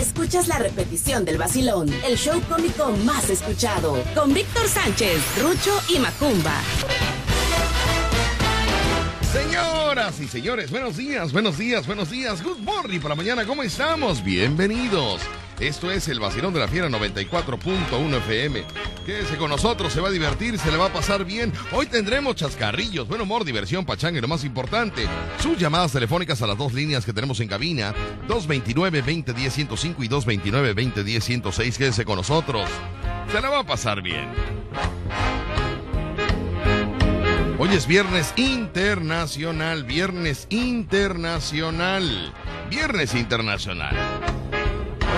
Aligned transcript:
escuchas 0.00 0.48
la 0.48 0.58
repetición 0.58 1.24
del 1.24 1.36
vacilón, 1.36 1.88
el 2.06 2.16
show 2.16 2.40
cómico 2.48 2.90
más 3.04 3.28
escuchado, 3.28 4.02
con 4.14 4.32
Víctor 4.32 4.66
Sánchez, 4.66 5.20
Rucho 5.42 5.78
y 5.88 5.98
Macumba. 5.98 6.58
Señoras 9.30 10.18
y 10.20 10.26
señores, 10.26 10.70
buenos 10.70 10.96
días, 10.96 11.32
buenos 11.32 11.58
días, 11.58 11.86
buenos 11.86 12.10
días. 12.10 12.42
Good 12.42 12.58
morning 12.58 13.00
para 13.00 13.14
mañana, 13.14 13.44
¿cómo 13.44 13.62
estamos? 13.62 14.24
Bienvenidos. 14.24 15.20
Esto 15.60 15.90
es 15.90 16.08
el 16.08 16.20
vacilón 16.20 16.54
de 16.54 16.60
la 16.60 16.68
fiera 16.68 16.88
94.1 16.88 18.16
FM. 18.16 18.64
Quédese 19.04 19.36
con 19.36 19.50
nosotros, 19.50 19.92
se 19.92 20.00
va 20.00 20.08
a 20.08 20.10
divertir, 20.10 20.58
se 20.58 20.70
le 20.70 20.78
va 20.78 20.86
a 20.86 20.92
pasar 20.92 21.26
bien. 21.26 21.52
Hoy 21.72 21.84
tendremos 21.84 22.36
chascarrillos, 22.36 23.06
buen 23.06 23.20
humor, 23.20 23.44
diversión, 23.44 23.84
pachanga 23.84 24.18
y 24.18 24.22
lo 24.22 24.28
más 24.28 24.42
importante, 24.44 25.06
sus 25.38 25.58
llamadas 25.58 25.92
telefónicas 25.92 26.40
a 26.40 26.46
las 26.46 26.56
dos 26.56 26.72
líneas 26.72 27.04
que 27.04 27.12
tenemos 27.12 27.40
en 27.40 27.48
cabina, 27.48 27.94
229-2010-105 28.26 29.96
y 29.98 30.08
229-2010-106. 30.08 31.76
Quédese 31.76 32.06
con 32.06 32.16
nosotros, 32.16 32.66
se 33.30 33.40
la 33.42 33.50
va 33.50 33.58
a 33.58 33.66
pasar 33.66 34.00
bien. 34.00 34.30
Hoy 37.58 37.68
es 37.74 37.86
viernes 37.86 38.32
internacional, 38.36 39.84
viernes 39.84 40.46
internacional, 40.48 42.32
viernes 42.70 43.14
internacional. 43.14 44.39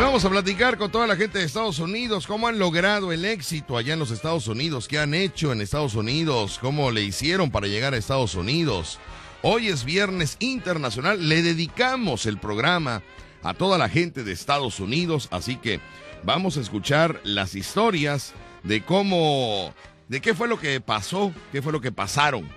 Vamos 0.03 0.25
a 0.25 0.31
platicar 0.31 0.79
con 0.79 0.91
toda 0.91 1.07
la 1.07 1.15
gente 1.15 1.39
de 1.39 1.45
Estados 1.45 1.79
Unidos, 1.79 2.27
cómo 2.27 2.49
han 2.49 2.59
logrado 2.59 3.13
el 3.13 3.25
éxito 3.25 3.77
allá 3.79 3.93
en 3.93 4.01
los 4.01 4.11
Estados 4.11 4.49
Unidos, 4.49 4.89
qué 4.89 4.99
han 4.99 5.15
hecho 5.15 5.53
en 5.53 5.61
Estados 5.61 5.95
Unidos, 5.95 6.59
cómo 6.61 6.91
le 6.91 7.03
hicieron 7.03 7.53
para 7.53 7.69
llegar 7.69 7.95
a 7.95 7.97
Estados 7.97 8.35
Unidos. 8.35 8.99
Hoy 9.43 9.69
es 9.69 9.85
viernes 9.85 10.39
internacional, 10.41 11.29
le 11.29 11.41
dedicamos 11.41 12.27
el 12.27 12.39
programa 12.39 13.01
a 13.45 13.55
toda 13.55 13.79
la 13.79 13.89
gente 13.89 14.25
de 14.25 14.33
Estados 14.33 14.81
Unidos, 14.81 15.29
así 15.31 15.55
que 15.55 15.79
vamos 16.25 16.57
a 16.57 16.63
escuchar 16.63 17.21
las 17.23 17.55
historias 17.55 18.35
de 18.65 18.85
cómo 18.85 19.73
de 20.09 20.21
qué 20.21 20.35
fue 20.35 20.49
lo 20.49 20.59
que 20.59 20.81
pasó, 20.81 21.33
qué 21.53 21.63
fue 21.63 21.73
lo 21.73 21.81
que 21.81 21.93
pasaron, 21.93 22.49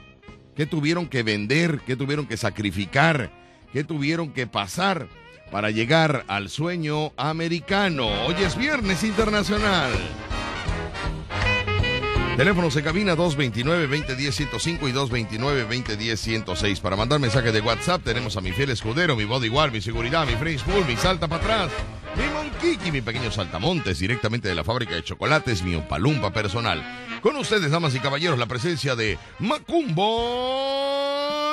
qué 0.56 0.66
tuvieron 0.66 1.08
que 1.08 1.22
vender, 1.22 1.80
qué 1.86 1.96
tuvieron 1.96 2.26
que 2.26 2.38
sacrificar, 2.38 3.32
qué 3.72 3.84
tuvieron 3.84 4.34
que 4.34 4.48
pasar 4.48 5.08
para 5.52 5.72
llegar 5.72 6.26
al 6.28 6.50
sueño 6.50 7.14
americano. 7.18 8.08
Hoy 8.26 8.36
es 8.40 8.58
viernes 8.58 9.04
internacional. 9.04 9.92
Teléfonos 12.38 12.76
en 12.76 12.84
cabina 12.84 13.16
229-2010-105 13.16 14.90
y 14.90 14.92
229-2010-106. 14.92 16.82
Para 16.82 16.98
mandar 16.98 17.22
mensajes 17.22 17.54
de 17.54 17.62
WhatsApp 17.62 18.04
tenemos 18.04 18.36
a 18.36 18.42
mi 18.42 18.52
fiel 18.52 18.72
escudero, 18.72 19.16
mi 19.16 19.24
bodyguard, 19.24 19.72
mi 19.72 19.80
seguridad, 19.80 20.28
mi 20.28 20.36
free 20.36 20.58
school, 20.58 20.84
mi 20.86 20.98
salta 20.98 21.30
para 21.30 21.42
atrás, 21.42 21.72
mi 22.18 22.24
monkiki, 22.34 22.92
mi 22.92 23.00
pequeño 23.02 23.32
saltamontes, 23.32 24.00
directamente 24.00 24.50
de 24.50 24.56
la 24.56 24.66
fábrica 24.66 24.96
de 24.96 25.04
chocolates, 25.06 25.64
mi 25.64 25.78
palumpa 25.78 26.34
personal. 26.34 26.84
Con 27.22 27.38
ustedes, 27.38 27.72
damas 27.72 27.96
y 27.96 28.02
caballeros, 28.02 28.38
la 28.38 28.48
presencia 28.48 28.98
de 28.98 29.18
Macumbo 29.40 30.06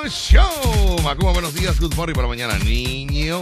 Show. 0.09 1.01
Macumbo, 1.01 1.31
buenos 1.31 1.53
días, 1.53 1.79
good 1.79 1.95
morning 1.95 2.13
para 2.13 2.27
mañana, 2.27 2.57
niño. 2.59 3.41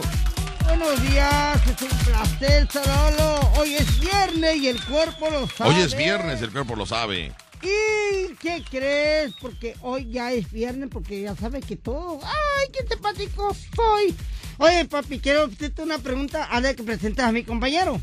Buenos 0.71 1.03
días, 1.03 1.59
es 1.67 1.81
un 1.81 1.97
placer 2.05 2.67
saludarlo. 2.71 3.51
Hoy 3.57 3.73
es 3.75 3.99
viernes 3.99 4.55
y 4.55 4.69
el 4.69 4.81
cuerpo 4.85 5.29
lo 5.29 5.45
sabe. 5.45 5.69
Hoy 5.69 5.81
es 5.81 5.97
viernes, 5.97 6.41
el 6.41 6.49
cuerpo 6.49 6.77
lo 6.77 6.85
sabe. 6.85 7.33
¿Y 7.61 8.33
qué 8.35 8.63
crees? 8.71 9.33
Porque 9.41 9.75
hoy 9.81 10.09
ya 10.09 10.31
es 10.31 10.49
viernes, 10.49 10.87
porque 10.89 11.23
ya 11.23 11.35
sabes 11.35 11.65
que 11.65 11.75
todo. 11.75 12.21
¡Ay, 12.23 12.69
qué 12.71 12.87
simpático 12.87 13.53
soy! 13.75 14.15
Oye, 14.59 14.85
papi, 14.85 15.19
quiero 15.19 15.43
hacerte 15.43 15.83
una 15.83 15.97
pregunta 15.97 16.47
ver 16.61 16.77
que 16.77 16.83
presentas 16.83 17.27
a 17.27 17.33
mi 17.33 17.43
compañero. 17.43 18.01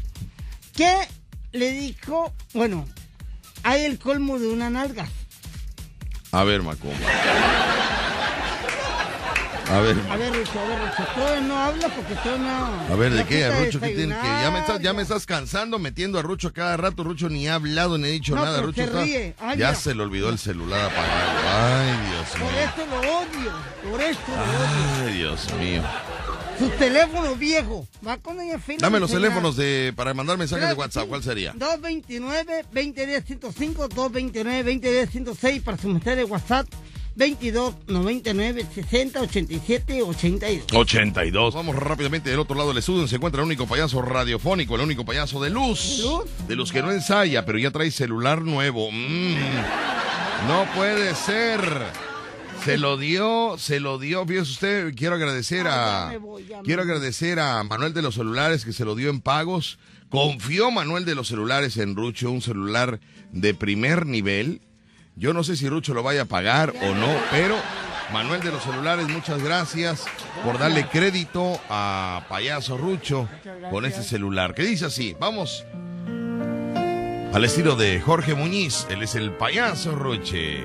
¿Qué 0.76 0.94
le 1.52 1.72
dijo? 1.72 2.34
Bueno, 2.52 2.86
hay 3.62 3.86
el 3.86 3.98
colmo 3.98 4.38
de 4.38 4.46
una 4.46 4.68
nalga. 4.68 5.08
A 6.32 6.44
ver, 6.44 6.62
Macumba. 6.62 6.98
A 9.70 9.80
ver. 9.80 9.96
A 10.10 10.16
ver, 10.16 10.32
Rucho, 10.34 10.58
a 10.58 10.64
ver, 10.64 10.78
Rucho. 10.80 11.04
Todavía 11.14 11.40
no 11.42 11.58
habla 11.58 11.88
porque 11.94 12.14
todavía 12.14 12.42
no. 12.88 12.94
A 12.94 12.96
ver, 12.96 13.12
¿de 13.12 13.24
qué? 13.26 13.44
A 13.44 13.50
Rucho, 13.64 13.78
¿qué 13.80 13.88
tiene 13.90 14.14
que? 14.14 14.26
Ya 14.26 14.50
me, 14.50 14.60
estás, 14.60 14.80
ya 14.80 14.92
me 14.94 15.02
estás 15.02 15.26
cansando 15.26 15.78
metiendo 15.78 16.18
a 16.18 16.22
Rucho 16.22 16.52
cada 16.54 16.76
rato. 16.78 17.04
Rucho 17.04 17.28
ni 17.28 17.46
ha 17.48 17.56
hablado 17.56 17.98
ni 17.98 18.08
ha 18.08 18.10
dicho 18.10 18.34
No, 18.34 18.42
nada. 18.44 18.62
Rucho 18.62 18.86
se 18.86 18.92
ríe. 19.04 19.34
Ay, 19.38 19.58
ya 19.58 19.66
mira. 19.68 19.74
se 19.74 19.94
le 19.94 20.02
olvidó 20.02 20.30
el 20.30 20.38
celular 20.38 20.86
apagado. 20.90 21.38
Ay, 21.50 21.98
Dios 22.10 22.28
Por 22.30 22.40
mío. 22.40 22.50
esto 22.64 22.86
lo 22.86 22.98
odio. 23.18 23.52
Por 23.90 24.00
esto 24.00 24.22
lo 24.28 24.42
odio. 24.42 25.06
Ay, 25.06 25.12
Dios 25.18 25.52
mío. 25.58 25.82
Su 26.58 26.70
teléfono 26.70 27.36
viejo. 27.36 27.86
Va 28.06 28.16
con 28.16 28.40
ella 28.40 28.58
fina. 28.58 28.78
Dame 28.80 28.98
los 29.00 29.10
teléfonos 29.12 29.54
de 29.56 29.92
para 29.94 30.14
mandar 30.14 30.38
mensajes 30.38 30.66
de 30.68 30.74
WhatsApp. 30.74 31.06
¿Cuál 31.08 31.22
sería? 31.22 31.52
229-2010-105, 31.54 33.88
229-2010-106 33.90 35.62
para 35.62 35.76
su 35.78 35.88
mensaje 35.88 36.16
de 36.16 36.24
WhatsApp. 36.24 36.66
22 37.18 37.74
99 37.88 38.64
60 38.74 39.20
87 39.22 40.02
82. 40.02 40.66
82. 40.72 41.54
Vamos 41.54 41.74
rápidamente 41.76 42.30
del 42.30 42.38
otro 42.38 42.56
lado 42.56 42.68
del 42.68 42.78
estudio. 42.78 43.06
Se 43.08 43.16
encuentra 43.16 43.42
el 43.42 43.46
único 43.46 43.66
payaso 43.66 44.00
radiofónico, 44.02 44.76
el 44.76 44.82
único 44.82 45.04
payaso 45.04 45.42
de 45.42 45.50
luz. 45.50 45.98
¿Luz? 46.04 46.24
De 46.46 46.54
luz 46.56 46.70
que 46.72 46.80
no 46.80 46.92
ensaya, 46.92 47.44
pero 47.44 47.58
ya 47.58 47.72
trae 47.72 47.90
celular 47.90 48.42
nuevo. 48.42 48.90
Mm. 48.92 49.34
No 50.46 50.64
puede 50.76 51.14
ser. 51.16 51.60
Se 52.64 52.76
lo 52.78 52.96
dio, 52.96 53.56
se 53.58 53.80
lo 53.80 53.98
dio. 53.98 54.24
Fíjese 54.26 54.50
usted, 54.52 54.94
quiero 54.94 55.14
agradecer 55.16 55.66
Ah, 55.68 56.08
a. 56.08 56.12
ya 56.12 56.12
me 56.12 56.18
voy, 56.18 56.46
ya 56.46 56.56
me 56.58 56.62
Quiero 56.62 56.82
voy. 56.84 56.90
agradecer 56.92 57.40
a 57.40 57.62
Manuel 57.64 57.94
de 57.94 58.02
los 58.02 58.14
celulares 58.14 58.64
que 58.64 58.72
se 58.72 58.84
lo 58.84 58.94
dio 58.94 59.10
en 59.10 59.20
pagos. 59.20 59.78
Confió 60.08 60.70
Manuel 60.70 61.04
de 61.04 61.14
los 61.16 61.28
celulares 61.28 61.76
en 61.78 61.94
Rucho, 61.96 62.30
un 62.30 62.42
celular 62.42 63.00
de 63.32 63.54
primer 63.54 64.06
nivel. 64.06 64.60
Yo 65.18 65.32
no 65.32 65.42
sé 65.42 65.56
si 65.56 65.68
Rucho 65.68 65.94
lo 65.94 66.04
vaya 66.04 66.22
a 66.22 66.24
pagar 66.26 66.72
o 66.80 66.94
no, 66.94 67.08
pero 67.32 67.56
Manuel 68.12 68.40
de 68.40 68.52
los 68.52 68.62
celulares, 68.62 69.08
muchas 69.08 69.42
gracias 69.42 70.04
por 70.44 70.60
darle 70.60 70.86
crédito 70.86 71.60
a 71.68 72.24
Payaso 72.28 72.78
Rucho 72.78 73.28
con 73.68 73.84
este 73.84 74.04
celular. 74.04 74.54
Que 74.54 74.62
dice 74.62 74.86
así, 74.86 75.16
vamos 75.18 75.64
al 77.34 77.44
estilo 77.44 77.74
de 77.74 78.00
Jorge 78.00 78.34
Muñiz, 78.34 78.86
él 78.90 79.02
es 79.02 79.16
el 79.16 79.32
Payaso 79.32 79.96
Ruche. 79.96 80.62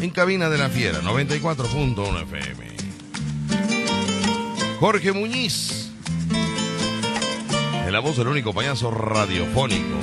En 0.00 0.10
cabina 0.10 0.48
de 0.48 0.58
la 0.58 0.68
fiera, 0.68 1.00
94.1 1.00 2.22
FM. 2.22 2.68
Jorge 4.78 5.10
Muñiz. 5.10 5.87
En 7.88 7.94
la 7.94 8.00
voz 8.00 8.18
del 8.18 8.28
único 8.28 8.52
payaso 8.52 8.90
radiofónico. 8.90 9.96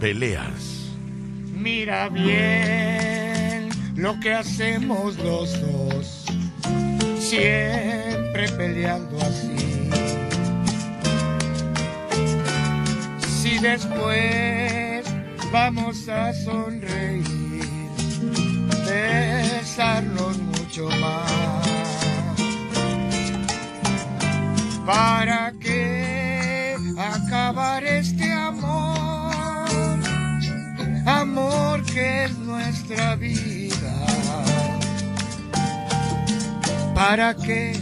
Peleas. 0.00 0.90
Mira 1.54 2.08
bien 2.08 3.68
lo 3.94 4.18
que 4.18 4.32
hacemos 4.34 5.16
los 5.18 5.52
dos, 5.60 6.24
siempre 7.20 8.48
peleando 8.56 9.16
así. 9.20 9.54
Si 13.40 13.56
después 13.60 15.06
vamos 15.52 16.08
a 16.08 16.32
sonreír, 16.32 17.24
besarnos 18.84 20.38
mucho 20.38 20.88
más. 20.88 21.64
¿Para 24.84 25.53
acabar 27.04 27.84
este 27.84 28.32
amor? 28.32 28.94
amor 31.06 31.82
que 31.84 32.24
es 32.24 32.38
nuestra 32.38 33.16
vida. 33.16 33.94
¿Para 36.94 37.34
qué 37.34 37.78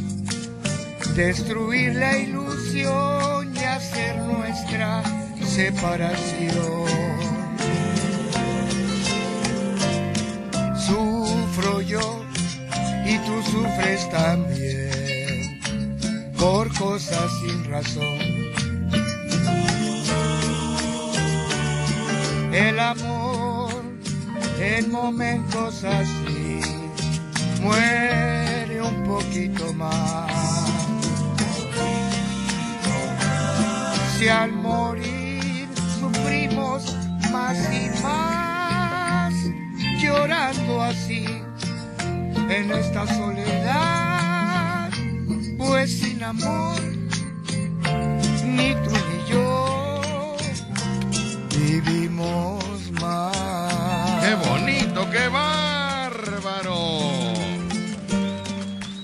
destruir 1.14 1.94
la 1.94 2.18
ilusión 2.18 3.54
y 3.54 3.58
hacer 3.58 4.16
nuestra 4.18 5.02
separación? 5.44 6.86
Sufro 10.76 11.80
yo 11.82 12.24
y 13.04 13.18
tú 13.18 13.42
sufres 13.50 14.08
también 14.10 15.60
por 16.38 16.72
cosas 16.76 17.30
sin 17.40 17.64
razón. 17.70 18.31
El 22.52 22.78
amor 22.78 23.72
en 24.60 24.90
momentos 24.90 25.84
así 25.84 26.60
muere 27.62 28.82
un 28.82 29.04
poquito 29.04 29.72
más. 29.72 30.30
Si 34.18 34.28
al 34.28 34.52
morir 34.52 35.66
sufrimos 35.98 36.94
más 37.32 37.56
y 37.72 37.88
más, 38.02 39.32
llorando 39.98 40.82
así, 40.82 41.24
en 42.50 42.70
esta 42.70 43.06
soledad, 43.16 44.90
pues 45.56 46.00
sin 46.00 46.22
amor, 46.22 46.91
qué 55.12 55.28
bárbaro! 55.28 57.12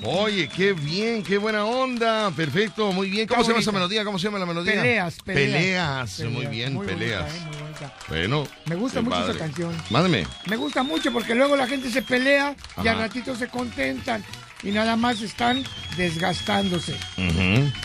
Oye, 0.03 0.49
qué 0.49 0.73
bien, 0.73 1.23
qué 1.23 1.37
buena 1.37 1.67
onda. 1.67 2.31
Perfecto, 2.31 2.93
muy 2.93 3.11
bien. 3.11 3.29
¿Cómo 3.29 3.43
se 3.43 3.51
llama 3.51 3.61
esa 3.61 3.73
melodía? 3.73 4.05
¿Cómo 4.05 4.19
se 4.19 4.25
llama 4.25 4.39
la 4.39 4.47
melodía? 4.47 4.75
Peleas, 4.75 5.17
peleas. 5.23 6.17
Peleas, 6.17 6.33
muy 6.33 6.47
bien, 6.47 6.73
muy 6.73 6.87
bonita, 6.87 6.99
peleas. 6.99 7.35
eh, 7.35 7.41
muy 7.47 7.57
bonita. 7.61 7.95
Bueno. 8.09 8.49
Me 8.65 8.77
gusta 8.77 9.03
mucho 9.03 9.29
esa 9.31 9.39
canción. 9.39 9.77
Mándeme. 9.91 10.27
Me 10.47 10.57
gusta 10.57 10.83
mucho 10.83 11.13
porque 11.13 11.35
luego 11.35 11.57
la 11.57 11.67
gente 11.67 11.91
se 11.91 12.01
pelea 12.01 12.57
y 12.83 12.89
al 12.89 12.99
ratito 12.99 13.37
se 13.37 13.49
contentan 13.49 14.25
y 14.63 14.71
nada 14.71 14.97
más 14.97 15.21
están 15.21 15.63
desgastándose, 15.97 16.97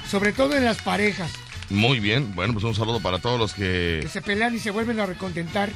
sobre 0.09 0.31
todo 0.33 0.55
en 0.55 0.63
las 0.63 0.81
parejas 0.81 1.31
Muy 1.69 2.00
bien. 2.00 2.36
Bueno, 2.36 2.54
pues 2.54 2.65
un 2.65 2.75
saludo 2.75 3.00
para 3.00 3.19
todos 3.19 3.39
los 3.39 3.54
que 3.54 4.00
que 4.01 4.10
se 4.10 4.21
pelean 4.21 4.56
y 4.56 4.60
se 4.60 4.71
vuelven 4.71 5.00
a 5.00 5.06
recontentar. 5.06 5.71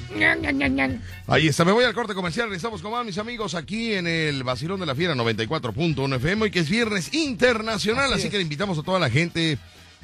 Ahí 1.27 1.47
está, 1.47 1.65
me 1.65 1.71
voy 1.71 1.85
al 1.85 1.93
corte 1.93 2.13
comercial. 2.13 2.53
Estamos 2.53 2.81
con 2.81 2.91
más 2.91 3.05
mis 3.05 3.17
amigos 3.17 3.55
aquí 3.55 3.93
en 3.93 4.07
el 4.07 4.43
Basilón 4.43 4.79
de 4.79 4.85
la 4.85 4.95
Fiera 4.95 5.15
94.1 5.15 6.15
FM 6.17 6.47
y 6.47 6.51
que 6.51 6.59
es 6.59 6.69
viernes 6.69 7.13
internacional. 7.13 8.05
Así, 8.05 8.13
Así 8.13 8.27
es. 8.27 8.31
que 8.31 8.37
le 8.37 8.43
invitamos 8.43 8.77
a 8.77 8.83
toda 8.83 8.99
la 8.99 9.09
gente 9.09 9.57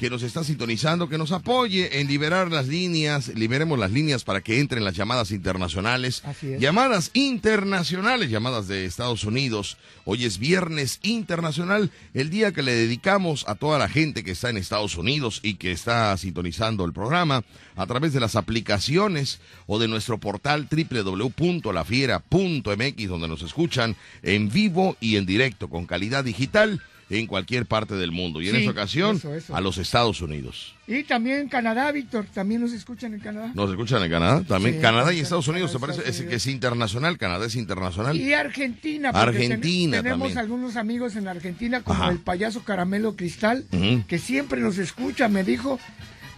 que 0.03 0.09
nos 0.09 0.23
está 0.23 0.43
sintonizando, 0.43 1.07
que 1.07 1.17
nos 1.17 1.31
apoye 1.31 2.01
en 2.01 2.09
liberar 2.09 2.51
las 2.51 2.67
líneas, 2.67 3.29
liberemos 3.35 3.79
las 3.79 3.89
líneas 3.89 4.25
para 4.25 4.41
que 4.41 4.59
entren 4.59 4.83
las 4.83 4.97
llamadas 4.97 5.31
internacionales. 5.31 6.23
Así 6.25 6.51
es. 6.51 6.59
Llamadas 6.59 7.09
internacionales, 7.13 8.29
llamadas 8.29 8.67
de 8.67 8.83
Estados 8.83 9.23
Unidos. 9.23 9.77
Hoy 10.03 10.25
es 10.25 10.39
viernes 10.39 10.99
internacional, 11.03 11.89
el 12.13 12.29
día 12.29 12.51
que 12.51 12.63
le 12.63 12.73
dedicamos 12.73 13.45
a 13.47 13.55
toda 13.55 13.79
la 13.79 13.87
gente 13.87 14.25
que 14.25 14.31
está 14.31 14.49
en 14.49 14.57
Estados 14.57 14.97
Unidos 14.97 15.39
y 15.41 15.53
que 15.53 15.71
está 15.71 16.17
sintonizando 16.17 16.83
el 16.83 16.91
programa 16.91 17.45
a 17.77 17.87
través 17.87 18.11
de 18.11 18.19
las 18.19 18.35
aplicaciones 18.35 19.39
o 19.67 19.79
de 19.79 19.87
nuestro 19.87 20.17
portal 20.17 20.67
www.lafiera.mx 20.69 23.07
donde 23.07 23.27
nos 23.29 23.41
escuchan 23.41 23.95
en 24.21 24.49
vivo 24.49 24.97
y 24.99 25.15
en 25.15 25.25
directo 25.25 25.69
con 25.69 25.85
calidad 25.85 26.25
digital 26.25 26.81
en 27.19 27.27
cualquier 27.27 27.65
parte 27.65 27.95
del 27.95 28.11
mundo. 28.11 28.41
Y 28.41 28.49
en 28.49 28.55
Sí, 28.55 28.59
esta 28.61 28.71
ocasión 28.71 29.15
eso, 29.17 29.33
eso. 29.33 29.55
a 29.55 29.61
los 29.61 29.77
Estados 29.77 30.21
Unidos. 30.21 30.75
Y 30.87 31.03
también 31.03 31.39
en 31.39 31.47
Canadá, 31.49 31.91
Víctor, 31.91 32.25
también 32.33 32.61
nos 32.61 32.73
escuchan 32.73 33.13
en 33.13 33.19
Canadá. 33.19 33.51
¿Nos 33.53 33.69
escuchan 33.69 34.03
en 34.03 34.11
Canadá? 34.11 34.43
También 34.47 34.75
Sí, 34.75 34.81
Canadá 34.81 35.13
y 35.13 35.19
Estados 35.19 35.47
Unidos, 35.47 35.71
¿te 35.71 35.79
parece? 35.79 36.01
Es 36.09 36.21
que 36.21 36.35
es 36.35 36.47
internacional, 36.47 37.17
Canadá 37.17 37.45
es 37.45 37.55
internacional. 37.55 38.17
Y 38.17 38.33
Argentina. 38.33 39.09
Argentina 39.09 39.97
ten- 39.97 40.03
tenemos 40.03 40.19
también. 40.29 40.37
algunos 40.39 40.75
amigos 40.75 41.15
en 41.15 41.27
Argentina, 41.27 41.81
como 41.81 42.03
Ajá. 42.03 42.11
el 42.11 42.19
payaso 42.19 42.63
Caramelo 42.63 43.15
Cristal, 43.15 43.65
que 44.07 44.19
siempre 44.19 44.59
nos 44.61 44.77
escucha, 44.77 45.27
me 45.29 45.43
dijo, 45.43 45.79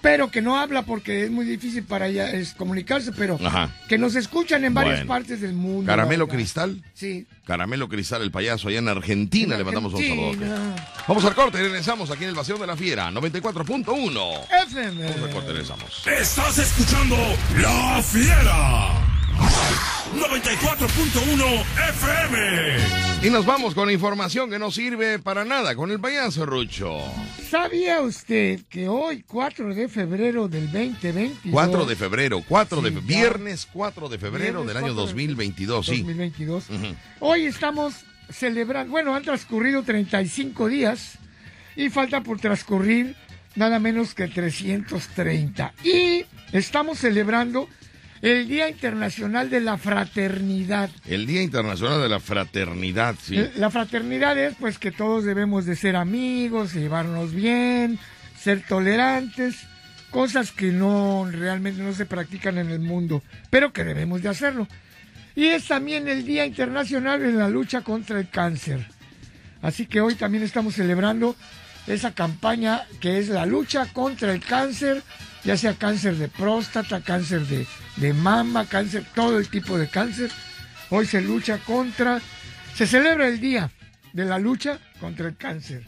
pero 0.05 0.29
que 0.29 0.39
no 0.39 0.55
habla 0.59 0.83
porque 0.83 1.23
es 1.23 1.31
muy 1.31 1.45
difícil 1.47 1.83
para 1.83 2.05
ella 2.05 2.29
es 2.29 2.53
comunicarse, 2.53 3.11
pero 3.11 3.39
Ajá. 3.43 3.71
que 3.89 3.97
nos 3.97 4.13
escuchan 4.15 4.63
en 4.63 4.71
varias 4.75 4.97
Bueno. 4.99 5.07
partes 5.07 5.41
del 5.41 5.53
mundo. 5.53 5.87
Caramelo 5.87 6.27
¿verdad? 6.27 6.37
Cristal. 6.37 6.83
Sí. 6.93 7.25
Caramelo 7.43 7.89
Cristal, 7.89 8.21
el 8.21 8.29
payaso, 8.29 8.67
allá 8.67 8.77
en 8.77 8.87
Argentina, 8.87 9.55
En 9.55 9.59
le 9.61 9.65
mandamos 9.65 9.95
un 9.95 10.01
saludo. 10.03 10.25
Argentina. 10.29 10.75
Vamos 11.07 11.25
al 11.25 11.33
corte, 11.33 11.57
regresamos 11.59 12.11
aquí 12.11 12.21
en 12.23 12.29
el 12.29 12.35
Vacío 12.35 12.55
de 12.59 12.67
la 12.67 12.77
Fiera, 12.77 13.09
94.1. 13.09 14.45
FM. 14.67 15.03
Vamos 15.09 15.23
al 15.23 15.29
corte, 15.31 15.51
regresamos. 15.53 16.03
Estás 16.05 16.57
escuchando 16.59 17.17
La 17.57 17.99
Fiera. 18.03 19.94
94.1 20.13 21.65
FM. 21.89 23.25
Y 23.25 23.29
nos 23.31 23.45
vamos 23.45 23.73
con 23.73 23.89
información 23.89 24.49
que 24.49 24.59
no 24.59 24.69
sirve 24.69 25.17
para 25.19 25.43
nada, 25.43 25.75
con 25.75 25.89
el 25.89 25.99
payaso 25.99 26.45
Rucho. 26.45 27.01
¿Sabía 27.49 28.01
usted 28.01 28.61
que 28.69 28.87
hoy, 28.87 29.23
4 29.23 29.73
de 29.73 29.89
febrero 29.89 30.47
del 30.47 30.71
2022... 30.71 31.51
4 31.51 31.85
de 31.85 31.95
febrero, 31.95 32.43
4 32.47 32.81
de 32.81 32.93
ya. 32.93 32.99
viernes 32.99 33.67
4 33.71 34.09
de 34.09 34.19
febrero 34.19 34.63
Viernes 34.63 34.67
del 34.67 34.77
año 34.77 34.93
4 34.93 35.01
de 35.01 35.11
2022, 35.11 35.85
sí. 35.85 35.97
2022. 35.97 36.69
Ujú. 36.69 36.95
Hoy 37.21 37.45
estamos 37.47 37.95
celebrando, 38.29 38.91
bueno, 38.91 39.15
han 39.15 39.23
transcurrido 39.23 39.81
35 39.83 40.67
días 40.67 41.17
y 41.75 41.89
falta 41.89 42.21
por 42.21 42.39
transcurrir 42.39 43.15
nada 43.55 43.79
menos 43.79 44.13
que 44.13 44.27
330. 44.27 45.73
Y 45.83 46.25
estamos 46.51 46.99
celebrando 46.99 47.67
el 48.21 48.47
Día 48.47 48.69
Internacional 48.69 49.49
de 49.49 49.61
la 49.61 49.77
Fraternidad. 49.77 50.89
El 51.05 51.25
Día 51.25 51.41
Internacional 51.41 52.01
de 52.01 52.09
la 52.09 52.19
Fraternidad, 52.19 53.15
sí. 53.21 53.37
Eh, 53.37 53.51
La 53.57 53.69
fraternidad 53.69 54.37
es 54.37 54.55
pues 54.55 54.79
que 54.79 54.91
todos 54.91 55.25
debemos 55.25 55.65
de 55.65 55.75
ser 55.75 55.95
amigos, 55.95 56.73
llevarnos 56.73 57.33
bien, 57.33 57.99
ser 58.39 58.61
tolerantes, 58.67 59.55
cosas 60.09 60.51
que 60.51 60.71
no 60.71 61.27
realmente 61.29 61.81
no 61.81 61.93
se 61.93 62.05
practican 62.05 62.57
en 62.57 62.69
el 62.69 62.79
mundo, 62.79 63.21
pero 63.49 63.73
que 63.73 63.83
debemos 63.83 64.21
de 64.21 64.29
hacerlo. 64.29 64.67
Y 65.35 65.47
es 65.47 65.67
también 65.67 66.07
el 66.07 66.25
Día 66.25 66.45
Internacional 66.45 67.19
de 67.19 67.33
la 67.33 67.49
lucha 67.49 67.81
contra 67.81 68.19
el 68.19 68.29
cáncer. 68.29 68.85
Así 69.61 69.85
que 69.85 69.99
hoy 69.99 70.15
también 70.15 70.43
estamos 70.43 70.75
celebrando 70.75 71.35
esa 71.87 72.13
campaña 72.13 72.85
que 73.01 73.19
es 73.19 73.29
la 73.29 73.45
lucha 73.45 73.87
contra 73.91 74.31
el 74.33 74.39
cáncer, 74.39 75.03
ya 75.43 75.57
sea 75.57 75.73
cáncer 75.73 76.15
de 76.15 76.29
próstata, 76.29 77.01
cáncer 77.01 77.45
de, 77.47 77.67
de 77.97 78.13
mama, 78.13 78.65
cáncer, 78.67 79.05
todo 79.13 79.39
el 79.39 79.47
tipo 79.47 79.77
de 79.77 79.87
cáncer. 79.87 80.31
Hoy 80.89 81.05
se 81.05 81.21
lucha 81.21 81.57
contra, 81.59 82.21
se 82.75 82.85
celebra 82.87 83.27
el 83.27 83.39
día 83.39 83.71
de 84.13 84.25
la 84.25 84.39
lucha 84.39 84.79
contra 84.99 85.27
el 85.27 85.35
cáncer. 85.35 85.83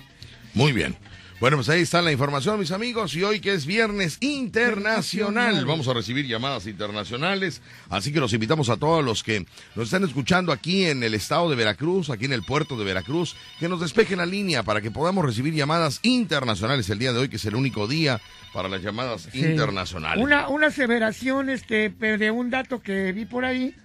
Muy 0.54 0.72
bien. 0.72 0.96
Bueno, 1.40 1.58
pues 1.58 1.70
ahí 1.70 1.82
está 1.82 2.02
la 2.02 2.12
información, 2.12 2.60
mis 2.60 2.72
amigos. 2.72 3.16
Y 3.16 3.22
hoy 3.24 3.40
que 3.40 3.54
es 3.54 3.68
viernes 3.68 4.18
internacional, 4.22 5.66
vamos 5.66 5.88
a 5.88 5.94
recibir 5.94 6.26
llamadas 6.26 6.66
internacionales. 6.66 7.62
Así 7.90 8.12
que 8.12 8.20
los 8.20 8.34
invitamos 8.34 8.70
a 8.70 8.78
todos 8.78 9.06
los 9.06 9.22
que 9.22 9.46
nos 9.76 9.86
están 9.86 10.04
escuchando 10.04 10.52
aquí 10.52 10.86
en 10.86 11.04
el 11.04 11.14
estado 11.14 11.48
de 11.48 11.56
Veracruz, 11.56 12.10
aquí 12.10 12.26
en 12.26 12.34
el 12.34 12.42
puerto 12.42 12.76
de 12.76 12.86
Veracruz, 12.86 13.36
que 13.60 13.70
nos 13.70 13.80
despejen 13.82 14.18
la 14.18 14.26
línea 14.26 14.64
para 14.64 14.82
que 14.82 14.90
podamos 14.90 15.24
recibir 15.24 15.54
llamadas 15.54 16.00
internacionales 16.02 16.90
el 16.90 16.98
día 16.98 17.14
de 17.14 17.20
hoy, 17.20 17.30
que 17.30 17.36
es 17.36 17.46
el 17.46 17.56
único 17.56 17.88
día 17.88 18.20
para 18.52 18.68
las 18.68 18.82
llamadas 18.82 19.30
Sí. 19.32 19.40
internacionales. 19.40 20.24
Una, 20.24 20.48
una 20.48 20.68
aseveración 20.68 21.50
este, 21.52 21.90
de 21.90 22.32
un 22.32 22.50
dato 22.50 22.82
que 22.82 23.12
vi 23.12 23.26
por 23.26 23.46
ahí, 23.46 23.76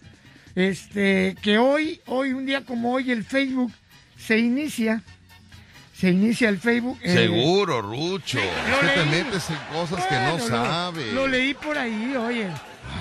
este, 0.54 1.36
que 1.42 1.58
hoy, 1.58 2.00
hoy, 2.06 2.32
un 2.32 2.46
día 2.46 2.64
como 2.64 2.94
hoy, 2.94 3.10
el 3.10 3.24
Facebook 3.24 3.72
se 4.16 4.38
inicia. 4.38 5.02
Se 6.02 6.10
inicia 6.10 6.48
el 6.48 6.58
Facebook. 6.58 6.98
eh, 7.00 7.14
Seguro, 7.14 7.80
Rucho. 7.80 8.40
es 8.82 8.90
que 8.90 9.00
te 9.00 9.04
metes 9.06 9.48
en 9.50 9.56
cosas 9.72 10.04
que 10.06 10.14
no 10.16 10.36
lo- 10.36 10.48
sabes. 10.48 11.12
Lo, 11.12 11.28
leí 11.28 11.54
por 11.54 11.78
ahí, 11.78 12.16
oye. 12.16 12.48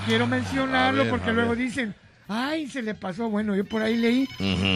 Quiero 0.06 0.28
mencionarlo 0.28 1.00
a 1.00 1.04
ver, 1.06 1.10
porque 1.10 1.32
luego 1.32 1.56
dicen, 1.56 1.96
ay, 2.28 2.68
se 2.70 2.80
le 2.80 2.94
pasó. 2.94 3.28
Bueno, 3.28 3.56
yo 3.56 3.64
por 3.64 3.82
ahí 3.82 3.96
leí 3.96 4.28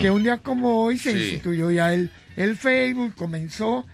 que 0.02 0.10
un 0.10 0.24
día 0.24 0.38
como 0.38 0.82
hoy 0.82 0.98
se 0.98 1.12
Sí. 1.12 1.18
instituyó 1.18 1.70
ya 1.70 1.94
el, 1.94 2.10
el 2.36 2.56
Facebook, 2.56 3.14
comenzó 3.14 3.86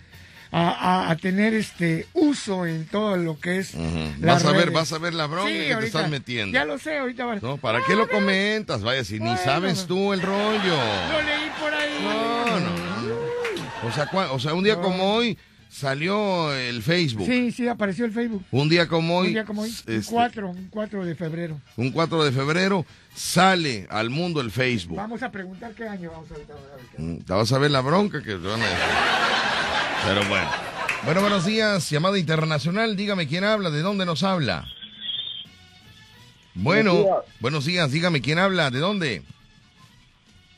a, 0.51 0.71
a- 0.71 1.11
a 1.11 1.17
tener 1.17 1.53
este 1.53 2.07
uso 2.15 2.65
en 2.65 2.87
todo 2.87 3.19
lo 3.19 3.39
que 3.39 3.59
es. 3.59 3.75
Ujú. 3.75 4.15
las 4.21 4.43
Vas 4.43 4.45
a 4.47 4.53
ver, 4.53 4.61
redes. 4.63 4.73
vas 4.75 4.93
a 4.95 4.99
ver 4.99 5.13
la 5.13 5.27
bronca 5.27 5.51
Sí, 5.51 5.59
que 5.69 5.77
te 5.77 5.87
estás 5.89 6.09
metiendo. 6.09 6.55
Ya 6.59 6.65
lo 6.65 6.79
sé, 6.79 6.97
ahorita 6.97 7.27
va. 7.27 7.35
¿No? 7.43 7.59
¿Para 7.59 7.81
qué 7.87 7.95
lo 7.95 8.09
comentas? 8.09 8.81
Vaya, 8.83 9.05
si 9.05 9.21
ni 9.21 9.37
sabes 9.37 9.87
tú 9.87 10.15
el 10.15 10.23
rollo. 10.23 10.39
Lo 11.13 11.21
leí 11.21 11.51
por 11.61 11.75
ahí. 11.75 11.91
No, 12.03 12.61
no, 12.61 12.61
no. 12.61 13.32
O 13.85 13.91
sea, 13.93 14.09
cua- 14.11 14.31
o 14.31 14.39
sea, 14.39 14.55
un 14.55 14.65
día 14.65 14.77
No. 14.77 14.83
como 14.83 15.15
hoy 15.15 15.37
salió 15.69 16.53
el 16.55 16.83
Facebook. 16.83 17.27
Sí, 17.27 17.51
sí, 17.51 17.67
apareció 17.67 18.05
el 18.05 18.13
Facebook. 18.13 18.45
Un 18.51 18.69
día 18.69 18.87
como 18.87 19.19
hoy, 19.19 19.29
un 19.29 19.33
día 19.35 19.45
como 19.45 19.63
hoy, 19.63 19.75
un 19.87 19.95
este, 19.95 20.11
4, 20.13 20.51
un 20.51 20.69
4 20.71 21.05
de 21.05 21.15
febrero. 21.15 21.61
un 21.77 21.91
4 21.91 22.25
de 22.25 22.33
febrero, 22.33 22.85
sale 23.15 23.87
al 23.91 24.11
mundo 24.11 24.41
el 24.41 24.51
Facebook. 24.51 24.97
Vamos 24.99 25.23
a 25.23 25.31
preguntar 25.33 25.73
qué 25.75 25.89
año 25.89 26.11
vamos 26.13 26.31
a 26.31 26.35
ver. 26.35 26.43
a 26.51 26.77
ver 26.77 26.87
qué- 26.97 27.03
Mm, 27.03 27.19
Te 27.23 27.33
vas 27.33 27.53
a 27.53 27.59
ver 27.59 27.71
la 27.71 27.81
bronca 27.81 28.19
que 28.23 28.33
te 28.35 28.37
van 28.49 28.61
a 28.61 28.65
decir. 28.65 28.79
Pero 30.07 30.29
bueno. 30.29 30.51
Bueno, 31.05 31.21
buenos 31.23 31.45
días, 31.45 31.91
llamada 31.91 32.19
internacional. 32.19 32.95
Dígame 32.97 33.27
quién 33.27 33.43
habla, 33.43 33.71
de 33.71 33.81
dónde 33.83 34.07
nos 34.07 34.23
habla. 34.23 34.67
Bueno, 36.55 36.93
Buenos 36.95 37.05
días. 37.25 37.41
buenos 37.41 37.65
días, 37.65 37.91
dígame 37.91 38.21
quién 38.21 38.39
habla, 38.39 38.71
de 38.71 38.79
dónde. 38.79 39.23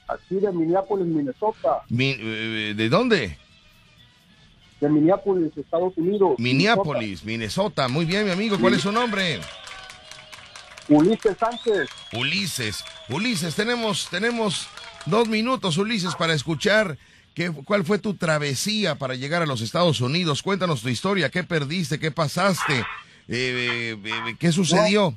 Aquí 0.08 0.36
de 0.36 0.50
Minneapolis, 0.52 1.06
Minnesota, 1.06 1.82
Mi- 1.88 2.16
eh, 2.18 2.74
¿De 2.76 2.88
dónde? 2.88 3.38
de 4.80 4.88
Minneapolis, 4.90 5.56
Estados 5.56 5.94
Unidos. 5.96 6.34
Minneapolis, 6.38 7.24
Minnesota. 7.24 7.88
Muy 7.88 8.04
bien, 8.04 8.26
mi 8.26 8.32
amigo. 8.32 8.58
¿Cuál 8.58 8.74
es 8.74 8.82
su 8.82 8.92
nombre? 8.92 9.40
Ulises 10.88 11.36
Sánchez. 11.38 11.88
Ulises. 12.12 12.84
Ulises, 13.08 13.54
tenemos, 13.54 14.08
tenemos 14.10 14.66
dos 15.06 15.28
minutos, 15.28 15.78
Ulises, 15.78 16.14
para 16.16 16.34
escuchar 16.34 16.98
qué, 17.32 17.50
cuál 17.50 17.84
fue 17.84 17.98
tu 17.98 18.14
travesía 18.14 18.96
para 18.96 19.14
llegar 19.14 19.40
a 19.42 19.46
los 19.46 19.62
Estados 19.62 20.00
Unidos. 20.02 20.42
Cuéntanos 20.42 20.82
tu 20.82 20.90
historia, 20.90 21.30
qué 21.30 21.44
perdiste, 21.44 21.98
qué 21.98 22.10
pasaste, 22.10 22.80
eh, 22.80 22.84
eh, 23.28 23.98
eh, 24.04 24.36
qué 24.38 24.52
sucedió. 24.52 25.14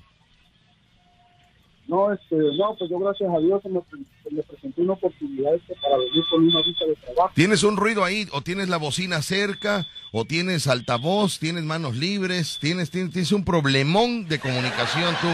No, 1.87 2.11
este, 2.11 2.35
no, 2.35 2.75
pues 2.77 2.89
yo 2.89 2.99
gracias 2.99 3.29
a 3.33 3.39
Dios 3.39 3.61
me, 3.65 3.79
pre- 3.81 3.99
me 4.31 4.43
presenté 4.43 4.81
una 4.81 4.93
oportunidad 4.93 5.55
este, 5.55 5.73
para 5.81 5.97
venir 5.97 6.23
con 6.29 6.43
una 6.43 6.61
visa 6.61 6.85
de 6.85 6.95
trabajo. 6.95 7.31
¿Tienes 7.33 7.63
un 7.63 7.77
ruido 7.77 8.03
ahí? 8.03 8.27
¿O 8.33 8.41
tienes 8.41 8.67
la 8.67 8.75
bocina 8.77 9.21
cerca? 9.21 9.85
¿O 10.11 10.25
tienes 10.25 10.67
altavoz? 10.67 11.39
¿Tienes 11.39 11.63
manos 11.63 11.95
libres? 11.95 12.57
¿Tienes, 12.59 12.91
tienes, 12.91 13.11
tienes 13.13 13.31
un 13.31 13.45
problemón 13.45 14.27
de 14.27 14.37
comunicación 14.39 15.15
tú 15.21 15.27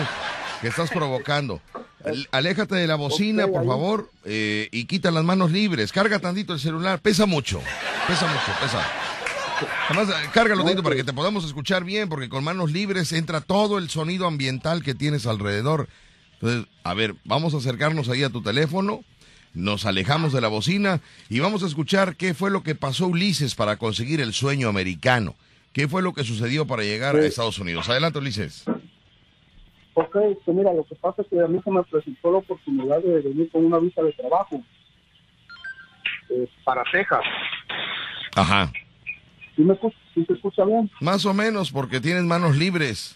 que 0.62 0.68
estás 0.68 0.92
provocando? 0.92 1.60
Al- 2.06 2.28
Aléjate 2.32 2.76
de 2.76 2.86
la 2.86 2.96
bocina, 2.96 3.48
por 3.48 3.62
ahí. 3.62 3.68
favor, 3.68 4.10
eh, 4.26 4.68
y 4.72 4.86
quita 4.86 5.10
las 5.10 5.24
manos 5.24 5.52
libres. 5.52 5.92
Carga 5.92 6.20
tantito 6.20 6.54
el 6.54 6.60
celular. 6.60 7.00
Pesa 7.00 7.26
mucho. 7.26 7.62
Pesa 8.08 8.28
mucho, 8.28 8.52
pesa. 8.62 8.86
Además, 9.90 10.10
eh, 10.10 10.30
cárgalo 10.34 10.64
tantito 10.64 10.84
para 10.84 10.96
que 10.96 11.04
te 11.04 11.14
podamos 11.14 11.46
escuchar 11.46 11.84
bien, 11.84 12.10
porque 12.10 12.30
con 12.30 12.44
manos 12.44 12.72
libres 12.72 13.12
entra 13.14 13.42
todo 13.42 13.78
el 13.80 13.90
sonido 13.90 14.28
ambiental 14.28 14.84
que 14.84 14.94
tienes 14.94 15.26
alrededor. 15.26 15.88
Entonces, 16.44 16.68
a 16.84 16.94
ver, 16.94 17.16
vamos 17.24 17.54
a 17.54 17.58
acercarnos 17.58 18.10
ahí 18.10 18.22
a 18.24 18.30
tu 18.30 18.42
teléfono, 18.42 19.06
nos 19.54 19.86
alejamos 19.86 20.34
de 20.34 20.42
la 20.42 20.50
bocina 20.50 21.00
y 21.30 21.40
vamos 21.40 21.64
a 21.64 21.68
escuchar 21.68 22.18
qué 22.18 22.34
fue 22.34 22.52
lo 22.52 22.64
que 22.64 22.76
pasó 22.76 23.08
Ulises 23.08 23.56
para 23.56 23.78
conseguir 23.78 24.20
el 24.20 24.34
sueño 24.34 24.68
americano. 24.68 25.36
¿Qué 25.72 25.88
fue 25.88 26.02
lo 26.02 26.12
que 26.14 26.26
sucedió 26.26 26.68
para 26.68 26.84
llegar 26.84 27.16
a. 27.16 27.26
Estados 27.26 27.60
Unidos? 27.60 27.88
Adelante, 27.88 28.20
Ulises. 28.20 28.66
Ok, 29.94 30.18
este, 30.38 30.52
mira, 30.52 30.74
lo 30.74 30.84
que 30.84 30.96
pasa 30.96 31.22
es 31.22 31.30
que 31.30 31.40
a 31.40 31.48
mí 31.48 31.62
se 31.64 31.72
me 31.72 31.82
presentó 31.84 32.30
la 32.34 32.40
oportunidad 32.40 33.02
de 33.02 33.22
venir 33.22 33.50
con 33.50 33.64
una 33.64 33.80
visa 33.80 34.02
de 34.02 34.12
trabajo 34.12 34.62
eh, 36.30 36.46
para 36.66 36.84
Texas. 36.92 37.22
Ajá. 38.36 38.70
¿Sí, 39.56 39.62
me, 39.62 39.76
escu- 39.76 39.94
sí 40.14 40.26
se 40.28 40.34
escucha 40.34 40.66
bien? 40.66 40.92
Más 41.00 41.26
o 41.26 41.34
menos, 41.34 41.72
porque 41.72 42.02
tienes 42.02 42.24
manos 42.24 42.58
libres. 42.58 43.16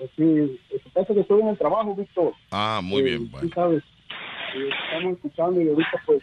Pues 0.00 0.10
sí, 0.16 0.58
pasa 0.94 1.12
que 1.14 1.20
estoy 1.20 1.42
en 1.42 1.48
el 1.48 1.58
trabajo, 1.58 1.94
Víctor. 1.94 2.32
Ah, 2.50 2.80
muy 2.82 3.00
Eh, 3.00 3.04
bien. 3.04 3.30
bueno. 3.30 3.50
sabes, 3.54 3.82
eh, 4.56 4.68
estamos 4.86 5.16
escuchando 5.16 5.60
y 5.60 5.68
ahorita 5.68 6.02
pues, 6.06 6.22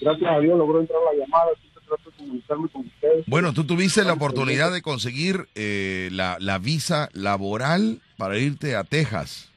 gracias 0.00 0.30
a 0.30 0.38
Dios 0.40 0.56
logró 0.58 0.80
entrar 0.80 0.98
la 1.12 1.20
llamada, 1.20 1.50
trato 1.86 2.10
de 2.10 2.16
comunicarme 2.16 2.68
con 2.70 2.86
ustedes. 2.86 3.24
Bueno, 3.26 3.52
tú 3.52 3.64
tuviste 3.64 4.02
la 4.04 4.14
oportunidad 4.14 4.72
de 4.72 4.80
conseguir 4.80 5.46
eh, 5.54 6.08
la, 6.12 6.36
la 6.40 6.58
visa 6.58 7.08
laboral 7.12 8.00
para 8.16 8.38
irte 8.38 8.74
a 8.76 8.84
Texas. 8.84 9.50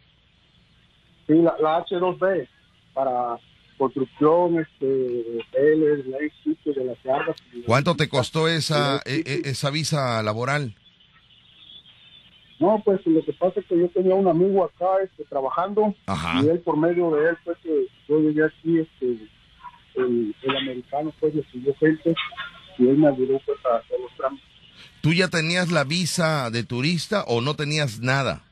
Sí, 1.27 1.33
la, 1.35 1.55
la 1.61 1.85
H2B 1.85 2.47
para 2.93 3.37
construcción, 3.77 4.59
este, 4.59 5.23
hoteles, 5.39 6.05
la 6.07 6.17
sitio 6.43 6.73
de 6.73 6.85
las 6.85 7.03
yardas. 7.03 7.35
¿Cuánto 7.65 7.95
te 7.95 8.09
costó 8.09 8.47
esa, 8.47 9.01
e- 9.05 9.23
e- 9.25 9.49
esa 9.49 9.69
visa 9.69 10.21
laboral? 10.23 10.75
No, 12.63 12.81
pues 12.85 13.05
lo 13.05 13.21
que 13.25 13.33
pasa 13.33 13.59
es 13.59 13.65
que 13.65 13.77
yo 13.77 13.89
tenía 13.89 14.15
un 14.15 14.25
amigo 14.25 14.63
acá 14.63 14.85
este, 15.03 15.25
trabajando 15.25 15.93
Ajá. 16.05 16.41
y 16.41 16.47
él 16.47 16.61
por 16.61 16.77
medio 16.77 17.11
de 17.11 17.31
él 17.31 17.37
pues 17.43 17.57
que 17.57 17.87
yo 18.07 18.19
llegué 18.21 18.45
aquí, 18.45 18.79
este, 18.79 19.17
el, 19.95 20.33
el 20.41 20.55
americano 20.55 21.13
pues 21.19 21.35
le 21.35 21.43
siguió 21.51 21.75
gente 21.75 22.15
y 22.77 22.87
él 22.87 22.99
me 22.99 23.09
ayudó 23.09 23.37
pues 23.45 23.59
a 23.65 23.75
hacer 23.75 23.99
los 23.99 24.15
trámites. 24.15 24.47
¿Tú 25.01 25.11
ya 25.11 25.27
tenías 25.27 25.73
la 25.73 25.83
visa 25.83 26.49
de 26.51 26.63
turista 26.63 27.25
o 27.27 27.41
no 27.41 27.53
tenías 27.57 27.99
nada? 27.99 28.43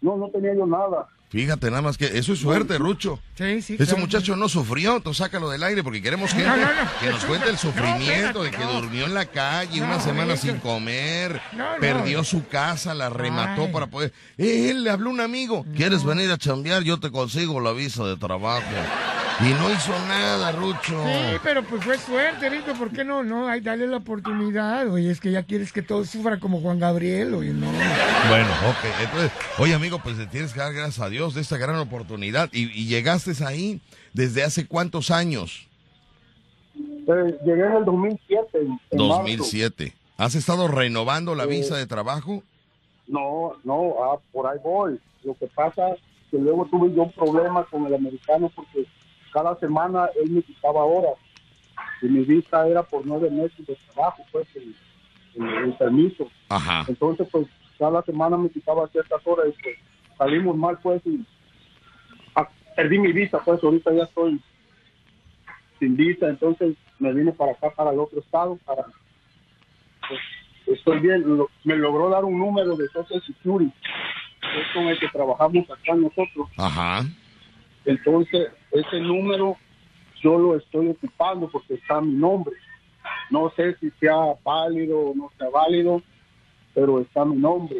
No, 0.00 0.16
no 0.16 0.28
tenía 0.28 0.54
yo 0.54 0.64
nada. 0.64 1.08
Fíjate, 1.36 1.68
nada 1.70 1.82
más 1.82 1.98
que 1.98 2.06
eso 2.18 2.32
es 2.32 2.38
suerte, 2.38 2.78
Rucho. 2.78 3.20
Sí, 3.36 3.60
sí. 3.60 3.74
Ese 3.74 3.84
claro. 3.84 3.98
muchacho 3.98 4.36
no 4.36 4.48
sufrió, 4.48 5.00
tú 5.00 5.12
sácalo 5.12 5.50
del 5.50 5.62
aire 5.64 5.82
porque 5.84 6.00
queremos 6.00 6.30
gente 6.30 6.46
No, 6.48 6.56
no, 6.56 6.62
no. 6.62 6.90
que 6.98 7.10
nos 7.10 7.24
cuente 7.26 7.50
el 7.50 7.58
sufrimiento 7.58 8.42
de 8.42 8.50
que 8.50 8.64
durmió 8.64 9.04
en 9.04 9.12
la 9.12 9.26
calle 9.26 9.82
una 9.82 10.00
semana 10.00 10.32
eso- 10.32 10.46
sin 10.46 10.56
comer, 10.60 11.38
perdió 11.78 12.24
su 12.24 12.48
casa, 12.48 12.94
la 12.94 13.10
remató 13.10 13.64
Ay. 13.66 13.72
para 13.72 13.86
poder... 13.88 14.14
Él 14.38 14.82
le 14.84 14.90
habló 14.90 15.10
a 15.10 15.12
un 15.12 15.20
amigo, 15.20 15.66
¿quieres 15.76 16.04
venir 16.04 16.30
a 16.30 16.38
chambear? 16.38 16.82
Yo 16.84 16.98
te 17.00 17.10
consigo 17.10 17.60
la 17.60 17.72
visa 17.72 18.02
de 18.04 18.16
trabajo. 18.16 18.64
Y 19.38 19.52
no 19.52 19.70
hizo 19.70 19.92
nada, 20.08 20.50
Rucho. 20.52 21.02
Sí, 21.04 21.36
pero 21.42 21.62
pues 21.62 21.84
fue 21.84 21.98
suerte, 21.98 22.48
Rico. 22.48 22.72
¿Por 22.78 22.90
qué 22.90 23.04
no? 23.04 23.22
No, 23.22 23.46
hay 23.48 23.60
dale 23.60 23.86
la 23.86 23.98
oportunidad. 23.98 24.88
Oye, 24.90 25.10
es 25.10 25.20
que 25.20 25.30
ya 25.30 25.42
quieres 25.42 25.72
que 25.72 25.82
todos 25.82 26.08
sufran 26.08 26.40
como 26.40 26.60
Juan 26.62 26.78
Gabriel. 26.78 27.34
Oye, 27.34 27.52
no. 27.52 27.66
Bueno, 27.66 28.48
ok. 28.68 29.02
Entonces, 29.02 29.30
oye, 29.58 29.74
amigo, 29.74 29.98
pues 30.02 30.16
le 30.16 30.26
tienes 30.26 30.54
que 30.54 30.60
dar 30.60 30.72
gracias 30.72 31.00
a 31.00 31.10
Dios 31.10 31.34
de 31.34 31.42
esta 31.42 31.58
gran 31.58 31.76
oportunidad. 31.76 32.48
Y, 32.52 32.62
y 32.72 32.86
llegaste 32.86 33.32
ahí 33.44 33.80
desde 34.14 34.42
hace 34.42 34.66
cuántos 34.66 35.10
años? 35.10 35.68
Eh, 36.74 37.38
llegué 37.44 37.66
en 37.66 37.72
el 37.72 37.84
2007. 37.84 38.48
en- 38.54 38.80
en 38.90 39.08
marzo. 39.08 39.18
2007. 39.18 39.92
¿Has 40.16 40.34
estado 40.34 40.66
renovando 40.66 41.34
la 41.34 41.44
Eh, 41.44 41.48
visa 41.48 41.76
de 41.76 41.86
trabajo? 41.86 42.42
No, 43.06 43.52
no, 43.64 43.92
ah, 44.02 44.18
por 44.32 44.46
ahí 44.46 44.58
voy. 44.64 44.98
Lo 45.24 45.34
que 45.34 45.46
pasa 45.48 45.90
es 45.90 45.98
que 46.30 46.38
luego 46.38 46.66
tuve 46.70 46.92
yo 46.94 47.02
un 47.02 47.12
problema 47.12 47.64
con 47.66 47.86
el 47.86 47.94
americano 47.94 48.50
porque 48.56 48.86
cada 49.36 49.54
semana 49.60 50.08
él 50.18 50.30
me 50.30 50.42
quitaba 50.42 50.82
horas 50.86 51.16
y 52.00 52.06
mi 52.06 52.24
visa 52.24 52.66
era 52.66 52.82
por 52.82 53.04
nueve 53.04 53.28
meses 53.30 53.66
de 53.66 53.76
trabajo, 53.92 54.24
pues, 54.32 54.48
el, 54.56 54.74
el- 55.34 55.64
el 55.64 55.72
permiso. 55.74 56.30
Ajá. 56.48 56.86
Entonces, 56.88 57.28
pues, 57.30 57.46
cada 57.78 58.00
semana 58.04 58.38
me 58.38 58.48
quitaba 58.48 58.88
ciertas 58.88 59.20
horas 59.26 59.48
y 59.48 59.62
pues 59.62 59.76
salimos 60.16 60.56
mal, 60.56 60.78
pues, 60.82 61.02
y 61.04 61.20
ah, 62.34 62.48
perdí 62.74 62.98
mi 62.98 63.12
visa, 63.12 63.38
pues, 63.44 63.62
ahorita 63.62 63.92
ya 63.92 64.04
estoy 64.04 64.40
sin 65.78 65.96
visa, 65.96 66.28
entonces 66.30 66.74
me 66.98 67.12
vine 67.12 67.32
para 67.32 67.52
acá, 67.52 67.68
para 67.76 67.90
el 67.90 67.98
otro 68.00 68.20
estado, 68.20 68.58
para, 68.64 68.84
pues, 70.08 70.20
estoy 70.78 71.00
bien, 71.00 71.36
Lo- 71.36 71.50
me 71.64 71.76
logró 71.76 72.08
dar 72.08 72.24
un 72.24 72.38
número 72.38 72.74
de 72.74 72.88
Social 72.88 73.20
Security, 73.26 73.70
que 74.40 74.60
es 74.62 74.66
con 74.72 74.84
el 74.84 74.98
que 74.98 75.08
trabajamos 75.08 75.70
acá 75.70 75.94
nosotros, 75.94 76.48
Ajá. 76.56 77.04
entonces 77.84 78.48
ese 78.80 79.00
número 79.00 79.56
yo 80.22 80.38
lo 80.38 80.56
estoy 80.56 80.88
ocupando 80.88 81.48
porque 81.48 81.74
está 81.74 82.00
mi 82.00 82.14
nombre, 82.14 82.54
no 83.30 83.52
sé 83.56 83.76
si 83.78 83.90
sea 84.00 84.16
válido 84.44 84.98
o 84.98 85.14
no 85.14 85.30
sea 85.38 85.48
válido, 85.50 86.02
pero 86.74 87.00
está 87.00 87.24
mi 87.24 87.36
nombre. 87.36 87.78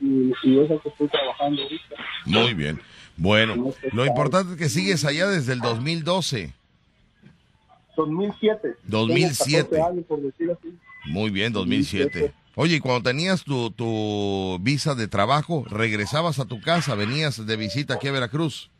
Y, 0.00 0.32
y 0.42 0.60
es 0.60 0.70
el 0.70 0.80
que 0.80 0.88
estoy 0.88 1.08
trabajando 1.08 1.62
ahorita. 1.62 1.96
Muy 2.26 2.54
bien. 2.54 2.80
Bueno, 3.16 3.72
lo 3.92 4.04
importante 4.04 4.52
es 4.52 4.58
que 4.58 4.68
sigues 4.68 5.04
allá 5.04 5.28
desde 5.28 5.52
el 5.52 5.60
2012. 5.60 6.52
2007. 7.96 8.76
2007. 8.84 9.68
Tengo 9.68 9.84
14 9.84 9.92
años, 9.92 10.04
por 10.06 10.20
decir 10.20 10.50
así. 10.50 10.76
Muy 11.06 11.30
bien, 11.30 11.52
2007. 11.52 12.34
Oye, 12.56 12.76
y 12.76 12.80
cuando 12.80 13.02
tenías 13.02 13.44
tu, 13.44 13.70
tu 13.70 14.58
visa 14.60 14.94
de 14.94 15.08
trabajo, 15.08 15.64
regresabas 15.68 16.38
a 16.38 16.44
tu 16.44 16.60
casa, 16.60 16.94
venías 16.94 17.44
de 17.46 17.56
visita 17.56 17.94
aquí 17.94 18.08
a 18.08 18.12
Veracruz. 18.12 18.70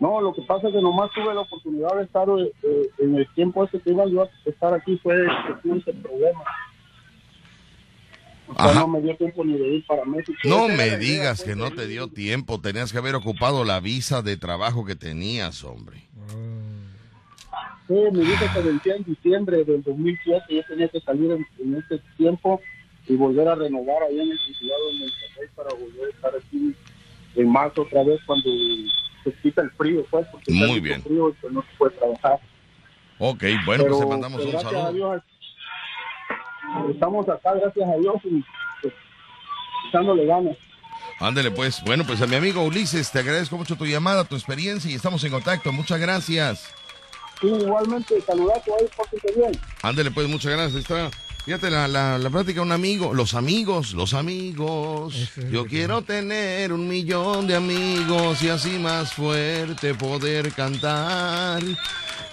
No, 0.00 0.20
lo 0.20 0.32
que 0.32 0.42
pasa 0.42 0.68
es 0.68 0.74
que 0.74 0.80
nomás 0.80 1.10
tuve 1.12 1.34
la 1.34 1.40
oportunidad 1.40 1.96
de 1.96 2.04
estar 2.04 2.28
eh, 2.28 2.52
eh, 2.62 2.90
en 2.98 3.16
el 3.16 3.26
tiempo 3.34 3.64
ese 3.64 3.80
que 3.80 3.90
iba 3.90 4.06
yo 4.06 4.22
a 4.22 4.28
estar 4.44 4.72
aquí, 4.72 4.96
fue 5.02 5.16
ese 5.24 5.92
problema. 5.92 6.40
O 8.46 8.54
sea, 8.54 8.64
Ajá. 8.70 8.80
no 8.80 8.88
me 8.88 9.00
dio 9.00 9.16
tiempo 9.16 9.44
ni 9.44 9.58
de 9.58 9.68
ir 9.68 9.86
para 9.86 10.04
México. 10.04 10.38
No 10.44 10.68
me 10.68 10.96
digas 10.96 11.42
que 11.42 11.56
no 11.56 11.70
te 11.70 11.86
dio 11.86 12.08
tiempo, 12.08 12.60
tenías 12.60 12.92
que 12.92 12.98
haber 12.98 13.14
ocupado 13.14 13.64
la 13.64 13.80
visa 13.80 14.22
de 14.22 14.36
trabajo 14.36 14.84
que 14.84 14.94
tenías, 14.94 15.64
hombre. 15.64 16.04
Sí, 17.88 17.94
mi 18.12 18.20
visa 18.20 18.52
se 18.52 18.62
vencía 18.62 18.96
en 18.96 19.04
diciembre 19.04 19.64
del 19.64 19.82
2007. 19.82 20.44
Yo 20.50 20.62
tenía 20.68 20.88
que 20.88 21.00
salir 21.00 21.32
en, 21.32 21.46
en 21.58 21.76
ese 21.76 22.00
tiempo 22.16 22.60
y 23.06 23.16
volver 23.16 23.48
a 23.48 23.54
renovar 23.54 24.02
allá 24.02 24.22
en 24.22 24.30
el 24.30 24.38
consulado 24.38 24.90
en 24.90 25.02
el 25.02 25.12
país 25.36 25.50
para 25.56 25.70
volver 25.74 26.06
a 26.06 26.10
estar 26.10 26.32
aquí 26.36 26.74
en 27.34 27.50
marzo 27.50 27.82
otra 27.82 28.04
vez 28.04 28.20
cuando 28.26 28.50
se 29.32 29.40
quita 29.42 29.62
el 29.62 29.70
frío, 29.72 30.04
pues, 30.10 30.26
porque 30.30 30.52
Muy 30.52 30.80
bien. 30.80 31.02
frío 31.02 31.30
y 31.30 31.32
pues 31.32 31.52
no 31.52 31.62
se 31.62 31.76
puede 31.76 31.96
trabajar. 31.96 32.40
Ok, 33.18 33.44
bueno, 33.66 33.84
pues 33.86 33.98
te 33.98 34.06
mandamos 34.06 34.42
pues, 34.42 34.54
un 34.54 34.56
a 34.56 34.62
saludo. 34.62 34.92
Dios, 34.92 35.22
estamos 36.90 37.28
acá, 37.28 37.54
gracias 37.54 37.88
a 37.88 37.96
Dios, 37.96 38.16
y 38.24 38.44
pues, 38.82 38.94
echándole 39.88 40.26
ganas. 40.26 40.56
Ándele 41.20 41.50
pues. 41.50 41.82
Bueno, 41.84 42.04
pues 42.06 42.22
a 42.22 42.26
mi 42.26 42.36
amigo 42.36 42.62
Ulises, 42.62 43.10
te 43.10 43.18
agradezco 43.18 43.56
mucho 43.56 43.76
tu 43.76 43.86
llamada, 43.86 44.24
tu 44.24 44.36
experiencia 44.36 44.90
y 44.90 44.94
estamos 44.94 45.22
en 45.24 45.32
contacto. 45.32 45.72
Muchas 45.72 45.98
gracias. 46.00 46.72
Sí, 47.40 47.48
igualmente, 47.48 48.20
saludazo 48.20 48.72
ahí, 48.78 48.86
bien. 49.36 49.52
Ándele 49.82 50.10
pues, 50.10 50.28
muchas 50.28 50.52
gracias. 50.52 50.82
Está, 50.82 51.10
fíjate 51.48 51.70
la, 51.70 51.88
la, 51.88 52.18
la 52.18 52.28
plática 52.28 52.56
de 52.60 52.66
un 52.66 52.72
amigo. 52.72 53.14
Los 53.14 53.32
amigos, 53.32 53.94
los 53.94 54.12
amigos. 54.12 55.30
Yo 55.50 55.64
quiero 55.64 56.02
tener 56.02 56.74
un 56.74 56.86
millón 56.86 57.46
de 57.46 57.56
amigos 57.56 58.42
y 58.42 58.50
así 58.50 58.78
más 58.78 59.14
fuerte 59.14 59.94
poder 59.94 60.52
cantar. 60.52 61.62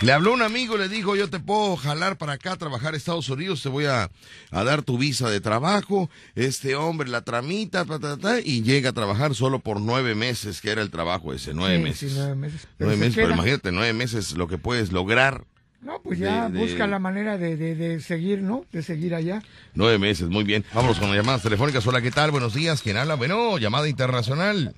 Le 0.01 0.11
habló 0.11 0.33
un 0.33 0.41
amigo, 0.41 0.75
le 0.75 0.89
dijo, 0.89 1.15
yo 1.15 1.29
te 1.29 1.39
puedo 1.39 1.77
jalar 1.77 2.17
para 2.17 2.33
acá 2.33 2.51
a 2.51 2.57
trabajar 2.57 2.93
a 2.93 2.97
Estados 2.97 3.29
Unidos, 3.29 3.63
te 3.63 3.69
voy 3.69 3.85
a, 3.85 4.11
a 4.51 4.63
dar 4.65 4.81
tu 4.81 4.97
visa 4.97 5.29
de 5.29 5.39
trabajo. 5.39 6.09
Este 6.35 6.75
hombre 6.75 7.07
la 7.07 7.21
tramita, 7.21 7.85
ta, 7.85 7.97
ta, 7.99 8.17
ta, 8.17 8.41
y 8.41 8.63
llega 8.63 8.89
a 8.89 8.93
trabajar 8.93 9.33
solo 9.33 9.59
por 9.59 9.79
nueve 9.79 10.13
meses, 10.13 10.59
que 10.59 10.71
era 10.71 10.81
el 10.81 10.91
trabajo 10.91 11.31
ese, 11.31 11.53
nueve 11.53 11.77
Sí, 11.77 11.83
meses. 11.83 12.11
sí, 12.11 12.17
nueve 12.17 12.35
meses. 12.35 12.67
Pero 12.77 12.89
Nueve 12.89 12.95
se 12.97 12.99
meses, 13.05 13.15
pero 13.15 13.33
imagínate, 13.33 13.71
nueve 13.71 13.93
meses 13.93 14.33
lo 14.33 14.49
que 14.49 14.57
puedes 14.57 14.91
lograr 14.91 15.45
No, 15.85 15.99
pues 16.01 16.17
ya 16.19 16.49
de- 16.49 16.57
de- 16.57 16.65
busca 16.65 16.87
la 16.87 16.97
manera 16.99 17.37
de, 17.37 17.55
de, 17.55 17.75
de 17.75 17.99
seguir, 17.99 18.41
¿no? 18.41 18.65
De 18.71 18.81
seguir 18.81 19.13
allá. 19.15 19.41
Nueve 19.75 19.99
meses, 19.99 20.27
muy 20.29 20.43
bien. 20.43 20.65
Vámonos 20.73 20.97
con 20.99 21.09
las 21.09 21.17
llamadas 21.17 21.43
telefónicas. 21.43 21.85
Hola, 21.85 22.01
¿qué 22.01 22.09
tal? 22.11 22.31
Buenos 22.31 22.53
días. 22.55 22.81
¿Quién 22.81 22.97
habla? 22.97 23.13
Bueno, 23.15 23.57
llamada 23.59 23.87
internacional. 23.87 24.73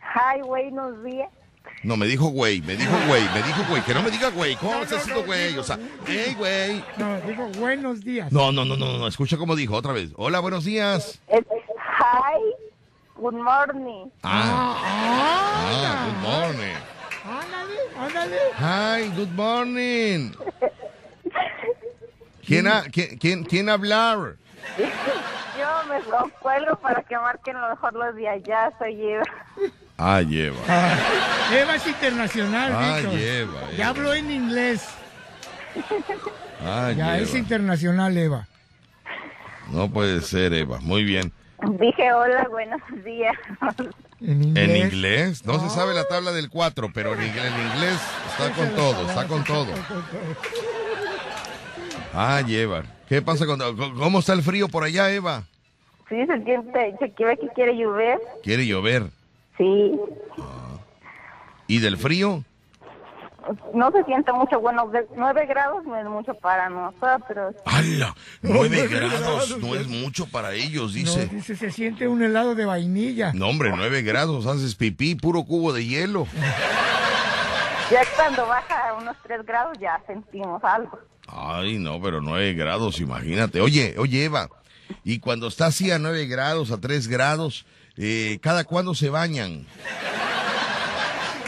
Hi, 0.00 0.42
buenos 0.42 1.02
días. 1.02 1.30
No, 1.82 1.96
me 1.96 2.06
dijo 2.06 2.26
güey, 2.28 2.60
me 2.62 2.74
didijo 2.76 2.96
güey, 3.08 3.22
me 3.34 3.42
dijo 3.42 3.62
güey. 3.68 3.82
Que 3.82 3.94
no 3.94 4.02
me 4.02 4.10
diga 4.10 4.28
güey. 4.30 4.54
¿Cómo 4.56 4.82
estás 4.82 5.00
haciendo 5.00 5.24
güey? 5.24 5.56
O 5.58 5.64
sea, 5.64 5.78
hey, 6.06 6.34
güey. 6.38 6.82
No, 6.98 7.20
digo 7.22 7.48
buenos 7.58 8.02
días. 8.04 8.30
No, 8.32 8.52
no, 8.52 8.64
no, 8.64 8.76
no, 8.76 8.98
no. 8.98 9.06
Escucha 9.08 9.36
cómo 9.38 9.56
dijo 9.56 9.74
otra 9.74 9.92
vez. 9.92 10.10
Hola, 10.16 10.40
buenos 10.40 10.64
días. 10.64 11.20
Es 11.28 11.40
hi, 11.40 12.40
good 13.16 13.34
morning. 13.34 14.06
Ah, 14.22 14.76
ah, 14.82 16.06
good 16.06 16.28
morning. 16.28 16.74
Ándale, 17.24 17.80
ándale. 17.98 18.36
Hi, 18.58 19.08
good 19.16 19.30
morning. 19.34 20.32
¿Quién, 22.46 22.66
ha- 22.68 22.84
quién, 22.92 23.16
quién, 23.18 23.44
quién 23.44 23.68
hablar? 23.70 24.18
Yo 25.58 25.68
me 25.88 26.00
lo 26.10 26.28
cuelgo 26.40 26.76
para 26.76 27.02
que 27.02 27.16
marquen 27.16 27.58
lo 27.60 27.68
mejor 27.70 27.94
los 27.94 28.14
de 28.16 28.28
allá, 28.28 28.70
soy 28.78 29.00
Eva. 29.02 29.22
Ah, 29.96 30.20
lleva. 30.20 30.58
Ah, 30.68 30.96
Eva 31.52 31.76
es 31.76 31.86
internacional, 31.86 32.72
Ah, 32.74 32.96
Víctor. 32.96 33.14
lleva, 33.18 33.60
Ya 33.70 33.74
Eva. 33.76 33.88
habló 33.88 34.14
en 34.14 34.30
inglés. 34.30 34.86
Ah, 36.62 36.92
Ya 36.94 37.18
es 37.18 37.34
internacional, 37.34 38.16
Eva. 38.18 38.46
No 39.70 39.88
puede 39.88 40.20
ser, 40.20 40.52
Eva. 40.52 40.78
Muy 40.80 41.04
bien. 41.04 41.32
Dije 41.78 42.12
hola, 42.12 42.46
buenos 42.50 42.80
días. 43.04 43.34
En 44.26 44.42
inglés. 44.42 44.68
¿En 44.68 44.76
inglés? 44.76 45.46
No 45.46 45.60
se 45.60 45.68
sabe 45.74 45.92
la 45.94 46.04
tabla 46.04 46.32
del 46.32 46.48
4, 46.48 46.90
pero 46.94 47.14
en 47.14 47.22
inglés, 47.24 47.44
en 47.44 47.66
inglés 47.72 48.00
está 48.30 48.50
con 48.52 48.74
todo, 48.74 49.08
está 49.08 49.26
con 49.26 49.44
todo. 49.44 49.66
Ah, 52.14 52.40
lleva. 52.40 52.84
¿Qué 53.08 53.20
pasa 53.20 53.44
con... 53.44 53.58
¿Cómo 53.96 54.20
está 54.20 54.32
el 54.32 54.42
frío 54.42 54.68
por 54.68 54.84
allá, 54.84 55.10
Eva? 55.10 55.44
Sí, 56.08 56.16
se 56.26 56.44
siente, 56.44 56.94
se 56.98 57.10
quiere 57.12 57.36
que 57.36 57.48
quiere 57.48 57.76
llover. 57.76 58.18
Quiere 58.42 58.66
llover. 58.66 59.04
Sí, 59.58 59.92
¿Y 61.66 61.78
del 61.78 61.96
frío? 61.96 62.44
No 63.74 63.90
se 63.92 64.04
siente 64.04 64.32
mucho, 64.32 64.60
bueno, 64.60 64.88
de 64.88 65.06
9 65.16 65.46
grados 65.46 65.84
no 65.84 65.96
es 65.96 66.06
mucho 66.06 66.34
para 66.34 66.68
nosotros. 66.70 67.54
¡Hala! 67.66 68.14
Nueve 68.42 68.86
grados 68.88 69.58
no 69.58 69.74
es 69.74 69.86
mucho 69.86 70.26
para 70.26 70.52
ellos, 70.52 70.92
No, 70.94 70.98
dice. 70.98 71.54
se 71.56 71.70
siente 71.70 72.08
un 72.08 72.22
helado 72.22 72.54
de 72.54 72.64
vainilla. 72.64 73.32
No, 73.34 73.48
hombre, 73.48 73.72
nueve 73.74 74.02
grados, 74.02 74.46
haces 74.46 74.74
pipí, 74.74 75.14
puro 75.14 75.44
cubo 75.44 75.72
de 75.72 75.84
hielo. 75.86 76.26
Ya 77.90 78.00
cuando 78.16 78.46
baja 78.46 78.88
a 78.88 78.94
unos 78.94 79.14
3 79.24 79.44
grados 79.44 79.76
ya 79.78 80.00
sentimos 80.06 80.64
algo. 80.64 80.98
Ay, 81.26 81.78
no, 81.78 82.00
pero 82.00 82.20
nueve 82.22 82.54
grados, 82.54 82.98
imagínate. 82.98 83.60
Oye, 83.60 83.94
oye, 83.98 84.24
Eva, 84.24 84.48
y 85.04 85.18
cuando 85.18 85.48
está 85.48 85.66
así 85.66 85.90
a 85.90 85.98
nueve 85.98 86.26
grados, 86.26 86.70
a 86.70 86.80
tres 86.80 87.08
grados, 87.08 87.66
eh, 87.98 88.38
¿cada 88.42 88.64
cuándo 88.64 88.94
se 88.94 89.10
bañan? 89.10 89.66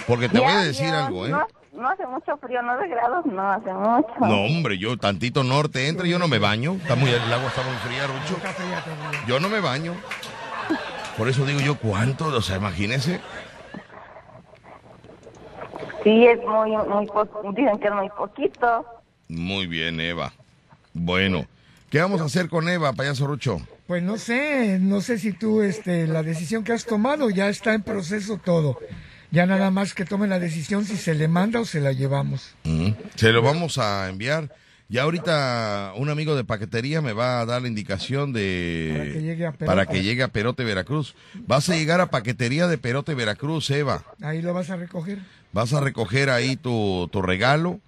Porque 0.07 0.29
te 0.29 0.39
voy 0.39 0.53
a 0.53 0.61
decir 0.63 0.87
ya, 0.87 1.07
algo, 1.07 1.27
¿eh? 1.27 1.31
No, 1.31 1.47
no 1.77 1.89
hace 1.89 2.07
mucho 2.07 2.37
frío, 2.39 2.61
9 2.63 2.89
grados 2.89 3.27
no 3.27 3.51
hace 3.51 3.73
mucho. 3.73 4.15
No, 4.21 4.45
hombre, 4.47 4.79
yo 4.79 4.97
tantito 4.97 5.45
norte 5.45 5.89
entra, 5.89 6.07
yo 6.07 6.19
no 6.19 6.29
me 6.29 6.39
baño. 6.39 6.75
Está 6.75 6.95
muy, 6.97 7.11
el 7.11 7.33
agua 7.33 7.49
está 7.49 7.63
muy 7.63 7.77
fría, 7.77 8.07
Rucho. 8.07 8.41
Yo 9.27 9.39
no 9.41 9.49
me 9.49 9.61
baño. 9.61 9.95
Por 11.17 11.29
eso 11.29 11.45
digo 11.47 11.61
yo, 11.61 11.79
¿cuánto? 11.79 12.27
O 12.27 12.43
sea, 12.43 12.57
imagínese. 12.57 13.21
Sí, 16.05 16.25
es 16.27 16.39
muy, 16.47 16.71
muy, 16.89 17.07
po- 17.07 17.29
dicen 17.55 17.79
que 17.79 17.89
es 17.89 17.95
muy 17.95 18.09
poquito. 18.11 18.87
Muy 19.29 19.67
bien, 19.67 20.01
Eva. 20.01 20.33
Bueno, 20.95 21.47
¿qué 21.91 22.01
vamos 22.01 22.21
a 22.21 22.25
hacer 22.25 22.49
con 22.49 22.69
Eva, 22.69 22.93
payaso 22.93 23.27
Rucho? 23.27 23.59
Pues 23.87 24.03
no 24.03 24.17
sé, 24.19 24.79
no 24.81 25.01
sé 25.01 25.19
si 25.19 25.33
tú, 25.33 25.63
este, 25.63 26.07
la 26.07 26.23
decisión 26.23 26.65
que 26.65 26.73
has 26.73 26.85
tomado 26.85 27.31
ya 27.31 27.49
está 27.49 27.75
en 27.75 27.83
proceso 27.83 28.39
todo. 28.39 28.79
Ya 29.31 29.47
nada 29.47 29.71
más 29.71 29.93
que 29.95 30.05
tome 30.05 30.27
la 30.29 30.39
decisión 30.39 30.85
si 30.85 30.97
se 30.97 31.15
le 31.15 31.29
manda 31.29 31.61
o 31.61 31.65
se 31.65 31.81
la 31.81 31.93
llevamos. 31.93 32.55
Se 33.17 33.33
lo 33.33 33.43
vamos 33.43 33.79
a 33.79 34.09
enviar. 34.09 34.55
Ya 34.89 35.03
ahorita 35.03 35.95
un 35.97 36.11
amigo 36.11 36.37
de 36.37 36.45
paquetería 36.45 37.01
me 37.03 37.13
va 37.13 37.41
a 37.41 37.45
dar 37.47 37.61
la 37.63 37.67
indicación 37.69 38.33
de... 38.33 38.93
Para 38.95 39.05
que 39.13 39.21
llegue 39.23 39.47
a 39.47 39.51
Perote. 39.53 39.67
para 39.67 39.87
que 39.87 40.03
llegue 40.03 40.23
a 40.23 40.29
Perote, 40.29 40.63
Veracruz. 40.65 41.17
Vas 41.47 41.69
a 41.71 41.75
llegar 41.75 42.01
a 42.01 42.07
paquetería 42.11 42.69
de 42.69 42.79
Perote, 42.79 43.15
Veracruz, 43.17 43.69
Eva. 43.71 44.05
Ahí 44.23 44.43
lo 44.43 44.55
vas 44.55 44.71
a 44.71 44.77
recoger. 44.77 45.19
Vas 45.53 45.73
a 45.73 45.81
recoger 45.81 46.31
ahí 46.31 46.55
tu, 46.55 47.09
tu 47.11 47.21
regalo 47.21 47.81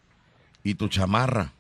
y 0.65 0.75
tu 0.75 0.89
chamarra. 0.89 1.53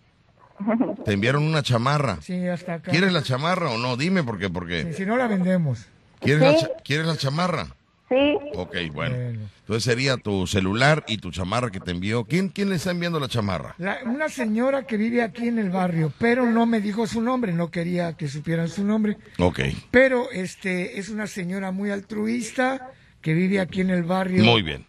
Te 1.04 1.12
enviaron 1.12 1.44
una 1.44 1.62
chamarra. 1.62 2.18
Sí, 2.20 2.48
hasta 2.48 2.74
acá. 2.74 2.90
¿Quieres 2.90 3.12
la 3.12 3.22
chamarra 3.22 3.70
o 3.70 3.78
no? 3.78 3.96
Dime 3.96 4.24
por 4.24 4.40
qué, 4.40 4.50
porque... 4.50 4.82
Sí, 4.90 4.92
si 4.94 5.06
no 5.06 5.16
la 5.16 5.28
vendemos. 5.28 5.86
¿Quieres, 6.20 6.42
la, 6.42 6.52
Sí. 6.54 6.66
cha- 6.66 6.82
¿Quieres 6.82 7.06
la 7.06 7.16
chamarra? 7.16 7.68
Sí, 8.08 8.38
Ok, 8.54 8.74
bueno. 8.92 9.16
Bueno. 9.16 9.48
Entonces 9.60 9.84
sería 9.84 10.16
tu 10.16 10.46
celular 10.46 11.04
y 11.06 11.18
tu 11.18 11.30
chamarra 11.30 11.70
que 11.70 11.78
te 11.80 11.90
envió. 11.90 12.24
¿Quién, 12.24 12.48
quién 12.48 12.70
le 12.70 12.76
está 12.76 12.90
enviando 12.90 13.20
la 13.20 13.28
chamarra? 13.28 13.74
La- 13.78 13.98
una 14.06 14.30
señora 14.30 14.86
que 14.86 14.96
vive 14.96 15.22
aquí 15.22 15.48
en 15.48 15.58
el 15.58 15.68
barrio, 15.70 16.10
pero 16.18 16.46
no 16.46 16.64
me 16.64 16.80
dijo 16.80 17.06
su 17.06 17.20
nombre, 17.20 17.52
no 17.52 17.70
quería 17.70 18.14
que 18.14 18.28
supieran 18.28 18.68
su 18.68 18.82
nombre. 18.84 19.18
Ok, 19.38 19.60
Pero 19.90 20.30
este 20.30 20.98
es 20.98 21.10
una 21.10 21.26
señora 21.26 21.70
muy 21.70 21.90
altruista 21.90 22.90
que 23.20 23.34
vive 23.34 23.60
aquí 23.60 23.82
en 23.82 23.90
el 23.90 24.04
barrio 24.04 24.42
muy 24.44 24.62
bien. 24.62 24.86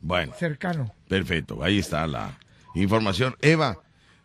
Bueno, 0.00 0.32
cercano. 0.38 0.94
perfecto. 1.08 1.62
Ahí 1.62 1.78
está 1.78 2.06
la 2.06 2.38
información. 2.74 3.36
Eva, 3.42 3.76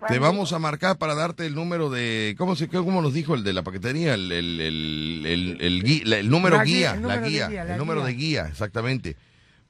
te 0.07 0.19
vamos 0.19 0.53
a 0.53 0.59
marcar 0.59 0.97
para 0.97 1.15
darte 1.15 1.45
el 1.45 1.55
número 1.55 1.89
de... 1.89 2.35
¿Cómo, 2.37 2.55
se, 2.55 2.67
cómo 2.67 3.01
nos 3.01 3.13
dijo 3.13 3.33
el 3.33 3.43
de 3.43 3.53
la 3.53 3.63
paquetería? 3.63 4.13
El, 4.13 4.31
el, 4.31 4.61
el, 4.61 6.13
el, 6.13 6.29
número 6.29 6.57
La 6.57 6.63
guía, 6.63 6.93
guía, 6.93 6.93
el 6.93 7.07
la 7.07 7.15
número 7.15 7.23
de 7.23 7.29
guía, 7.31 7.47
guía, 7.47 7.63
la 7.63 7.73
el 7.73 7.77
número 7.79 8.03
de 8.03 8.13
guía, 8.13 8.47
exactamente. 8.47 9.15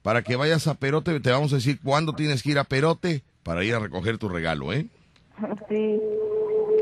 Para 0.02 0.22
que 0.22 0.36
vayas 0.36 0.66
a 0.66 0.74
Perote, 0.74 1.18
te 1.20 1.30
vamos 1.30 1.52
a 1.52 1.56
decir 1.56 1.80
cuándo 1.82 2.12
tienes 2.14 2.42
que 2.42 2.50
ir 2.50 2.58
a 2.58 2.64
Perote 2.64 3.22
para 3.42 3.64
ir 3.64 3.74
a 3.74 3.78
recoger 3.78 4.18
tu 4.18 4.28
regalo, 4.28 4.72
¿eh? 4.72 4.86
sí. 5.68 6.00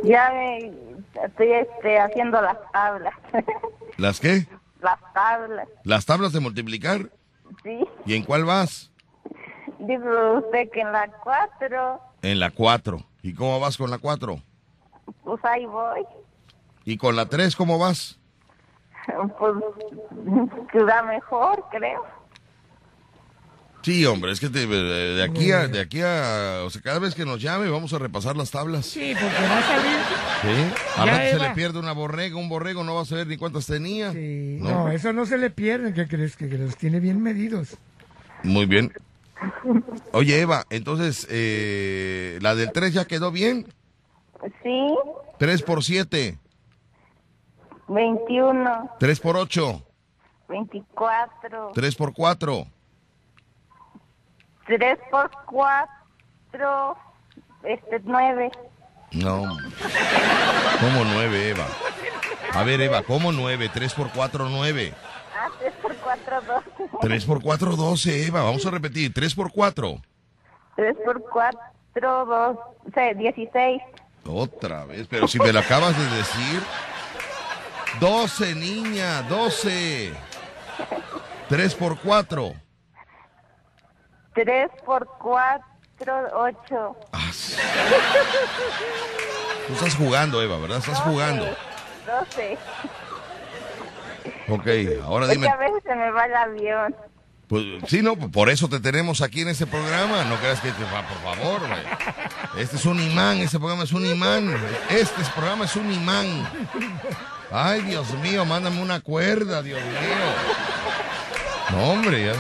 Ya 0.05 0.31
me 0.33 0.73
estoy 1.25 1.53
este, 1.53 1.99
haciendo 1.99 2.41
las 2.43 2.57
tablas. 2.73 3.15
¿Las 3.97 4.21
qué? 4.21 4.47
las 4.83 4.99
tablas, 5.15 5.69
¿Las 5.85 6.05
tablas 6.05 6.33
de 6.33 6.41
multiplicar? 6.41 7.11
sí. 7.63 7.81
¿Y 8.05 8.15
en 8.15 8.25
cuál 8.25 8.45
vas? 8.45 8.91
Dice 9.79 10.03
usted 10.37 10.71
que 10.71 10.81
en 10.81 10.93
la 10.93 11.09
4, 11.23 12.01
En 12.23 12.41
la 12.41 12.51
4. 12.51 13.05
¿Y 13.27 13.35
cómo 13.35 13.59
vas 13.59 13.77
con 13.77 13.91
la 13.91 13.99
4? 13.99 14.41
pues 15.25 15.45
ahí 15.45 15.67
voy. 15.67 16.05
¿Y 16.85 16.97
con 16.97 17.17
la 17.17 17.27
3 17.27 17.57
cómo 17.57 17.77
vas? 17.79 18.19
Pues 19.39 19.53
que 20.73 20.85
da 20.85 21.03
mejor, 21.03 21.65
creo. 21.71 22.05
Sí, 23.83 24.05
hombre, 24.07 24.33
es 24.33 24.41
que 24.41 24.49
te- 24.49 24.67
de, 24.67 25.23
aquí 25.25 25.51
a, 25.53 25.67
de 25.69 25.81
aquí 25.81 26.01
a, 26.03 26.63
o 26.65 26.71
sea, 26.71 26.83
cada 26.83 26.99
vez 27.01 27.15
que 27.15 27.25
nos 27.25 27.41
llame 27.41 27.69
vamos 27.69 27.93
a 27.93 27.99
repasar 27.99 28.37
las 28.37 28.51
tablas. 28.51 28.87
Sí, 28.87 29.13
porque 29.21 29.49
va 29.49 29.59
a 29.59 29.63
salir. 29.63 29.99
Sí. 30.43 30.75
A 31.01 31.07
Ya, 31.07 31.13
rato 31.13 31.39
se 31.39 31.49
le 31.49 31.55
pierde 31.55 31.79
una 31.81 31.93
borrega, 31.93 32.37
un 32.37 32.49
borrego, 32.49 32.83
no 32.85 32.95
va 32.97 33.03
a 33.03 33.05
saber 33.05 33.27
ni 33.29 33.37
cuántas 33.37 33.67
tenía. 33.67 34.13
Sí, 34.13 34.59
¿No? 34.61 34.71
no, 34.71 34.89
eso 34.91 35.13
no 35.13 35.25
se 35.27 35.39
le 35.39 35.51
pierde, 35.51 35.95
¿qué 35.95 36.07
crees? 36.09 36.37
Que, 36.37 36.49
que 36.49 36.59
los 36.59 36.77
tiene 36.77 36.99
bien 37.01 37.23
medidos. 37.23 37.77
Muy 38.45 38.67
bien. 38.67 38.93
Oye, 40.13 40.41
Eva, 40.41 40.65
entonces, 40.71 41.27
eh, 41.31 42.39
la 42.41 42.55
del 42.55 42.73
3 42.73 42.95
ya 42.95 43.05
quedó 43.07 43.31
bien. 43.31 43.67
Sí, 44.63 44.95
3 45.39 45.63
por 45.63 45.83
7, 45.83 46.39
21, 47.89 48.91
3 48.99 49.21
por 49.21 49.37
8, 49.37 49.83
24, 50.49 51.73
3 51.75 51.95
por 51.97 52.13
4. 52.13 52.67
3 54.67 54.99
por 55.11 55.31
4, 55.47 56.97
este, 57.65 58.01
9. 58.05 58.51
No. 59.13 59.43
¿Cómo 60.81 61.05
9, 61.05 61.49
Eva? 61.51 61.67
A 62.53 62.63
ver, 62.65 62.81
Eva, 62.81 63.03
¿cómo 63.03 63.33
9? 63.33 63.71
3 63.73 63.95
por 63.95 64.11
4, 64.11 64.49
9. 64.49 64.95
Ah, 65.39 65.49
3 65.59 65.73
por 65.75 65.76
4, 66.07 66.41
12. 66.41 66.99
3 67.01 67.25
por 67.25 67.43
4, 67.43 67.77
12, 67.77 68.27
Eva. 68.29 68.43
Vamos 68.43 68.65
a 68.65 68.71
repetir. 68.71 69.13
3 69.13 69.35
por 69.35 69.51
4. 69.51 70.01
3 70.77 70.97
por 71.05 71.21
4, 71.23 72.27
12, 72.27 73.15
16. 73.17 73.83
Otra 74.25 74.85
vez, 74.85 75.09
pero 75.09 75.27
si 75.27 75.41
me 75.41 75.53
lo 75.53 75.59
acabas 75.59 75.99
de 75.99 76.17
decir. 76.17 76.63
12, 77.99 78.55
niña, 78.55 79.23
12. 79.23 80.13
3 81.49 81.75
por 81.75 81.99
4. 81.99 82.55
3 84.35 84.71
por 84.85 85.09
4, 85.19 86.15
8. 86.35 86.97
Ah, 87.13 87.31
sí. 87.33 87.57
Tú 89.67 89.73
estás 89.73 89.97
jugando, 89.97 90.41
Eva, 90.41 90.59
¿verdad? 90.59 90.79
Estás 90.79 91.01
jugando. 91.01 91.47
12. 92.07 92.59
Ok, 94.49 94.67
ahora 95.03 95.27
dime. 95.27 95.49
a 95.49 95.57
veces 95.57 95.83
se 95.85 95.95
me 95.95 96.11
va 96.11 96.25
el 96.27 96.35
avión. 96.35 96.97
Pues 97.49 97.65
sí, 97.87 98.03
no, 98.03 98.17
por 98.17 98.51
eso 98.51 98.69
te 98.69 98.81
tenemos 98.81 99.23
aquí 99.23 99.43
en 99.43 99.49
este 99.49 99.67
programa. 99.67 100.25
No 100.25 100.37
creas 100.37 100.61
que, 100.61 100.73
te 100.73 100.85
va, 100.85 101.07
por 101.07 101.19
favor, 101.19 101.61
güey. 101.61 102.63
Este 102.63 102.77
es 102.77 102.85
un 102.87 103.01
imán, 103.01 103.39
este 103.39 103.59
programa 103.59 103.85
es 103.85 103.93
un 103.93 104.05
imán. 104.05 104.57
Este 104.91 105.23
programa 105.35 105.65
es 105.65 105.77
un 105.77 105.93
imán. 105.93 106.49
Ay, 107.53 107.83
Dios 107.83 108.13
mío, 108.19 108.45
mándame 108.45 108.83
una 108.83 109.01
cuerda, 109.01 109.63
Dios 109.63 109.81
mío. 109.81 110.27
No, 111.71 111.93
hombre, 111.93 112.27
ya. 112.27 112.35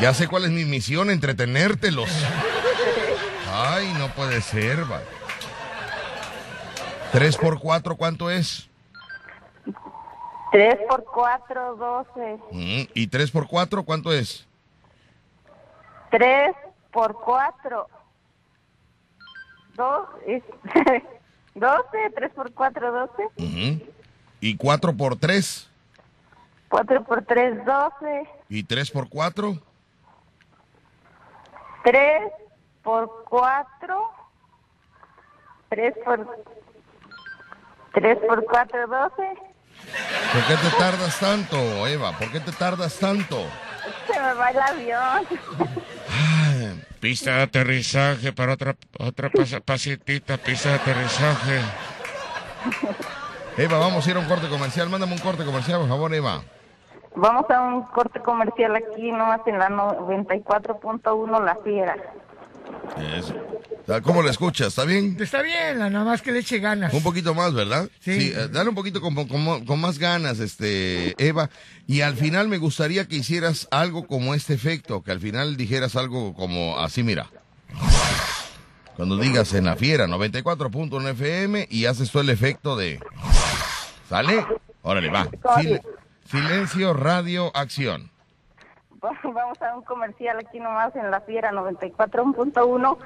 Ya 0.00 0.12
sé 0.12 0.28
cuál 0.28 0.44
es 0.44 0.50
mi 0.50 0.66
misión, 0.66 1.10
entretenértelos. 1.10 2.10
Ay, 3.50 3.94
no 3.98 4.08
puede 4.08 4.42
ser, 4.42 4.90
va. 4.90 5.00
¿Tres 7.12 7.38
por 7.38 7.58
cuatro 7.58 7.96
cuánto 7.96 8.30
es? 8.30 8.68
3 10.56 10.78
por 10.88 11.04
4, 11.04 11.76
12. 11.76 12.38
Mm, 12.50 12.88
¿Y 12.94 13.08
tres 13.08 13.30
por 13.30 13.46
cuatro 13.46 13.82
cuánto 13.82 14.10
es? 14.10 14.48
3 16.10 16.56
por 16.90 17.12
4. 17.12 17.86
2 19.74 20.08
es 20.26 20.42
12, 21.54 22.10
3 22.14 22.32
por 22.32 22.54
4, 22.54 22.90
12. 22.90 23.22
Ujú. 23.36 23.92
¿Y 24.40 24.56
cuatro 24.56 24.96
por 24.96 25.16
tres? 25.16 25.70
4 26.70 27.04
por 27.04 27.22
3, 27.22 27.62
12. 27.66 28.28
¿Y 28.48 28.64
tres 28.64 28.90
por 28.90 29.10
cuatro? 29.10 29.58
3 31.84 32.32
por 32.82 33.26
4. 33.28 34.10
3 35.68 35.94
por 36.02 36.44
3 37.92 38.18
por 38.26 38.44
4, 38.46 38.86
12. 38.86 39.45
¿Por 40.32 40.42
qué 40.46 40.56
te 40.56 40.76
tardas 40.76 41.18
tanto, 41.18 41.86
Eva? 41.86 42.12
¿Por 42.18 42.30
qué 42.32 42.40
te 42.40 42.52
tardas 42.52 42.98
tanto? 42.98 43.46
Se 44.06 44.20
me 44.20 44.34
va 44.34 44.50
el 44.50 44.58
avión. 44.58 45.26
Pista 47.00 47.36
de 47.36 47.42
aterrizaje 47.42 48.32
para 48.32 48.54
otra 48.54 48.74
otra 48.98 49.30
pas- 49.30 49.98
pista 50.00 50.36
de 50.70 50.74
aterrizaje. 50.74 51.60
Eva, 53.56 53.78
vamos 53.78 54.06
a 54.06 54.10
ir 54.10 54.16
a 54.16 54.20
un 54.20 54.26
corte 54.26 54.48
comercial. 54.48 54.88
Mándame 54.88 55.12
un 55.12 55.18
corte 55.20 55.44
comercial, 55.44 55.80
por 55.80 55.88
favor, 55.88 56.12
Eva. 56.14 56.42
Vamos 57.14 57.48
a 57.50 57.60
un 57.62 57.82
corte 57.84 58.20
comercial 58.20 58.76
aquí, 58.76 59.10
nomás 59.10 59.40
en 59.46 59.58
la 59.58 59.68
94.1 59.70 61.40
La 61.44 61.56
Fiera. 61.64 61.96
Eso. 63.18 63.34
¿Cómo 64.02 64.20
la 64.22 64.32
escuchas? 64.32 64.68
¿Está 64.68 64.84
bien? 64.84 65.16
Está 65.20 65.42
bien, 65.42 65.78
nada 65.78 66.02
más 66.04 66.20
que 66.20 66.32
le 66.32 66.40
eche 66.40 66.58
ganas. 66.58 66.92
Un 66.92 67.02
poquito 67.04 67.34
más, 67.34 67.54
¿verdad? 67.54 67.88
Sí. 68.00 68.32
eh, 68.34 68.48
dale 68.50 68.68
un 68.70 68.74
poquito 68.74 69.00
con, 69.00 69.14
con- 69.14 69.64
con 69.64 69.80
más 69.80 69.98
ganas, 70.00 70.40
este, 70.40 71.14
Eva. 71.24 71.50
Y 71.86 72.00
al 72.00 72.16
final 72.16 72.48
me 72.48 72.58
gustaría 72.58 73.06
que 73.06 73.14
hicieras 73.16 73.68
algo 73.70 74.06
como 74.08 74.34
este 74.34 74.54
efecto, 74.54 75.02
que 75.04 75.12
al 75.12 75.20
final 75.20 75.56
dijeras 75.56 75.94
algo 75.94 76.34
como 76.34 76.78
así, 76.80 77.04
mira. 77.04 77.30
Cuando 78.96 79.18
digas 79.18 79.52
en 79.54 79.66
la 79.66 79.76
fiera 79.76 80.06
94.1 80.08 81.10
FM 81.10 81.68
y 81.70 81.84
haces 81.84 82.10
tú 82.10 82.18
el 82.20 82.30
efecto 82.30 82.76
de... 82.76 82.98
¿Sale? 84.08 84.44
Órale, 84.82 85.10
va. 85.10 85.28
Sil- 85.60 85.82
silencio, 86.28 86.92
radio, 86.94 87.54
acción. 87.54 88.10
Vamos 89.24 89.60
a 89.62 89.76
un 89.76 89.82
comercial 89.84 90.38
aquí 90.38 90.58
nomás 90.60 90.94
en 90.96 91.10
La 91.10 91.20
Fiera 91.20 91.52
94.1. 91.52 92.98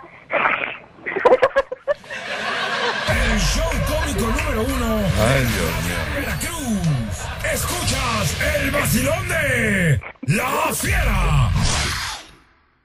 El 3.33 3.39
show 3.39 3.71
cómico 3.87 4.27
número 4.27 4.63
uno 4.63 4.97
Ay, 4.97 5.43
Dios 5.43 5.85
mío. 5.85 5.97
Veracruz. 6.15 7.27
Escuchas 7.53 8.37
el 8.63 8.71
vacilón 8.71 9.29
de 9.29 10.01
La 10.23 10.73
Fiera. 10.75 11.51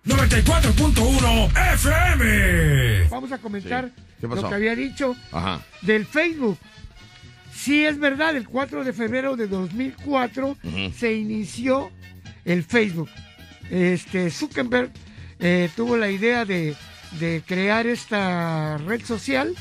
94.1 0.06 1.74
FM. 1.74 3.08
Vamos 3.10 3.32
a 3.32 3.38
comentar 3.40 3.90
lo 4.22 4.48
que 4.50 4.54
había 4.56 4.76
dicho 4.76 5.16
Ajá. 5.32 5.60
del 5.82 6.06
Facebook. 6.06 6.58
Sí, 7.52 7.84
es 7.86 7.98
verdad, 7.98 8.36
el 8.36 8.48
4 8.48 8.84
de 8.84 8.94
febrero 8.94 9.36
de 9.36 9.48
2004 9.48 10.48
Ujú. 10.50 10.92
se 10.96 11.14
inició 11.14 11.90
el 12.46 12.64
Facebook. 12.64 13.10
Este 13.70 14.30
Zuckerberg 14.30 14.92
eh, 15.40 15.70
tuvo 15.76 15.98
la 15.98 16.10
idea 16.10 16.46
de, 16.46 16.76
de 17.20 17.44
crear 17.46 17.88
esta 17.88 18.78
red 18.78 19.04
social 19.04 19.54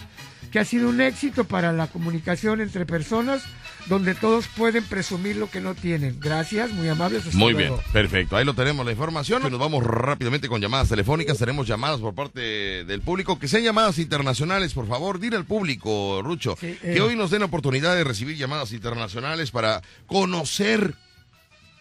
que 0.52 0.58
ha 0.60 0.64
sido 0.64 0.88
un 0.88 1.00
éxito 1.00 1.44
para 1.44 1.72
la 1.72 1.88
comunicación 1.88 2.60
entre 2.60 2.86
personas 2.86 3.42
donde 3.86 4.14
todos 4.14 4.46
pueden 4.48 4.84
presumir 4.84 5.36
lo 5.36 5.50
que 5.50 5.60
no 5.60 5.74
tienen. 5.74 6.18
Gracias, 6.20 6.70
muy 6.72 6.88
amables. 6.88 7.26
hasta 7.26 7.36
Muy 7.36 7.54
bien, 7.54 7.74
perfecto. 7.92 8.36
Ahí 8.36 8.44
lo 8.44 8.54
tenemos 8.54 8.84
la 8.86 8.92
información. 8.92 9.42
Nos 9.42 9.58
vamos 9.58 9.84
rápidamente 9.84 10.48
con 10.48 10.60
llamadas 10.60 10.88
telefónicas. 10.88 11.38
Tenemos 11.38 11.66
llamadas 11.66 12.00
por 12.00 12.14
parte 12.14 12.40
del 12.84 13.00
público. 13.02 13.38
Que 13.38 13.48
sean 13.48 13.62
llamadas 13.62 13.98
internacionales, 13.98 14.72
por 14.72 14.88
favor. 14.88 15.18
Dile 15.18 15.36
al 15.36 15.44
público, 15.44 16.22
Rucho, 16.22 16.56
Sí, 16.58 16.78
eh. 16.82 16.92
que 16.94 17.00
hoy 17.00 17.16
nos 17.16 17.30
den 17.30 17.40
la 17.40 17.46
oportunidad 17.46 17.94
de 17.94 18.04
recibir 18.04 18.36
llamadas 18.36 18.72
internacionales 18.72 19.50
para 19.50 19.82
conocer 20.06 20.94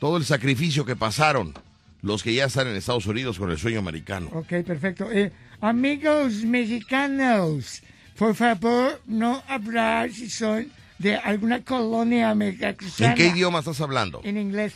todo 0.04 0.18
el 0.18 0.26
sacrificio 0.26 0.84
que 0.84 0.98
pasaron 0.98 1.54
los 2.02 2.24
que 2.24 2.34
ya 2.34 2.44
están 2.44 2.68
en 2.68 2.76
Estados 2.76 3.06
Unidos 3.06 3.40
con 3.40 3.50
el 3.52 3.58
sueño 3.58 3.80
americano. 3.80 4.28
Ok, 4.34 4.50
perfecto. 4.68 5.10
Eh, 5.10 5.32
amigos 5.62 6.44
mexicanos, 6.44 7.82
por 8.18 8.36
favor, 8.36 9.00
no 9.08 9.42
hablar 9.48 10.12
si 10.12 10.30
son 10.30 10.68
de 11.00 11.16
alguna 11.16 11.62
colonia 11.64 12.36
mexicana. 12.36 12.76
¿En 13.00 13.16
qué 13.16 13.28
idioma 13.28 13.60
estás 13.60 13.80
hablando? 13.80 14.20
En 14.26 14.36
inglés. 14.38 14.74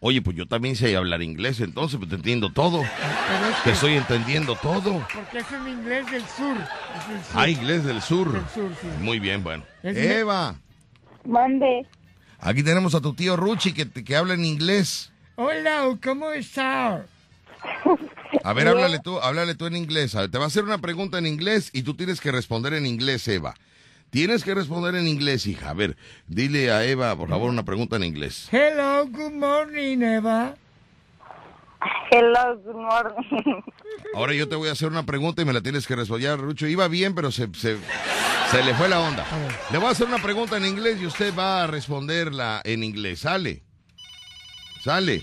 Oye, 0.00 0.20
pues 0.20 0.36
yo 0.36 0.44
también 0.44 0.76
sé 0.76 0.94
hablar 0.94 1.22
inglés, 1.22 1.60
entonces 1.60 1.96
pues 1.96 2.10
te 2.10 2.16
entiendo 2.16 2.52
todo. 2.52 2.82
Pero 2.82 3.48
es 3.48 3.56
Te 3.56 3.62
que- 3.64 3.70
estoy 3.70 3.92
entendiendo 3.94 4.54
todo. 4.56 5.02
porque 5.14 5.38
es 5.38 5.46
un 5.50 5.66
inglés 5.66 6.10
del 6.10 6.20
sur. 6.26 6.58
Es 6.58 7.08
del 7.08 7.24
sur. 7.24 7.32
Ah, 7.34 7.48
inglés 7.48 7.84
del 7.84 8.02
sur. 8.02 8.32
Del 8.34 8.48
sur, 8.54 8.70
sí. 8.82 8.86
Muy 9.00 9.18
bien, 9.18 9.42
bueno. 9.42 9.64
Es 9.82 9.96
Eva. 9.96 10.56
Mande. 11.24 11.86
Aquí 12.40 12.62
tenemos 12.62 12.94
a 12.94 13.00
tu 13.00 13.14
tío 13.14 13.36
Ruchi 13.36 13.72
que, 13.72 13.88
que 13.90 14.16
habla 14.16 14.34
en 14.34 14.44
inglés. 14.44 15.10
Hola, 15.36 15.96
¿cómo 16.02 16.30
está? 16.30 17.04
A 18.44 18.52
ver, 18.52 18.68
háblale 18.68 19.00
tú, 19.00 19.18
háblale 19.18 19.54
tú 19.54 19.66
en 19.66 19.76
inglés. 19.76 20.14
A 20.14 20.22
ver, 20.22 20.30
te 20.30 20.38
va 20.38 20.44
a 20.44 20.46
hacer 20.46 20.64
una 20.64 20.78
pregunta 20.78 21.18
en 21.18 21.26
inglés 21.26 21.70
y 21.72 21.82
tú 21.82 21.94
tienes 21.94 22.20
que 22.20 22.30
responder 22.30 22.74
en 22.74 22.86
inglés, 22.86 23.26
Eva. 23.28 23.54
Tienes 24.10 24.42
que 24.42 24.54
responder 24.54 24.94
en 24.94 25.06
inglés, 25.06 25.46
hija. 25.46 25.70
A 25.70 25.74
ver, 25.74 25.96
dile 26.28 26.70
a 26.70 26.84
Eva, 26.84 27.14
por 27.16 27.28
favor, 27.28 27.50
una 27.50 27.64
pregunta 27.64 27.96
en 27.96 28.04
inglés. 28.04 28.48
Hello, 28.50 29.06
good 29.06 29.32
morning, 29.32 29.98
Eva. 30.02 30.54
Hello, 32.10 32.56
good 32.64 32.74
morning. 32.74 33.62
Ahora 34.14 34.34
yo 34.34 34.48
te 34.48 34.56
voy 34.56 34.68
a 34.68 34.72
hacer 34.72 34.88
una 34.88 35.04
pregunta 35.04 35.42
y 35.42 35.44
me 35.44 35.52
la 35.52 35.60
tienes 35.60 35.86
que 35.86 35.96
responder. 35.96 36.38
Rucho, 36.38 36.66
iba 36.66 36.88
bien, 36.88 37.14
pero 37.14 37.30
se, 37.30 37.48
se, 37.54 37.76
se 38.50 38.64
le 38.64 38.74
fue 38.74 38.88
la 38.88 39.00
onda. 39.00 39.24
Le 39.70 39.78
voy 39.78 39.88
a 39.88 39.90
hacer 39.90 40.06
una 40.06 40.18
pregunta 40.18 40.56
en 40.56 40.66
inglés 40.66 41.00
y 41.00 41.06
usted 41.06 41.34
va 41.36 41.64
a 41.64 41.66
responderla 41.66 42.60
en 42.64 42.82
inglés. 42.82 43.20
Sale. 43.20 43.62
Sale. 44.82 45.22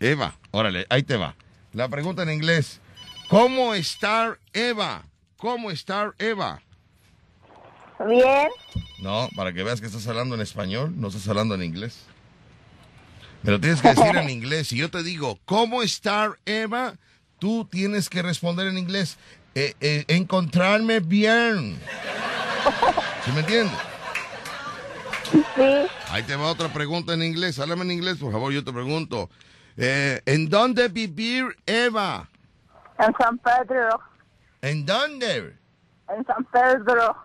Eva, 0.00 0.34
órale, 0.50 0.86
ahí 0.90 1.02
te 1.02 1.16
va. 1.16 1.34
La 1.72 1.88
pregunta 1.88 2.22
en 2.22 2.30
inglés. 2.30 2.80
¿Cómo 3.28 3.74
está 3.74 4.36
Eva? 4.52 5.04
¿Cómo 5.36 5.70
está 5.70 6.12
Eva? 6.18 6.60
Bien. 8.06 8.48
No, 9.00 9.28
para 9.36 9.52
que 9.52 9.62
veas 9.62 9.80
que 9.80 9.86
estás 9.86 10.06
hablando 10.08 10.34
en 10.34 10.40
español, 10.40 10.92
no 10.96 11.08
estás 11.08 11.26
hablando 11.28 11.54
en 11.54 11.62
inglés. 11.62 12.04
Me 13.44 13.50
lo 13.52 13.60
tienes 13.60 13.80
que 13.80 13.88
decir 13.90 14.16
en 14.16 14.30
inglés. 14.30 14.68
Si 14.68 14.76
yo 14.76 14.90
te 14.90 15.02
digo, 15.02 15.38
¿cómo 15.44 15.82
está 15.82 16.32
Eva? 16.46 16.94
Tú 17.38 17.68
tienes 17.70 18.08
que 18.08 18.22
responder 18.22 18.66
en 18.66 18.78
inglés. 18.78 19.16
"Eh, 19.54 19.74
eh, 19.80 20.04
encontrarme 20.08 20.98
bien. 21.00 21.78
¿Sí 23.24 23.30
me 23.32 23.40
entiendes? 23.40 23.76
Sí. 25.32 25.86
Ahí 26.10 26.22
te 26.24 26.34
va 26.36 26.46
otra 26.46 26.72
pregunta 26.72 27.12
en 27.14 27.22
inglés. 27.22 27.58
Háblame 27.58 27.82
en 27.84 27.92
inglés, 27.92 28.16
por 28.18 28.32
favor. 28.32 28.52
Yo 28.52 28.64
te 28.64 28.72
pregunto. 28.72 29.30
eh, 29.76 30.20
¿En 30.26 30.48
dónde 30.48 30.88
vivir 30.88 31.44
Eva? 31.66 32.28
En 32.98 33.12
San 33.18 33.38
Pedro. 33.38 34.00
¿En 34.62 34.86
dónde? 34.86 35.54
En 36.08 36.24
San 36.26 36.44
Pedro. 36.44 37.16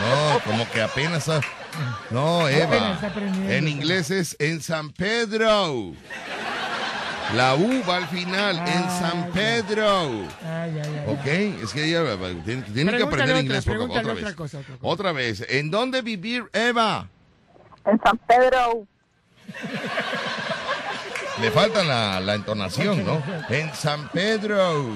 No, 0.00 0.40
como 0.44 0.70
que 0.70 0.82
apenas. 0.82 1.28
ha- 1.28 1.40
No, 2.10 2.48
Eva. 2.48 2.98
En 3.48 3.68
inglés 3.68 4.10
es 4.10 4.36
en 4.38 4.60
San 4.60 4.90
Pedro. 4.90 5.92
La 7.34 7.54
U 7.56 7.82
va 7.86 7.96
al 7.98 8.06
final, 8.08 8.56
en 8.56 8.84
Ah, 8.84 8.98
San 9.00 9.26
ya. 9.26 9.32
Pedro. 9.34 10.08
Ay, 10.42 10.78
ay, 10.78 10.80
ay. 10.82 11.04
¿Ok? 11.08 11.26
Es 11.62 11.72
que 11.74 11.84
ella 11.84 12.02
tiene, 12.44 12.62
tiene 12.62 12.96
que 12.96 13.02
aprender 13.02 13.30
otra, 13.36 13.40
inglés 13.42 13.64
por 13.66 13.76
otra 13.76 14.00
otra 14.00 14.14
vez. 14.14 14.34
cosa, 14.34 14.58
otra 14.60 14.74
cosa. 14.76 14.78
Otra 14.80 15.12
vez. 15.12 15.46
¿En 15.50 15.70
dónde 15.70 16.00
vivir 16.00 16.44
Eva? 16.54 17.06
En 17.84 18.00
San 18.02 18.16
Pedro. 18.26 18.86
Le 21.42 21.50
falta 21.52 21.84
la, 21.84 22.18
la 22.20 22.34
entonación, 22.34 23.04
¿no? 23.04 23.22
En 23.48 23.72
San 23.74 24.08
Pedro. 24.08 24.86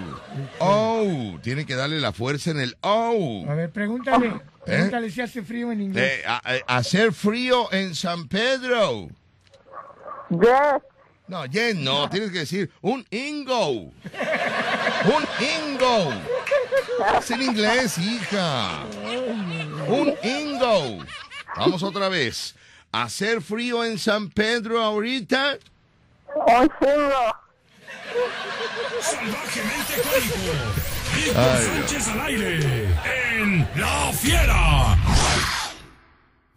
Oh, 0.58 1.38
tiene 1.42 1.64
que 1.66 1.74
darle 1.76 2.00
la 2.00 2.12
fuerza 2.12 2.50
en 2.50 2.60
el 2.60 2.76
oh. 2.80 3.44
A 3.48 3.54
ver, 3.54 3.70
pregúntale. 3.70 4.32
Pregúntale 4.64 5.10
si 5.10 5.20
hace 5.20 5.42
frío 5.42 5.72
en 5.72 5.80
inglés. 5.80 6.20
Eh, 6.20 6.24
a- 6.26 6.40
a- 6.66 6.76
hacer 6.78 7.12
frío 7.12 7.72
en 7.72 7.94
San 7.94 8.28
Pedro. 8.28 9.08
Yes. 10.30 10.82
No, 11.28 11.46
yen 11.46 11.82
no, 11.82 12.08
tienes 12.10 12.30
que 12.30 12.40
decir 12.40 12.70
un 12.80 13.06
ingo. 13.10 13.70
Un 13.70 15.26
ingo. 15.40 16.12
Es 17.18 17.30
en 17.30 17.42
inglés, 17.42 17.96
hija. 17.98 18.84
Un 19.88 20.14
ingo. 20.22 21.04
Vamos 21.56 21.82
otra 21.82 22.08
vez. 22.08 22.54
¿Hacer 22.92 23.40
frío 23.40 23.84
en 23.84 23.98
San 23.98 24.30
Pedro 24.30 24.80
ahorita? 24.82 25.56
Salvajemente 29.00 29.94
cómico. 30.02 31.01
Víctor 31.14 31.58
Sánchez 31.58 32.08
al 32.08 32.20
aire. 32.20 32.88
En 33.40 33.68
La 33.76 34.12
Fiera. 34.12 35.11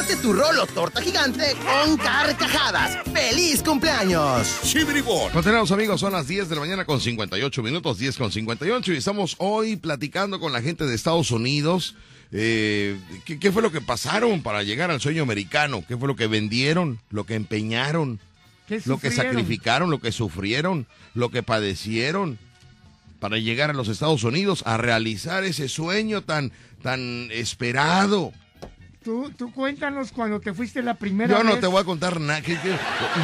Parte 0.00 0.16
tu 0.16 0.32
rolo 0.32 0.66
torta 0.66 1.02
gigante 1.02 1.54
con 1.62 1.98
carcajadas. 1.98 2.96
¡Feliz 3.12 3.62
cumpleaños! 3.62 4.48
Continuamos 5.30 5.70
amigos, 5.72 6.00
son 6.00 6.14
las 6.14 6.26
10 6.26 6.48
de 6.48 6.54
la 6.54 6.62
mañana 6.62 6.86
con 6.86 7.02
58 7.02 7.62
minutos, 7.62 7.98
10 7.98 8.16
con 8.16 8.32
58 8.32 8.94
y 8.94 8.96
estamos 8.96 9.36
hoy 9.36 9.76
platicando 9.76 10.40
con 10.40 10.54
la 10.54 10.62
gente 10.62 10.86
de 10.86 10.94
Estados 10.94 11.30
Unidos. 11.30 11.96
Eh, 12.32 12.98
¿qué, 13.26 13.38
qué 13.38 13.52
fue 13.52 13.60
lo 13.60 13.70
que 13.70 13.82
pasaron 13.82 14.42
para 14.42 14.62
llegar 14.62 14.90
al 14.90 15.02
sueño 15.02 15.22
americano? 15.22 15.84
¿Qué 15.86 15.98
fue 15.98 16.08
lo 16.08 16.16
que 16.16 16.28
vendieron? 16.28 16.98
¿Lo 17.10 17.24
que 17.24 17.34
empeñaron? 17.34 18.20
¿Qué 18.68 18.80
¿Lo 18.86 18.98
que 18.98 19.10
sacrificaron? 19.10 19.90
¿Lo 19.90 20.00
que 20.00 20.12
sufrieron? 20.12 20.86
¿Lo 21.12 21.30
que 21.30 21.42
padecieron? 21.42 22.38
Para 23.18 23.36
llegar 23.36 23.68
a 23.68 23.74
los 23.74 23.88
Estados 23.88 24.24
Unidos 24.24 24.62
a 24.64 24.78
realizar 24.78 25.44
ese 25.44 25.68
sueño 25.68 26.22
tan, 26.22 26.52
tan 26.82 27.28
esperado. 27.32 28.32
Tú, 29.02 29.30
tú 29.34 29.50
cuéntanos 29.52 30.12
cuando 30.12 30.40
te 30.40 30.52
fuiste 30.52 30.82
la 30.82 30.92
primera 30.92 31.38
Yo 31.38 31.42
no 31.42 31.52
vez. 31.52 31.60
te 31.60 31.66
voy 31.66 31.80
a 31.80 31.84
contar 31.84 32.20
nada. 32.20 32.42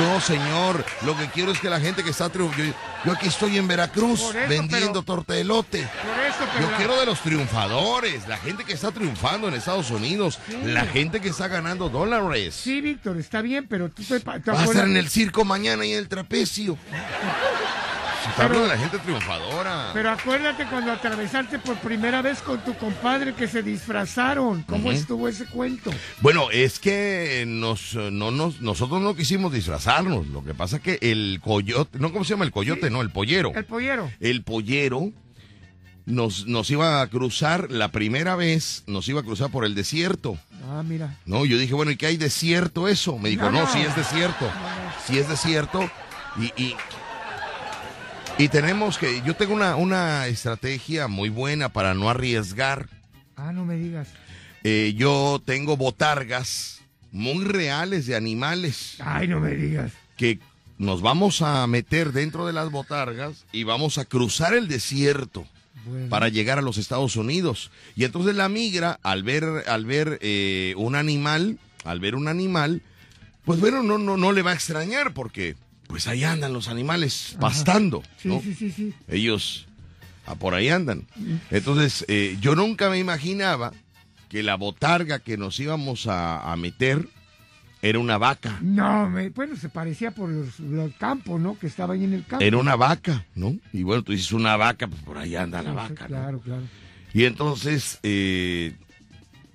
No, 0.01 0.21
señor. 0.23 0.83
Lo 1.05 1.15
que 1.17 1.27
quiero 1.27 1.53
es 1.53 1.59
que 1.61 1.69
la 1.69 1.79
gente 1.79 2.03
que 2.03 2.11
está 2.11 2.31
triunfando. 2.31 2.65
Yo, 2.65 2.73
yo 3.05 3.13
aquí 3.13 3.27
estoy 3.29 3.59
en 3.59 3.69
Veracruz 3.69 4.21
eso, 4.21 4.33
vendiendo 4.49 5.03
pero- 5.03 5.03
torta 5.03 5.35
de 5.35 5.43
elote. 5.43 5.83
Por 5.83 6.25
eso, 6.25 6.39
pero 6.55 6.65
Yo 6.65 6.71
la- 6.71 6.77
quiero 6.79 6.99
de 7.01 7.05
los 7.07 7.21
triunfadores, 7.21 8.27
la 8.27 8.39
gente 8.39 8.65
que 8.65 8.73
está 8.73 8.91
triunfando 8.91 9.49
en 9.49 9.55
Estados 9.55 9.91
Unidos, 9.91 10.39
la 10.65 10.87
gente 10.87 11.21
que 11.21 11.29
está 11.29 11.49
ganando 11.49 11.91
dólares. 11.91 12.55
Sí, 12.55 12.81
Víctor, 12.81 13.19
está 13.19 13.43
bien, 13.43 13.67
pero 13.69 13.91
tú 13.91 14.03
te, 14.03 14.19
te 14.21 14.25
Va 14.51 14.61
a 14.61 14.65
estar 14.65 14.87
en 14.89 14.97
el 14.97 15.11
circo 15.11 15.45
mañana 15.45 15.85
y 15.85 15.93
en 15.93 15.99
el 15.99 16.09
trapecio. 16.09 16.79
Hablando 18.37 18.63
de 18.63 18.69
la 18.69 18.79
gente 18.79 18.99
triunfadora. 18.99 19.91
Pero 19.93 20.11
acuérdate 20.11 20.67
cuando 20.67 20.93
atravesaste 20.93 21.59
por 21.59 21.77
primera 21.77 22.23
vez 22.23 22.41
con 22.43 22.59
tu 22.65 22.75
compadre 22.75 23.35
que 23.35 23.49
se 23.49 23.63
disfrazaron. 23.63 24.63
¿Cómo 24.63 24.93
estuvo 24.93 25.29
ese 25.29 25.47
cuento? 25.47 25.91
Bueno, 26.21 26.51
es 26.51 26.79
que 26.79 27.45
nos, 27.47 27.95
no 27.95 28.31
nos, 28.31 28.61
nosotros 28.61 29.01
no 29.01 29.15
quisimos 29.15 29.53
disfrazarnos. 29.53 30.27
Lo 30.29 30.45
que 30.45 30.55
pasa 30.55 30.77
es 30.77 30.83
que 30.83 30.99
el 31.01 31.41
coyote, 31.43 31.99
no, 31.99 32.13
¿cómo 32.13 32.25
se 32.25 32.31
llama 32.31 32.45
el 32.45 32.53
coyote? 32.53 32.91
No, 32.91 33.01
el 33.03 33.11
pollero. 33.11 33.53
El 33.55 33.65
pollero. 33.65 34.11
el 34.21 34.43
pollero 34.43 35.13
nos, 36.05 36.47
nos 36.47 36.71
iba 36.71 37.01
a 37.03 37.07
cruzar 37.09 37.71
la 37.71 37.91
primera 37.91 38.37
vez, 38.37 38.85
nos 38.87 39.09
iba 39.09 39.21
a 39.21 39.25
cruzar 39.25 39.51
por 39.51 39.65
el 39.65 39.75
desierto. 39.75 40.39
Ah, 40.71 40.83
mira. 40.85 41.17
No, 41.27 41.45
yo 41.45 41.59
dije, 41.59 41.75
bueno, 41.75 41.91
¿y 41.91 41.97
qué 41.97 42.07
hay 42.07 42.17
desierto 42.17 42.89
eso? 42.89 43.19
Me 43.19 43.29
dijo, 43.29 43.45
No, 43.47 43.53
no, 43.53 43.61
no. 43.63 43.73
sí 43.73 43.81
es 43.81 43.95
desierto. 43.97 44.49
Sí 45.07 45.19
es 45.19 45.29
desierto. 45.29 45.91
Y, 46.39 46.63
y, 46.63 46.77
y 48.39 48.49
tenemos 48.49 48.99
que, 48.99 49.23
yo 49.23 49.35
tengo 49.35 49.55
una, 49.55 49.77
una 49.77 50.27
estrategia 50.27 51.09
muy 51.09 51.29
buena 51.31 51.71
para 51.71 51.95
no 51.95 52.11
arriesgar. 52.11 52.89
Ah, 53.37 53.53
no 53.53 53.65
me 53.65 53.77
digas. 53.77 54.09
Eh, 54.63 54.95
yo 54.97 55.41
tengo 55.45 55.77
botargas 55.77 56.81
muy 57.13 57.45
reales 57.45 58.07
de 58.07 58.17
animales 58.17 58.97
Ay, 58.99 59.29
no 59.29 59.39
me 59.41 59.55
digas. 59.55 59.93
que 60.17 60.39
nos 60.77 61.01
vamos 61.03 61.41
a 61.41 61.67
meter 61.67 62.13
dentro 62.13 62.47
de 62.47 62.53
las 62.53 62.71
botargas 62.71 63.45
y 63.53 63.63
vamos 63.65 63.97
a 63.97 64.05
cruzar 64.05 64.55
el 64.55 64.67
desierto 64.69 65.47
Bueno. 65.87 66.09
para 66.11 66.29
llegar 66.29 66.59
a 66.59 66.63
los 66.63 66.77
Estados 66.79 67.17
Unidos. 67.17 67.71
Y 67.95 68.05
entonces 68.05 68.35
la 68.35 68.49
migra, 68.49 68.99
al 69.03 69.23
ver, 69.23 69.45
al 69.67 69.87
ver 69.87 70.19
eh, 70.21 70.75
un 70.77 70.95
animal, 70.95 71.59
al 71.85 72.01
ver 72.01 72.17
un 72.17 72.29
animal, 72.29 72.83
pues 73.45 73.61
bueno, 73.61 73.83
no, 73.83 73.97
no, 73.99 74.17
no 74.17 74.33
le 74.33 74.43
va 74.43 74.51
a 74.51 74.55
extrañar 74.55 75.15
porque 75.15 75.55
pues 75.87 76.07
ahí 76.07 76.25
andan 76.25 76.53
los 76.53 76.69
animales 76.69 77.37
pastando. 77.41 78.03
Sí, 78.19 78.29
¿no? 78.29 78.41
sí, 78.41 78.55
sí, 78.55 78.71
sí. 78.71 78.95
Ellos 79.09 79.67
ah, 80.27 80.35
por 80.35 80.55
ahí 80.55 80.69
andan. 80.69 81.07
Entonces, 81.51 82.05
eh, 82.09 82.37
yo 82.41 82.55
nunca 82.55 82.91
me 82.91 82.99
imaginaba 82.99 83.73
que 84.29 84.43
la 84.43 84.57
botarga 84.57 85.21
que 85.21 85.37
nos 85.37 85.59
íbamos 85.61 86.07
a, 86.07 86.53
a 86.53 86.57
meter 86.57 87.09
era 87.83 87.99
una 87.99 88.19
vaca. 88.19 88.59
No, 88.63 89.09
me, 89.09 89.29
bueno, 89.31 89.57
se 89.57 89.69
parecía 89.69 90.11
por 90.11 90.29
los, 90.29 90.59
los 90.61 90.93
campos, 90.95 91.41
¿no? 91.41 91.59
Que 91.59 91.67
estaba 91.67 91.95
ahí 91.95 92.05
en 92.05 92.15
el 92.15 92.25
campo. 92.25 92.45
Era 92.45 92.57
una 92.57 92.75
vaca, 92.75 93.25
¿no? 93.35 93.57
Y 93.73 93.83
bueno, 93.83 94.03
tú 94.03 94.13
dices 94.13 94.33
una 94.33 94.57
vaca, 94.57 94.89
pues 94.89 95.03
por 95.03 95.19
ahí 95.19 95.37
anda 95.37 95.63
la 95.63 95.73
vaca. 95.73 96.05
¿no? 96.05 96.09
Claro, 96.09 96.41
claro. 96.41 96.63
Y 97.13 97.25
entonces, 97.25 97.99
eh, 98.03 98.75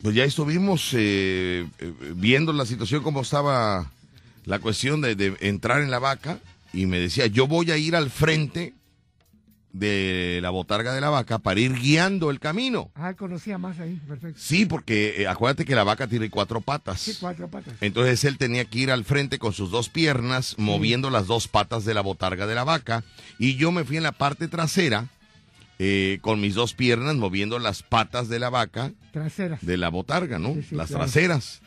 pues 0.01 0.15
ya 0.15 0.23
estuvimos 0.23 0.93
eh, 0.93 1.67
eh, 1.79 1.93
viendo 2.15 2.53
la 2.53 2.65
situación, 2.65 3.03
cómo 3.03 3.21
estaba 3.21 3.91
la 4.45 4.59
cuestión 4.59 5.01
de, 5.01 5.15
de 5.15 5.35
entrar 5.41 5.81
en 5.81 5.91
la 5.91 5.99
vaca. 5.99 6.39
Y 6.73 6.85
me 6.85 6.99
decía, 6.99 7.27
yo 7.27 7.47
voy 7.47 7.69
a 7.71 7.77
ir 7.77 7.95
al 7.95 8.09
frente 8.09 8.73
de 9.73 10.39
la 10.41 10.49
botarga 10.49 10.93
de 10.93 10.99
la 10.99 11.09
vaca 11.09 11.39
para 11.39 11.59
ir 11.59 11.73
guiando 11.73 12.29
el 12.29 12.39
camino. 12.41 12.91
Ah, 12.93 13.13
conocía 13.13 13.57
más 13.57 13.79
ahí, 13.79 13.99
perfecto. 14.07 14.37
Sí, 14.41 14.65
porque 14.65 15.21
eh, 15.21 15.27
acuérdate 15.27 15.63
que 15.63 15.75
la 15.75 15.83
vaca 15.85 16.07
tiene 16.07 16.29
cuatro 16.29 16.59
patas. 16.59 16.99
Sí, 16.99 17.15
cuatro 17.19 17.47
patas. 17.47 17.73
Entonces 17.79 18.23
él 18.25 18.37
tenía 18.37 18.65
que 18.65 18.79
ir 18.79 18.91
al 18.91 19.05
frente 19.05 19.39
con 19.39 19.53
sus 19.53 19.71
dos 19.71 19.87
piernas, 19.89 20.55
moviendo 20.57 21.09
las 21.09 21.27
dos 21.27 21.47
patas 21.47 21.85
de 21.85 21.93
la 21.93 22.01
botarga 22.01 22.47
de 22.47 22.55
la 22.55 22.65
vaca. 22.65 23.03
Y 23.39 23.55
yo 23.55 23.71
me 23.71 23.85
fui 23.85 23.95
en 23.97 24.03
la 24.03 24.11
parte 24.11 24.49
trasera, 24.49 25.07
eh, 25.79 26.19
con 26.21 26.41
mis 26.41 26.53
dos 26.53 26.73
piernas, 26.73 27.15
moviendo 27.15 27.57
las 27.57 27.81
patas 27.81 28.27
de 28.27 28.39
la 28.39 28.49
vaca 28.49 28.91
Traseras. 29.13 29.65
de 29.65 29.77
la 29.77 29.87
botarga, 29.89 30.37
¿no? 30.37 30.53
Sí, 30.53 30.63
sí, 30.69 30.75
las 30.75 30.87
claro. 30.89 31.05
traseras. 31.05 31.60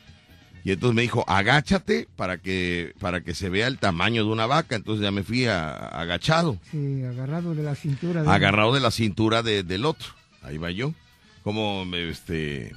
Y 0.65 0.73
entonces 0.73 0.95
me 0.97 1.03
dijo, 1.03 1.25
agáchate 1.29 2.09
para 2.17 2.39
que, 2.39 2.95
para 2.99 3.21
que 3.21 3.35
se 3.35 3.51
vea 3.51 3.67
el 3.67 3.79
tamaño 3.79 4.25
de 4.25 4.31
una 4.31 4.47
vaca. 4.47 4.77
Entonces 4.77 5.03
ya 5.05 5.11
me 5.11 5.23
fui 5.23 5.45
a- 5.45 5.73
agachado, 5.75 6.59
Sí, 6.71 7.03
agarrado 7.05 7.55
de 7.55 7.63
la 7.63 7.75
cintura. 7.75 8.23
de- 8.23 8.31
agarrado 8.31 8.73
de 8.73 8.81
la 8.81 8.91
cintura 8.91 9.43
de- 9.43 9.63
del 9.63 9.85
otro. 9.85 10.09
Ahí 10.43 10.57
va 10.57 10.71
yo, 10.71 10.95
como 11.43 11.85
este, 11.95 12.73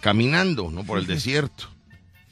caminando, 0.00 0.70
¿no? 0.70 0.84
Por 0.84 0.98
el 0.98 1.06
desierto. 1.06 1.68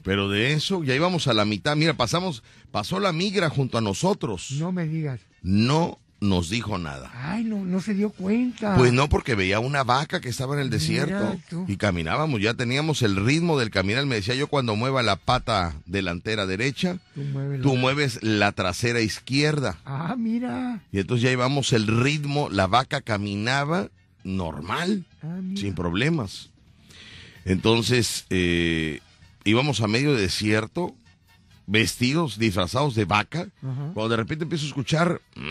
Pero 0.02 0.28
de 0.28 0.52
eso 0.52 0.82
ya 0.84 0.94
íbamos 0.94 1.26
a 1.28 1.34
la 1.34 1.44
mitad. 1.44 1.76
Mira, 1.76 1.94
pasamos, 1.94 2.42
pasó 2.70 2.98
la 3.00 3.12
migra 3.12 3.50
junto 3.50 3.78
a 3.78 3.80
nosotros. 3.80 4.52
No 4.52 4.72
me 4.72 4.86
digas. 4.86 5.20
No 5.42 5.98
nos 6.20 6.50
dijo 6.50 6.78
nada. 6.78 7.10
Ay, 7.14 7.44
no, 7.44 7.64
no 7.64 7.80
se 7.80 7.94
dio 7.94 8.10
cuenta. 8.10 8.74
Pues 8.76 8.92
no, 8.92 9.08
porque 9.08 9.34
veía 9.36 9.60
una 9.60 9.84
vaca 9.84 10.20
que 10.20 10.28
estaba 10.28 10.54
en 10.54 10.60
el 10.62 10.70
desierto 10.70 11.38
y 11.68 11.76
caminábamos, 11.76 12.40
ya 12.40 12.54
teníamos 12.54 13.02
el 13.02 13.14
ritmo 13.16 13.58
del 13.58 13.70
caminar. 13.70 14.04
Me 14.06 14.16
decía 14.16 14.34
yo, 14.34 14.48
cuando 14.48 14.74
mueva 14.74 15.02
la 15.02 15.16
pata 15.16 15.74
delantera 15.86 16.46
derecha, 16.46 16.98
Tú 17.14 17.20
mueves 17.22 17.62
tú 17.62 17.74
la- 17.74 17.80
mueves 17.80 18.18
la 18.22 18.50
trasera 18.52 19.00
izquierda. 19.00 19.78
Ah, 19.84 20.16
mira. 20.18 20.82
Y 20.90 20.98
entonces 20.98 21.22
ya 21.22 21.30
íbamos 21.30 21.72
el 21.72 21.86
ritmo, 21.86 22.48
la 22.50 22.66
vaca 22.66 23.00
caminaba 23.00 23.88
normal, 24.24 25.04
Ah, 25.22 25.38
sin 25.54 25.74
problemas. 25.74 26.50
Entonces 27.44 28.26
eh, 28.30 29.00
íbamos 29.44 29.80
a 29.80 29.86
medio 29.86 30.14
desierto, 30.14 30.94
vestidos, 31.66 32.38
disfrazados 32.38 32.94
de 32.94 33.04
vaca, 33.04 33.48
Ajá. 33.62 33.90
cuando 33.94 34.08
de 34.08 34.16
repente 34.16 34.44
empiezo 34.44 34.64
a 34.64 34.68
escuchar 34.68 35.20
mm, 35.36 35.42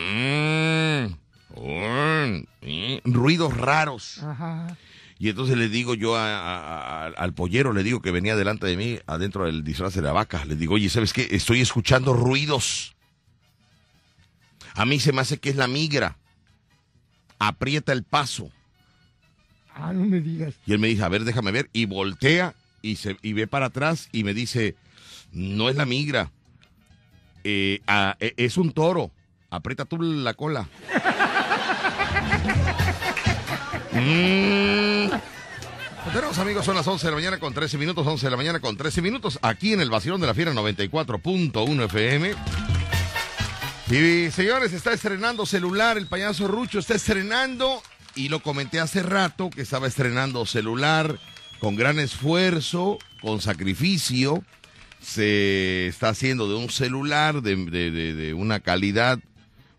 ruidos 3.03 3.55
raros. 3.57 4.21
Ajá. 4.23 4.77
Y 5.19 5.29
entonces 5.29 5.57
le 5.57 5.67
digo 5.69 5.95
yo 5.95 6.15
a- 6.15 6.37
a- 6.37 7.05
a- 7.05 7.07
al 7.07 7.33
pollero, 7.33 7.73
le 7.73 7.81
digo 7.83 8.01
que 8.01 8.11
venía 8.11 8.35
delante 8.35 8.67
de 8.67 8.77
mí, 8.77 8.99
adentro 9.07 9.45
del 9.45 9.63
disfraz 9.63 9.95
de 9.95 10.03
la 10.03 10.11
vaca, 10.11 10.45
le 10.45 10.55
digo, 10.55 10.75
oye, 10.75 10.89
¿sabes 10.89 11.11
qué? 11.13 11.27
Estoy 11.31 11.61
escuchando 11.61 12.13
ruidos. 12.13 12.95
A 14.75 14.85
mí 14.85 14.99
se 14.99 15.11
me 15.11 15.21
hace 15.21 15.39
que 15.39 15.49
es 15.49 15.55
la 15.55 15.67
migra. 15.67 16.17
Aprieta 17.39 17.93
el 17.93 18.03
paso. 18.03 18.51
Ah, 19.73 19.91
no 19.93 20.05
me 20.05 20.19
digas. 20.21 20.53
Y 20.67 20.73
él 20.73 20.79
me 20.79 20.87
dice, 20.87 21.03
a 21.03 21.09
ver, 21.09 21.23
déjame 21.23 21.51
ver. 21.51 21.69
Y 21.73 21.85
voltea 21.85 22.53
y, 22.83 22.97
se, 22.97 23.17
y 23.23 23.33
ve 23.33 23.47
para 23.47 23.67
atrás 23.67 24.09
y 24.11 24.23
me 24.23 24.33
dice, 24.35 24.75
no 25.31 25.69
es 25.69 25.75
la 25.75 25.85
migra. 25.85 26.31
eh, 27.43 27.79
ah, 27.87 28.17
eh, 28.19 28.33
es 28.37 28.57
un 28.57 28.71
toro. 28.71 29.09
Aprieta 29.49 29.85
tú 29.85 29.99
la 30.01 30.33
cola. 30.35 30.67
Mm. 33.99 35.09
Tenemos 36.13 36.37
amigos, 36.39 36.65
son 36.65 36.75
las 36.75 36.87
11 36.87 37.05
de 37.05 37.11
la 37.11 37.17
mañana 37.17 37.39
con 37.39 37.53
13 37.53 37.77
minutos, 37.77 38.07
11 38.07 38.25
de 38.25 38.31
la 38.31 38.37
mañana 38.37 38.59
con 38.59 38.77
13 38.77 39.01
minutos, 39.01 39.39
aquí 39.41 39.73
en 39.73 39.81
el 39.81 39.89
Vacilón 39.89 40.21
de 40.21 40.27
la 40.27 40.33
Fiera 40.33 40.53
94.1 40.53 41.85
FM. 41.85 42.33
Y 43.89 44.31
señores, 44.31 44.73
está 44.73 44.93
estrenando 44.93 45.45
celular, 45.45 45.97
el 45.97 46.07
payaso 46.07 46.47
Rucho 46.47 46.79
está 46.79 46.95
estrenando, 46.95 47.81
y 48.15 48.29
lo 48.29 48.41
comenté 48.41 48.79
hace 48.79 49.03
rato, 49.03 49.49
que 49.49 49.61
estaba 49.61 49.87
estrenando 49.87 50.45
celular 50.45 51.19
con 51.59 51.75
gran 51.75 51.99
esfuerzo, 51.99 52.99
con 53.21 53.41
sacrificio, 53.41 54.43
se 55.01 55.87
está 55.87 56.09
haciendo 56.09 56.47
de 56.49 56.55
un 56.55 56.69
celular 56.69 57.41
de, 57.41 58.33
una 58.35 58.59
calidad 58.59 59.19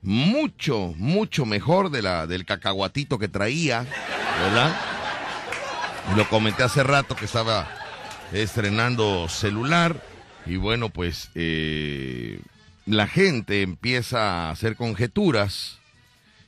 mucho, 0.03 0.95
mucho 0.97 1.45
mejor 1.47 1.91
de 1.91 2.03
la, 2.03 2.27
del 2.27 2.45
cacahuatito 2.45 3.19
que 3.19 3.29
traía, 3.29 3.87
¿verdad? 4.41 4.77
Lo 6.17 6.29
comenté 6.29 6.63
hace 6.63 6.83
rato 6.83 7.17
que 7.17 7.27
estaba 7.27 7.69
estrenando 8.33 9.29
celular 9.29 10.03
y 10.47 10.57
bueno, 10.57 10.89
pues 10.89 11.31
eh, 11.35 12.41
la 12.87 13.07
gente 13.07 13.63
empieza 13.63 14.49
a 14.49 14.51
hacer 14.51 14.77
conjeturas 14.77 15.79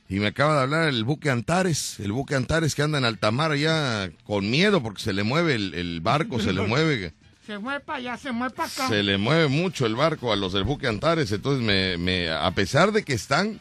y 0.09 0.19
me 0.19 0.27
acaba 0.27 0.55
de 0.55 0.61
hablar 0.63 0.89
el 0.89 1.03
buque 1.03 1.29
Antares, 1.29 1.99
el 1.99 2.11
buque 2.11 2.35
Antares 2.35 2.75
que 2.75 2.81
anda 2.81 2.97
en 2.97 3.05
alta 3.05 3.31
mar 3.31 3.51
allá 3.51 4.11
con 4.25 4.49
miedo 4.49 4.81
porque 4.81 5.01
se 5.01 5.13
le 5.13 5.23
mueve 5.23 5.55
el, 5.55 5.73
el 5.73 6.01
barco, 6.01 6.39
se 6.39 6.53
le 6.53 6.61
mueve, 6.67 7.13
Se 7.45 7.57
mueve 7.57 7.79
para 7.79 7.97
allá, 7.99 8.17
se 8.17 8.31
mueve 8.31 8.53
para 8.55 8.69
acá. 8.69 8.87
se 8.87 9.01
le 9.03 9.17
mueve 9.17 9.47
mucho 9.47 9.85
el 9.85 9.95
barco 9.95 10.31
a 10.31 10.35
los 10.35 10.53
del 10.53 10.63
buque 10.63 10.87
Antares, 10.87 11.31
entonces 11.31 11.63
me, 11.63 11.97
me- 11.97 12.29
a 12.29 12.51
pesar 12.51 12.91
de 12.91 13.03
que 13.03 13.13
están 13.13 13.59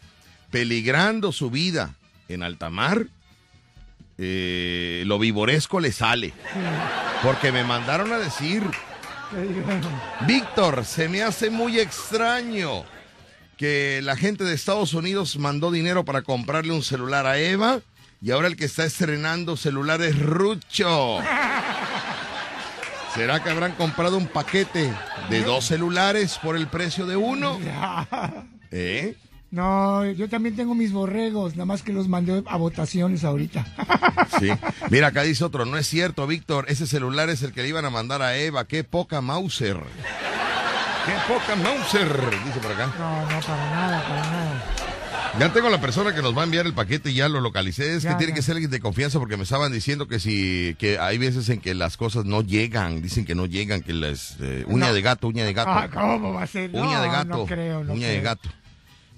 peligrando 0.51 1.33
su 1.33 1.51
vida 1.51 1.95
en 2.29 2.43
alta 2.43 2.69
mar, 2.71 3.07
eh, 4.19 5.03
lo 5.07 5.19
vivoresco 5.19 5.81
le 5.81 5.93
sale. 5.93 6.33
Porque 7.23 7.53
me 7.53 7.65
mandaron 7.65 8.13
a 8.13 8.19
decir, 8.19 8.63
Víctor, 10.27 10.85
se 10.85 11.09
me 11.09 11.23
hace 11.23 11.49
muy 11.51 11.79
extraño 11.79 12.85
que 13.57 14.01
la 14.03 14.17
gente 14.17 14.45
de 14.45 14.55
Estados 14.55 14.95
Unidos 14.95 15.37
mandó 15.39 15.71
dinero 15.71 16.05
para 16.05 16.23
comprarle 16.23 16.73
un 16.73 16.83
celular 16.83 17.27
a 17.27 17.39
Eva 17.39 17.81
y 18.23 18.31
ahora 18.31 18.49
el 18.49 18.57
que 18.57 18.65
está 18.67 18.85
estrenando 18.85 19.57
celular 19.57 20.03
es 20.03 20.19
Rucho. 20.19 21.19
¿Será 23.15 23.43
que 23.43 23.51
habrán 23.51 23.73
comprado 23.73 24.17
un 24.17 24.27
paquete 24.27 24.93
de 25.29 25.43
dos 25.43 25.67
celulares 25.67 26.39
por 26.43 26.57
el 26.57 26.69
precio 26.69 27.07
de 27.07 27.17
uno? 27.17 27.59
¿Eh? 28.71 29.17
No, 29.51 30.09
yo 30.09 30.29
también 30.29 30.55
tengo 30.55 30.77
mis 30.77 30.93
borregos, 30.93 31.57
nada 31.57 31.67
más 31.67 31.83
que 31.83 31.93
los 31.93 32.07
mandé 32.07 32.43
a 32.47 32.57
votaciones 32.57 33.25
ahorita. 33.25 33.67
Sí. 34.39 34.49
Mira, 34.91 35.09
acá 35.09 35.23
dice 35.23 35.45
otro, 35.45 35.67
no 35.67 35.77
es 35.77 35.87
cierto, 35.87 36.27
Víctor, 36.27 36.65
ese 36.69 36.87
celular 36.87 37.29
es 37.29 37.43
el 37.43 37.53
que 37.53 37.63
le 37.63 37.69
iban 37.69 37.85
a 37.85 37.91
mandar 37.91 38.23
a 38.23 38.37
Eva, 38.37 38.67
qué 38.67 38.85
poca 38.85 39.21
Mauser. 39.21 39.77
Qué 41.07 41.13
poca 41.33 41.57
Mauser, 41.57 42.09
dice 42.45 42.61
por 42.61 42.73
acá. 42.73 42.93
No, 42.99 43.23
no, 43.23 43.41
para 43.41 43.71
nada, 43.71 44.03
para 44.07 44.21
nada. 44.31 44.40
Ya 45.39 45.53
tengo 45.53 45.71
la 45.71 45.81
persona 45.81 46.15
que 46.15 46.23
nos 46.23 46.37
va 46.37 46.43
a 46.43 46.45
enviar 46.45 46.67
el 46.67 46.75
paquete 46.75 47.11
y 47.13 47.15
ya 47.15 47.29
lo 47.29 47.41
localicé. 47.41 47.95
Es 47.97 48.03
Ya, 48.03 48.11
que 48.11 48.17
tiene 48.17 48.33
ya. 48.33 48.37
que 48.37 48.43
ser 48.43 48.53
alguien 48.55 48.71
de 48.71 48.81
confianza 48.81 49.19
porque 49.19 49.37
me 49.37 49.45
estaban 49.45 49.73
diciendo 49.73 50.07
que 50.09 50.19
si, 50.19 50.75
que 50.79 50.99
hay 50.99 51.19
veces 51.19 51.49
en 51.49 51.61
que 51.61 51.73
las 51.75 51.97
cosas 51.97 52.25
no 52.25 52.43
llegan, 52.43 53.01
dicen 53.01 53.25
que 53.25 53.35
no 53.35 53.47
llegan, 53.47 53.81
que 53.83 53.95
las, 53.95 54.37
eh, 54.41 54.65
uña 54.67 54.89
No. 54.89 54.95
de 54.95 55.03
gato, 55.03 55.29
uña 55.29 55.45
de 55.45 55.53
gato. 55.55 55.71
Ah, 55.71 55.89
¿Cómo 55.89 56.35
va 56.35 56.43
a 56.43 56.47
ser? 56.47 56.71
Uña 56.75 56.97
No, 56.97 57.03
de 57.03 57.09
gato, 57.09 57.29
No 57.29 57.47
creo, 57.47 57.81
uña 57.81 58.09
de 58.09 58.21
gato. 58.21 58.51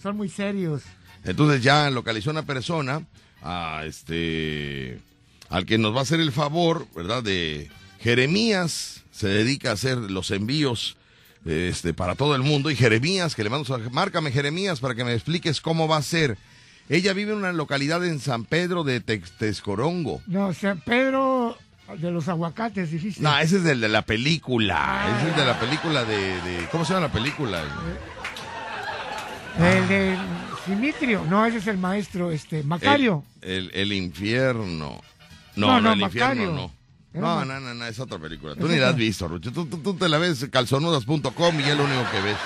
Son 0.00 0.16
muy 0.16 0.28
serios. 0.28 0.82
Entonces 1.24 1.62
ya 1.62 1.88
localizó 1.90 2.30
una 2.30 2.42
persona, 2.42 3.02
a 3.42 3.82
este, 3.86 5.00
al 5.48 5.64
que 5.66 5.78
nos 5.78 5.94
va 5.94 6.00
a 6.00 6.02
hacer 6.02 6.20
el 6.20 6.30
favor, 6.30 6.86
¿verdad? 6.94 7.22
De 7.22 7.68
Jeremías, 8.00 9.02
se 9.12 9.28
dedica 9.28 9.70
a 9.70 9.74
hacer 9.74 9.96
los 9.98 10.30
envíos 10.30 10.96
este, 11.44 11.94
para 11.94 12.14
todo 12.14 12.34
el 12.36 12.42
mundo. 12.42 12.70
Y 12.70 12.76
Jeremías, 12.76 13.34
que 13.34 13.44
le 13.44 13.50
mando, 13.50 13.78
márcame 13.90 14.30
Jeremías 14.32 14.80
para 14.80 14.94
que 14.94 15.04
me 15.04 15.12
expliques 15.14 15.60
cómo 15.60 15.88
va 15.88 15.96
a 15.98 16.02
ser. 16.02 16.36
Ella 16.88 17.12
vive 17.12 17.32
en 17.32 17.38
una 17.38 17.52
localidad 17.52 18.04
en 18.04 18.18
San 18.20 18.44
Pedro 18.44 18.84
de 18.84 19.00
Tex- 19.04 19.30
Texcorongo. 19.38 20.20
No, 20.26 20.52
San 20.52 20.80
Pedro 20.80 21.56
de 21.98 22.10
los 22.10 22.28
aguacates, 22.28 22.90
dijiste. 22.90 23.22
No, 23.22 23.36
ese 23.38 23.56
es 23.58 23.64
del 23.64 23.80
de 23.80 23.88
la 23.88 24.02
película. 24.02 25.16
Ese 25.18 25.30
es 25.30 25.36
de 25.36 25.44
la 25.44 25.58
película 25.60 26.04
de, 26.04 26.16
de- 26.42 26.68
¿Cómo 26.70 26.84
se 26.84 26.92
llama 26.94 27.06
la 27.06 27.12
película? 27.12 27.62
El 29.58 29.88
de 29.88 30.16
Simitrio. 30.66 31.24
No, 31.28 31.44
ese 31.44 31.58
es 31.58 31.66
el 31.66 31.78
maestro, 31.78 32.30
este, 32.30 32.62
Macario. 32.62 33.24
El, 33.40 33.70
el, 33.74 33.74
el 33.74 33.92
infierno. 33.92 35.00
No, 35.56 35.66
No, 35.66 35.72
no, 35.74 35.80
no, 35.80 35.92
el 35.92 36.00
infierno 36.02 36.34
Macario. 36.34 36.52
no. 36.52 36.81
No, 37.14 37.44
no, 37.44 37.60
no, 37.60 37.74
no, 37.74 37.84
es 37.86 37.98
otra 38.00 38.18
película. 38.18 38.54
Tú 38.54 38.68
ni 38.68 38.76
la 38.78 38.88
has 38.90 38.96
visto, 38.96 39.28
Rucho. 39.28 39.52
Tú, 39.52 39.66
tú- 39.66 39.78
tú 39.78 39.94
te 39.94 40.08
la 40.08 40.18
ves 40.18 40.46
calzonudas.com 40.50 41.60
y 41.60 41.62
es 41.62 41.76
lo 41.76 41.84
único 41.84 42.10
que 42.10 42.20
ves. 42.20 42.36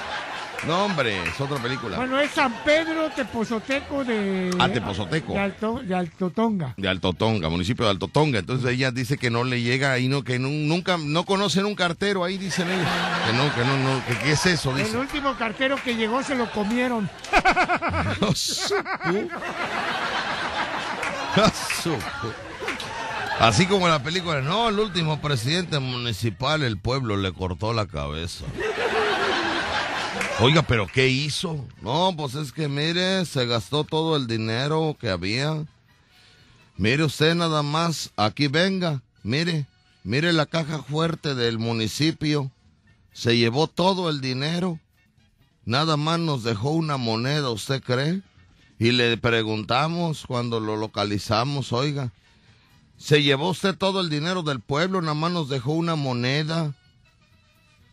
No, 0.66 0.86
hombre, 0.86 1.22
es 1.22 1.38
otra 1.40 1.58
película. 1.62 1.98
Bueno, 1.98 2.18
es 2.18 2.30
San 2.30 2.50
Pedro 2.64 3.10
Tepozoteco 3.10 4.02
de... 4.04 4.50
Ah, 4.58 4.68
Tepozoteco. 4.70 5.34
De, 5.34 5.38
Alto, 5.38 5.80
de 5.84 5.94
Altotonga. 5.94 6.72
De 6.78 6.88
Alto 6.88 7.12
Tonga, 7.12 7.50
municipio 7.50 7.84
de 7.84 7.90
Alto 7.90 8.08
Tonga. 8.08 8.38
Entonces 8.38 8.70
ella 8.72 8.90
dice 8.90 9.18
que 9.18 9.30
no 9.30 9.44
le 9.44 9.60
llega 9.60 9.92
ahí, 9.92 10.08
no, 10.08 10.24
que 10.24 10.38
nu- 10.38 10.48
nunca, 10.48 10.96
no 10.98 11.24
conocen 11.24 11.66
un 11.66 11.74
cartero 11.74 12.24
ahí, 12.24 12.38
dicen 12.38 12.68
ellos. 12.70 12.88
Que 13.26 13.32
no, 13.34 13.54
que 13.54 13.64
no, 13.64 13.76
no, 13.76 14.04
que 14.06 14.16
qué 14.18 14.32
es 14.32 14.46
eso, 14.46 14.70
El 14.72 14.78
dice. 14.84 14.96
último 14.96 15.36
cartero 15.36 15.76
que 15.84 15.94
llegó 15.94 16.22
se 16.22 16.34
lo 16.34 16.50
comieron. 16.50 17.08
Así 23.38 23.66
como 23.66 23.86
en 23.86 23.92
la 23.92 24.02
película, 24.02 24.40
no, 24.40 24.70
el 24.70 24.78
último 24.78 25.20
presidente 25.20 25.78
municipal, 25.78 26.62
el 26.62 26.78
pueblo 26.78 27.18
le 27.18 27.32
cortó 27.32 27.74
la 27.74 27.86
cabeza. 27.86 28.46
Oiga, 30.40 30.62
pero 30.62 30.86
¿qué 30.86 31.08
hizo? 31.08 31.64
No, 31.82 32.14
pues 32.16 32.34
es 32.34 32.50
que 32.52 32.68
mire, 32.68 33.24
se 33.26 33.46
gastó 33.46 33.84
todo 33.84 34.16
el 34.16 34.26
dinero 34.26 34.96
que 34.98 35.10
había. 35.10 35.64
Mire 36.76 37.04
usted 37.04 37.34
nada 37.34 37.62
más, 37.62 38.10
aquí 38.16 38.48
venga, 38.48 39.02
mire, 39.22 39.66
mire 40.02 40.32
la 40.32 40.46
caja 40.46 40.82
fuerte 40.82 41.34
del 41.34 41.58
municipio. 41.58 42.50
Se 43.12 43.36
llevó 43.36 43.66
todo 43.66 44.08
el 44.08 44.20
dinero. 44.20 44.78
Nada 45.66 45.96
más 45.96 46.18
nos 46.20 46.42
dejó 46.42 46.70
una 46.70 46.96
moneda, 46.96 47.50
¿usted 47.50 47.82
cree? 47.82 48.22
Y 48.78 48.92
le 48.92 49.16
preguntamos 49.16 50.24
cuando 50.26 50.60
lo 50.60 50.76
localizamos, 50.76 51.72
oiga, 51.72 52.12
¿se 52.98 53.22
llevó 53.22 53.50
usted 53.50 53.76
todo 53.76 54.00
el 54.00 54.10
dinero 54.10 54.42
del 54.42 54.60
pueblo? 54.60 55.00
Nada 55.00 55.14
más 55.14 55.32
nos 55.32 55.48
dejó 55.48 55.72
una 55.72 55.96
moneda. 55.96 56.74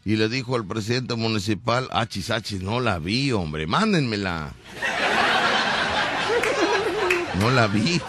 Y 0.05 0.17
le 0.17 0.27
dijo 0.27 0.57
el 0.57 0.65
presidente 0.65 1.15
municipal, 1.15 1.87
achis, 1.91 2.29
achis, 2.29 2.61
no 2.61 2.81
la 2.81 2.99
vi, 2.99 3.31
hombre, 3.31 3.67
mándenmela. 3.67 4.53
No 7.39 7.49
la 7.51 7.67
vi. 7.67 8.01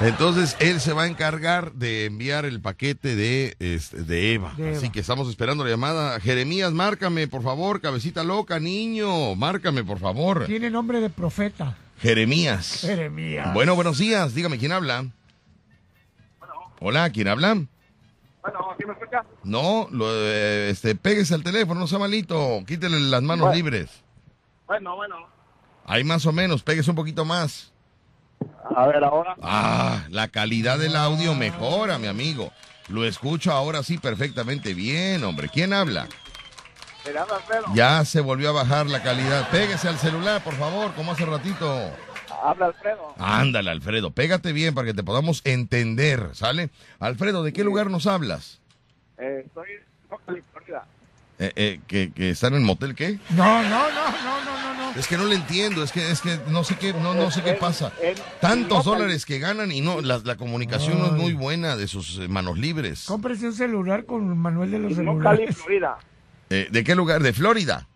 Entonces 0.00 0.56
él 0.60 0.80
se 0.80 0.94
va 0.94 1.02
a 1.02 1.06
encargar 1.06 1.72
de 1.72 2.06
enviar 2.06 2.46
el 2.46 2.60
paquete 2.60 3.14
de, 3.16 3.54
este, 3.58 4.02
de 4.02 4.32
Eva. 4.32 4.54
De 4.56 4.68
Eva. 4.68 4.78
Así 4.78 4.88
que 4.90 5.00
estamos 5.00 5.28
esperando 5.28 5.62
la 5.62 5.70
llamada. 5.70 6.18
Jeremías, 6.20 6.72
márcame, 6.72 7.28
por 7.28 7.42
favor, 7.42 7.82
cabecita 7.82 8.24
loca, 8.24 8.58
niño. 8.58 9.34
Márcame, 9.34 9.84
por 9.84 9.98
favor. 9.98 10.46
Tiene 10.46 10.70
nombre 10.70 11.00
de 11.00 11.10
profeta. 11.10 11.76
Jeremías. 12.00 12.80
Jeremías. 12.80 13.52
Bueno, 13.52 13.74
buenos 13.74 13.98
días. 13.98 14.34
Dígame, 14.34 14.58
¿quién 14.58 14.72
habla? 14.72 15.06
Hola, 16.80 17.10
¿quién 17.10 17.28
habla? 17.28 17.54
Bueno, 18.42 18.58
¿sí 18.78 18.86
me 18.86 18.92
escucha? 18.94 19.22
No, 19.44 19.86
lo, 19.90 20.06
eh, 20.10 20.70
este, 20.70 20.94
péguese 20.94 21.34
al 21.34 21.42
teléfono, 21.42 21.78
no 21.80 21.86
sea 21.86 21.98
malito. 21.98 22.62
Quítele 22.66 22.98
las 23.00 23.22
manos 23.22 23.48
Bueno. 23.48 23.54
libres. 23.54 23.90
Bueno, 24.66 24.96
bueno. 24.96 25.16
Ahí 25.84 26.04
más 26.04 26.24
o 26.24 26.32
menos, 26.32 26.62
péguese 26.62 26.88
un 26.90 26.96
poquito 26.96 27.24
más. 27.26 27.70
A 28.74 28.86
ver, 28.86 29.04
ahora. 29.04 29.36
Ah, 29.42 30.04
la 30.08 30.28
calidad 30.28 30.78
del 30.78 30.96
audio 30.96 31.34
mejora, 31.34 31.98
mi 31.98 32.06
amigo. 32.06 32.50
Lo 32.88 33.04
escucho 33.04 33.52
ahora 33.52 33.82
sí 33.82 33.98
perfectamente 33.98 34.72
bien, 34.72 35.22
hombre. 35.24 35.50
¿Quién 35.52 35.74
habla? 35.74 36.08
Ya 37.74 38.04
se 38.04 38.20
volvió 38.20 38.50
a 38.50 38.52
bajar 38.52 38.86
la 38.86 39.02
calidad. 39.02 39.48
Péguese 39.50 39.88
al 39.88 39.98
celular, 39.98 40.42
por 40.42 40.54
favor, 40.54 40.92
como 40.94 41.12
hace 41.12 41.24
ratito. 41.24 41.90
Habla 42.42 42.66
Alfredo. 42.66 43.14
Ándale, 43.18 43.70
Alfredo, 43.70 44.10
pégate 44.10 44.52
bien 44.52 44.74
para 44.74 44.86
que 44.86 44.94
te 44.94 45.02
podamos 45.02 45.42
entender, 45.44 46.30
¿sale? 46.32 46.70
Alfredo, 46.98 47.42
¿de 47.42 47.52
qué 47.52 47.64
lugar 47.64 47.90
nos 47.90 48.06
hablas? 48.06 48.60
Eh, 49.18 49.44
estoy 49.46 49.68
en. 50.28 50.50
Eh, 51.42 51.52
eh, 51.56 51.80
¿que, 51.86 52.12
que 52.12 52.30
están 52.30 52.54
en 52.54 52.62
motel 52.62 52.94
qué? 52.94 53.18
No, 53.30 53.62
no, 53.62 53.68
no, 53.68 53.88
no, 53.90 54.44
no, 54.44 54.74
no, 54.74 54.92
no. 54.92 55.00
Es 55.00 55.06
que 55.06 55.16
no 55.16 55.24
le 55.24 55.36
entiendo, 55.36 55.82
es 55.82 55.90
que 55.90 56.10
es 56.10 56.20
que 56.20 56.38
no 56.48 56.64
sé 56.64 56.76
qué, 56.76 56.92
no, 56.92 57.14
no 57.14 57.30
sé 57.30 57.42
qué 57.42 57.54
pasa. 57.54 57.92
Tantos 58.40 58.84
dólares 58.84 59.24
que 59.24 59.38
ganan 59.38 59.72
y 59.72 59.80
no, 59.80 60.02
la, 60.02 60.18
la 60.18 60.36
comunicación 60.36 60.98
no 60.98 61.06
es 61.06 61.12
muy 61.12 61.32
buena 61.32 61.76
de 61.76 61.88
sus 61.88 62.18
eh, 62.18 62.28
manos 62.28 62.58
libres. 62.58 63.04
Cómprese 63.06 63.46
un 63.46 63.54
celular 63.54 64.04
con 64.04 64.36
Manuel 64.36 64.70
de 64.70 64.78
los 64.80 64.94
celulares. 64.94 65.56
Florida. 65.56 65.96
Eh, 66.50 66.68
¿De 66.70 66.82
qué 66.84 66.94
lugar? 66.96 67.22
¿De 67.22 67.32
Florida? 67.32 67.86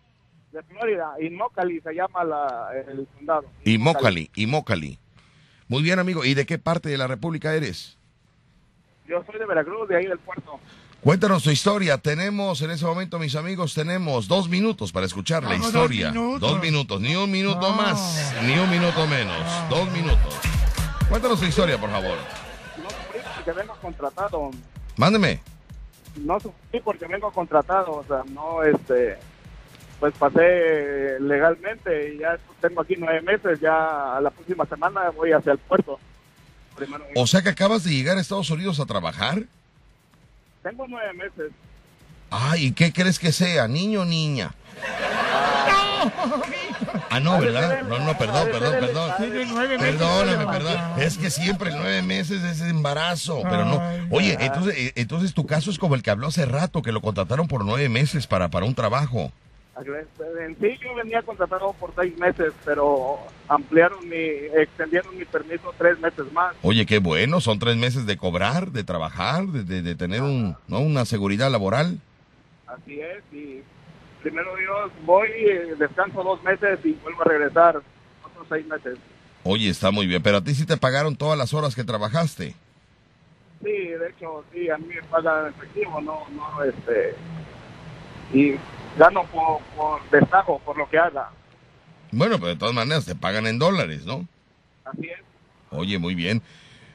De 0.53 0.63
Florida, 0.63 1.11
Immokalee 1.21 1.81
se 1.81 1.93
llama 1.93 2.23
la, 2.23 2.69
el 2.87 3.05
condado. 3.17 3.43
Y 3.65 3.77
Mocali, 3.77 4.31
y 4.35 4.47
Mocali. 4.47 4.97
Muy 5.67 5.83
bien, 5.83 5.99
amigo. 5.99 6.23
¿Y 6.23 6.33
de 6.33 6.45
qué 6.45 6.57
parte 6.57 6.87
de 6.87 6.97
la 6.97 7.07
República 7.07 7.53
eres? 7.53 7.97
Yo 9.07 9.21
soy 9.29 9.37
de 9.37 9.45
Veracruz, 9.45 9.89
de 9.89 9.97
ahí 9.97 10.05
del 10.07 10.17
puerto. 10.19 10.57
Cuéntanos 11.01 11.43
tu 11.43 11.51
historia. 11.51 11.97
Tenemos 11.97 12.61
en 12.61 12.71
ese 12.71 12.85
momento, 12.85 13.19
mis 13.19 13.35
amigos, 13.35 13.73
tenemos 13.73 14.27
dos 14.29 14.47
minutos 14.47 14.91
para 14.93 15.05
escuchar 15.05 15.43
la 15.43 15.49
¿Cómo 15.49 15.63
dos 15.63 15.67
historia. 15.73 16.11
minutos? 16.11 16.39
Dos 16.49 16.61
minutos, 16.61 17.01
ni 17.01 17.15
un 17.15 17.29
minuto 17.29 17.69
No. 17.69 17.75
más, 17.75 18.33
ni 18.43 18.57
un 18.57 18.69
minuto 18.69 19.05
menos. 19.07 19.69
Dos 19.69 19.91
minutos. 19.91 20.35
Cuéntanos 21.09 21.39
tu 21.39 21.45
historia, 21.45 21.77
por 21.77 21.89
favor. 21.91 22.17
No 23.45 23.53
vengo 23.53 23.75
contratado. 23.81 24.49
Mándeme. 24.95 25.41
No 26.17 26.39
sufrí 26.39 26.79
porque 26.81 27.07
vengo 27.07 27.31
contratado. 27.31 27.93
O 27.93 28.03
sea, 28.05 28.23
no, 28.31 28.63
este. 28.63 29.17
Pues 29.99 30.13
pasé 30.17 31.17
legalmente 31.21 32.13
y 32.13 32.17
ya 32.19 32.37
tengo 32.61 32.81
aquí 32.81 32.95
nueve 32.97 33.21
meses. 33.21 33.59
Ya 33.59 34.19
la 34.21 34.29
próxima 34.29 34.65
semana 34.65 35.09
voy 35.11 35.31
hacia 35.31 35.53
el 35.53 35.57
puerto. 35.57 35.99
Primero, 36.75 37.05
O 37.15 37.25
sea 37.25 37.41
que 37.41 37.49
acabas 37.49 37.85
de 37.85 37.91
llegar 37.91 38.17
a 38.17 38.21
Estados 38.21 38.49
Unidos 38.49 38.79
a 38.81 38.85
trabajar. 38.85 39.43
tengo 40.61 40.85
nueve 40.87 41.13
meses. 41.13 41.51
Ay, 42.29 42.65
¿y 42.65 42.71
qué 42.73 42.91
crees 42.91 43.17
que 43.19 43.31
sea? 43.31 43.67
¿Niño 43.67 44.01
o 44.01 44.05
niña? 44.05 44.53
Ah, 47.09 47.19
no, 47.19 47.39
¿verdad? 47.39 47.83
No, 47.83 47.99
no, 47.99 48.17
perdón, 48.17 48.49
perdón, 48.51 48.75
perdón. 48.79 49.11
Tiene 49.17 49.45
nueve 49.45 49.77
meses. 49.77 49.95
Perdóname, 49.95 50.45
perdón. 50.51 50.77
Es 50.97 51.17
que 51.17 51.29
siempre 51.29 51.71
nueve 51.71 52.01
meses 52.01 52.43
es 52.43 52.61
embarazo, 52.61 53.41
pero 53.43 53.65
no. 53.65 53.81
Oye, 54.11 54.37
entonces, 54.39 54.75
eh, 54.77 54.91
entonces 54.95 55.33
tu 55.33 55.45
caso 55.45 55.71
es 55.71 55.79
como 55.79 55.95
el 55.95 56.03
que 56.03 56.11
habló 56.11 56.27
hace 56.27 56.45
rato, 56.45 56.81
que 56.81 56.91
lo 56.91 57.01
contrataron 57.01 57.47
por 57.47 57.63
nueve 57.63 57.87
meses 57.89 58.27
para, 58.27 58.49
para 58.49 58.65
un 58.65 58.75
trabajo. 58.75 59.31
En 59.77 60.55
sí 60.59 60.77
yo 60.83 60.95
venía 60.95 61.21
contratado 61.21 61.73
por 61.73 61.93
seis 61.95 62.17
meses, 62.17 62.53
pero 62.63 63.19
ampliaron 63.47 64.07
mi, 64.07 64.15
extendieron 64.15 65.17
mi 65.17 65.25
permiso 65.25 65.73
tres 65.77 65.99
meses 65.99 66.31
más. 66.33 66.55
Oye, 66.63 66.85
qué 66.85 66.99
bueno, 66.99 67.39
son 67.41 67.59
tres 67.59 67.75
meses 67.77 68.05
de 68.05 68.17
cobrar, 68.17 68.71
de 68.71 68.83
trabajar, 68.83 69.45
de, 69.47 69.63
de- 69.63 69.81
de 69.81 69.95
tener 69.95 70.21
un, 70.21 70.55
¿no? 70.67 70.79
una 70.79 71.05
seguridad 71.05 71.51
laboral. 71.51 71.99
Así 72.67 72.99
es, 72.99 73.23
y 73.33 73.61
primero 74.25 74.55
Dios, 74.55 74.91
voy, 75.05 75.27
eh, 75.29 75.75
descanso 75.77 76.23
dos 76.23 76.41
meses 76.41 76.79
y 76.83 76.93
vuelvo 76.93 77.21
a 77.21 77.25
regresar 77.25 77.77
otros 78.23 78.47
seis 78.49 78.65
meses. 78.65 78.97
Oye, 79.43 79.69
está 79.69 79.91
muy 79.91 80.07
bien, 80.07 80.23
pero 80.23 80.37
a 80.37 80.43
ti 80.43 80.55
sí 80.55 80.65
te 80.65 80.77
pagaron 80.77 81.15
todas 81.15 81.37
las 81.37 81.53
horas 81.53 81.75
que 81.75 81.83
trabajaste. 81.83 82.55
Sí, 83.63 83.69
de 83.69 84.09
hecho, 84.09 84.43
sí, 84.51 84.67
a 84.67 84.77
mí 84.79 84.87
me 84.87 85.03
pagan 85.03 85.49
efectivo, 85.49 86.01
no, 86.01 86.23
no, 86.35 86.63
este, 86.63 87.13
y 88.33 88.55
gano 88.97 89.23
por, 89.27 89.59
por 89.77 90.09
destajo, 90.09 90.57
por 90.65 90.75
lo 90.75 90.89
que 90.89 90.97
haga. 90.97 91.29
Bueno, 92.11 92.37
pero 92.37 92.47
de 92.47 92.55
todas 92.55 92.73
maneras 92.73 93.05
te 93.05 93.13
pagan 93.13 93.45
en 93.45 93.59
dólares, 93.59 94.05
¿no? 94.05 94.27
Así 94.85 95.05
es. 95.05 95.19
Oye, 95.69 95.99
muy 95.99 96.15
bien. 96.15 96.41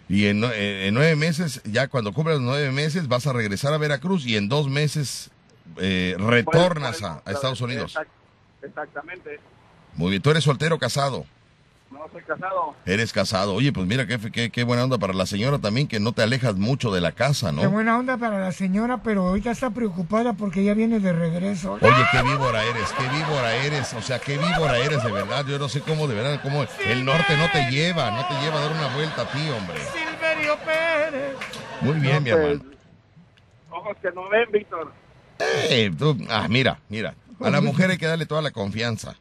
Y 0.09 0.27
en, 0.27 0.43
nue- 0.43 0.53
en 0.57 0.95
nueve 0.95 1.15
meses, 1.15 1.63
ya 1.63 1.87
cuando 1.87 2.13
cumplas 2.13 2.39
los 2.39 2.45
nueve 2.45 2.73
meses, 2.73 3.07
vas 3.07 3.29
a 3.29 3.33
regresar 3.33 3.73
a 3.73 3.79
Veracruz 3.79 4.27
y 4.27 4.37
en 4.37 4.49
dos 4.49 4.69
meses 4.69 5.31
eh, 5.79 6.15
retornas 6.19 7.03
a, 7.03 7.23
a 7.25 7.31
Estados 7.33 7.61
Unidos. 7.61 7.95
Exact- 7.97 8.09
exactamente. 8.63 9.41
Muy 9.95 10.11
bien. 10.11 10.23
¿Tú 10.23 10.31
eres 10.31 10.45
soltero 10.45 10.77
o 10.77 10.79
casado? 10.79 11.27
No 11.91 12.07
soy 12.13 12.23
casado. 12.23 12.77
Eres 12.87 13.13
casado. 13.13 13.53
Oye, 13.55 13.73
pues 13.73 13.85
mira, 13.85 14.07
qué, 14.07 14.17
qué, 14.31 14.51
qué 14.51 14.63
buena 14.63 14.85
onda 14.85 14.97
para 14.99 15.13
la 15.13 15.27
señora 15.27 15.59
también, 15.59 15.89
que 15.89 15.99
no 15.99 16.13
te 16.13 16.23
alejas 16.23 16.55
mucho 16.55 16.93
de 16.93 17.01
la 17.01 17.11
casa, 17.11 17.51
Qué 17.51 17.57
¿no? 17.65 17.71
buena 17.71 17.99
onda 17.99 18.17
para 18.17 18.39
la 18.39 18.53
señora, 18.53 18.99
pero 19.03 19.27
ahorita 19.27 19.51
está 19.51 19.71
preocupada 19.71 20.35
porque 20.35 20.63
ya 20.63 20.73
viene 20.75 21.01
de 21.01 21.13
regreso. 21.13 21.73
Oye, 21.81 21.93
qué 22.13 22.23
víbora 22.23 22.63
eres, 22.63 22.93
qué 22.93 23.03
víbora 23.09 23.57
eres, 23.57 23.93
o 23.95 24.03
sea, 24.03 24.21
qué 24.21 24.39
víbora 24.39 24.79
eres 24.79 25.03
de 25.03 25.11
verdad. 25.11 25.45
Yo 25.47 25.59
no 25.59 25.69
sé 25.69 25.81
cómo 25.81 26.07
de 26.07 26.15
verdad, 26.15 26.41
cómo 26.45 26.65
el 26.87 27.05
norte 27.05 27.37
no 27.37 27.51
te 27.51 27.69
lleva, 27.73 28.13
no 28.13 28.25
te 28.29 28.35
lleva 28.41 28.59
a 28.59 28.61
dar 28.61 28.71
una 28.73 28.95
vuelta 28.95 29.23
a 29.23 29.27
ti, 29.33 29.51
hombre. 29.51 29.79
Silverio 29.93 30.57
Pérez. 30.65 31.35
Muy 31.81 31.95
bien, 31.99 32.23
mi 32.23 32.31
No, 32.31 32.37
pues, 32.37 32.51
hermano. 32.53 32.71
Ojos 33.73 33.97
que 34.01 34.11
no 34.13 34.29
ven, 34.29 34.49
Víctor. 34.53 34.93
Eh, 35.71 35.91
tú- 35.97 36.17
ah, 36.29 36.47
mira, 36.49 36.79
mira. 36.89 37.15
A 37.41 37.49
la 37.51 37.61
mujer 37.61 37.91
hay 37.91 37.97
que 37.99 38.07
darle 38.07 38.27
toda 38.27 38.43
la 38.43 38.51
confianza. 38.51 39.17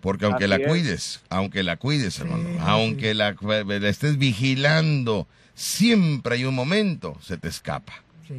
Porque 0.00 0.24
aunque 0.26 0.44
Así 0.44 0.50
la 0.50 0.56
es. 0.56 0.66
cuides, 0.68 1.20
aunque 1.30 1.62
la 1.62 1.76
cuides, 1.76 2.18
hermano, 2.20 2.48
aunque 2.60 3.14
la, 3.14 3.34
la 3.40 3.88
estés 3.88 4.18
vigilando, 4.18 5.26
siempre 5.54 6.34
hay 6.36 6.44
un 6.44 6.54
momento, 6.54 7.16
se 7.22 7.36
te 7.38 7.48
escapa. 7.48 7.92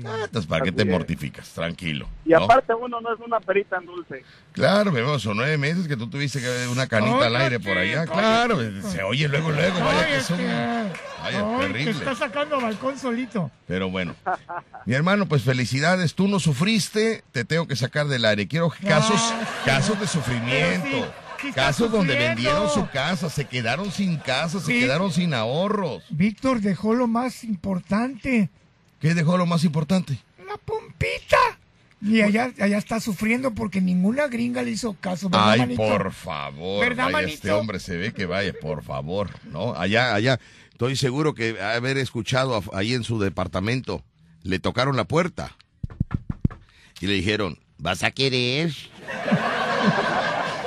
Ah, 0.06 0.22
entonces, 0.26 0.46
¿para 0.48 0.64
qué 0.66 0.72
te 0.72 0.84
es. 0.84 0.88
mortificas? 0.88 1.50
Tranquilo. 1.50 2.08
Y 2.26 2.30
¿no? 2.30 2.44
aparte 2.44 2.74
uno 2.74 3.00
no 3.02 3.14
es 3.14 3.20
una 3.20 3.40
perita 3.40 3.78
en 3.78 3.86
dulce. 3.86 4.24
Claro, 4.54 4.92
mi 4.92 5.00
hermano, 5.00 5.20
son 5.20 5.38
nueve 5.38 5.58
meses 5.58 5.88
que 5.88 5.96
tú 5.98 6.08
tuviste 6.10 6.40
que 6.42 6.68
una 6.72 6.88
canita 6.88 7.28
al 7.28 7.36
aire 7.36 7.60
por 7.60 7.78
allá. 7.78 8.06
Claro, 8.06 8.60
se 8.82 9.04
oye 9.04 9.28
luego, 9.28 9.52
luego, 9.52 9.80
vaya 9.80 10.08
que 10.08 10.22
son... 10.22 10.38
Vaya, 10.38 10.94
Ay, 11.24 11.58
te 11.60 11.68
terrible. 11.68 11.92
está 11.92 12.16
sacando 12.16 12.62
balcón 12.62 12.98
solito. 12.98 13.52
Pero 13.68 13.90
bueno, 13.90 14.16
mi 14.86 14.94
hermano, 14.94 15.28
pues 15.28 15.44
felicidades, 15.44 16.14
tú 16.16 16.28
no 16.28 16.40
sufriste, 16.40 17.24
te 17.32 17.44
tengo 17.44 17.68
que 17.68 17.76
sacar 17.76 18.08
del 18.08 18.24
aire. 18.26 18.48
Quiero 18.48 18.70
casos, 18.70 19.34
casos 19.66 20.00
de 20.00 20.08
sufrimiento, 20.08 20.88
sí, 21.40 21.48
sí 21.48 21.52
casos 21.54 21.92
donde 21.92 22.16
vendieron 22.16 22.70
su 22.70 22.88
casa, 22.90 23.30
se 23.30 23.46
quedaron 23.46 23.92
sin 23.92 24.18
casa, 24.18 24.60
se 24.60 24.66
Sí. 24.68 24.80
quedaron 24.80 25.12
sin 25.12 25.34
ahorros. 25.34 26.04
Víctor 26.10 26.62
dejó 26.62 26.94
lo 26.94 27.08
más 27.08 27.44
importante, 27.44 28.50
¿Qué 29.00 29.14
dejó 29.14 29.38
lo 29.38 29.46
más 29.46 29.64
importante? 29.64 30.18
la 30.48 30.58
pompita. 30.58 31.38
Y 32.02 32.22
allá, 32.22 32.54
allá 32.60 32.78
está 32.78 33.00
sufriendo 33.00 33.54
porque 33.54 33.82
ninguna 33.82 34.28
gringa 34.28 34.62
le 34.62 34.72
hizo 34.72 34.94
caso. 35.02 35.30
¿verdad, 35.30 35.50
Ay, 35.50 35.60
manito? 35.60 35.82
por 35.82 36.12
favor, 36.14 36.80
¿Verdad, 36.88 37.10
vaya, 37.12 37.28
este 37.28 37.52
hombre 37.52 37.80
se 37.80 37.98
ve 37.98 38.14
que 38.14 38.26
vaya, 38.26 38.54
por 38.62 38.84
favor, 38.84 39.30
¿no? 39.52 39.74
Allá, 39.74 40.14
allá, 40.14 40.40
estoy 40.72 40.96
seguro 40.96 41.34
que 41.34 41.60
haber 41.60 41.98
escuchado 41.98 42.64
ahí 42.74 42.94
en 42.94 43.04
su 43.04 43.20
departamento, 43.20 44.04
le 44.44 44.60
tocaron 44.60 44.96
la 44.96 45.06
puerta 45.06 45.56
y 47.02 47.08
le 47.08 47.14
dijeron, 47.14 47.58
¿vas 47.78 48.04
a 48.04 48.12
querer? 48.12 48.72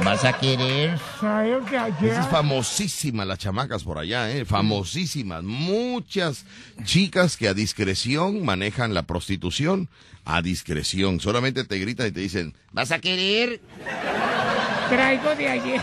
¿Vas 0.05 0.25
a 0.25 0.33
querer? 0.39 0.99
¿Sabes 1.21 1.65
que 1.69 1.77
ayer- 1.77 2.11
Esa 2.13 2.21
es 2.23 2.27
famosísima 2.29 3.25
las 3.25 3.39
chamacas 3.39 3.85
por 3.85 3.99
allá, 3.99 4.31
¿eh? 4.31 4.45
Famosísimas. 4.45 5.43
Muchas 5.43 6.45
chicas 6.85 7.37
que 7.37 7.49
a 7.49 7.55
discreción 7.55 8.45
manejan 8.45 8.95
la 8.95 9.03
prostitución. 9.03 9.89
A 10.25 10.43
discreción. 10.43 11.21
Solamente 11.21 11.65
te 11.65 11.79
gritan 11.79 12.07
y 12.09 12.13
te 12.13 12.21
dicen, 12.21 12.55
¿vas 12.73 12.91
a 12.93 12.99
querer? 12.99 13.61
Traigo 14.89 15.35
de 15.35 15.49
ayer. 15.49 15.81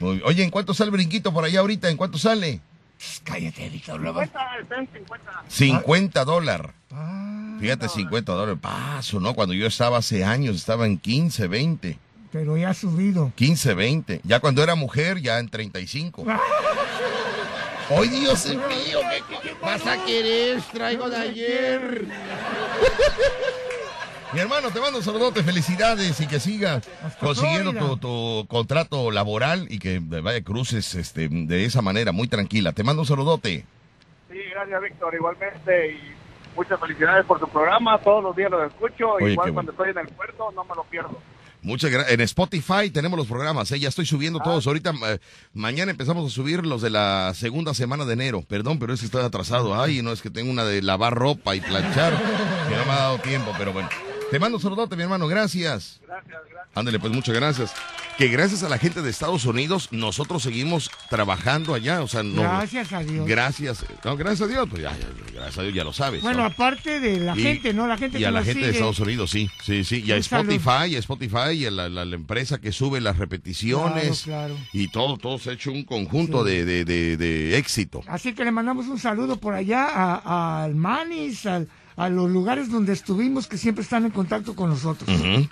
Oye, 0.24 0.44
¿en 0.44 0.50
cuánto 0.50 0.74
sale 0.74 0.88
el 0.88 0.92
brinquito 0.92 1.32
por 1.32 1.44
allá 1.44 1.60
ahorita? 1.60 1.88
¿En 1.90 1.96
cuánto 1.96 2.18
sale? 2.18 2.60
Cállate, 3.24 3.68
Víctor. 3.68 4.00
luego- 4.00 4.20
50, 4.20 4.58
está 4.60 4.76
en 4.78 4.88
50. 4.92 5.44
50 5.48 6.24
dólares. 6.24 6.72
Ah, 6.92 7.56
Fíjate, 7.60 7.88
50 7.88 8.32
dólares. 8.32 8.58
Paso, 8.60 9.20
¿no? 9.20 9.34
Cuando 9.34 9.54
yo 9.54 9.66
estaba 9.66 9.98
hace 9.98 10.24
años, 10.24 10.56
estaba 10.56 10.86
en 10.86 10.98
15, 10.98 11.46
20. 11.48 11.98
pero 12.32 12.56
ya 12.56 12.70
ha 12.70 12.74
subido. 12.74 13.32
15, 13.36 13.74
20. 13.74 14.20
Ya 14.24 14.40
cuando 14.40 14.62
era 14.62 14.74
mujer, 14.74 15.20
ya 15.20 15.38
en 15.38 15.48
35. 15.48 16.24
¡Ay, 17.90 18.08
Dios 18.08 18.46
mío! 18.46 19.00
¿qué, 19.30 19.34
qué 19.42 19.54
vas 19.62 19.86
a 19.86 20.04
querer? 20.04 20.60
Traigo 20.72 21.08
de 21.08 21.16
ayer. 21.16 22.04
Mi 24.32 24.40
hermano, 24.40 24.70
te 24.70 24.80
mando 24.80 24.98
un 24.98 25.04
saludote, 25.04 25.42
felicidades 25.42 26.20
y 26.20 26.26
que 26.26 26.38
sigas 26.38 26.86
consiguiendo 27.18 27.96
tu, 27.96 28.46
contrato 28.46 29.10
laboral 29.10 29.66
y 29.70 29.78
que 29.78 30.00
vaya 30.00 30.42
cruces 30.42 30.94
este, 30.94 31.28
de 31.28 31.64
esa 31.64 31.80
manera, 31.80 32.12
muy 32.12 32.28
tranquila. 32.28 32.72
Te 32.72 32.84
mando 32.84 33.02
un 33.02 33.06
saludote. 33.06 33.64
Sí, 34.30 34.38
gracias, 34.50 34.82
Víctor. 34.82 35.14
Igualmente, 35.14 35.92
y 35.92 35.98
muchas 36.54 36.78
felicidades 36.78 37.24
por 37.24 37.40
tu 37.40 37.48
programa. 37.48 37.98
Todos 37.98 38.22
los 38.22 38.36
días 38.36 38.50
lo 38.50 38.62
escucho. 38.64 39.12
Oye, 39.12 39.32
Igual 39.32 39.54
cuando 39.54 39.72
estoy 39.72 39.90
en 39.90 39.98
el 39.98 40.08
puerto, 40.08 40.52
no 40.54 40.62
me 40.64 40.74
lo 40.74 40.84
pierdo. 40.84 41.18
Muchas 41.62 41.90
gracias. 41.90 42.12
En 42.12 42.20
Spotify 42.20 42.90
tenemos 42.90 43.18
los 43.18 43.26
programas, 43.26 43.72
¿eh? 43.72 43.80
ya 43.80 43.88
estoy 43.88 44.04
subiendo 44.04 44.40
todos. 44.40 44.66
Ahorita, 44.66 44.92
eh, 45.06 45.18
mañana 45.54 45.90
empezamos 45.90 46.30
a 46.30 46.34
subir 46.34 46.64
los 46.64 46.82
de 46.82 46.90
la 46.90 47.32
segunda 47.34 47.72
semana 47.72 48.04
de 48.04 48.12
enero. 48.12 48.42
Perdón, 48.46 48.78
pero 48.78 48.92
es 48.92 49.00
que 49.00 49.06
estoy 49.06 49.24
atrasado. 49.24 49.80
Ay, 49.80 50.02
no 50.02 50.12
es 50.12 50.20
que 50.20 50.30
tengo 50.30 50.50
una 50.50 50.64
de 50.64 50.82
lavar 50.82 51.14
ropa 51.14 51.56
y 51.56 51.60
planchar, 51.60 52.12
que 52.68 52.76
no 52.76 52.84
me 52.84 52.92
ha 52.92 52.96
dado 52.96 53.18
tiempo, 53.18 53.52
pero 53.58 53.72
bueno. 53.72 53.88
Te 54.30 54.38
mando 54.38 54.58
un 54.58 54.62
saludote, 54.62 54.94
mi 54.94 55.02
hermano. 55.04 55.26
Gracias. 55.26 56.00
Gracias, 56.06 56.26
gracias. 56.50 56.68
Ándale, 56.74 56.98
pues 56.98 57.12
muchas 57.12 57.34
gracias. 57.34 57.72
Que 58.18 58.28
gracias 58.28 58.62
a 58.62 58.68
la 58.68 58.76
gente 58.78 59.00
de 59.00 59.08
Estados 59.10 59.46
Unidos, 59.46 59.88
nosotros 59.90 60.42
seguimos 60.42 60.90
trabajando 61.08 61.72
allá. 61.72 62.02
O 62.02 62.08
sea, 62.08 62.22
no. 62.22 62.42
Gracias 62.42 62.92
a 62.92 63.00
Dios. 63.02 63.26
Gracias. 63.26 63.86
No, 64.04 64.16
gracias 64.16 64.42
a 64.42 64.52
Dios, 64.52 64.66
pues 64.68 64.82
ya, 64.82 64.90
ya, 64.90 65.06
gracias 65.32 65.58
a 65.58 65.62
Dios, 65.62 65.74
ya 65.74 65.84
lo 65.84 65.92
sabes. 65.94 66.20
Bueno, 66.22 66.40
¿no? 66.40 66.44
aparte 66.46 67.00
de 67.00 67.20
la 67.20 67.34
Y- 67.38 67.42
gente, 67.42 67.72
¿no? 67.72 67.86
La 67.86 67.96
gente 67.96 68.18
y 68.18 68.20
que 68.20 68.26
a 68.26 68.30
la 68.30 68.42
gente 68.44 68.66
de. 68.66 68.70
Estados 68.72 68.98
Unidos, 69.00 69.30
sí, 69.30 69.48
sí, 69.64 69.82
sí. 69.84 70.02
Y 70.04 70.12
a. 70.12 70.16
Spotify, 70.16 70.88
y 70.90 70.96
a 70.96 70.98
Spotify, 70.98 71.52
y 71.54 71.66
a 71.66 71.70
la, 71.70 71.88
la- 71.88 72.04
la 72.04 72.14
empresa 72.16 72.60
que 72.60 72.70
sube 72.72 73.00
las 73.00 73.16
repeticiones. 73.16 74.22
Claro, 74.24 74.54
claro. 74.54 74.66
Y 74.74 74.88
todo, 74.88 75.16
todo 75.16 75.38
se 75.38 75.50
ha 75.50 75.52
hecho 75.54 75.72
un 75.72 75.84
conjunto 75.84 76.44
de, 76.44 76.64
de- 76.66 76.84
de- 76.84 77.16
de 77.16 77.56
éxito. 77.56 78.02
Así 78.06 78.34
que 78.34 78.44
le 78.44 78.50
mandamos 78.50 78.86
un 78.88 78.98
saludo 78.98 79.36
por 79.38 79.54
allá 79.54 79.86
a- 79.88 80.64
al 80.64 80.74
Manis, 80.74 81.46
al, 81.46 81.68
a 81.98 82.08
los 82.08 82.30
lugares 82.30 82.70
donde 82.70 82.92
estuvimos 82.92 83.46
que 83.46 83.58
siempre 83.58 83.82
están 83.82 84.04
en 84.04 84.10
contacto 84.12 84.54
con 84.54 84.70
nosotros. 84.70 85.08
Ujú. 85.08 85.48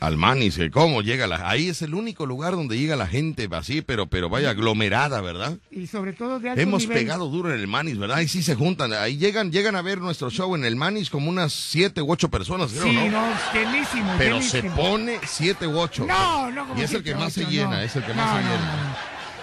Al 0.00 0.16
Manis, 0.16 0.58
cómo 0.72 1.02
llega 1.02 1.26
la... 1.26 1.46
Ahí 1.46 1.68
es 1.68 1.82
el 1.82 1.92
único 1.94 2.24
lugar 2.24 2.54
donde 2.54 2.78
llega 2.78 2.96
la 2.96 3.06
gente 3.06 3.46
así, 3.52 3.82
pero, 3.82 4.06
pero 4.06 4.30
vaya 4.30 4.48
aglomerada, 4.48 5.20
¿verdad? 5.20 5.58
Y 5.70 5.86
sobre 5.88 6.14
todo 6.14 6.40
de 6.40 6.48
alto 6.48 6.62
Hemos 6.62 6.84
nivel. 6.84 6.96
pegado 7.00 7.28
duro 7.28 7.52
en 7.52 7.60
el 7.60 7.66
Manis, 7.68 7.98
¿verdad? 7.98 8.16
Ahí 8.16 8.26
sí 8.26 8.42
se 8.42 8.54
juntan, 8.54 8.94
ahí 8.94 9.18
llegan, 9.18 9.52
llegan 9.52 9.76
a 9.76 9.82
ver 9.82 9.98
nuestro 9.98 10.30
show 10.30 10.54
en 10.54 10.64
el 10.64 10.74
Manis 10.74 11.10
como 11.10 11.28
unas 11.28 11.52
siete 11.52 12.00
u 12.00 12.10
ocho 12.10 12.30
personas, 12.30 12.70
creo, 12.72 12.84
Sí, 12.84 12.94
¿no? 12.94 13.10
no, 13.10 13.26
llenísimo, 13.52 14.14
Pero 14.16 14.40
se 14.40 14.62
pone 14.62 15.18
siete 15.26 15.66
u 15.66 15.78
ocho. 15.78 16.06
No, 16.06 16.50
no, 16.50 16.66
como 16.66 16.80
Y 16.80 16.84
es 16.84 16.94
el 16.94 17.02
que 17.02 17.14
más 17.14 17.34
se 17.34 17.44
llena, 17.44 17.82
es 17.84 17.94
el 17.94 18.02
que 18.02 18.14
más 18.14 18.36
se 18.38 18.42
llena. 18.42 18.96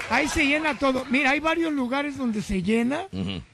Ahí 0.10 0.28
se 0.30 0.45
llena 0.45 0.78
todo. 0.78 1.05
Mira, 1.10 1.32
hay 1.32 1.39
varios 1.39 1.74
lugares 1.74 2.18
donde 2.18 2.41
se 2.41 2.64
llena 2.64 3.01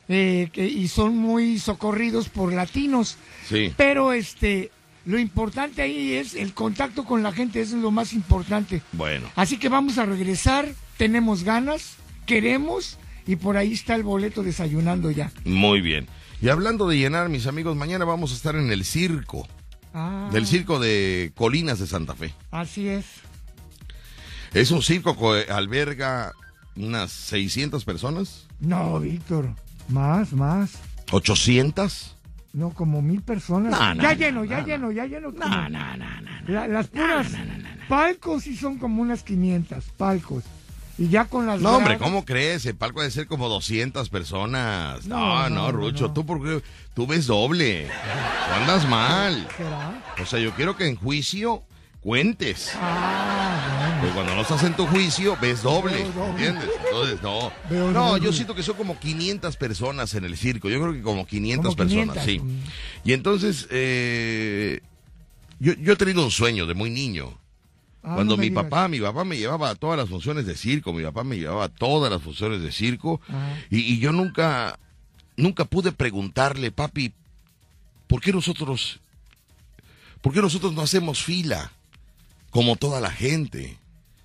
eh, 0.08 0.49
que- 0.54 0.68
y 0.68 0.88
son 0.88 1.18
muy 1.18 1.58
socorridos 1.60 2.30
por 2.30 2.54
latinos. 2.54 3.18
Sí. 3.49 3.74
Pero 3.76 4.14
este, 4.14 4.72
lo 5.06 5.18
importante 5.18 5.82
ahí 5.82 6.14
es 6.14 6.36
el 6.36 6.54
contacto 6.54 7.06
con 7.06 7.24
la 7.24 7.32
gente, 7.32 7.60
eso 7.62 7.76
es 7.76 7.82
lo 7.82 7.91
más 7.91 8.14
importante. 8.14 8.82
Bueno. 8.91 9.28
Así 9.36 9.58
que 9.58 9.70
vamos 9.70 9.97
a 9.97 10.06
regresar, 10.06 10.68
tenemos 10.97 11.43
ganas, 11.43 11.95
queremos 12.26 12.97
y 13.26 13.36
por 13.38 13.58
ahí 13.58 13.74
está 13.74 13.95
el 13.95 14.04
boleto 14.04 14.43
desayunando 14.43 15.10
ya. 15.12 15.32
Muy 15.45 15.82
bien. 15.82 16.08
Y 16.41 16.49
hablando 16.49 16.88
de 16.88 16.97
llenar, 16.97 17.30
mis 17.30 17.47
amigos, 17.47 17.76
mañana 17.76 18.06
vamos 18.06 18.32
a 18.32 18.36
estar 18.36 18.56
en 18.56 18.72
el 18.72 18.86
circo, 18.86 19.47
Ah, 19.95 20.30
del 20.34 20.45
circo 20.47 20.80
de 20.80 21.32
Colinas 21.36 21.80
de 21.80 21.86
Santa 21.88 22.16
Fe. 22.16 22.34
Así 22.51 22.88
es. 22.88 23.06
Es 24.54 24.72
un 24.72 24.82
circo 24.84 25.16
que 25.18 25.51
alberga 25.51 26.32
unas 26.76 27.11
600 27.11 27.86
personas, 27.86 28.47
No, 28.59 28.99
Víctor, 28.99 29.49
más, 29.89 30.34
más. 30.34 30.71
800. 31.11 32.15
No, 32.53 32.69
como 32.71 33.01
mil 33.01 33.21
personas. 33.21 33.71
No, 33.71 33.95
no, 33.95 34.01
ya 34.03 34.09
no, 34.32 34.43
lleno, 34.43 34.45
ya 34.45 34.59
no, 34.61 34.67
lleno, 34.67 34.91
ya 34.91 35.05
lleno. 35.05 35.32
No, 35.32 35.69
no, 35.69 35.97
no, 35.97 36.21
no. 36.21 36.32
La- 36.47 36.67
las 36.67 36.88
puras 36.88 37.28
palcos 37.89 38.43
sí 38.43 38.55
son 38.55 38.78
como 38.78 39.01
unas 39.01 39.24
500 39.24 39.84
palcos. 39.97 40.43
Y 40.95 41.09
ya 41.09 41.26
con 41.26 41.47
las 41.47 41.59
No, 41.59 41.78
hombre, 41.78 41.97
¿cómo 41.97 42.24
crees? 42.24 42.67
El 42.67 42.76
palco 42.76 42.99
debe 42.99 43.11
ser 43.11 43.26
como 43.26 43.49
200 43.49 44.09
personas. 44.09 45.07
No, 45.07 45.49
No, 45.49 45.71
Rucho, 45.71 46.11
tú 46.11 46.24
porque 46.26 46.61
tú 46.93 47.07
ves 47.07 47.26
doble. 47.26 47.88
Tú 47.88 48.53
andas 48.61 48.88
mal. 48.88 49.47
¿Será? 49.57 50.03
O 50.21 50.26
sea, 50.28 50.39
yo 50.39 50.53
quiero 50.53 50.78
que 50.78 50.88
en 50.88 50.95
juicio 50.95 51.63
cuentes. 52.04 52.72
Ah, 52.76 53.97
Porque 54.01 54.14
cuando 54.14 54.36
no 54.36 54.41
estás 54.41 54.64
en 54.64 54.76
tu 54.76 54.86
juicio, 54.86 55.38
ves 55.41 55.64
doble. 55.64 56.01
¿Entiendes? 56.01 56.70
Entonces, 56.86 57.22
no. 57.22 57.51
Veo 57.70 57.91
No, 57.91 58.10
doble. 58.10 58.26
yo 58.26 58.34
siento 58.34 58.54
que 58.54 58.62
son 58.64 58.76
como 58.76 58.99
500 58.99 59.56
personas 59.56 60.14
en 60.14 60.26
el 60.26 60.36
circo. 60.38 60.70
Yo 60.70 60.82
creo 60.82 60.93
que 60.93 61.01
como 61.01 61.26
500 61.26 61.64
Como 61.66 61.76
personas, 61.78 62.18
500. 62.26 62.26
sí. 62.26 62.72
Y 63.06 63.14
entonces, 63.14 63.68
eh, 63.72 64.82
yo, 65.60 65.74
yo 65.74 65.93
he 65.93 65.95
tenido 65.95 66.24
un 66.24 66.32
sueño 66.32 66.66
de 66.68 66.74
muy 66.74 66.89
niño. 66.89 67.38
Ah, 68.04 68.16
Cuando 68.16 68.36
no 68.36 68.41
mi 68.41 68.49
digas. 68.49 68.66
papá, 68.66 68.89
mi 68.89 68.99
papá 68.99 69.24
me 69.24 69.38
llevaba 69.38 69.70
a 69.70 69.76
todas 69.76 69.97
las 69.97 70.10
funciones 70.10 70.45
de 70.45 70.56
circo, 70.58 70.91
mi 70.91 71.04
papá 71.04 71.24
me 71.24 71.38
llevaba 71.38 71.64
a 71.66 71.70
todas 71.70 72.12
las 72.12 72.22
funciones 72.22 72.62
de 72.62 72.72
circo, 72.74 73.22
Ah. 73.30 73.54
y, 73.70 73.80
y 73.80 73.99
yo 73.99 74.12
nunca, 74.12 74.78
nunca 75.38 75.64
pude 75.64 75.93
preguntarle, 75.93 76.70
papi, 76.72 77.14
¿por 78.08 78.20
qué 78.20 78.34
nosotros, 78.34 78.99
por 80.20 80.34
qué 80.34 80.41
nosotros 80.41 80.74
no 80.74 80.82
hacemos 80.82 81.24
fila 81.24 81.72
como 82.54 82.76
toda 82.78 83.01
la 83.01 83.10
gente? 83.12 83.78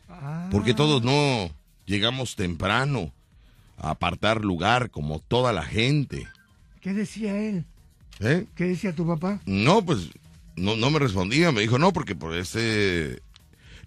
Ah, 0.09 0.49
Porque 0.53 0.75
todos 0.75 1.03
no 1.03 1.51
llegamos 1.87 2.37
temprano 2.37 3.13
a 3.79 3.91
apartar 3.91 4.45
lugar 4.45 4.91
como 4.91 5.19
toda 5.19 5.53
la 5.53 5.63
gente. 5.65 6.27
¿Qué 6.81 6.93
decía 6.95 7.37
él? 7.37 7.65
¿Eh? 8.21 8.47
¿Qué 8.55 8.65
decía 8.65 8.95
tu 8.95 9.07
papá? 9.07 9.41
No, 9.47 9.85
pues 9.85 10.11
no, 10.57 10.77
no 10.77 10.91
me 10.91 10.99
respondía. 10.99 11.53
Me 11.53 11.61
dijo, 11.63 11.79
no, 11.79 11.93
porque 11.93 12.15
por 12.15 12.35
este... 12.37 13.21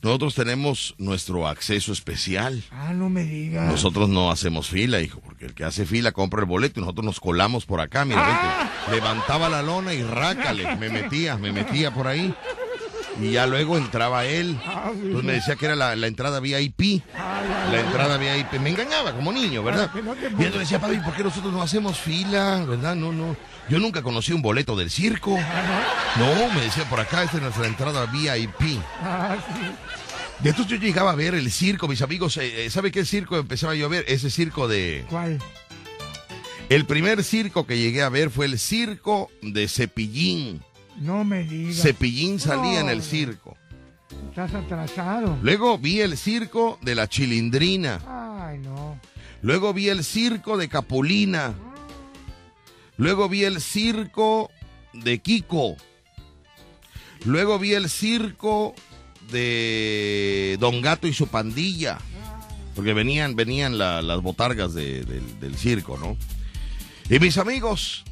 Nosotros 0.01 0.33
tenemos 0.33 0.95
nuestro 0.97 1.47
acceso 1.47 1.91
especial. 1.93 2.63
Ah, 2.71 2.91
no 2.91 3.07
me 3.07 3.23
digas. 3.23 3.69
Nosotros 3.69 4.09
no 4.09 4.31
hacemos 4.31 4.67
fila, 4.67 4.99
hijo, 4.99 5.19
porque 5.19 5.45
el 5.45 5.53
que 5.53 5.63
hace 5.63 5.85
fila 5.85 6.11
compra 6.11 6.39
el 6.39 6.47
boleto 6.47 6.79
y 6.79 6.81
nosotros 6.81 7.05
nos 7.05 7.19
colamos 7.19 7.67
por 7.67 7.81
acá, 7.81 8.03
mira, 8.03 8.23
Ah. 8.25 8.71
vente. 8.87 8.95
Levantaba 8.95 9.47
la 9.47 9.61
lona 9.61 9.93
y 9.93 10.01
rácale, 10.01 10.75
me 10.77 10.89
metía, 10.89 11.37
me 11.37 11.51
metía 11.51 11.93
por 11.93 12.07
ahí. 12.07 12.33
Y 13.19 13.31
ya 13.31 13.45
luego 13.45 13.77
entraba 13.77 14.25
él. 14.25 14.57
Entonces 14.93 15.23
me 15.23 15.33
decía 15.33 15.55
que 15.55 15.65
era 15.65 15.75
la, 15.75 15.95
la 15.95 16.07
entrada 16.07 16.39
VIP. 16.39 17.03
La 17.71 17.79
entrada 17.79 18.17
VIP. 18.17 18.53
Me 18.61 18.69
engañaba 18.69 19.13
como 19.13 19.31
niño, 19.31 19.63
¿verdad? 19.63 19.91
Y 19.95 19.99
entonces 20.43 20.59
decía, 20.61 20.79
papi, 20.79 20.97
¿por 20.97 21.13
qué 21.13 21.23
nosotros 21.23 21.51
no 21.53 21.61
hacemos 21.61 21.99
fila? 21.99 22.63
¿Verdad? 22.65 22.95
No, 22.95 23.11
no. 23.11 23.35
Yo 23.69 23.79
nunca 23.79 24.01
conocí 24.01 24.33
un 24.33 24.41
boleto 24.41 24.75
del 24.75 24.89
circo. 24.89 25.31
No, 26.17 26.53
me 26.53 26.61
decía, 26.61 26.83
por 26.89 26.99
acá 26.99 27.23
esta 27.23 27.37
es 27.37 27.43
nuestra 27.43 27.67
entrada 27.67 28.05
VIP. 28.07 28.79
De 30.39 30.49
entonces 30.49 30.79
yo 30.79 30.85
llegaba 30.85 31.11
a 31.11 31.15
ver 31.15 31.35
el 31.35 31.51
circo, 31.51 31.87
mis 31.87 32.01
amigos. 32.01 32.37
eh, 32.37 32.65
eh, 32.65 32.69
¿Sabe 32.69 32.91
qué 32.91 33.05
circo 33.05 33.37
empezaba 33.37 33.75
yo 33.75 33.85
a 33.85 33.89
ver? 33.89 34.05
Ese 34.07 34.29
circo 34.31 34.67
de... 34.67 35.05
¿Cuál? 35.09 35.37
El 36.69 36.85
primer 36.85 37.23
circo 37.23 37.67
que 37.67 37.77
llegué 37.77 38.01
a 38.01 38.09
ver 38.09 38.29
fue 38.31 38.45
el 38.45 38.57
circo 38.57 39.29
de 39.41 39.67
Cepillín. 39.67 40.63
No 41.01 41.23
me 41.23 41.43
digas. 41.43 41.81
Cepillín 41.81 42.39
salía 42.39 42.79
en 42.79 42.89
el 42.89 43.01
circo. 43.01 43.57
Estás 44.29 44.53
atrasado. 44.53 45.37
Luego 45.41 45.77
vi 45.77 46.01
el 46.01 46.17
circo 46.17 46.77
de 46.81 46.95
la 46.95 47.07
Chilindrina. 47.07 47.99
Ay, 48.07 48.59
no. 48.59 48.99
Luego 49.41 49.73
vi 49.73 49.89
el 49.89 50.03
circo 50.03 50.57
de 50.57 50.69
Capulina. 50.69 51.53
Luego 52.97 53.27
vi 53.29 53.43
el 53.45 53.61
circo 53.61 54.51
de 54.93 55.19
Kiko. 55.19 55.75
Luego 57.25 57.57
vi 57.57 57.73
el 57.73 57.89
circo 57.89 58.75
de 59.31 60.57
Don 60.59 60.81
Gato 60.81 61.07
y 61.07 61.13
su 61.13 61.27
pandilla. 61.27 61.97
Porque 62.75 62.93
venían, 62.93 63.35
venían 63.35 63.77
la- 63.77 64.01
las 64.01 64.21
botargas 64.21 64.73
de- 64.73 65.03
del, 65.03 65.39
del 65.39 65.55
circo, 65.57 65.97
¿no? 65.97 66.15
Y 67.09 67.19
mis 67.19 67.37
amigos, 67.37 68.03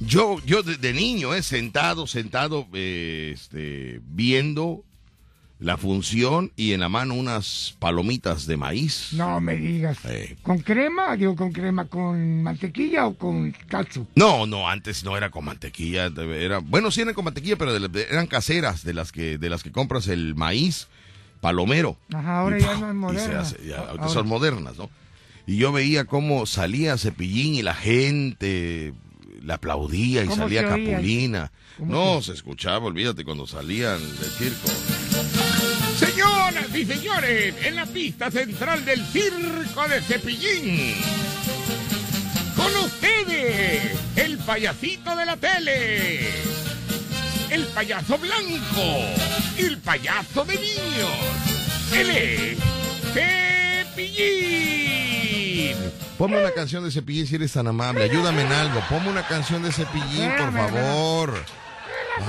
yo, 0.00 0.38
yo 0.44 0.62
de, 0.62 0.92
niño, 0.92 1.34
eh, 1.34 1.42
sentado, 1.42 2.06
sentado, 2.06 2.66
eh, 2.72 3.32
este, 3.34 4.00
viendo 4.04 4.84
la 5.58 5.76
función 5.76 6.52
y 6.56 6.72
en 6.72 6.80
la 6.80 6.88
mano 6.88 7.12
unas 7.14 7.76
palomitas 7.78 8.46
de 8.46 8.56
maíz. 8.56 9.08
No 9.12 9.40
me 9.42 9.56
digas. 9.56 9.98
Eh, 10.06 10.36
¿Con 10.42 10.60
crema? 10.60 11.16
Digo, 11.16 11.36
¿con 11.36 11.52
crema? 11.52 11.84
¿Con 11.84 12.42
mantequilla 12.42 13.06
o 13.06 13.14
con 13.14 13.52
katsu? 13.68 14.06
No, 14.14 14.46
no, 14.46 14.68
antes 14.70 15.04
no 15.04 15.18
era 15.18 15.30
con 15.30 15.44
mantequilla, 15.44 16.06
era, 16.06 16.58
bueno, 16.60 16.90
sí 16.90 17.02
eran 17.02 17.12
con 17.12 17.26
mantequilla, 17.26 17.56
pero 17.56 17.78
de 17.78 18.06
eran 18.10 18.26
caseras 18.26 18.84
de 18.84 18.94
las 18.94 19.12
que 19.12 19.36
de 19.36 19.50
las 19.50 19.62
que 19.62 19.70
compras 19.70 20.08
el 20.08 20.34
maíz 20.34 20.88
palomero. 21.42 21.98
Ajá, 22.14 22.38
ahora 22.40 22.58
Y, 22.58 22.62
ya 22.62 22.76
no 22.78 22.88
es 22.88 22.94
moderna. 22.94 23.40
hace- 23.40 23.66
ya, 23.66 23.76
ahorita 23.80 23.92
Ahora- 24.04 24.08
son 24.14 24.28
modernas, 24.28 24.78
¿no? 24.78 24.88
Y 25.46 25.56
yo 25.58 25.72
veía 25.72 26.06
cómo 26.06 26.46
salía 26.46 26.96
Cepillín 26.96 27.54
y 27.54 27.62
la 27.62 27.74
gente 27.74 28.94
le 29.42 29.52
aplaudía 29.52 30.24
y 30.24 30.26
¿Cómo 30.26 30.44
salía? 30.44 30.62
Capulina. 30.62 31.50
¿Cómo 31.78 31.92
No, 31.92 32.22
se 32.22 32.32
escuchaba, 32.32 32.86
olvídate, 32.86 33.24
cuando 33.24 33.46
salían 33.46 33.98
del 34.18 34.30
circo. 34.30 34.68
Señoras 35.98 36.74
y 36.74 36.84
señores, 36.84 37.54
en 37.64 37.74
la 37.76 37.86
pista 37.86 38.30
central 38.30 38.84
del 38.84 39.04
circo 39.06 39.88
de 39.88 40.00
Cepillín. 40.02 40.94
Con 42.56 42.76
ustedes, 42.84 43.98
el 44.16 44.38
payasito 44.38 45.16
de 45.16 45.26
la 45.26 45.36
tele. 45.36 46.28
El 47.50 47.66
payaso 47.66 48.18
blanco. 48.18 49.04
El 49.58 49.78
payaso 49.78 50.44
de 50.44 50.54
niños. 50.54 51.10
Él 51.92 52.10
es 52.10 52.58
Cepillín. 53.12 54.89
Ponme 56.20 56.38
una 56.38 56.50
canción 56.50 56.84
de 56.84 56.90
Cepillín 56.90 57.26
si 57.26 57.36
eres 57.36 57.50
tan 57.54 57.66
amable, 57.66 58.04
ayúdame 58.04 58.42
en 58.42 58.52
algo, 58.52 58.78
ponme 58.90 59.08
una 59.08 59.26
canción 59.26 59.62
de 59.62 59.72
Cepillín, 59.72 60.30
por 60.36 60.52
favor. 60.52 61.44
Ah, 62.20 62.26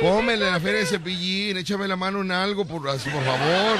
Pómele 0.00 0.50
la 0.50 0.58
feria 0.58 0.80
de 0.80 0.86
Cepillín, 0.86 1.56
échame 1.56 1.86
la 1.86 1.94
mano 1.94 2.20
en 2.22 2.32
algo, 2.32 2.64
por, 2.64 2.88
así, 2.88 3.08
por 3.10 3.22
favor. 3.24 3.76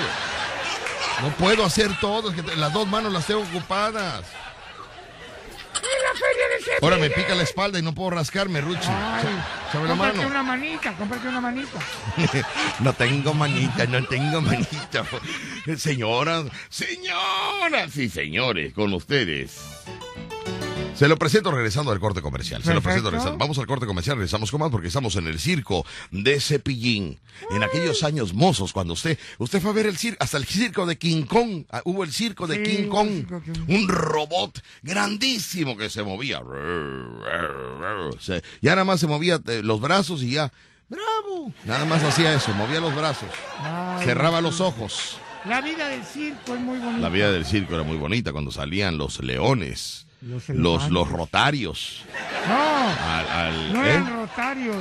No 1.22 1.28
puedo 1.36 1.64
hacer 1.64 1.90
todo, 2.00 2.30
es 2.30 2.36
que 2.36 2.42
te- 2.44 2.54
las 2.54 2.72
dos 2.72 2.86
manos 2.86 3.12
las 3.12 3.26
tengo 3.26 3.40
ocupadas. 3.42 4.22
Ahora 6.82 6.96
me 6.96 7.10
pica 7.10 7.34
la 7.34 7.42
espalda 7.42 7.78
y 7.78 7.82
no 7.82 7.94
puedo 7.94 8.10
rascarme, 8.10 8.60
Ruchi. 8.60 8.88
Échame 9.68 9.88
la 9.88 9.94
mano. 9.94 10.26
una 10.26 10.42
manita, 10.42 10.92
cómprate 10.96 11.28
una 11.28 11.40
manita. 11.40 11.78
No 12.80 12.92
tengo 12.92 13.34
manita, 13.34 13.86
no 13.86 14.04
tengo 14.04 14.40
manita. 14.40 15.04
Señoras, 15.76 16.46
señoras 16.68 17.96
y 17.96 18.08
señores, 18.08 18.72
con 18.74 18.92
ustedes. 18.92 19.60
Se 20.94 21.08
lo 21.08 21.16
presento 21.18 21.50
regresando 21.50 21.90
al 21.90 21.98
corte 21.98 22.22
comercial. 22.22 22.62
Se 22.62 22.72
lo 22.72 22.80
presento 22.80 23.10
regresando. 23.10 23.36
Vamos 23.38 23.58
al 23.58 23.66
corte 23.66 23.84
comercial, 23.86 24.16
regresamos 24.16 24.50
con 24.50 24.60
más 24.60 24.70
porque 24.70 24.86
estamos 24.88 25.16
en 25.16 25.26
el 25.26 25.40
circo 25.40 25.84
de 26.12 26.40
Cepillín. 26.40 27.18
En 27.50 27.62
aquellos 27.64 28.04
años 28.04 28.32
mozos, 28.32 28.72
cuando 28.72 28.92
usted, 28.92 29.18
usted 29.38 29.60
fue 29.60 29.70
a 29.72 29.74
ver 29.74 29.86
el 29.86 29.96
circo, 29.96 30.22
hasta 30.22 30.36
el 30.38 30.44
circo 30.44 30.86
de 30.86 30.96
King 30.96 31.24
Kong. 31.24 31.64
Ah, 31.70 31.82
Hubo 31.84 32.04
el 32.04 32.12
circo 32.12 32.46
de 32.46 32.64
Sí, 32.64 32.76
King 32.76 32.88
Kong. 32.88 33.26
Un 33.68 33.88
robot 33.88 34.60
grandísimo 34.82 35.76
que 35.76 35.90
se 35.90 36.02
movía. 36.04 36.40
Se- 38.20 38.42
ya 38.62 38.70
nada 38.72 38.84
más 38.84 39.00
se 39.00 39.06
movía 39.06 39.40
eh, 39.46 39.62
los 39.64 39.80
brazos 39.80 40.22
y 40.22 40.30
ya. 40.32 40.52
¡Bravo! 40.88 41.52
Nada 41.64 41.84
más 41.86 42.02
hacía 42.04 42.34
eso, 42.34 42.52
movía 42.54 42.78
los 42.80 42.94
brazos. 42.94 43.28
Ay, 43.58 44.04
Cerraba 44.04 44.40
los 44.40 44.60
ojos. 44.60 45.18
La 45.46 45.60
vida 45.60 45.88
del 45.88 46.04
circo 46.04 46.54
es 46.54 46.60
muy 46.60 46.78
bonita. 46.78 46.98
La 47.00 47.08
vida 47.08 47.32
del 47.32 47.44
circo 47.44 47.74
era 47.74 47.82
muy 47.82 47.96
bonita 47.96 48.32
cuando 48.32 48.50
salían 48.50 48.96
los 48.96 49.20
leones, 49.22 50.03
Los 50.24 50.88
los, 50.90 51.08
rotarios. 51.10 52.02
No, 52.48 52.54
Al, 52.54 53.28
al- 53.28 53.72
no 53.74 53.84
¿eh? 53.84 53.90
eran 53.90 54.16
rotarios. 54.16 54.76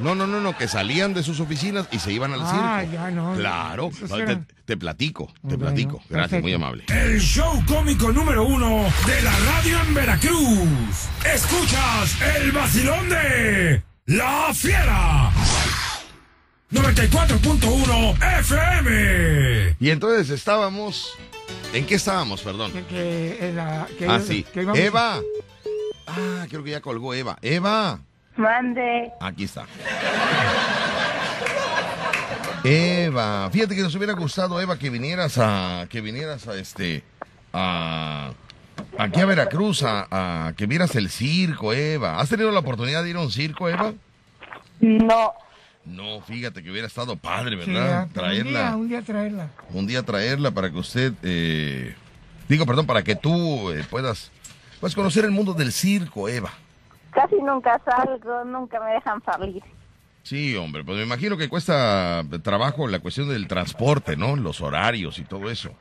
No, 0.00 0.14
no, 0.14 0.26
no, 0.26 0.40
no, 0.40 0.56
que 0.56 0.68
salían 0.68 1.14
de 1.14 1.22
sus 1.22 1.40
oficinas 1.40 1.88
y 1.92 1.98
se 1.98 2.12
iban 2.12 2.32
al 2.34 2.40
Ah, 2.42 2.80
circo. 2.80 2.92
ya 2.94 3.10
no. 3.10 3.34
Claro, 3.34 3.90
No, 4.08 4.16
te, 4.16 4.22
eran- 4.22 4.46
te 4.66 4.76
platico, 4.76 5.26
te 5.26 5.40
Bueno, 5.42 5.58
platico. 5.60 5.96
Gracias, 6.10 6.10
perfecto. 6.30 6.42
muy 6.42 6.52
amable. 6.54 6.84
El 6.88 7.18
show 7.20 7.62
cómico 7.66 8.12
número 8.12 8.44
uno 8.44 8.84
de 9.06 9.22
la 9.22 9.32
radio 9.38 9.80
en 9.80 9.94
Veracruz. 9.94 10.68
Escuchas 11.24 12.20
el 12.36 12.52
vacilón 12.52 13.08
de 13.08 13.82
La 14.06 14.50
Fiera. 14.54 15.30
94.1 16.70 18.16
FM. 18.40 19.76
Y 19.80 19.90
entonces 19.90 20.30
estábamos. 20.30 21.12
¿En 21.72 21.86
qué 21.86 21.94
estábamos, 21.94 22.42
perdón? 22.42 22.72
Que, 22.72 22.84
que 22.84 23.38
era- 23.48 23.86
que 23.98 24.06
Ah, 24.06 24.20
sí. 24.20 24.42
que 24.44 24.62
íbamos- 24.62 24.78
Eva. 24.78 25.20
Ah, 26.06 26.46
creo 26.48 26.62
que 26.62 26.70
ya 26.70 26.80
colgó 26.80 27.14
Eva. 27.14 27.38
Eva. 27.42 28.00
Mande. 28.36 29.10
Aquí 29.20 29.44
está. 29.44 29.66
Eva, 32.64 33.50
fíjate 33.52 33.74
que 33.74 33.82
nos 33.82 33.94
hubiera 33.96 34.12
gustado, 34.12 34.60
Eva, 34.60 34.78
que 34.78 34.88
vinieras 34.88 35.36
a, 35.38 35.86
que 35.90 36.00
vinieras 36.00 36.46
a 36.46 36.54
este, 36.54 37.02
a, 37.52 38.30
aquí 38.98 39.20
a 39.20 39.26
Veracruz, 39.26 39.82
a, 39.82 40.46
a 40.46 40.52
que 40.54 40.66
vieras 40.66 40.94
el 40.94 41.10
circo, 41.10 41.72
Eva. 41.72 42.20
¿Has 42.20 42.28
tenido 42.28 42.52
la 42.52 42.60
oportunidad 42.60 43.02
de 43.02 43.10
ir 43.10 43.16
a 43.16 43.20
un 43.20 43.32
circo, 43.32 43.68
Eva? 43.68 43.92
No. 44.80 45.32
No, 45.84 46.20
fíjate 46.20 46.62
que 46.62 46.70
hubiera 46.70 46.86
estado 46.86 47.16
padre, 47.16 47.62
Sí, 47.64 47.70
¿verdad? 47.72 48.02
un 48.04 48.08
día, 48.08 48.14
traerla, 48.14 48.76
un 48.76 48.88
día 48.88 49.02
traerla. 49.02 49.48
un 49.72 49.86
día 49.86 50.02
traerla 50.04 50.50
para 50.52 50.70
que 50.70 50.78
usted, 50.78 51.12
eh, 51.24 51.96
digo, 52.48 52.64
perdón, 52.66 52.86
para 52.86 53.02
que 53.02 53.16
tú 53.16 53.70
eh, 53.72 53.84
puedas, 53.90 54.30
pues 54.80 54.94
conocer 54.94 55.24
el 55.24 55.32
mundo 55.32 55.54
del 55.54 55.72
circo, 55.72 56.28
Eva. 56.28 56.50
Casi 57.10 57.34
nunca 57.42 57.80
salgo, 57.84 58.44
nunca 58.44 58.78
me 58.80 58.92
dejan 58.92 59.22
salir. 59.24 59.62
Sí, 60.22 60.54
hombre, 60.56 60.84
pues 60.84 60.96
me 60.98 61.02
imagino 61.04 61.36
que 61.36 61.48
cuesta 61.48 62.22
trabajo 62.44 62.86
la 62.86 63.00
cuestión 63.00 63.28
del 63.28 63.48
transporte, 63.48 64.16
¿no? 64.16 64.36
Los 64.36 64.60
horarios 64.60 65.18
y 65.18 65.24
todo 65.24 65.50
eso. 65.50 65.74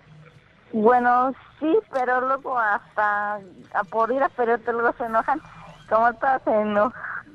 Bueno, 0.74 1.32
sí, 1.60 1.72
pero 1.94 2.22
luego 2.22 2.58
hasta 2.58 3.36
a 3.36 3.84
por 3.90 4.12
ir 4.12 4.24
a 4.24 4.30
periódico 4.30 4.72
luego 4.72 4.96
se 4.98 5.04
enojan. 5.06 5.40
Como 5.88 6.06
ahorita 6.08 6.42
se, 6.44 6.50
eno- 6.52 6.92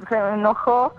se 0.09 0.17
enojó 0.17 0.97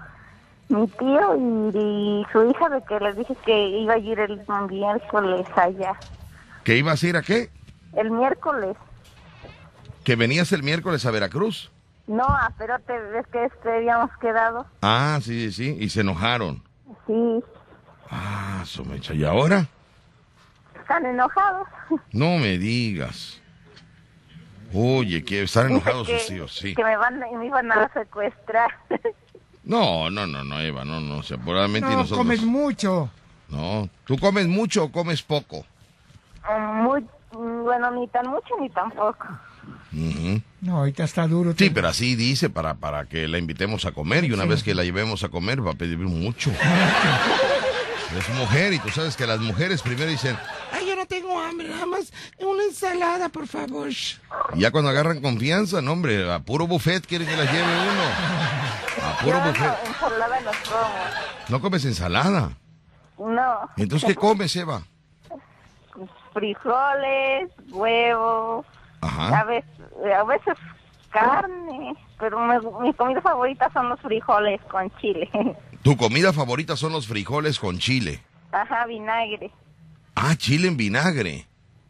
mi 0.69 0.87
tío 0.87 1.35
y, 1.37 1.77
y 1.77 2.25
su 2.31 2.49
hija 2.49 2.69
de 2.69 2.83
que 2.83 2.99
les 2.99 3.15
dije 3.17 3.35
que 3.45 3.67
iba 3.69 3.93
a 3.93 3.97
ir 3.97 4.19
el 4.19 4.41
miércoles 4.69 5.47
allá. 5.55 5.95
¿Que 6.63 6.77
ibas 6.77 7.01
a 7.03 7.07
ir 7.07 7.17
a 7.17 7.21
qué? 7.21 7.49
El 7.93 8.11
miércoles. 8.11 8.75
¿Que 10.03 10.15
venías 10.15 10.51
el 10.51 10.63
miércoles 10.63 11.05
a 11.05 11.11
Veracruz? 11.11 11.71
No, 12.07 12.23
a 12.23 12.49
Perote, 12.57 12.97
ves 12.97 13.27
que 13.27 13.45
este 13.45 13.69
habíamos 13.77 14.09
quedado. 14.19 14.65
Ah, 14.81 15.19
sí, 15.21 15.51
sí, 15.51 15.77
y 15.79 15.89
se 15.89 16.01
enojaron. 16.01 16.63
Sí, 17.05 17.43
Ah, 18.09 18.63
su 18.65 18.85
mecha. 18.85 19.13
¿Y 19.13 19.25
ahora? 19.25 19.67
están 20.79 21.05
enojados. 21.05 21.67
No 22.13 22.37
me 22.37 22.57
digas. 22.57 23.41
Oye, 24.73 25.23
que 25.23 25.43
están 25.43 25.67
enojados 25.71 26.07
Dice 26.07 26.19
sus 26.19 26.31
hijos, 26.31 26.55
sí. 26.55 26.75
Que 26.75 26.83
me, 26.83 26.95
van, 26.97 27.19
me 27.19 27.45
iban 27.45 27.71
a 27.71 27.91
secuestrar. 27.93 28.69
No, 29.67 30.09
no, 30.09 30.25
no, 30.25 30.43
no, 30.43 30.59
Eva, 30.61 30.85
no, 30.85 30.99
no, 31.01 31.21
seguramente 31.23 31.89
No, 31.89 31.97
nosotros... 31.97 32.17
comes 32.19 32.41
mucho. 32.41 33.09
No, 33.49 33.89
¿tú 34.05 34.17
comes 34.17 34.47
mucho 34.47 34.85
o 34.85 34.91
comes 34.91 35.21
poco? 35.21 35.65
Muy, 36.83 37.05
bueno, 37.31 37.91
ni 37.91 38.07
tan 38.07 38.27
mucho 38.27 38.55
ni 38.59 38.69
tan 38.69 38.89
poco. 38.91 39.27
No, 40.61 40.77
ahorita 40.77 41.03
está 41.03 41.27
duro. 41.27 41.53
Sí, 41.57 41.69
pero 41.69 41.89
así 41.89 42.15
dice 42.15 42.49
para, 42.49 42.75
para 42.75 43.05
que 43.05 43.27
la 43.27 43.37
invitemos 43.37 43.85
a 43.85 43.91
comer 43.91 44.23
y 44.25 44.31
una 44.31 44.43
Sí. 44.43 44.49
vez 44.49 44.63
que 44.63 44.73
la 44.75 44.83
llevemos 44.83 45.23
a 45.23 45.29
comer 45.29 45.65
va 45.65 45.71
a 45.71 45.75
pedir 45.75 45.97
mucho. 45.99 46.51
Es 48.17 48.29
mujer 48.35 48.71
y 48.71 48.79
tú 48.79 48.87
sabes 48.89 49.17
que 49.17 49.27
las 49.27 49.39
mujeres 49.41 49.81
primero 49.81 50.09
dicen, 50.09 50.37
Ay, 50.71 50.87
yo 50.87 50.95
no 50.95 51.05
tengo 51.05 51.37
hambre, 51.41 51.67
nada 51.67 51.85
más 51.85 52.11
una 52.39 52.63
ensalada, 52.63 53.27
por 53.27 53.47
favor. 53.47 53.89
y 53.89 54.59
ya 54.59 54.71
cuando 54.71 54.89
agarran 54.89 55.19
confianza, 55.21 55.81
no 55.81 55.91
hombre, 55.91 56.31
a 56.31 56.39
puro 56.39 56.67
buffet 56.67 57.05
quieren 57.05 57.27
que 57.27 57.35
las 57.35 57.51
lleve 57.51 57.65
uno. 57.65 58.03
Puro 59.21 59.39
buffet. 59.41 59.73
ensalada 59.87 60.39
no 60.41 60.51
como. 60.69 60.93
No 61.49 61.61
comes 61.61 61.85
ensalada. 61.85 62.51
No. 63.17 63.69
Entonces, 63.77 64.07
¿qué 64.09 64.15
comes, 64.15 64.55
Eva? 64.55 64.83
Frijoles, 66.33 67.49
huevos, 67.71 68.65
a 69.01 69.07
Ajá. 69.07 69.43
veces, 69.45 69.69
a 70.19 70.23
veces 70.23 70.53
carne, 71.09 71.95
pero 72.19 72.39
me- 72.39 72.59
mi 72.81 72.93
comida 72.93 73.21
favorita 73.21 73.71
son 73.73 73.89
los 73.89 73.99
frijoles 74.01 74.61
con 74.69 74.91
chile. 74.97 75.29
Tu 75.83 75.95
comida 75.95 76.33
favorita 76.33 76.75
son 76.75 76.91
los 76.91 77.07
frijoles 77.07 77.59
con 77.59 77.77
chile. 77.79 78.21
Ajá, 78.51 78.85
vinagre. 78.87 79.51
Ah, 80.15 80.35
chile 80.35 80.67
en 80.67 80.75
vinagre. 80.77 81.47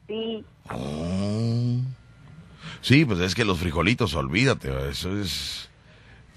Sí, 0.07 0.45
Oh. 0.69 1.77
Sí, 2.81 3.05
pues 3.05 3.19
es 3.21 3.33
que 3.35 3.45
los 3.45 3.57
frijolitos, 3.57 4.13
olvídate, 4.15 4.89
eso 4.89 5.17
es 5.19 5.66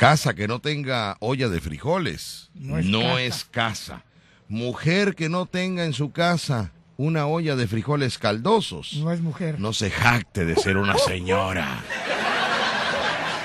casa 0.01 0.33
que 0.33 0.49
no 0.49 0.61
tenga 0.61 1.19
olla 1.21 1.51
de 1.51 1.61
frijoles. 1.61 2.49
No 2.55 2.79
es 2.79 2.87
no 2.87 3.01
casa. 3.03 3.21
es 3.21 3.45
casa. 3.45 4.05
Mujer 4.49 5.15
que 5.15 5.29
no 5.29 5.45
tenga 5.45 5.85
en 5.85 5.93
su 5.93 6.11
casa 6.11 6.73
una 6.97 7.27
olla 7.27 7.55
de 7.55 7.69
frijoles 7.69 8.17
caldosos. 8.17 8.95
No 8.95 9.13
es 9.13 9.21
mujer. 9.21 9.61
No 9.61 9.75
se 9.75 9.91
jacte 9.91 10.47
de 10.47 10.57
ser 10.57 10.79
una 10.79 10.97
señora. 10.97 11.85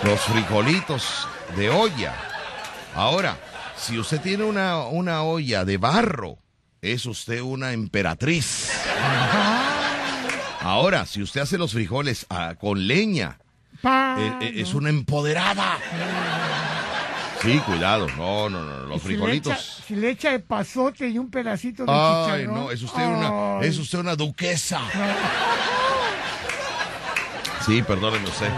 Los 0.05 0.21
frijolitos 0.21 1.27
de 1.57 1.69
olla. 1.69 2.15
Ahora, 2.95 3.37
si 3.75 3.99
usted 3.99 4.21
tiene 4.21 4.45
una, 4.45 4.77
una 4.85 5.23
olla 5.23 5.65
de 5.65 5.75
barro, 5.75 6.37
es 6.81 7.05
usted 7.05 7.41
una 7.41 7.73
emperatriz. 7.73 8.71
Ahora, 10.61 11.05
si 11.05 11.21
usted 11.21 11.41
hace 11.41 11.57
los 11.57 11.73
frijoles 11.73 12.25
ah, 12.29 12.55
con 12.57 12.87
leña, 12.87 13.39
eh, 13.83 14.33
eh, 14.39 14.53
es 14.55 14.73
una 14.73 14.87
empoderada. 14.87 15.77
Sí, 17.45 17.59
cuidado. 17.59 18.07
No, 18.17 18.49
no, 18.49 18.63
no. 18.63 18.79
Los 18.87 19.01
Si 19.01 19.09
le 19.09 19.13
echa- 19.15 19.21
frijolitos. 19.21 19.81
Si 19.87 19.95
le 19.95 20.09
echa 20.09 20.33
el 20.33 20.43
pasote 20.43 21.07
y 21.07 21.17
un 21.17 21.29
pedacito 21.29 21.85
de 21.85 21.91
Ay, 21.91 22.41
chicharrón. 22.41 22.55
no, 22.55 22.71
es 22.71 22.81
usted 22.81 23.05
una, 23.05 23.59
Ay. 23.59 23.67
es 23.67 23.77
usted 23.77 23.99
una 23.99 24.15
duquesa. 24.15 24.81
Sí, 27.65 27.81
perdóneme 27.81 28.27
usted. 28.29 28.49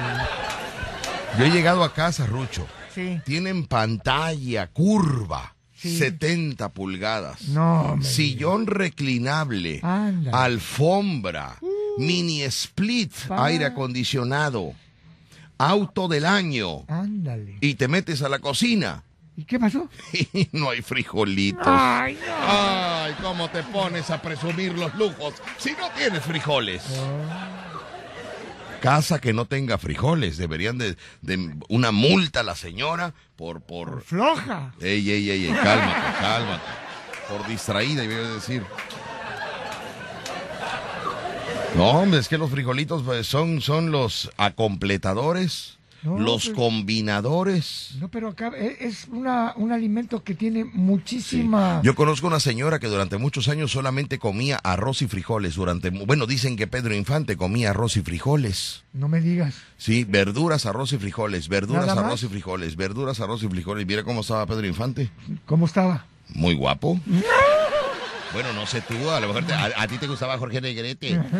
Yo 1.38 1.46
he 1.46 1.50
llegado 1.52 1.84
a 1.84 1.94
casa, 1.94 2.26
Rucho. 2.26 2.68
Sí. 2.94 3.20
Tienen 3.26 3.66
pantalla 3.68 4.68
curva, 4.68 5.54
Sí. 5.76 5.98
70 5.98 6.70
pulgadas. 6.70 7.50
No, 7.50 7.98
Sillón 8.02 8.66
reclinable, 8.68 9.80
Anda. 9.84 10.44
alfombra, 10.44 11.58
mini 12.00 12.42
split, 12.44 13.14
aire 13.30 13.66
acondicionado, 13.66 14.74
auto 15.58 16.08
del 16.08 16.26
año. 16.26 16.86
Ándale. 16.88 17.58
Y 17.62 17.76
te 17.76 17.88
metes 17.88 18.22
a 18.22 18.30
la 18.30 18.40
cocina 18.40 19.04
¿Y 19.38 19.44
qué 19.44 19.60
pasó? 19.60 19.88
y 20.14 20.50
no 20.52 20.72
hay 20.72 20.82
frijolitos. 20.82 21.68
Ay, 21.68 22.18
no. 22.28 22.34
Ay, 22.34 23.16
¿cómo 23.22 23.48
te 23.50 23.62
pones 23.62 24.10
a 24.10 24.20
presumir 24.20 24.74
los 24.74 24.94
lujos 24.96 25.36
si 25.60 25.74
no 25.74 25.90
tienes 25.96 26.24
frijoles? 26.24 26.82
Casa 28.82 29.20
que 29.20 29.34
no 29.34 29.46
tenga 29.46 29.78
frijoles, 29.78 30.38
deberían 30.38 30.80
de, 30.80 30.98
de 31.22 31.56
una 31.70 31.92
multa 31.92 32.40
a 32.40 32.44
la 32.44 32.56
señora 32.56 33.14
por 33.36 33.62
por 33.62 34.02
Floja. 34.02 34.74
Ey, 34.82 35.08
ey, 35.10 35.30
ey, 35.30 35.46
ey, 35.46 35.54
cálmate, 35.54 36.20
cálmate. 36.20 36.64
Por 37.30 37.48
distraída, 37.48 38.04
iba 38.04 38.16
a 38.16 38.34
decir. 38.34 38.64
No, 41.76 41.90
hombre, 41.92 42.20
es 42.20 42.28
que 42.28 42.38
los 42.38 42.50
frijolitos 42.50 43.04
pues, 43.04 43.28
son, 43.28 43.62
son 43.62 43.92
los 43.92 44.32
acompletadores 44.38 45.78
No, 46.02 46.18
los 46.18 46.46
pues- 46.46 46.56
combinadores. 46.56 47.92
No, 48.00 48.10
pero 48.10 48.30
acá 48.30 48.52
e- 48.58 48.78
es 48.80 49.08
una, 49.12 49.54
un 49.58 49.72
alimento 49.72 50.24
que 50.24 50.34
tiene 50.34 50.64
muchísima... 50.66 51.82
Yo 51.84 51.94
conozco 51.94 52.26
una 52.28 52.40
señora 52.40 52.80
que 52.80 52.88
durante 52.88 53.18
muchos 53.18 53.48
años 53.48 53.72
solamente 53.72 54.18
comía 54.18 54.58
arroz 54.64 55.04
y 55.04 55.08
frijoles. 55.08 55.56
Durante, 55.56 55.90
bueno, 55.92 56.26
dicen 56.26 56.56
que 56.56 56.66
Pedro 56.66 56.96
Infante 56.96 57.38
comía 57.38 57.70
arroz 57.72 57.96
y 57.98 58.02
frijoles. 58.02 58.84
No 58.94 59.08
me 59.08 59.22
digas. 59.22 59.56
Sí, 59.78 60.04
verduras, 60.04 60.66
arroz 60.66 60.94
y 60.94 60.98
frijoles, 60.98 61.48
verduras, 61.48 61.86
¿Nada 61.86 62.08
arroz 62.08 62.24
y 62.24 62.28
frijoles, 62.28 62.76
verduras, 62.76 63.20
arroz 63.20 63.44
y 63.44 63.50
frijoles. 63.50 63.86
Mira 63.86 64.04
cómo 64.04 64.22
estaba 64.22 64.48
Pedro 64.48 64.66
Infante. 64.66 65.12
¿Cómo 65.46 65.66
estaba? 65.68 66.06
Muy 66.30 66.56
guapo. 66.56 67.00
Bueno, 68.34 68.54
no 68.54 68.66
sé 68.66 68.82
tú, 68.82 69.10
a 69.10 69.20
lo 69.20 69.28
mejor 69.28 69.46
te- 69.46 69.54
a, 69.54 69.72
a 69.78 69.88
ti 69.88 69.98
te 69.98 70.08
gustaba 70.08 70.38
Jorge 70.38 70.62
Negrete. 70.62 71.20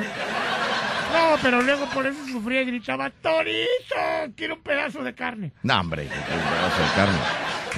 No, 1.14 1.38
pero 1.42 1.62
luego 1.62 1.86
por 1.94 2.06
eso 2.06 2.20
sufría 2.30 2.62
y 2.62 2.66
gritaba, 2.66 3.10
Torito, 3.10 4.34
quiero 4.36 4.56
un 4.56 4.62
pedazo 4.62 5.02
de 5.04 5.16
carne. 5.16 5.54
No, 5.64 5.80
hombre, 5.80 6.04
un 6.04 6.10
pedazo 6.10 6.82
de 6.84 6.90
carne. 6.96 7.18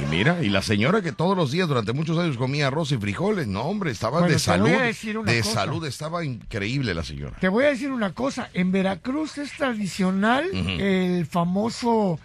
Y 0.01 0.05
mira, 0.09 0.37
y 0.43 0.49
la 0.49 0.61
señora 0.63 1.01
que 1.03 1.11
todos 1.11 1.37
los 1.37 1.51
días 1.51 1.67
durante 1.67 1.93
muchos 1.93 2.17
años 2.17 2.37
comía 2.37 2.67
arroz 2.67 2.91
y 2.91 2.97
frijoles, 2.97 3.47
no, 3.47 3.61
hombre, 3.61 3.91
estaba 3.91 4.19
Bueno, 4.21 4.25
de 4.27 4.31
te 4.33 4.49
voy 4.49 4.69
salud. 4.69 4.73
a 4.81 4.83
decir 4.83 5.17
una 5.17 5.31
De 5.31 5.41
cosa. 5.41 5.53
salud 5.53 5.85
estaba 5.85 6.25
increíble 6.25 6.93
la 6.95 7.03
señora. 7.03 7.37
Te 7.39 7.49
voy 7.49 7.65
a 7.65 7.69
decir 7.69 7.91
una 7.91 8.13
cosa, 8.13 8.49
en 8.53 8.71
Veracruz 8.71 9.37
es 9.37 9.51
tradicional 9.55 10.45
el 10.51 11.25
famoso 11.27 12.19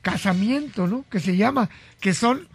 casamiento, 0.00 0.86
¿no? 0.86 1.04
Que 1.10 1.18
se 1.20 1.36
llama, 1.36 1.68
que 2.00 2.14
son 2.14 2.48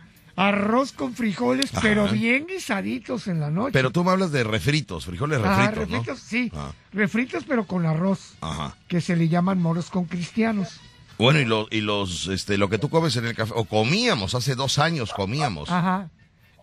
arroz 0.48 0.92
con 0.92 1.14
frijoles, 1.14 1.72
Ajá. 1.72 1.82
pero 1.82 2.08
bien 2.08 2.46
guisaditos 2.48 3.28
en 3.28 3.40
la 3.40 3.50
noche. 3.52 3.72
Pero 3.74 3.92
tú 3.92 4.04
me 4.04 4.12
hablas 4.12 4.32
de 4.32 4.44
refritos, 4.44 5.06
frijoles 5.06 5.40
Ah, 5.44 5.58
refritos, 5.58 5.90
¿no? 5.90 5.98
refritos, 5.98 6.20
sí, 6.20 6.52
Ah. 6.56 6.72
refritos 6.92 7.44
pero 7.48 7.66
con 7.66 7.86
arroz, 7.86 8.34
Ajá. 8.42 8.76
que 8.88 9.02
se 9.02 9.16
le 9.16 9.30
llaman 9.30 9.62
moros 9.62 9.90
con 9.90 10.06
cristianos. 10.06 10.80
Bueno, 11.18 11.40
y, 11.40 11.46
lo, 11.46 11.68
y 11.70 11.82
los, 11.82 12.28
este, 12.28 12.58
lo 12.58 12.70
que 12.70 12.80
tú 12.80 12.90
comes 12.90 13.16
en 13.16 13.26
el 13.26 13.36
café, 13.36 13.54
o 13.56 13.66
comíamos, 13.66 14.34
hace 14.34 14.56
dos 14.56 14.80
años 14.80 15.14
comíamos. 15.14 15.70
Ajá, 15.70 16.10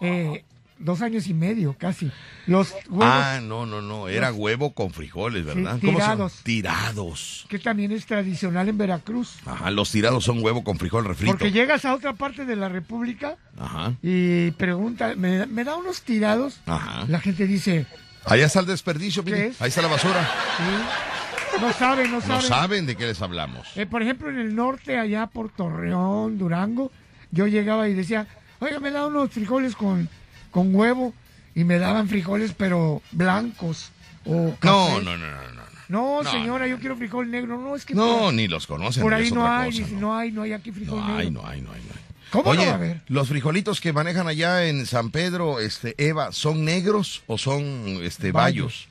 eh, 0.00 0.44
dos 0.78 1.02
años 1.02 1.26
y 1.26 1.34
medio 1.34 1.74
casi. 1.78 2.10
Los 2.46 2.72
huevos, 2.88 3.04
Ah, 3.06 3.40
no, 3.42 3.66
no, 3.66 3.82
no, 3.82 4.08
era 4.08 4.32
huevo 4.32 4.72
con 4.74 4.90
frijoles, 4.92 5.44
¿verdad? 5.44 5.78
Sí, 5.80 5.86
¿Cómo 5.86 5.98
se- 5.98 6.04
tirados. 6.04 6.32
Tirados. 6.44 7.46
que 7.48 7.58
también 7.58 7.92
es 7.92 8.06
tradicional 8.06 8.68
en 8.68 8.78
Veracruz. 8.78 9.36
Ajá, 9.46 9.70
los 9.70 9.90
tirados 9.90 10.24
son 10.24 10.42
huevo 10.42 10.62
con 10.64 10.78
frijol 10.78 11.04
refrito. 11.04 11.32
Porque 11.32 11.50
llegas 11.52 11.84
a 11.84 11.94
otra 11.94 12.12
parte 12.14 12.44
de 12.44 12.56
la 12.56 12.68
República 12.68 13.36
Ajá, 13.58 13.94
y 14.02 14.50
pregunta, 14.52 15.14
¿me, 15.16 15.46
me 15.46 15.64
da 15.64 15.76
unos 15.76 16.02
tirados? 16.02 16.60
ajá. 16.66 17.04
La 17.08 17.20
gente 17.20 17.46
dice, 17.46 17.86
Allá 18.24 18.46
está 18.46 18.60
el 18.60 18.66
desperdicio, 18.66 19.24
¿Qué 19.24 19.30
mire, 19.32 19.46
es? 19.48 19.62
ahí 19.62 19.68
está 19.68 19.80
la 19.82 19.88
basura. 19.88 20.22
"Sí". 20.58 21.58
no 21.60 21.72
saben, 21.72 22.10
no 22.10 22.16
No 22.18 22.20
saben. 22.26 22.46
saben 22.46 22.86
de 22.86 22.94
qué 22.96 23.06
les 23.06 23.20
hablamos. 23.22 23.66
Eh, 23.76 23.86
por 23.86 24.02
ejemplo, 24.02 24.28
en 24.28 24.38
el 24.38 24.54
norte, 24.54 24.98
allá 24.98 25.26
por 25.28 25.50
Torreón, 25.50 26.38
Durango, 26.38 26.92
yo 27.30 27.46
llegaba 27.46 27.88
y 27.88 27.94
decía, 27.94 28.26
oiga, 28.60 28.80
me 28.80 28.90
da 28.90 29.06
unos 29.06 29.30
frijoles 29.30 29.74
con, 29.74 30.08
con 30.50 30.74
huevo 30.74 31.12
y 31.54 31.64
me 31.64 31.78
daban 31.78 32.08
frijoles 32.08 32.52
pero 32.56 33.02
blancos 33.12 33.90
o 34.24 34.54
café. 34.58 34.66
No, 34.66 35.00
no, 35.00 35.16
no, 35.16 35.26
no, 35.30 35.42
no. 35.54 35.68
No, 35.88 36.22
No, 36.22 36.30
señora, 36.30 36.66
no, 36.66 36.70
yo 36.70 36.78
quiero 36.78 36.96
frijol 36.96 37.30
negro. 37.30 37.58
No, 37.58 37.74
es 37.74 37.84
que 37.86 37.94
No, 37.94 38.18
por, 38.24 38.34
ni 38.34 38.46
los 38.46 38.66
conocen. 38.66 39.02
por 39.02 39.14
ahí 39.14 39.30
no 39.30 39.46
hay, 39.46 39.80
cosa, 39.80 39.92
¿no? 39.94 40.00
no 40.00 40.16
hay, 40.16 40.32
no 40.32 40.42
hay 40.42 40.52
aquí 40.52 40.70
frijol 40.70 40.98
No 41.00 41.06
negro. 41.06 41.18
hay, 41.18 41.30
no 41.30 41.46
hay, 41.46 41.60
no 41.62 41.72
hay, 41.72 41.80
no 41.82 41.92
hay. 41.94 42.00
¿Cómo 42.30 42.44
no 42.44 42.50
Oye, 42.50 42.66
va 42.66 42.72
a 42.72 42.74
haber? 42.74 43.00
los 43.08 43.26
frijolitos 43.28 43.80
que 43.80 43.94
manejan 43.94 44.28
allá 44.28 44.66
en 44.66 44.84
San 44.84 45.10
Pedro, 45.10 45.60
este, 45.60 45.94
Eva, 45.96 46.30
¿son 46.32 46.62
negros 46.66 47.22
o 47.26 47.38
son 47.38 47.62
este 48.02 48.32
bayos? 48.32 48.88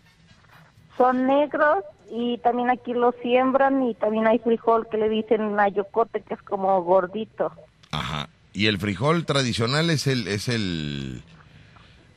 Son 0.98 1.28
negros 1.28 1.84
y 2.12 2.40
también 2.40 2.72
aquí 2.72 2.94
los 2.94 3.14
siembran 3.22 3.84
y 3.84 3.94
también 3.94 4.26
hay 4.26 4.40
frijol 4.40 4.88
que 4.90 4.98
le 4.98 5.08
dicen 5.10 5.56
nayocote 5.56 6.22
que 6.22 6.34
es 6.34 6.42
como 6.42 6.82
gordito. 6.82 7.52
Ajá. 7.92 8.30
Y 8.54 8.66
el 8.66 8.80
frijol 8.80 9.24
tradicional 9.28 9.92
es 9.92 10.08
el, 10.08 10.28
es 10.28 10.48
el, 10.48 11.22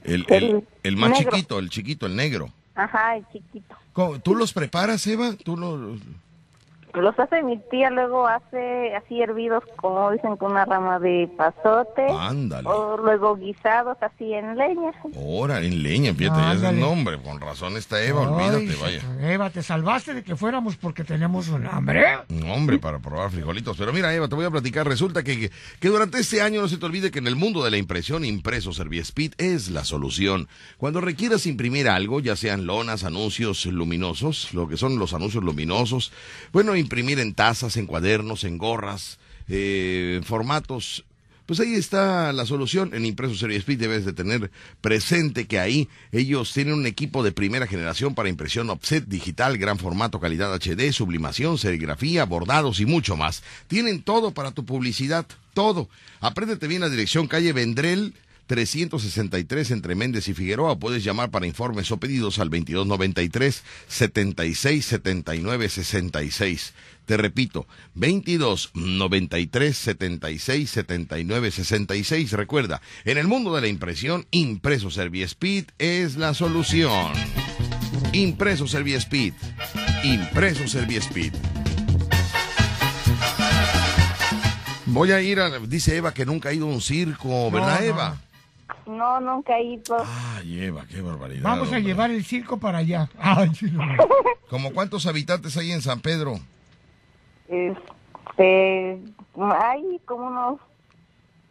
el, 0.04 0.24
El 0.28 0.62
el, 0.82 0.96
más 0.96 1.10
negro. 1.10 1.30
chiquito, 1.32 1.58
el 1.58 1.70
chiquito, 1.70 2.06
el 2.06 2.16
negro. 2.16 2.50
Ajá, 2.74 3.16
el 3.16 3.24
chiquito. 3.32 3.74
¿Cómo- 3.92 4.18
¿Tú 4.20 4.34
los 4.34 4.52
preparas, 4.52 5.06
Eva? 5.06 5.34
¿Tú 5.34 5.56
los... 5.56 6.00
Los 6.94 7.18
hace 7.18 7.42
mi 7.42 7.58
tía, 7.70 7.90
luego 7.90 8.26
hace 8.26 8.94
así 8.96 9.20
hervidos, 9.20 9.62
como 9.76 10.10
dicen, 10.10 10.36
con 10.36 10.52
una 10.52 10.64
rama 10.64 10.98
de 10.98 11.30
pasote. 11.36 12.06
Ándale. 12.08 12.68
O 12.68 12.96
luego 12.96 13.36
guisados 13.36 13.96
así 14.00 14.32
en 14.32 14.56
leña. 14.56 14.92
Ahora, 15.16 15.60
en 15.60 15.82
leña, 15.82 16.14
fíjate, 16.14 16.40
ya 16.40 16.52
es 16.54 16.62
el 16.62 16.80
nombre. 16.80 17.20
Con 17.22 17.40
razón 17.40 17.76
está 17.76 18.02
Eva, 18.02 18.22
Ay, 18.22 18.26
olvídate, 18.26 18.80
vaya. 18.80 19.32
Eva, 19.32 19.50
te 19.50 19.62
salvaste 19.62 20.14
de 20.14 20.22
que 20.22 20.36
fuéramos 20.36 20.76
porque 20.76 21.04
teníamos 21.04 21.48
un 21.48 21.66
hambre. 21.66 22.04
Un 22.28 22.50
hombre 22.50 22.78
para 22.78 22.98
probar 22.98 23.30
frijolitos. 23.30 23.76
Pero 23.76 23.92
mira, 23.92 24.12
Eva, 24.14 24.28
te 24.28 24.34
voy 24.34 24.44
a 24.44 24.50
platicar. 24.50 24.86
Resulta 24.86 25.22
que, 25.22 25.38
que, 25.38 25.50
que 25.78 25.88
durante 25.88 26.18
este 26.18 26.42
año 26.42 26.60
no 26.60 26.68
se 26.68 26.78
te 26.78 26.86
olvide 26.86 27.10
que 27.10 27.20
en 27.20 27.26
el 27.26 27.36
mundo 27.36 27.62
de 27.62 27.70
la 27.70 27.76
impresión, 27.76 28.24
impreso 28.24 28.72
Serviespeed 28.72 29.32
es 29.38 29.70
la 29.70 29.84
solución. 29.84 30.48
Cuando 30.76 31.00
requieras 31.00 31.46
imprimir 31.46 31.88
algo, 31.88 32.20
ya 32.20 32.36
sean 32.36 32.66
lonas, 32.66 33.04
anuncios 33.04 33.66
luminosos, 33.66 34.52
lo 34.54 34.68
que 34.68 34.76
son 34.76 34.98
los 34.98 35.14
anuncios 35.14 35.44
luminosos, 35.44 36.12
bueno, 36.52 36.74
imprimir 36.80 37.18
en 37.20 37.34
tazas, 37.34 37.76
en 37.76 37.86
cuadernos, 37.86 38.44
en 38.44 38.58
gorras, 38.58 39.18
eh, 39.48 40.14
en 40.16 40.24
formatos 40.24 41.04
pues 41.50 41.58
ahí 41.58 41.74
está 41.74 42.32
la 42.32 42.46
solución. 42.46 42.94
En 42.94 43.04
Impreso 43.04 43.48
Speed 43.48 43.76
debes 43.76 44.04
de 44.04 44.12
tener 44.12 44.52
presente 44.80 45.48
que 45.48 45.58
ahí 45.58 45.88
ellos 46.12 46.52
tienen 46.52 46.74
un 46.74 46.86
equipo 46.86 47.24
de 47.24 47.32
primera 47.32 47.66
generación 47.66 48.14
para 48.14 48.28
impresión 48.28 48.70
offset 48.70 49.04
digital, 49.04 49.58
gran 49.58 49.76
formato, 49.76 50.20
calidad 50.20 50.54
HD, 50.54 50.92
sublimación, 50.92 51.58
serigrafía, 51.58 52.24
bordados 52.24 52.78
y 52.78 52.86
mucho 52.86 53.16
más. 53.16 53.42
Tienen 53.66 54.00
todo 54.04 54.30
para 54.30 54.52
tu 54.52 54.64
publicidad, 54.64 55.26
todo. 55.52 55.88
Apréndete 56.20 56.68
bien 56.68 56.82
la 56.82 56.88
dirección 56.88 57.26
calle 57.26 57.52
Vendrell 57.52 58.14
363 58.50 59.70
entre 59.70 59.94
Méndez 59.94 60.26
y 60.26 60.34
Figueroa. 60.34 60.76
Puedes 60.76 61.04
llamar 61.04 61.30
para 61.30 61.46
informes 61.46 61.92
o 61.92 61.98
pedidos 61.98 62.40
al 62.40 62.50
2293 62.50 63.62
76 63.86 64.84
79 64.84 65.68
66. 65.68 66.74
Te 67.06 67.16
repito, 67.16 67.68
22 67.94 68.72
93 68.74 69.76
76 69.76 70.68
79 70.68 71.50
66. 71.52 72.32
Recuerda, 72.32 72.82
en 73.04 73.18
el 73.18 73.28
mundo 73.28 73.54
de 73.54 73.60
la 73.60 73.68
impresión, 73.68 74.26
Impreso 74.32 74.90
Serviespeed 74.90 75.66
es 75.78 76.16
la 76.16 76.34
solución. 76.34 77.12
Impreso 78.12 78.66
Serviespeed. 78.66 79.34
Impreso 80.02 80.66
Serviespeed. 80.66 81.34
Voy 84.86 85.12
a 85.12 85.22
ir 85.22 85.38
a. 85.38 85.60
Dice 85.60 85.96
Eva 85.96 86.12
que 86.12 86.26
nunca 86.26 86.48
ha 86.48 86.52
ido 86.52 86.66
a 86.66 86.70
un 86.70 86.80
circo, 86.80 87.48
¿verdad, 87.52 87.78
No, 87.78 87.80
no, 87.80 87.86
Eva? 87.86 88.20
No, 88.96 89.20
nunca 89.20 89.56
he 89.58 89.74
ido. 89.74 90.04
Ay, 90.36 90.64
Eva, 90.64 90.84
qué 90.88 91.00
barbaridad. 91.00 91.42
Vamos 91.42 91.68
a 91.68 91.76
hombre. 91.76 91.82
llevar 91.82 92.10
el 92.10 92.24
circo 92.24 92.58
para 92.58 92.78
allá. 92.78 93.08
Ay, 93.18 93.54
sí, 93.54 93.66
no. 93.70 93.82
¿Como 94.48 94.72
cuántos 94.72 95.06
habitantes 95.06 95.56
hay 95.56 95.70
en 95.72 95.80
San 95.80 96.00
Pedro? 96.00 96.40
Este, 97.48 98.98
hay 99.38 100.00
como 100.04 100.26
unos 100.26 100.60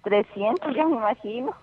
300, 0.04 0.76
yo 0.76 0.90
me 0.90 0.98
imagino. 0.98 1.54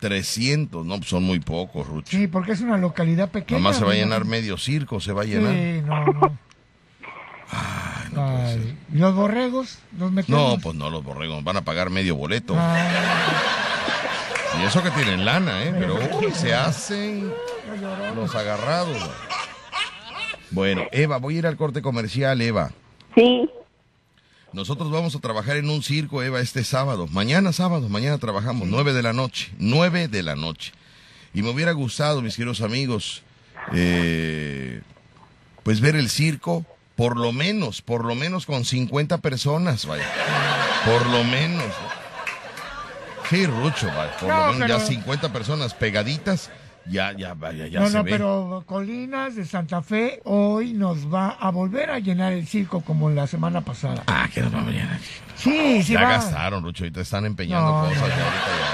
300, 0.00 0.84
no, 0.84 0.96
pues 0.96 1.08
son 1.08 1.22
muy 1.22 1.38
pocos, 1.38 1.86
Rucho. 1.86 2.16
Sí, 2.16 2.26
porque 2.26 2.52
es 2.52 2.60
una 2.60 2.76
localidad 2.76 3.30
pequeña. 3.30 3.60
Nomás 3.60 3.76
se 3.76 3.84
va 3.84 3.92
a 3.92 3.94
¿no? 3.94 4.00
llenar 4.00 4.24
medio 4.24 4.58
circo, 4.58 4.98
se 4.98 5.12
va 5.12 5.22
a 5.22 5.24
llenar. 5.24 5.52
Sí, 5.54 5.82
no, 5.86 6.04
no. 6.04 6.38
Ay, 8.14 8.76
¿y 8.92 8.98
los 8.98 9.14
borregos? 9.14 9.78
¿Los 9.98 10.12
metemos? 10.12 10.54
No, 10.54 10.58
pues 10.58 10.76
no, 10.76 10.90
los 10.90 11.02
borregos 11.02 11.42
van 11.44 11.56
a 11.56 11.62
pagar 11.62 11.90
medio 11.90 12.16
boleto. 12.16 12.54
Ah, 12.56 13.71
Y 14.60 14.64
eso 14.64 14.82
que 14.82 14.90
tienen 14.90 15.24
lana, 15.24 15.64
¿eh? 15.64 15.74
Pero 15.78 15.98
uy, 16.18 16.32
se 16.32 16.54
hacen 16.54 17.32
los 18.14 18.34
agarrados. 18.34 18.96
Bueno, 20.50 20.86
Eva, 20.92 21.16
voy 21.18 21.36
a 21.36 21.38
ir 21.38 21.46
al 21.46 21.56
corte 21.56 21.80
comercial, 21.82 22.40
Eva. 22.40 22.72
Sí, 23.14 23.48
Nosotros 24.52 24.90
vamos 24.90 25.14
a 25.16 25.20
trabajar 25.20 25.56
en 25.56 25.70
un 25.70 25.82
circo, 25.82 26.22
Eva, 26.22 26.40
este 26.40 26.64
sábado. 26.64 27.06
Mañana 27.10 27.52
sábado, 27.52 27.88
mañana 27.88 28.18
trabajamos, 28.18 28.68
nueve 28.68 28.92
de 28.92 29.02
la 29.02 29.12
noche, 29.12 29.50
nueve 29.58 30.08
de 30.08 30.22
la 30.22 30.36
noche. 30.36 30.72
Y 31.34 31.42
me 31.42 31.50
hubiera 31.50 31.72
gustado, 31.72 32.20
mis 32.20 32.36
queridos 32.36 32.60
amigos, 32.60 33.22
eh, 33.72 34.82
pues 35.62 35.80
ver 35.80 35.96
el 35.96 36.10
circo, 36.10 36.66
por 36.96 37.16
lo 37.16 37.32
menos, 37.32 37.80
por 37.80 38.04
lo 38.04 38.14
menos 38.14 38.44
con 38.44 38.66
50 38.66 39.18
personas, 39.18 39.86
vaya. 39.86 40.04
Por 40.84 41.06
lo 41.06 41.24
menos. 41.24 41.64
Sí, 43.32 43.46
Rucho. 43.46 43.88
Por 44.20 44.28
No, 44.28 44.46
lo 44.48 44.52
menos 44.52 44.68
ya 44.68 44.74
pero- 44.76 44.86
50 44.86 45.32
personas 45.32 45.72
pegaditas, 45.74 46.50
ya, 46.84 47.12
ya, 47.12 47.32
vaya, 47.34 47.66
ya 47.66 47.80
no, 47.80 47.86
se 47.88 47.96
no, 47.96 48.04
ve. 48.04 48.10
pero 48.10 48.62
Colinas 48.66 49.36
de 49.36 49.46
Santa 49.46 49.80
Fe 49.82 50.20
hoy 50.24 50.74
nos 50.74 51.12
va 51.12 51.30
a 51.30 51.50
volver 51.50 51.90
a 51.90 51.98
llenar 51.98 52.32
el 52.34 52.46
circo 52.46 52.82
como 52.82 53.08
la 53.10 53.26
semana 53.26 53.62
pasada. 53.62 54.02
Ah, 54.06 54.28
que 54.32 54.42
nos 54.42 54.54
va 54.54 54.60
a 54.60 54.64
llenar. 54.70 54.98
Sí, 55.36 55.82
sí 55.82 55.94
ya 55.94 56.02
va. 56.02 56.08
gastaron, 56.10 56.62
Rucho, 56.62 56.84
ahorita 56.84 57.00
están 57.00 57.24
empeñando 57.24 57.68
No, 57.72 57.88
cosas, 57.88 57.96
ya 58.00 58.04
ahorita 58.04 58.46
ya. 58.60 58.71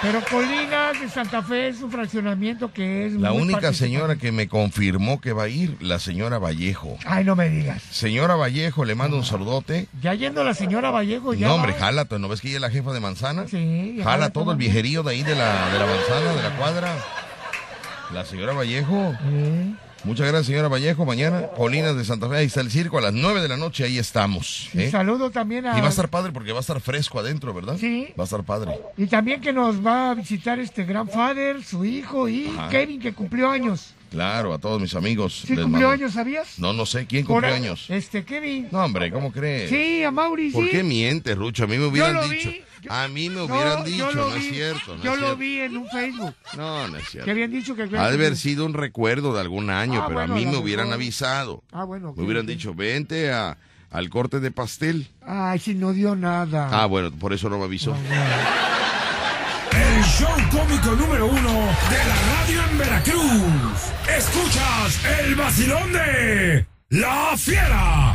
Pero 0.00 0.22
Colinas 0.30 1.00
de 1.00 1.08
Santa 1.08 1.42
Fe 1.42 1.68
es 1.68 1.80
un 1.82 1.90
fraccionamiento 1.90 2.72
que 2.72 3.06
es 3.06 3.14
La 3.14 3.32
muy 3.32 3.42
única 3.42 3.72
señora 3.72 4.14
que 4.16 4.30
me 4.30 4.46
confirmó 4.46 5.20
que 5.20 5.32
va 5.32 5.44
a 5.44 5.48
ir, 5.48 5.76
la 5.80 5.98
señora 5.98 6.38
Vallejo. 6.38 6.96
Ay, 7.04 7.24
no 7.24 7.34
me 7.34 7.48
digas. 7.48 7.82
Señora 7.90 8.36
Vallejo, 8.36 8.84
le 8.84 8.94
mando 8.94 9.16
un 9.16 9.24
saludote. 9.24 9.88
Ya 10.00 10.14
yendo 10.14 10.44
la 10.44 10.54
señora 10.54 10.90
Vallejo, 10.90 11.34
ya. 11.34 11.48
No, 11.48 11.56
hombre, 11.56 11.72
jala, 11.72 12.06
¿no 12.18 12.28
ves 12.28 12.40
que 12.40 12.48
ella 12.48 12.58
es 12.58 12.62
la 12.62 12.70
jefa 12.70 12.92
de 12.92 13.00
manzana? 13.00 13.48
Sí, 13.48 13.98
Jala 14.02 14.30
todo 14.30 14.52
el 14.52 14.56
viejerío 14.56 15.02
de 15.02 15.10
ahí 15.10 15.22
de 15.24 15.34
la, 15.34 15.70
de 15.70 15.78
la 15.78 15.86
manzana, 15.86 16.32
de 16.34 16.42
la 16.42 16.56
cuadra. 16.56 16.94
La 18.12 18.24
señora 18.24 18.52
Vallejo. 18.52 19.14
Sí. 19.28 19.74
Muchas 20.04 20.26
gracias, 20.28 20.46
señora 20.46 20.68
Vallejo. 20.68 21.04
Mañana, 21.04 21.48
Colinas 21.56 21.96
de 21.96 22.04
Santa 22.04 22.28
Fe, 22.28 22.36
ahí 22.36 22.46
está 22.46 22.60
el 22.60 22.70
circo 22.70 22.98
a 22.98 23.00
las 23.00 23.12
9 23.12 23.42
de 23.42 23.48
la 23.48 23.56
noche, 23.56 23.84
ahí 23.84 23.98
estamos. 23.98 24.68
Y 24.72 24.82
¿eh? 24.82 24.90
saludo 24.90 25.30
también 25.30 25.66
a. 25.66 25.76
Y 25.76 25.80
va 25.80 25.88
a 25.88 25.90
estar 25.90 26.08
padre 26.08 26.32
porque 26.32 26.52
va 26.52 26.58
a 26.58 26.60
estar 26.60 26.80
fresco 26.80 27.18
adentro, 27.18 27.52
¿verdad? 27.52 27.76
Sí. 27.78 28.08
Va 28.18 28.22
a 28.22 28.26
estar 28.26 28.42
padre. 28.44 28.78
Y 28.96 29.06
también 29.06 29.40
que 29.40 29.52
nos 29.52 29.84
va 29.84 30.10
a 30.10 30.14
visitar 30.14 30.58
este 30.60 30.84
grandfather, 30.84 31.62
su 31.64 31.84
hijo 31.84 32.28
y 32.28 32.46
Ajá. 32.48 32.68
Kevin, 32.68 33.00
que 33.00 33.12
cumplió 33.12 33.50
años. 33.50 33.94
Claro, 34.10 34.54
a 34.54 34.58
todos 34.58 34.80
mis 34.80 34.94
amigos. 34.94 35.40
¿Sí 35.46 35.48
cumplió 35.48 35.68
mando- 35.68 35.90
años, 35.90 36.12
sabías? 36.14 36.58
No, 36.58 36.72
no 36.72 36.86
sé. 36.86 37.04
¿Quién 37.06 37.26
cumplió 37.26 37.52
años? 37.54 37.86
Este, 37.90 38.24
Kevin. 38.24 38.68
No, 38.70 38.84
hombre, 38.84 39.10
¿cómo 39.12 39.30
crees? 39.32 39.68
Sí, 39.68 40.02
a 40.04 40.10
Mauri, 40.10 40.50
¿Por 40.50 40.64
sí. 40.64 40.70
qué 40.70 40.82
mientes, 40.82 41.36
Rucho? 41.36 41.64
A 41.64 41.66
mí 41.66 41.76
me 41.76 41.84
hubieran 41.86 42.14
lo 42.14 42.26
dicho. 42.28 42.48
vi, 42.50 42.62
a 42.88 43.08
mí 43.08 43.28
me 43.30 43.42
hubieran 43.42 43.84
dicho, 43.84 44.10
no 44.12 44.28
vi, 44.30 44.38
es 44.46 44.52
cierto. 44.54 44.96
No 44.96 45.02
yo 45.02 45.14
es 45.14 45.20
lo 45.20 45.26
cierto. 45.26 45.36
vi 45.38 45.58
en 45.60 45.76
un 45.76 45.88
Facebook. 45.88 46.34
No, 46.56 46.88
no 46.88 46.96
es 46.96 47.08
cierto. 47.08 47.24
Que 47.24 47.30
habían 47.32 47.50
dicho 47.50 47.74
que... 47.74 47.82
Ha 47.82 47.86
de 47.86 48.14
haber 48.14 48.36
sido 48.36 48.64
un 48.66 48.74
recuerdo 48.74 49.34
de 49.34 49.40
algún 49.40 49.70
año, 49.70 50.00
Ah, 50.02 50.04
pero 50.08 50.20
bueno, 50.20 50.34
a 50.34 50.36
mí 50.36 50.46
me 50.46 50.56
hubieran 50.56 50.86
mejor. 50.86 51.00
avisado. 51.02 51.62
Ah, 51.72 51.84
bueno. 51.84 52.14
Me 52.16 52.22
hubieran 52.24 52.46
dicho, 52.46 52.74
vente 52.74 53.32
a, 53.32 53.56
al 53.90 54.08
corte 54.10 54.40
de 54.40 54.50
pastel. 54.50 55.08
Ay, 55.26 55.58
si 55.58 55.74
no 55.74 55.92
dio 55.92 56.14
nada. 56.16 56.68
Ah, 56.72 56.86
bueno, 56.86 57.10
por 57.12 57.32
eso 57.32 57.48
no 57.48 57.58
me 57.58 57.64
avisó. 57.64 57.94
El 59.70 60.02
show 60.04 60.28
cómico 60.50 60.90
número 60.96 61.26
uno 61.26 61.52
de 61.90 61.98
la 61.98 62.16
radio 62.44 62.62
en 62.70 62.78
Veracruz. 62.78 63.92
Escuchas 64.16 65.00
el 65.20 65.34
vacilón 65.34 65.92
de 65.92 66.66
La 66.90 67.34
Fiera. 67.36 68.14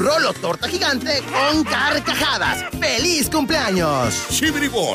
rolo 0.00 0.32
torta 0.34 0.68
gigante 0.68 1.22
con 1.30 1.64
carcajadas. 1.64 2.64
¡Feliz 2.80 3.28
cumpleaños! 3.30 4.14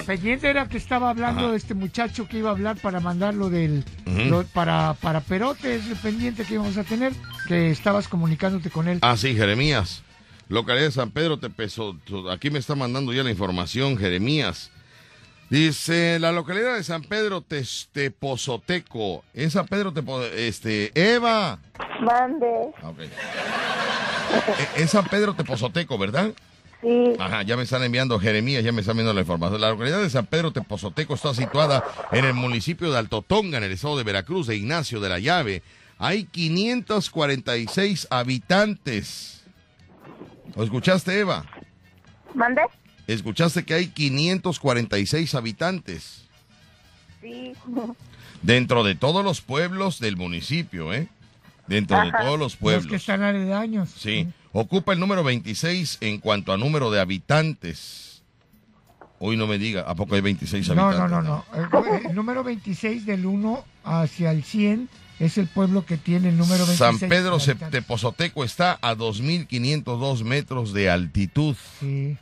Pendiente 0.06 0.50
era 0.50 0.68
que 0.68 0.78
estaba 0.78 1.10
hablando 1.10 1.54
este 1.56 1.74
muchacho 1.74 2.28
que 2.28 2.38
iba 2.40 2.50
a 2.50 2.54
hablar 2.54 2.78
para 2.78 3.00
mandarlo 3.00 3.50
del... 3.50 3.84
Ujú. 4.06 4.20
lo- 4.30 4.44
para, 4.46 4.94
para 4.96 5.22
Perote, 5.22 5.76
es 5.76 5.88
el 5.88 5.96
pendiente 5.98 6.44
que 6.46 6.56
íbamos 6.56 6.78
a 6.78 6.84
tener, 6.84 7.14
que 7.48 7.72
estabas 7.72 8.08
comunicándote 8.08 8.70
con 8.70 8.88
él. 8.88 9.00
Ah, 9.02 9.16
sí, 9.18 9.36
Jeremías. 9.36 10.04
Localidad 10.50 10.86
de 10.88 10.92
San 10.92 11.12
Pedro 11.12 11.40
Tepeso. 11.40 11.96
Aquí 12.32 12.50
me 12.50 12.60
está 12.60 12.76
mandando 12.76 13.14
ya 13.14 13.24
la 13.24 13.32
información, 13.32 13.98
Jeremías. 13.98 14.70
Dice, 15.52 16.18
la 16.18 16.32
localidad 16.32 16.76
de 16.76 16.84
San 16.84 17.02
Pedro 17.04 17.42
Tepozoteco. 17.42 19.26
Es 19.34 19.52
San 19.52 19.68
Pedro 19.68 19.92
Tepo... 19.92 20.24
Este, 20.24 20.94
Eva. 20.96 21.60
Mande. 22.00 22.72
Ah, 22.82 22.90
ok. 22.90 23.00
E- 23.02 23.10
Es 24.82 24.92
San 24.92 25.04
Pedro 25.10 25.34
Tepozoteco, 25.34 25.98
¿verdad? 25.98 26.32
Sí. 26.82 27.16
Ajá, 27.20 27.44
ya 27.44 27.58
me 27.58 27.64
están 27.64 27.84
enviando 27.84 28.18
Jeremías, 28.18 28.64
ya 28.64 28.72
me 28.72 28.80
están 28.80 28.96
viendo 28.96 29.14
la 29.14 29.20
información. 29.20 29.60
La 29.60 29.72
localidad 29.72 30.00
de 30.02 30.10
San 30.10 30.26
Pedro 30.26 30.52
Tepozoteco 30.54 31.16
está 31.16 31.34
situada 31.34 31.84
en 32.14 32.24
el 32.24 32.34
municipio 32.34 32.90
de 32.90 32.98
Alto 32.98 33.22
Tonga, 33.22 33.58
en 33.58 33.66
el 33.66 33.74
estado 33.74 33.98
de 33.98 34.06
Veracruz, 34.06 34.48
de 34.48 34.56
Ignacio 34.56 35.02
de 35.02 35.10
la 35.10 35.20
Llave. 35.20 35.64
Hay 35.98 36.24
546 36.24 38.08
habitantes. 38.10 39.44
¿Lo 40.56 40.64
escuchaste, 40.64 41.20
Eva? 41.20 41.44
¿Mande? 42.34 42.62
Escuchaste 43.14 43.64
que 43.64 43.74
hay 43.74 43.88
546 43.88 45.36
habitantes 45.36 46.24
Sí. 47.22 47.54
dentro 48.42 48.84
de 48.84 48.96
todos 48.96 49.24
los 49.24 49.42
pueblos 49.42 50.00
del 50.00 50.18
municipio, 50.18 50.94
¿eh? 50.94 51.08
Dentro 51.68 52.00
de 52.02 52.12
todos 52.12 52.40
los 52.40 52.40
Los 52.40 52.54
que 52.54 52.60
pueblos. 52.60 52.94
están 52.94 53.22
aledaños. 53.22 53.90
Sí, 53.98 54.28
ocupa 54.52 54.94
el 54.94 55.00
número 55.00 55.24
26 55.24 55.98
en 56.02 56.20
cuanto 56.20 56.52
a 56.52 56.58
número 56.58 56.90
de 56.92 57.00
habitantes. 57.00 58.24
Hoy 59.20 59.38
no 59.38 59.46
me 59.46 59.60
diga, 59.60 59.82
¿a 59.82 59.94
poco 59.94 60.16
hay 60.16 60.22
26 60.22 60.68
No, 60.70 60.82
habitantes? 60.88 61.12
no, 61.12 61.22
no, 61.22 61.46
no. 61.54 61.92
El, 62.02 62.06
el 62.10 62.16
número 62.16 62.44
26 62.44 63.06
del 63.06 63.26
1 63.28 63.64
hacia 63.84 64.32
el 64.32 64.44
100 64.44 64.90
es 65.20 65.38
el 65.38 65.48
pueblo 65.48 65.86
que 65.86 65.98
tiene 65.98 66.30
el 66.30 66.38
número 66.38 66.66
26. 66.66 66.78
San 67.00 67.10
Pedro. 67.10 67.38
Tepozoteco 67.70 68.44
está 68.44 68.80
a 68.82 68.96
2.502 68.96 70.24
metros 70.24 70.74
de 70.74 70.90
altitud. 70.90 71.56
Sí. 71.80 72.18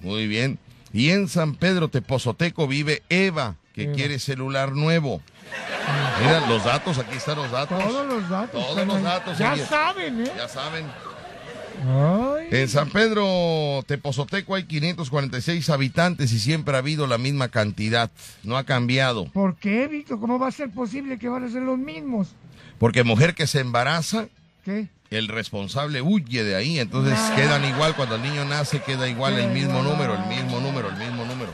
Muy 0.00 0.26
bien. 0.26 0.58
Y 0.92 1.10
en 1.10 1.28
San 1.28 1.54
Pedro 1.54 1.88
Tepozoteco 1.88 2.66
vive 2.66 3.02
Eva, 3.08 3.56
que 3.74 3.84
Eva. 3.84 3.92
quiere 3.94 4.18
celular 4.18 4.72
nuevo. 4.72 5.22
Mira, 6.20 6.46
los 6.48 6.64
datos, 6.64 6.98
aquí 6.98 7.16
están 7.16 7.36
los 7.36 7.50
datos. 7.50 7.82
Todos 7.82 8.06
los 8.06 8.28
datos. 8.28 8.66
Todos 8.66 8.86
los 8.86 9.02
datos. 9.02 9.38
Ya 9.38 9.56
saben, 9.56 10.26
¿eh? 10.26 10.32
Ya 10.36 10.48
saben. 10.48 10.86
Ay. 11.82 12.48
En 12.50 12.68
San 12.68 12.90
Pedro 12.90 13.82
Tepozoteco 13.86 14.54
hay 14.54 14.64
546 14.64 15.70
habitantes 15.70 16.30
y 16.32 16.38
siempre 16.38 16.74
ha 16.74 16.78
habido 16.78 17.06
la 17.06 17.16
misma 17.16 17.48
cantidad. 17.48 18.10
No 18.42 18.56
ha 18.56 18.64
cambiado. 18.64 19.26
¿Por 19.32 19.56
qué, 19.56 19.86
Víctor? 19.88 20.20
¿Cómo 20.20 20.38
va 20.38 20.48
a 20.48 20.52
ser 20.52 20.70
posible 20.70 21.18
que 21.18 21.28
van 21.28 21.44
a 21.44 21.48
ser 21.50 21.62
los 21.62 21.78
mismos? 21.78 22.28
Porque 22.78 23.02
mujer 23.02 23.34
que 23.34 23.46
se 23.46 23.60
embaraza, 23.60 24.28
¿Qué? 24.64 24.88
El 25.10 25.26
responsable 25.28 26.00
huye 26.02 26.44
de 26.44 26.54
ahí. 26.54 26.78
Entonces 26.78 27.18
quedan 27.34 27.64
igual. 27.64 27.94
Cuando 27.96 28.14
el 28.14 28.22
niño 28.22 28.44
nace, 28.44 28.80
queda 28.80 29.08
igual 29.08 29.38
el 29.38 29.50
mismo 29.50 29.82
número, 29.82 30.14
el 30.14 30.26
mismo 30.26 30.60
número, 30.60 30.88
el 30.88 30.96
mismo 30.96 31.24
número. 31.24 31.52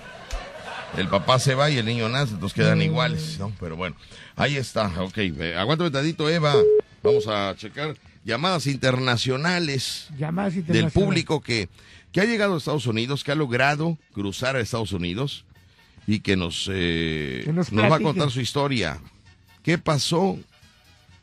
El 0.96 1.08
papá 1.08 1.38
se 1.38 1.54
va 1.54 1.68
y 1.70 1.78
el 1.78 1.84
niño 1.84 2.08
nace, 2.08 2.34
entonces 2.34 2.54
quedan 2.54 2.80
iguales, 2.80 3.38
¿no? 3.38 3.52
Pero 3.58 3.76
bueno, 3.76 3.96
ahí 4.36 4.56
está. 4.56 4.86
Ok, 5.02 5.18
eh, 5.18 5.54
aguántame 5.56 5.90
tantito, 5.90 6.28
Eva. 6.30 6.54
Vamos 7.02 7.26
a 7.26 7.54
checar 7.56 7.96
llamadas 8.24 8.66
internacionales 8.66 10.08
Llamadas 10.18 10.54
del 10.66 10.90
público 10.90 11.40
que, 11.40 11.68
que 12.12 12.20
ha 12.20 12.24
llegado 12.24 12.54
a 12.54 12.58
Estados 12.58 12.86
Unidos, 12.86 13.24
que 13.24 13.32
ha 13.32 13.34
logrado 13.34 13.98
cruzar 14.12 14.56
a 14.56 14.60
Estados 14.60 14.92
Unidos 14.92 15.44
y 16.06 16.20
que 16.20 16.36
nos, 16.36 16.68
eh, 16.72 17.42
Que 17.44 17.52
nos 17.52 17.72
nos 17.72 17.90
va 17.90 17.96
a 17.96 18.00
contar 18.00 18.30
su 18.30 18.40
historia. 18.40 18.98
¿Qué 19.62 19.78
pasó? 19.78 20.38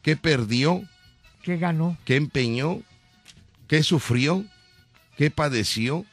¿Qué 0.01 0.15
perdió? 0.17 0.83
¿Qué 1.43 1.57
ganó? 1.57 1.97
¿Qué 2.05 2.15
empeñó? 2.15 2.81
¿Qué 3.67 3.83
sufrió? 3.83 4.45
¿Qué 5.17 5.29
padeció? 5.29 6.05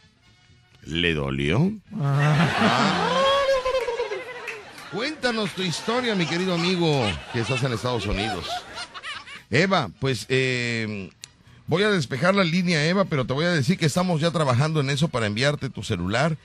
¿Le 0.85 1.15
dolió? 1.15 1.73
Ah. 2.01 3.23
Cuéntanos 4.93 5.53
tu 5.53 5.63
historia, 5.63 6.17
mi 6.17 6.27
querido 6.27 6.55
amigo, 6.55 7.07
que 7.33 7.41
estás 7.41 7.63
en 7.63 7.73
Estados 7.73 8.07
Unidos. 8.07 8.49
Eva, 9.51 9.89
pues 10.01 10.27
eh, 10.29 11.11
voy 11.69 11.85
a 11.85 11.91
despejar 11.91 12.35
la 12.35 12.43
línea, 12.43 12.85
Eva, 12.87 13.05
pero 13.05 13.25
te 13.25 13.33
voy 13.33 13.45
a 13.45 13.53
decir 13.53 13.79
que 13.79 13.87
estamos 13.87 14.21
ya 14.21 14.33
trabajando 14.33 14.81
en 14.81 14.91
eso 14.91 15.07
para 15.07 15.27
enviarte 15.27 15.71
tu 15.71 15.85
celular. 15.85 16.37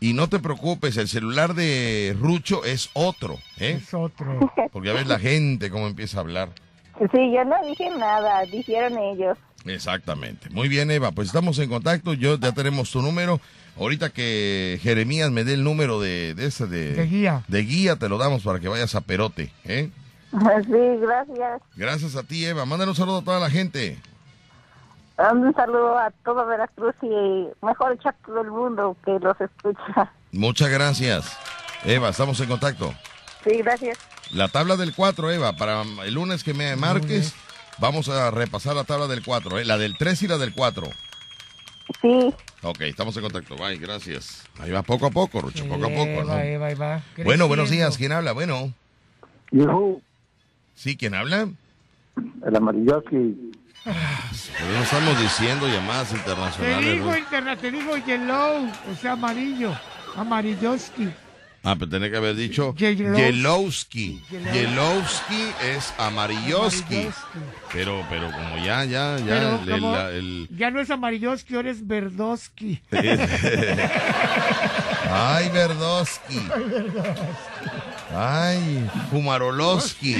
Y 0.00 0.12
no 0.12 0.28
te 0.28 0.38
preocupes, 0.38 0.98
el 0.98 1.08
celular 1.08 1.54
de 1.54 2.14
Rucho 2.20 2.62
es 2.64 2.90
otro, 2.92 3.38
¿eh? 3.56 3.80
Es 3.82 3.94
otro. 3.94 4.52
Porque 4.70 4.88
ya 4.88 4.94
ves 4.94 5.06
la 5.06 5.18
gente 5.18 5.70
cómo 5.70 5.86
empieza 5.86 6.18
a 6.18 6.20
hablar. 6.20 6.50
Sí, 6.98 7.32
yo 7.34 7.44
no 7.44 7.56
dije 7.66 7.90
nada, 7.98 8.42
dijeron 8.42 8.96
ellos. 8.98 9.36
Exactamente. 9.66 10.50
Muy 10.50 10.68
bien, 10.68 10.90
Eva, 10.90 11.10
pues 11.12 11.28
estamos 11.28 11.58
en 11.58 11.68
contacto. 11.70 12.12
Yo 12.14 12.38
ya 12.38 12.52
tenemos 12.52 12.90
tu 12.90 13.02
número. 13.02 13.40
Ahorita 13.78 14.10
que 14.10 14.78
Jeremías 14.82 15.30
me 15.30 15.42
dé 15.42 15.54
el 15.54 15.64
número 15.64 16.00
de, 16.00 16.34
de 16.34 16.46
ese 16.46 16.66
de, 16.66 16.92
De 16.92 17.06
guía. 17.06 17.42
de 17.48 17.62
guía, 17.64 17.96
te 17.96 18.08
lo 18.08 18.18
damos 18.18 18.42
para 18.44 18.60
que 18.60 18.68
vayas 18.68 18.94
a 18.94 19.00
Perote, 19.00 19.50
¿eh? 19.64 19.90
Sí, 20.32 21.00
gracias. 21.00 21.62
Gracias 21.76 22.16
a 22.16 22.22
ti, 22.22 22.44
Eva. 22.44 22.64
Mándale 22.66 22.90
un 22.90 22.96
saludo 22.96 23.18
a 23.18 23.24
toda 23.24 23.40
la 23.40 23.50
gente. 23.50 23.98
Un 25.16 25.54
saludo 25.54 25.96
a 25.98 26.10
todo 26.24 26.44
Veracruz 26.46 26.94
y 27.02 27.46
mejor 27.64 27.92
dicho 27.96 28.08
a 28.08 28.12
todo 28.26 28.40
el 28.40 28.50
mundo 28.50 28.96
que 29.04 29.12
los 29.20 29.40
escucha. 29.40 30.10
Muchas 30.32 30.68
gracias. 30.70 31.36
Eva, 31.84 32.08
estamos 32.08 32.38
en 32.40 32.48
contacto. 32.48 32.92
Sí, 33.44 33.58
gracias. 33.58 33.98
La 34.32 34.48
tabla 34.48 34.76
del 34.76 34.94
4, 34.94 35.30
Eva, 35.30 35.52
para 35.56 35.82
el 36.04 36.14
lunes 36.14 36.42
que 36.44 36.54
me 36.54 36.74
marques, 36.76 37.34
vamos 37.78 38.08
a 38.08 38.30
repasar 38.30 38.74
la 38.74 38.84
tabla 38.84 39.06
del 39.06 39.22
4, 39.22 39.58
¿eh? 39.60 39.64
la 39.64 39.78
del 39.78 39.96
3 39.96 40.22
y 40.22 40.28
la 40.28 40.38
del 40.38 40.52
4. 40.52 40.88
Sí. 42.00 42.34
Ok, 42.62 42.80
estamos 42.82 43.16
en 43.16 43.22
contacto. 43.22 43.56
Bye, 43.56 43.76
gracias. 43.76 44.42
Ahí 44.58 44.70
va 44.70 44.82
poco 44.82 45.06
a 45.06 45.10
poco, 45.10 45.40
Rucho, 45.42 45.66
poco 45.66 45.84
a 45.86 45.88
poco. 45.90 46.24
¿no? 46.24 46.26
va, 46.28 46.44
eh, 46.44 46.56
va, 46.58 46.74
va. 46.74 47.02
Bueno, 47.22 47.46
buenos 47.46 47.68
días. 47.70 47.96
¿Quién 47.98 48.12
habla? 48.12 48.32
Bueno. 48.32 48.72
Yo, 49.50 50.00
Sí, 50.74 50.96
¿quién 50.96 51.14
habla? 51.14 51.48
el 52.46 52.56
amarilloski. 52.56 53.52
Pero 53.84 54.72
no 54.72 54.82
estamos 54.82 55.20
diciendo 55.20 55.68
llamadas 55.68 56.08
Te 56.10 56.16
internacionales. 56.16 56.92
digo 56.94 57.06
Rucho. 57.06 57.18
internet, 57.18 57.58
te 57.60 57.70
digo 57.70 57.96
yellow, 57.98 58.72
o 58.90 58.94
sea, 59.00 59.12
amarillo. 59.12 59.72
Amarilloski. 60.16 61.08
Ah, 61.64 61.76
pero 61.78 61.90
tenía 61.90 62.10
que 62.10 62.16
haber 62.18 62.36
dicho 62.36 62.74
Yelowski. 63.16 64.22
Yelowski 64.52 65.48
es 65.74 65.92
amarilloski. 65.98 67.08
Pero, 67.72 68.04
pero 68.10 68.30
como 68.30 68.56
ya, 68.64 68.84
ya, 68.84 69.18
ya, 69.18 69.54
el- 69.62 69.68
el- 69.68 69.84
el- 70.14 70.48
ya 70.56 70.70
no 70.70 70.80
es 70.80 70.90
amarilloski, 70.90 71.54
ahora 71.56 71.70
es 71.70 71.86
verdoski. 71.86 72.80
Ay, 75.10 75.48
Verdoski. 75.50 76.40
Ay, 78.14 78.88
Fumaroloski. 79.10 80.16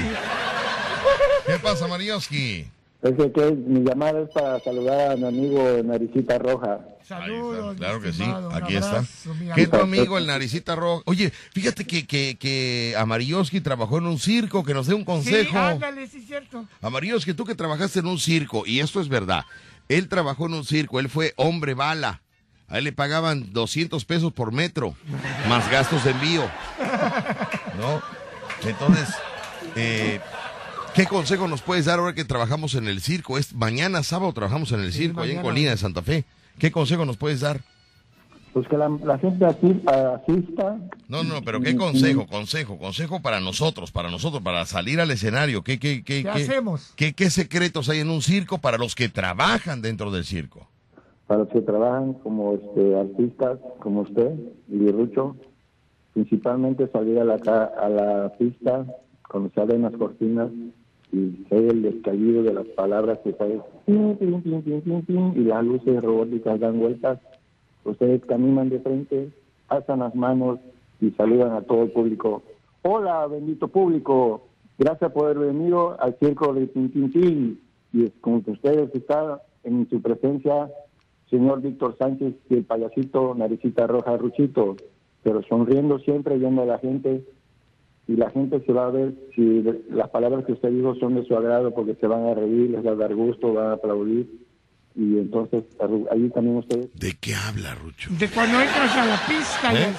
¿Qué 1.45 1.59
pasa, 1.59 1.87
Marioski? 1.87 2.65
Es 3.05 3.31
que 3.33 3.51
mi 3.51 3.87
llamada 3.87 4.21
es 4.21 4.29
para 4.29 4.59
saludar 4.61 5.11
a 5.11 5.15
mi 5.15 5.27
amigo 5.27 5.63
Naricita 5.83 6.39
Roja. 6.39 6.79
Saludos. 7.03 7.77
Claro 7.77 8.01
que 8.01 8.11
sí, 8.11 8.23
aquí 8.51 8.75
está. 8.75 9.05
¿Qué 9.53 9.67
tu 9.67 9.77
amigo. 9.77 10.17
el 10.17 10.25
naricita 10.25 10.75
roja? 10.75 11.03
Oye, 11.05 11.31
fíjate 11.53 11.85
que, 11.85 12.07
que, 12.07 12.35
que 12.39 12.95
Amarioski 12.97 13.61
trabajó 13.61 13.99
en 13.99 14.07
un 14.07 14.17
circo, 14.17 14.63
que 14.63 14.73
nos 14.73 14.87
dé 14.87 14.95
un 14.95 15.05
consejo. 15.05 15.51
Sí, 15.51 15.55
ándale, 15.55 16.07
sí 16.07 16.17
es 16.17 16.25
cierto. 16.25 16.65
Amarioski, 16.81 17.35
tú 17.35 17.45
que 17.45 17.53
trabajaste 17.53 17.99
en 17.99 18.07
un 18.07 18.17
circo, 18.17 18.63
y 18.65 18.79
esto 18.79 18.99
es 19.01 19.07
verdad, 19.07 19.45
él 19.87 20.09
trabajó 20.09 20.47
en 20.47 20.55
un 20.55 20.65
circo, 20.65 20.99
él 20.99 21.09
fue 21.09 21.33
hombre 21.35 21.75
bala. 21.75 22.23
A 22.67 22.79
él 22.79 22.85
le 22.85 22.91
pagaban 22.91 23.53
200 23.53 24.03
pesos 24.05 24.33
por 24.33 24.51
metro, 24.51 24.95
más 25.47 25.69
gastos 25.69 26.03
de 26.05 26.09
envío. 26.09 26.49
¿No? 27.77 28.01
Entonces, 28.67 29.09
eh, 29.75 30.19
¿qué 30.95 31.05
consejo 31.05 31.47
nos 31.47 31.61
puedes 31.61 31.85
dar 31.85 31.99
ahora 31.99 32.13
que 32.13 32.25
trabajamos 32.25 32.75
en 32.75 32.87
el 32.87 33.01
circo? 33.01 33.37
Es 33.37 33.53
mañana 33.53 34.03
sábado 34.03 34.33
trabajamos 34.33 34.71
en 34.71 34.79
el 34.81 34.91
circo, 34.91 35.21
allá 35.21 35.33
en. 35.33 35.41
Colina 35.41 35.71
de 35.71 35.77
Santa 35.77 36.01
Fe. 36.01 36.25
¿Qué 36.57 36.71
consejo 36.71 37.05
nos 37.05 37.17
puedes 37.17 37.41
dar? 37.41 37.61
Pues 38.53 38.67
que 38.69 38.77
la, 38.77 38.87
la 38.87 39.17
gente 39.17 39.45
asista. 39.45 40.77
No, 41.09 41.23
no, 41.23 41.41
pero 41.43 41.59
¿qué 41.59 41.75
consejo? 41.75 42.25
Consejo, 42.25 42.77
consejo 42.77 43.21
para 43.21 43.41
nosotros, 43.41 43.91
para 43.91 44.09
nosotros, 44.09 44.41
para 44.41 44.65
salir 44.65 45.01
al 45.01 45.11
escenario. 45.11 45.61
¿Qué, 45.61 45.77
qué, 45.77 46.03
qué, 46.03 46.23
¿Qué 46.23 46.29
hacemos? 46.29 46.93
¿Qué, 46.95 47.13
qué 47.13 47.29
secretos 47.29 47.89
hay 47.89 47.99
en 47.99 48.09
un 48.09 48.21
circo 48.21 48.59
para 48.59 48.77
los 48.77 48.95
que 48.95 49.09
trabajan 49.09 49.81
dentro 49.81 50.09
del 50.09 50.23
circo? 50.23 50.69
para 51.27 51.39
los 51.39 51.49
que 51.49 51.61
trabajan 51.61 52.13
como 52.15 52.53
este, 52.53 52.99
artistas, 52.99 53.59
como 53.79 54.01
usted 54.01 54.33
y 54.67 54.91
Rucho, 54.91 55.35
principalmente 56.13 56.87
salir 56.91 57.19
a 57.19 57.23
la, 57.23 57.35
a 57.35 57.89
la 57.89 58.33
pista 58.37 58.85
cuando 59.27 59.49
se 59.49 59.59
abren 59.59 59.81
las 59.81 59.93
cortinas 59.93 60.49
y 61.15 61.45
el 61.49 61.81
descallido 61.81 62.43
de 62.43 62.53
las 62.53 62.65
palabras 62.67 63.19
que 63.23 63.31
salen 63.33 63.61
y 63.87 65.39
las 65.43 65.63
luces 65.63 66.03
robóticas 66.03 66.59
dan 66.59 66.79
vueltas. 66.79 67.19
Ustedes 67.85 68.25
caminan 68.25 68.69
de 68.69 68.79
frente, 68.79 69.29
alzan 69.69 69.99
las 69.99 70.13
manos 70.15 70.59
y 70.99 71.11
saludan 71.11 71.53
a 71.53 71.61
todo 71.61 71.83
el 71.83 71.91
público. 71.91 72.43
Hola, 72.81 73.27
bendito 73.27 73.67
público. 73.67 74.47
Gracias 74.77 75.11
por 75.11 75.25
haber 75.25 75.53
venido 75.53 75.95
al 76.01 76.17
circo 76.19 76.53
de 76.53 76.67
Tin 76.67 76.91
Tin 76.91 77.11
Tin. 77.11 77.59
Y 77.93 78.03
es 78.05 78.11
como 78.19 78.43
que 78.43 78.51
ustedes 78.51 78.93
están 78.93 79.37
en 79.63 79.87
su 79.89 80.01
presencia 80.01 80.69
señor 81.29 81.61
Víctor 81.61 81.95
Sánchez 81.97 82.35
y 82.49 82.55
el 82.55 82.65
payasito 82.65 83.33
Naricita 83.35 83.87
Roja 83.87 84.17
Ruchito, 84.17 84.75
pero 85.23 85.41
sonriendo 85.43 85.97
siempre, 85.99 86.37
viendo 86.37 86.63
a 86.63 86.65
la 86.65 86.77
gente, 86.77 87.25
y 88.07 88.15
la 88.15 88.29
gente 88.31 88.61
se 88.65 88.71
va 88.71 88.87
a 88.87 88.91
ver 88.91 89.13
si 89.35 89.63
las 89.89 90.09
palabras 90.09 90.45
que 90.45 90.53
usted 90.53 90.69
dijo 90.69 90.95
son 90.95 91.15
de 91.15 91.25
su 91.25 91.35
agrado, 91.35 91.73
porque 91.73 91.95
se 91.95 92.07
van 92.07 92.25
a 92.27 92.33
reír, 92.33 92.69
les 92.71 92.85
va 92.85 92.91
a 92.91 92.95
dar 92.95 93.15
gusto, 93.15 93.53
van 93.53 93.67
a 93.67 93.73
aplaudir, 93.73 94.29
y 94.97 95.17
entonces 95.17 95.65
ahí 96.11 96.29
también 96.29 96.55
ustedes... 96.57 96.87
¿De 96.93 97.13
qué 97.19 97.35
habla, 97.35 97.75
Rucho? 97.75 98.09
De 98.17 98.29
cuando 98.29 98.61
entras 98.61 98.95
a 98.95 99.05
la 99.05 99.19
pista, 99.27 99.73
¿Eh? 99.73 99.93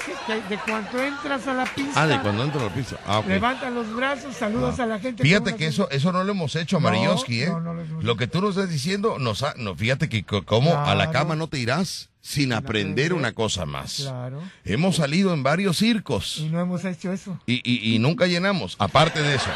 de, 0.48 0.58
cuando 0.66 1.02
entras 1.02 1.46
a 1.48 1.52
la 1.54 1.64
pista. 1.66 2.02
Ah, 2.02 2.06
de 2.06 2.18
cuando 2.20 2.44
entra 2.44 2.62
la 2.64 2.72
pista. 2.74 2.96
Ah, 3.06 3.18
ok. 3.18 3.26
Levantan 3.26 3.74
los 3.74 3.94
brazos, 3.94 4.34
saludas 4.34 4.80
a 4.80 4.86
la 4.86 4.98
gente. 4.98 5.22
Fíjate 5.22 5.54
que 5.54 5.66
eso, 5.66 5.90
eso 5.90 6.12
no 6.12 6.24
lo 6.24 6.30
hemos 6.32 6.56
hecho 6.56 6.78
a 6.78 6.80
No, 6.80 6.88
Marioski, 6.88 7.42
¿eh? 7.42 7.48
no, 7.50 7.60
no 7.60 7.74
lo 7.74 7.82
hemos 7.82 8.04
lo 8.04 8.16
que 8.16 8.26
tú 8.26 8.40
nos 8.40 8.56
estás 8.56 8.70
diciendo, 8.70 9.18
nos 9.18 9.42
ha- 9.42 9.54
no, 9.58 9.74
fíjate 9.74 10.08
que 10.08 10.22
co- 10.22 10.44
como 10.44 10.70
a 10.74 10.94
la 10.94 11.10
Claro. 11.10 11.12
cama 11.12 11.36
no 11.36 11.48
te 11.48 11.58
irás 11.58 12.08
sin 12.26 12.52
aprender 12.52 13.12
una 13.12 13.32
cosa 13.32 13.66
más. 13.66 13.98
Claro. 14.00 14.42
Hemos 14.64 14.96
salido 14.96 15.32
en 15.32 15.44
varios 15.44 15.76
circos. 15.78 16.38
Y 16.38 16.48
no 16.48 16.60
hemos 16.60 16.84
hecho 16.84 17.12
eso. 17.12 17.38
Y, 17.46 17.60
y- 17.64 17.94
y 17.94 17.98
nunca 18.00 18.26
llenamos, 18.26 18.74
aparte 18.80 19.22
de 19.22 19.36
eso. 19.36 19.48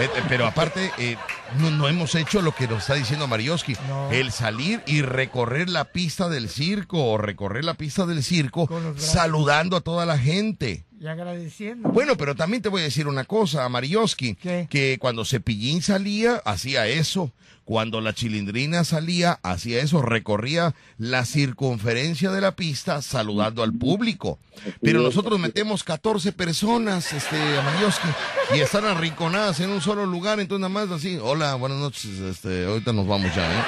Eh, 0.00 0.08
pero 0.28 0.46
aparte, 0.46 0.90
eh, 0.96 1.16
no, 1.58 1.70
no 1.70 1.86
hemos 1.86 2.14
hecho 2.14 2.40
lo 2.40 2.54
que 2.54 2.66
nos 2.66 2.78
está 2.80 2.94
diciendo 2.94 3.26
Marioski. 3.26 3.74
No. 3.88 4.10
El 4.10 4.32
salir 4.32 4.82
y 4.86 5.02
recorrer 5.02 5.68
la 5.68 5.84
pista 5.84 6.30
del 6.30 6.48
circo 6.48 7.04
o 7.04 7.18
recorrer 7.18 7.64
la 7.64 7.74
pista 7.74 8.06
del 8.06 8.22
circo 8.22 8.68
saludando 8.96 9.76
a 9.76 9.80
toda 9.82 10.06
la 10.06 10.16
gente. 10.18 10.86
Y 10.98 11.06
agradeciendo. 11.06 11.90
Bueno, 11.90 12.16
pero 12.16 12.34
también 12.34 12.62
te 12.62 12.70
voy 12.70 12.80
a 12.80 12.84
decir 12.84 13.06
una 13.06 13.24
cosa, 13.24 13.68
Marioski, 13.68 14.36
que 14.36 14.96
cuando 14.98 15.26
Cepillín 15.26 15.82
salía, 15.82 16.36
hacía 16.46 16.86
eso. 16.86 17.32
Cuando 17.64 18.02
la 18.02 18.12
chilindrina 18.12 18.84
salía, 18.84 19.38
hacía 19.42 19.80
eso, 19.80 20.02
recorría 20.02 20.74
la 20.98 21.24
circunferencia 21.24 22.30
de 22.30 22.42
la 22.42 22.56
pista 22.56 23.00
saludando 23.00 23.62
al 23.62 23.72
público. 23.72 24.38
Pero 24.82 25.00
nosotros 25.00 25.38
metemos 25.40 25.82
14 25.82 26.32
personas, 26.32 27.12
este, 27.14 27.36
Marioski, 27.64 28.08
y 28.54 28.60
están 28.60 28.84
arrinconadas 28.84 29.60
en 29.60 29.70
un 29.70 29.80
solo 29.80 30.04
lugar, 30.04 30.40
entonces 30.40 30.60
nada 30.68 30.86
más 30.86 30.90
así, 30.94 31.16
hola, 31.20 31.54
buenas 31.54 31.78
noches, 31.78 32.18
este, 32.18 32.66
ahorita 32.66 32.92
nos 32.92 33.06
vamos 33.06 33.34
ya, 33.34 33.50
¿eh? 33.50 33.62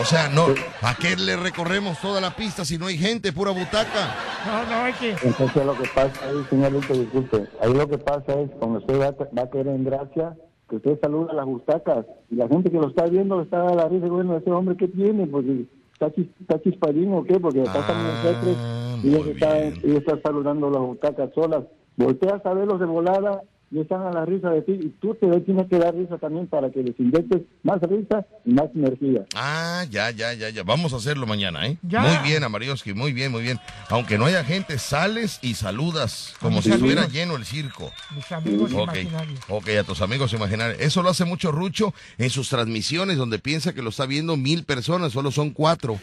O 0.00 0.04
sea, 0.04 0.28
no, 0.28 0.46
¿a 0.82 0.94
qué 0.94 1.16
le 1.16 1.36
recorremos 1.36 2.00
toda 2.00 2.20
la 2.20 2.36
pista 2.36 2.64
si 2.64 2.78
no 2.78 2.86
hay 2.86 2.96
gente, 2.98 3.32
pura 3.32 3.50
butaca? 3.50 4.14
No, 4.46 4.64
no, 4.66 4.84
hay 4.84 4.92
que. 4.94 5.10
Entonces 5.22 5.64
lo 5.66 5.76
que 5.76 5.88
pasa 5.88 6.12
ahí, 6.24 6.46
señor 6.48 6.72
disculpe, 6.72 7.48
ahí 7.60 7.72
lo 7.74 7.88
que 7.88 7.98
pasa 7.98 8.32
es 8.40 8.50
cuando 8.58 8.78
usted 8.78 8.98
va, 9.00 9.06
a- 9.06 9.34
va 9.36 9.42
a 9.42 9.50
caer 9.50 9.66
en 9.68 9.84
gracia, 9.84 10.34
que 10.70 10.76
usted 10.76 10.98
saluda 11.00 11.32
a 11.32 11.34
las 11.34 11.44
butacas 11.46 12.06
y 12.30 12.36
la 12.36 12.48
gente 12.48 12.70
que 12.70 12.78
lo 12.78 12.88
está 12.88 13.04
viendo 13.06 13.42
está 13.42 13.66
a 13.66 13.74
la 13.74 13.88
risa, 13.88 14.06
bueno, 14.06 14.36
ese 14.36 14.50
hombre 14.50 14.76
qué 14.76 14.88
tiene, 14.88 15.26
porque 15.26 15.66
está, 15.92 16.10
chis- 16.14 16.30
está 16.40 16.60
chispadín 16.62 17.12
o 17.12 17.24
qué, 17.24 17.38
porque 17.38 17.64
está 17.64 17.82
tan 17.82 18.06
nosotros 18.06 18.56
y 19.02 19.08
ellos 19.08 19.26
están, 19.26 19.74
ellos 19.82 19.98
están 19.98 20.22
saludando 20.22 20.70
las 20.70 20.80
butacas 20.80 21.30
solas. 21.34 21.64
Volteas 21.96 22.44
a 22.46 22.54
verlos 22.54 22.80
de 22.80 22.86
volada 22.86 23.42
y 23.72 23.80
están 23.80 24.02
a 24.02 24.10
la 24.10 24.24
risa 24.24 24.50
de 24.50 24.62
ti 24.62 24.72
y 24.72 24.88
tú 25.00 25.14
te 25.14 25.28
tienes 25.42 25.68
que 25.68 25.78
dar 25.78 25.94
risa 25.94 26.18
también 26.18 26.48
para 26.48 26.70
que 26.70 26.82
les 26.82 26.98
inyectes 26.98 27.42
más 27.62 27.80
risa 27.82 28.26
y 28.44 28.52
más 28.52 28.66
energía. 28.74 29.24
Ah, 29.36 29.84
ya, 29.88 30.10
ya, 30.10 30.32
ya, 30.34 30.48
ya. 30.50 30.64
Vamos 30.64 30.92
a 30.92 30.96
hacerlo 30.96 31.24
mañana, 31.26 31.66
¿eh? 31.68 31.78
Ya. 31.82 32.00
Muy 32.00 32.28
bien, 32.28 32.42
Amarioski, 32.42 32.94
muy 32.94 33.12
bien, 33.12 33.30
muy 33.30 33.42
bien. 33.42 33.60
Aunque 33.88 34.18
no 34.18 34.24
haya 34.26 34.42
gente, 34.44 34.76
sales 34.78 35.38
y 35.42 35.54
saludas 35.54 36.34
como 36.40 36.62
si 36.62 36.72
estuviera 36.72 37.06
lleno 37.06 37.36
el 37.36 37.44
circo. 37.44 37.92
Mis 38.14 38.32
amigos 38.32 38.72
Ok, 38.74 38.94
imaginarios. 38.96 39.40
ok, 39.48 39.68
a 39.80 39.84
tus 39.84 40.00
amigos 40.02 40.32
imaginarios. 40.32 40.80
Eso 40.80 41.02
lo 41.02 41.10
hace 41.10 41.24
mucho 41.24 41.52
Rucho 41.52 41.94
en 42.18 42.30
sus 42.30 42.48
transmisiones 42.48 43.18
donde 43.18 43.38
piensa 43.38 43.72
que 43.72 43.82
lo 43.82 43.90
está 43.90 44.04
viendo 44.06 44.36
mil 44.36 44.64
personas, 44.64 45.12
solo 45.12 45.30
son 45.30 45.50
cuatro. 45.50 45.96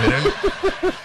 Pero 0.00 0.16
él, 0.16 0.24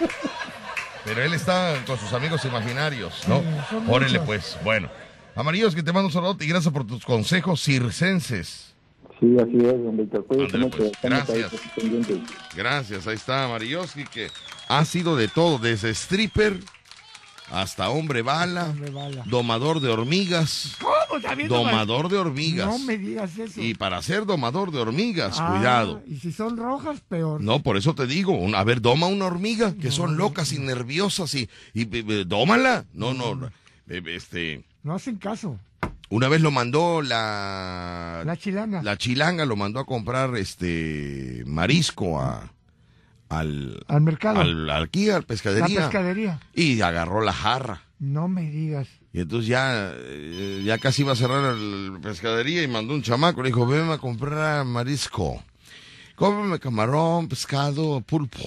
pero 1.04 1.22
él 1.22 1.34
está 1.34 1.74
con 1.86 1.98
sus 1.98 2.12
amigos 2.12 2.44
imaginarios, 2.44 3.26
¿no? 3.28 3.40
Sí, 3.68 3.76
muchos. 3.86 4.18
pues, 4.26 4.58
bueno. 4.64 4.88
Amarillos, 5.36 5.74
que 5.74 5.82
te 5.82 5.92
mando 5.92 6.08
un 6.08 6.12
saludo 6.12 6.36
y 6.40 6.46
gracias 6.46 6.72
por 6.72 6.86
tus 6.86 7.04
consejos 7.04 7.62
circenses. 7.62 8.74
Sí, 9.18 9.36
así 9.38 9.56
es, 9.56 9.82
don 9.84 9.96
Víctor. 9.96 10.24
Pues, 10.26 10.52
ahí 10.54 10.70
gracias. 11.02 11.52
Gracias, 12.56 13.06
ahí 13.06 13.14
está 13.16 13.48
Marilloski, 13.48 14.04
que 14.04 14.28
ha 14.68 14.84
sido 14.84 15.16
de 15.16 15.28
todo, 15.28 15.58
desde 15.58 15.90
stripper 15.90 16.58
hasta 17.50 17.90
hombre 17.90 18.22
bala, 18.22 18.66
Hombre 18.70 18.90
bala. 18.90 19.24
domador 19.26 19.80
de 19.80 19.88
hormigas, 19.88 20.76
¿Cómo? 20.80 21.20
¿También 21.20 21.48
domador 21.48 22.08
de 22.08 22.16
hormigas. 22.16 22.66
No 22.68 22.78
me 22.78 22.96
digas 22.96 23.36
eso. 23.38 23.60
Y 23.60 23.74
para 23.74 24.00
ser 24.02 24.24
domador 24.24 24.70
de 24.70 24.78
hormigas, 24.78 25.36
Ah, 25.40 25.54
cuidado. 25.56 26.02
Y 26.06 26.16
si 26.16 26.32
son 26.32 26.56
rojas, 26.56 27.00
peor. 27.08 27.40
No, 27.40 27.60
por 27.62 27.76
eso 27.76 27.94
te 27.94 28.06
digo, 28.06 28.32
un- 28.32 28.54
a 28.54 28.62
ver, 28.64 28.80
doma 28.80 29.06
una 29.08 29.26
hormiga, 29.26 29.74
que 29.74 29.90
son 29.90 30.16
locas 30.16 30.52
y 30.52 30.60
nerviosas 30.60 31.34
y, 31.34 31.48
y, 31.74 31.82
y- 31.82 32.04
y- 32.06 32.24
dómala. 32.24 32.84
No, 32.94 33.12
no, 33.14 33.50
eh, 33.88 34.02
este, 34.06 34.62
No 34.82 34.94
hacen 34.94 35.16
caso. 35.16 35.58
una 36.08 36.28
vez 36.28 36.40
lo 36.40 36.50
mandó 36.50 37.02
la, 37.02 38.22
La 38.24 38.36
chilanga. 38.36 38.82
la 38.82 38.96
chilanga, 38.96 39.44
lo 39.44 39.56
mandó 39.56 39.80
a 39.80 39.86
comprar 39.86 40.34
este 40.36 41.42
marisco 41.46 42.20
a, 42.20 42.52
al, 43.28 43.84
Al 43.88 44.00
mercado. 44.00 44.40
al, 44.40 44.70
aquí, 44.70 45.10
al 45.10 45.24
pescadería. 45.24 45.80
La 45.80 45.86
pescadería. 45.86 46.40
Y 46.54 46.80
agarró 46.80 47.20
la 47.22 47.32
jarra. 47.32 47.82
No 47.98 48.28
me 48.28 48.50
digas. 48.50 48.88
Y 49.12 49.20
entonces 49.20 49.48
ya, 49.48 49.92
eh, 49.94 50.62
ya 50.64 50.78
casi 50.78 51.02
iba 51.02 51.12
a 51.12 51.16
cerrar 51.16 51.54
la 51.54 51.98
pescadería 52.00 52.62
y 52.62 52.68
mandó 52.68 52.94
un 52.94 53.02
chamaco. 53.02 53.42
Le 53.42 53.48
dijo, 53.50 53.66
ven 53.66 53.90
a 53.90 53.98
comprar 53.98 54.64
marisco. 54.64 55.42
Cómeme 56.16 56.58
camarón, 56.58 57.28
pescado, 57.28 58.00
pulpo. 58.02 58.38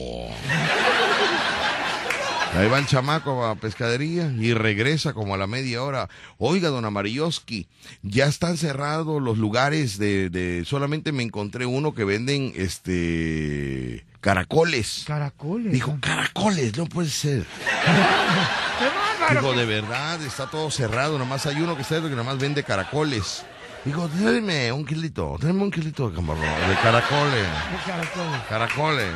Ahí 2.56 2.70
va 2.70 2.78
el 2.78 2.86
chamaco 2.86 3.46
a 3.46 3.56
pescadería 3.56 4.32
y 4.38 4.54
regresa 4.54 5.14
como 5.14 5.34
a 5.34 5.38
la 5.38 5.48
media 5.48 5.82
hora. 5.82 6.08
Oiga, 6.38 6.70
don 6.70 6.86
Amarilloski, 6.86 7.68
ya 8.04 8.28
están 8.28 8.58
cerrados 8.58 9.20
los 9.20 9.40
lugares 9.40 9.98
de, 9.98 10.30
de... 10.30 10.64
Solamente 10.64 11.12
me 11.12 11.24
encontré 11.24 11.66
uno 11.66 11.96
que 11.96 12.04
venden, 12.04 12.54
este... 12.56 14.06
Caracoles. 14.22 15.04
Caracoles. 15.08 15.74
Dijo, 15.74 15.98
caracoles, 16.00 16.78
no 16.78 16.86
puede 16.86 17.10
ser. 17.10 17.44
Digo, 19.32 19.54
de 19.54 19.66
verdad, 19.66 20.22
está 20.22 20.50
todo 20.50 20.70
cerrado. 20.70 21.18
Nomás 21.18 21.46
hay 21.48 21.60
uno 21.60 21.76
que 21.76 21.82
está 21.82 22.02
que 22.02 22.10
nomás 22.10 22.38
vende 22.38 22.64
caracoles. 22.64 23.44
Digo, 23.86 24.08
tráeme 24.08 24.72
un 24.72 24.86
kilito, 24.86 25.36
tráeme 25.38 25.62
un 25.64 25.70
kilito 25.70 26.10
de 26.10 26.16
camarón, 26.16 26.42
de 26.42 26.76
caracoles. 26.82 27.48
¡Qué 27.70 27.92
caracoles! 27.92 28.42
Caracoles. 28.48 29.12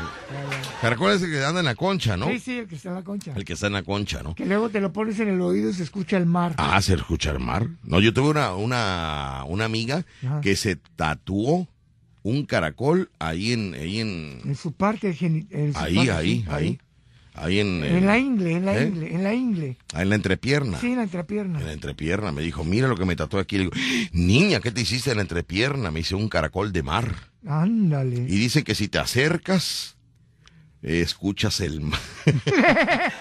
Caracoles 0.82 1.16
es 1.18 1.24
el 1.24 1.32
que 1.32 1.46
anda 1.46 1.60
en 1.62 1.66
la 1.68 1.76
concha, 1.76 2.18
¿no? 2.18 2.28
Sí, 2.28 2.40
sí, 2.40 2.58
el 2.60 2.68
que 2.68 2.76
está 2.76 2.90
en 2.90 2.96
la 2.96 3.04
concha. 3.04 3.32
El 3.34 3.46
que 3.46 3.54
está 3.54 3.68
en 3.68 3.74
la 3.74 3.84
concha, 3.84 4.24
¿no? 4.24 4.36
Que 4.36 4.46
luego 4.46 4.68
te 4.68 4.82
lo 4.82 4.92
pones 4.92 5.18
en 5.22 5.30
el 5.30 5.40
oído 5.40 5.70
y 5.70 5.74
se 5.74 5.84
escucha 5.84 6.18
el 6.18 6.26
mar. 6.26 6.54
Ah, 6.58 6.82
se 6.82 6.96
escucha 6.96 7.32
el 7.32 7.40
mar. 7.40 7.68
No, 7.84 8.02
yo 8.02 8.14
tuve 8.14 8.30
una, 8.32 8.56
una, 8.56 9.44
una 9.48 9.64
amiga 9.64 10.04
Ajá. 10.26 10.42
que 10.42 10.58
se 10.58 10.76
tatuó 10.76 11.66
un 12.24 12.46
caracol 12.46 13.10
ahí 13.20 13.54
en, 13.54 13.74
ahí 13.74 14.02
en, 14.02 14.42
En 14.44 14.56
su 14.56 14.74
parte 14.74 15.16
en 15.20 15.74
su 15.74 15.80
ahí, 15.80 15.96
parte, 15.96 16.12
ahí, 16.12 16.36
sí, 16.42 16.46
ahí, 16.50 16.56
ahí 16.66 16.80
en, 17.46 17.84
En 17.84 18.06
la 18.06 18.18
ingle, 18.18 18.52
en 18.54 18.66
la 18.66 18.78
¿Eh? 18.78 18.88
ingle, 18.88 19.14
en 19.14 19.24
la 19.24 19.34
ingle. 19.34 19.78
ahí 19.94 20.04
en 20.04 20.10
la 20.10 20.16
entrepierna. 20.16 20.80
Sí, 20.80 20.88
en 20.88 20.98
la 20.98 21.04
entrepierna. 21.04 21.60
En 21.60 21.66
la 21.68 21.74
entrepierna. 21.74 22.32
Me 22.32 22.42
dijo, 22.42 22.64
mira 22.64 22.88
lo 22.88 22.96
que 22.98 23.06
me 23.06 23.16
tatué 23.16 23.42
aquí. 23.42 23.58
Le 23.58 23.64
digo, 23.66 23.74
niña, 24.12 24.60
¿qué 24.60 24.72
te 24.72 24.82
hiciste 24.82 25.12
en 25.12 25.18
la 25.18 25.22
entrepierna? 25.24 25.92
Me 25.92 26.00
hice 26.02 26.16
un 26.16 26.30
caracol 26.30 26.72
de 26.72 26.84
mar. 26.84 27.14
Ándale. 27.48 28.16
Y 28.22 28.38
dice 28.38 28.64
que 28.64 28.76
si 28.76 28.88
te 28.88 29.00
acercas, 29.00 29.96
eh, 30.82 31.02
escuchas 31.02 31.60
el 31.62 31.82
mar. 31.82 32.00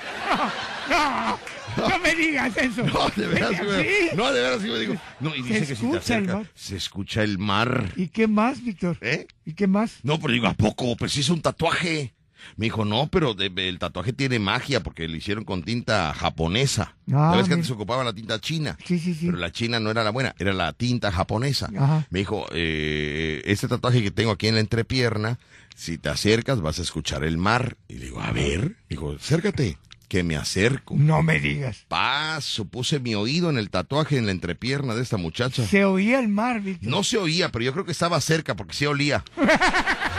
No, 0.88 1.88
no 1.88 1.98
me 1.98 2.14
digas 2.14 2.56
eso. 2.56 2.82
No, 2.86 3.08
de 3.16 3.26
veras, 3.26 3.50
sí 3.50 4.16
no, 4.16 4.32
de 4.32 4.40
veras, 4.40 4.62
sí 4.62 4.68
me 4.68 4.78
digo. 4.78 4.94
No, 5.20 5.34
y 5.34 5.42
Se 5.42 5.48
dice 5.60 5.66
que 5.66 5.76
si 5.76 5.90
te 5.90 5.96
acercas, 5.98 6.46
se 6.54 6.76
escucha 6.76 7.22
el 7.22 7.38
mar. 7.38 7.92
¿Y 7.96 8.08
qué 8.08 8.26
más, 8.26 8.62
Víctor? 8.64 8.96
¿Eh? 9.00 9.26
¿Y 9.44 9.54
qué 9.54 9.66
más? 9.66 9.98
No, 10.02 10.18
pero 10.18 10.32
digo, 10.32 10.46
¿a 10.46 10.54
poco? 10.54 10.96
Pues 10.96 11.16
hizo 11.16 11.34
un 11.34 11.42
tatuaje. 11.42 12.14
Me 12.56 12.66
dijo, 12.66 12.84
no, 12.84 13.08
pero 13.08 13.34
de- 13.34 13.52
el 13.68 13.78
tatuaje 13.78 14.12
tiene 14.12 14.38
magia 14.38 14.82
porque 14.82 15.08
lo 15.08 15.16
hicieron 15.16 15.44
con 15.44 15.62
tinta 15.62 16.12
japonesa. 16.14 16.94
Ah, 17.12 17.30
¿Sabes 17.32 17.48
que 17.48 17.54
antes 17.54 17.66
se 17.68 17.72
ocupaba 17.72 18.04
la 18.04 18.12
tinta 18.12 18.40
china? 18.40 18.76
Sí, 18.84 18.98
sí, 18.98 19.14
sí. 19.14 19.26
Pero 19.26 19.38
la 19.38 19.50
china 19.52 19.80
no 19.80 19.90
era 19.90 20.04
la 20.04 20.10
buena, 20.10 20.34
era 20.38 20.52
la 20.52 20.72
tinta 20.72 21.10
japonesa. 21.12 21.68
Ajá. 21.76 22.06
Me 22.10 22.20
dijo, 22.20 22.46
eh, 22.52 23.42
este 23.44 23.68
tatuaje 23.68 24.02
que 24.02 24.10
tengo 24.10 24.30
aquí 24.32 24.48
en 24.48 24.54
la 24.54 24.60
entrepierna, 24.60 25.38
si 25.74 25.98
te 25.98 26.08
acercas 26.08 26.60
vas 26.60 26.78
a 26.78 26.82
escuchar 26.82 27.24
el 27.24 27.36
mar. 27.38 27.76
Y 27.88 27.94
digo, 27.94 28.20
a 28.20 28.32
ver. 28.32 28.76
Dijo, 28.88 29.12
acércate, 29.12 29.78
que 30.08 30.22
me 30.22 30.36
acerco. 30.36 30.94
No 30.96 31.22
me 31.22 31.40
digas. 31.40 31.84
Paso, 31.88 32.64
puse 32.64 33.00
mi 33.00 33.14
oído 33.14 33.50
en 33.50 33.58
el 33.58 33.70
tatuaje 33.70 34.16
en 34.16 34.26
la 34.26 34.32
entrepierna 34.32 34.94
de 34.94 35.02
esta 35.02 35.16
muchacha. 35.16 35.66
Se 35.66 35.84
oía 35.84 36.18
el 36.20 36.28
mar. 36.28 36.62
No 36.80 37.02
se 37.04 37.18
oía, 37.18 37.50
pero 37.50 37.64
yo 37.64 37.72
creo 37.72 37.84
que 37.84 37.92
estaba 37.92 38.20
cerca 38.20 38.54
porque 38.54 38.74
sí 38.74 38.86
olía. 38.86 39.24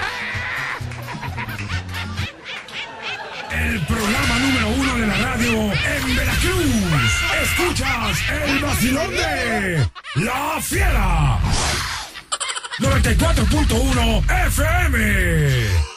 El 3.68 3.82
programa 3.82 4.40
número 4.40 4.70
uno 4.70 4.96
de 4.98 5.08
la 5.08 5.18
radio 5.18 5.74
en 5.74 6.16
Veracruz. 6.16 6.66
Escuchas 7.44 8.18
el 8.46 8.60
vacilón 8.60 9.12
de 9.12 9.90
La 10.16 10.62
Fiera. 10.62 11.38
94.1 12.80 14.48
FM. 14.48 15.97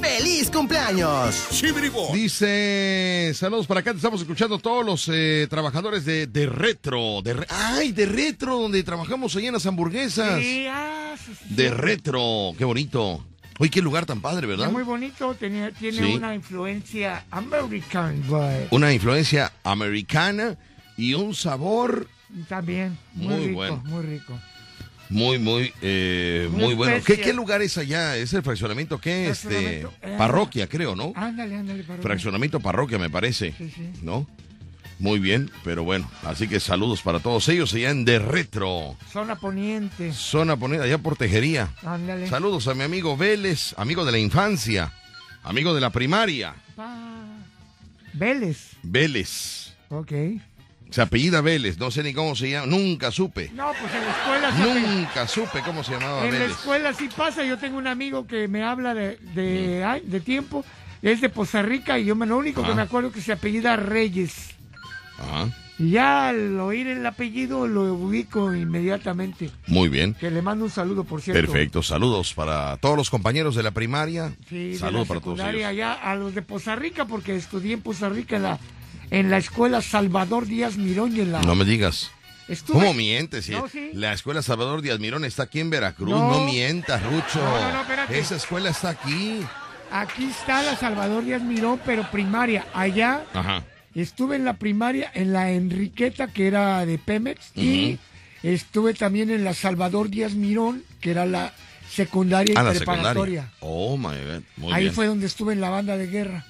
¡Feliz 0.00 0.50
cumpleaños! 0.50 1.48
Dice, 2.12 3.32
saludos 3.34 3.66
para 3.66 3.80
acá, 3.80 3.92
te 3.92 3.96
estamos 3.98 4.20
escuchando 4.20 4.58
todos 4.58 4.84
los 4.84 5.08
eh, 5.12 5.46
trabajadores 5.50 6.04
de, 6.04 6.26
de 6.26 6.46
Retro. 6.46 7.20
De, 7.22 7.34
Re- 7.34 7.46
¡Ay, 7.48 7.92
de 7.92 8.06
Retro! 8.06 8.58
Donde 8.60 8.82
trabajamos 8.82 9.34
ahí 9.36 9.46
en 9.46 9.54
las 9.54 9.66
hamburguesas. 9.66 10.40
Sí, 10.40 10.66
ah, 10.68 11.14
sí, 11.24 11.32
sí, 11.48 11.54
De. 11.54 11.70
Retro, 11.70 12.52
qué 12.58 12.64
bonito. 12.64 13.24
Oye, 13.58 13.70
qué 13.70 13.82
lugar 13.82 14.06
tan 14.06 14.20
padre, 14.20 14.46
¿verdad? 14.46 14.68
Es 14.68 14.72
muy 14.72 14.82
bonito, 14.84 15.34
tenía- 15.34 15.70
tiene 15.70 15.98
Sí. 15.98 16.14
una 16.14 16.34
influencia 16.34 17.24
american, 17.30 18.22
güey. 18.26 18.66
Una 18.70 18.92
influencia 18.92 19.52
americana 19.64 20.56
y 20.96 21.14
un 21.14 21.34
sabor 21.34 22.08
También, 22.48 22.96
muy, 23.14 23.26
Muy 23.34 23.44
rico, 23.46 23.54
bueno. 23.56 23.82
muy 23.86 24.02
rico. 24.04 24.38
Muy, 25.10 25.38
muy, 25.38 25.72
eh, 25.82 26.48
muy 26.52 26.74
bueno. 26.74 27.02
¿Qué. 27.04 27.20
¿Qué 27.20 27.32
lugar 27.34 27.60
es 27.62 27.76
allá? 27.76 28.16
¿Es 28.16 28.32
el 28.32 28.42
fraccionamiento 28.42 28.98
qué? 29.00 29.28
Este, 29.28 29.80
eh, 29.80 30.14
parroquia, 30.16 30.66
creo, 30.68 30.96
¿no? 30.96 31.12
Ándale, 31.16 31.56
ándale, 31.56 31.82
perdón. 31.82 32.02
Fraccionamiento 32.02 32.60
parroquia, 32.60 32.98
me 32.98 33.10
parece. 33.10 33.52
Sí, 33.58 33.70
sí. 33.74 33.90
¿No? 34.02 34.26
Muy 34.98 35.18
bien, 35.18 35.50
pero 35.64 35.82
bueno, 35.82 36.10
así 36.24 36.46
que 36.46 36.60
saludos 36.60 37.00
para 37.00 37.20
todos 37.20 37.48
ellos 37.48 37.72
allá 37.72 37.90
en 37.90 38.04
De 38.04 38.18
Retro. 38.18 38.96
Zona 39.10 39.34
poniente. 39.34 40.12
Zona 40.12 40.56
ponida 40.58 40.84
allá 40.84 40.98
por 40.98 41.16
Tejería. 41.16 41.70
Ándale. 41.82 42.28
Saludos 42.28 42.68
a 42.68 42.74
mi 42.74 42.82
amigo 42.84 43.16
Vélez, 43.16 43.74
amigo 43.78 44.04
de 44.04 44.12
la 44.12 44.18
infancia, 44.18 44.92
amigo 45.42 45.74
de 45.74 45.80
la 45.80 45.88
primaria, 45.90 46.54
Pa- 46.76 47.24
Vélez. 48.12 48.72
Vélez. 48.82 49.72
Ok. 49.88 50.12
Se 50.90 51.02
apellida 51.02 51.40
Vélez, 51.40 51.78
no 51.78 51.90
sé 51.90 52.02
ni 52.02 52.12
cómo 52.12 52.34
se 52.34 52.50
llama, 52.50 52.66
nunca 52.66 53.10
supe. 53.10 53.50
No, 53.54 53.70
pues 53.80 53.92
en 53.94 54.04
la 54.04 54.10
escuela 54.10 54.52
sí. 54.52 54.90
Nunca 54.98 55.28
supe 55.28 55.60
cómo 55.64 55.84
se 55.84 55.92
llamaba 55.92 56.26
En 56.26 56.38
la 56.38 56.44
escuela 56.46 56.92
sí 56.94 57.08
pasa. 57.16 57.44
Yo 57.44 57.58
tengo 57.58 57.78
un 57.78 57.86
amigo 57.86 58.26
que 58.26 58.48
me 58.48 58.62
habla 58.64 58.92
de, 58.94 59.16
de, 59.34 59.84
ay, 59.84 60.02
de 60.04 60.20
tiempo. 60.20 60.64
Es 61.02 61.20
de 61.20 61.28
Poza 61.30 61.62
Rica 61.62 61.98
y 61.98 62.04
yo 62.04 62.14
me, 62.16 62.26
lo 62.26 62.36
único 62.36 62.62
que 62.62 62.72
Ah. 62.72 62.74
me 62.74 62.82
acuerdo 62.82 63.10
que 63.12 63.20
se 63.20 63.32
apellida 63.32 63.76
Reyes. 63.76 64.50
Ajá, 65.18 65.48
Y 65.78 65.92
ya 65.92 66.28
al 66.28 66.58
oír 66.60 66.86
el 66.88 67.06
apellido 67.06 67.66
lo 67.66 67.94
ubico 67.94 68.52
inmediatamente. 68.54 69.50
muy 69.66 69.88
bien. 69.88 70.12
Que 70.14 70.30
le 70.30 70.42
mando 70.42 70.64
un 70.66 70.70
saludo, 70.70 71.04
por 71.04 71.22
cierto. 71.22 71.40
Perfecto, 71.40 71.82
saludos 71.82 72.34
para 72.34 72.76
todos 72.78 72.96
los 72.96 73.08
compañeros 73.10 73.54
de 73.54 73.62
la 73.62 73.70
primaria. 73.70 74.32
Sí, 74.48 74.72
de 74.72 74.78
saludos 74.78 75.08
la 75.08 75.14
para 75.14 75.20
todos 75.20 75.38
secundaria 75.38 75.70
ellos. 75.70 75.84
allá 75.86 75.92
a 75.94 76.14
los 76.16 76.34
de 76.34 76.42
Poza 76.42 76.74
Rica 76.76 77.04
porque 77.06 77.34
estudié 77.36 77.74
en 77.74 77.80
Poza 77.82 78.08
Rica 78.10 78.36
en 78.36 78.42
la, 78.42 78.58
en 79.10 79.30
la 79.30 79.38
escuela 79.38 79.82
Salvador 79.82 80.46
Díaz 80.46 80.76
Mirón 80.76 81.16
y 81.16 81.20
en 81.20 81.32
la... 81.32 81.42
No 81.42 81.54
me 81.54 81.64
digas. 81.64 82.10
Estuve- 82.48 82.78
¿Cómo 82.80 82.94
mientes? 82.94 83.44
Si 83.44 83.52
No, 83.52 83.68
sí. 83.68 83.90
La 83.92 84.12
escuela 84.12 84.42
Salvador 84.42 84.82
Díaz 84.82 84.98
Mirón 84.98 85.24
está 85.24 85.44
aquí 85.44 85.60
en 85.60 85.70
Veracruz. 85.70 86.10
No. 86.10 86.30
No, 86.30 86.44
mientas, 86.46 87.02
Rucho. 87.02 87.38
No, 87.38 87.60
no, 87.60 87.72
no, 87.74 87.80
espérate. 87.82 88.18
Esa 88.18 88.36
escuela 88.36 88.70
está 88.70 88.90
aquí. 88.90 89.40
Aquí 89.92 90.24
está 90.24 90.62
la 90.62 90.76
Salvador 90.76 91.24
Díaz 91.24 91.42
Mirón, 91.42 91.80
pero 91.84 92.08
primaria. 92.10 92.66
Allá 92.74 93.24
Ajá. 93.34 93.64
estuve 93.94 94.36
en 94.36 94.44
la 94.44 94.54
primaria, 94.54 95.10
en 95.14 95.32
la 95.32 95.50
Enriqueta, 95.52 96.28
que 96.28 96.46
era 96.48 96.84
de 96.86 96.98
Pemex, 96.98 97.50
y 97.56 97.98
estuve 98.42 98.94
también 98.94 99.30
en 99.30 99.44
la 99.44 99.54
Salvador 99.54 100.08
Díaz 100.08 100.32
Mirón, 100.34 100.84
que 101.00 101.10
era 101.12 101.26
la 101.26 101.52
secundaria 101.88 102.54
y 102.54 102.56
A 102.56 102.62
la 102.62 102.70
preparatoria. 102.72 103.42
secundaria. 103.42 103.52
Oh, 103.60 103.96
my 103.96 104.04
God. 104.04 104.42
Muy 104.56 104.72
Ahí 104.72 104.82
bien. 104.84 104.94
fue 104.94 105.06
donde 105.06 105.26
estuve 105.26 105.52
en 105.54 105.60
la 105.60 105.70
banda 105.70 105.96
de 105.96 106.06
guerra. 106.06 106.44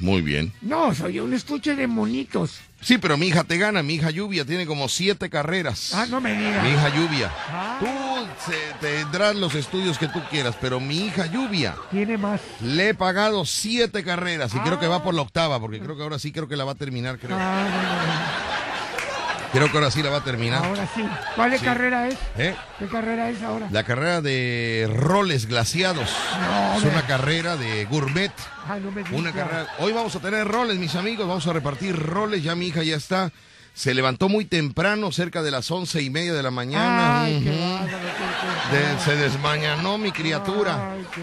Muy 0.00 0.22
bien. 0.22 0.52
No, 0.62 0.94
soy 0.94 1.20
un 1.20 1.32
estuche 1.34 1.76
de 1.76 1.86
monitos. 1.86 2.58
Sí, 2.80 2.96
pero 2.96 3.18
mi 3.18 3.26
hija 3.26 3.44
te 3.44 3.58
gana. 3.58 3.82
Mi 3.82 3.94
hija 3.96 4.10
Lluvia 4.10 4.46
tiene 4.46 4.64
como 4.66 4.88
siete 4.88 5.28
carreras. 5.28 5.92
Ah, 5.94 6.06
no 6.08 6.18
me 6.20 6.32
digas. 6.34 6.64
Mi 6.64 6.70
hija 6.70 6.88
Lluvia. 6.88 7.30
Ah. 7.52 7.76
Tú 7.78 8.50
se- 8.50 8.74
tendrás 8.80 9.36
los 9.36 9.54
estudios 9.54 9.98
que 9.98 10.08
tú 10.08 10.20
quieras, 10.30 10.56
pero 10.58 10.80
mi 10.80 11.04
hija 11.06 11.26
Lluvia 11.26 11.74
Tiene 11.90 12.16
más. 12.16 12.40
le 12.62 12.88
he 12.88 12.94
pagado 12.94 13.44
siete 13.44 14.02
carreras 14.02 14.54
y 14.54 14.58
Ah. 14.58 14.62
creo 14.64 14.80
que 14.80 14.86
va 14.86 15.02
por 15.02 15.12
la 15.14 15.20
octava, 15.20 15.60
porque 15.60 15.78
creo 15.80 15.94
que 15.96 16.02
ahora 16.02 16.18
sí 16.18 16.32
creo 16.32 16.48
que 16.48 16.56
la 16.56 16.64
va 16.64 16.72
a 16.72 16.76
terminar, 16.76 17.18
creo. 17.18 17.36
Ah, 17.38 17.68
no, 17.68 18.49
Creo 19.52 19.70
que 19.70 19.76
ahora 19.78 19.90
sí 19.90 20.02
la 20.02 20.10
va 20.10 20.18
a 20.18 20.24
terminar. 20.24 20.64
Ahora 20.64 20.86
sí. 20.94 21.02
¿Cuál 21.34 21.58
Sí. 21.58 21.64
carrera 21.64 22.06
es? 22.08 22.14
¿Eh? 22.38 22.54
¿Qué 22.78 22.86
carrera 22.86 23.30
es 23.30 23.42
ahora? 23.42 23.66
La 23.72 23.82
carrera 23.84 24.20
de 24.20 24.88
roles 24.94 25.46
glaciados. 25.46 26.08
No, 26.40 26.78
es 26.78 26.84
una 26.84 27.02
carrera 27.06 27.56
de 27.56 27.84
gourmet. 27.86 28.30
Ah, 28.68 28.78
no 28.78 28.92
me 28.92 29.02
Una 29.10 29.32
carrera. 29.32 29.66
Hoy 29.80 29.92
vamos 29.92 30.14
a 30.14 30.20
tener 30.20 30.46
roles, 30.46 30.78
mis 30.78 30.94
amigos. 30.94 31.26
Vamos 31.26 31.46
a 31.48 31.52
repartir 31.52 31.96
roles. 31.96 32.44
Ya 32.44 32.54
mi 32.54 32.68
hija 32.68 32.82
ya 32.84 32.94
está 32.96 33.32
se 33.72 33.94
levantó 33.94 34.28
muy 34.28 34.44
temprano, 34.44 35.10
cerca 35.12 35.42
de 35.42 35.50
las 35.52 35.70
once 35.70 36.02
y 36.02 36.10
media 36.10 36.32
de 36.34 36.42
la 36.42 36.50
mañana. 36.50 37.22
Ay, 37.22 37.40
qué 37.42 37.50
Ujú. 37.50 37.60
bárbaro, 37.72 37.88
qué- 37.90 38.70
qué- 38.70 38.76
De- 38.94 39.00
se 39.00 39.16
desmañanó 39.16 39.96
mi 39.98 40.12
criatura. 40.12 40.92
Ay, 40.92 41.06
qué. 41.14 41.22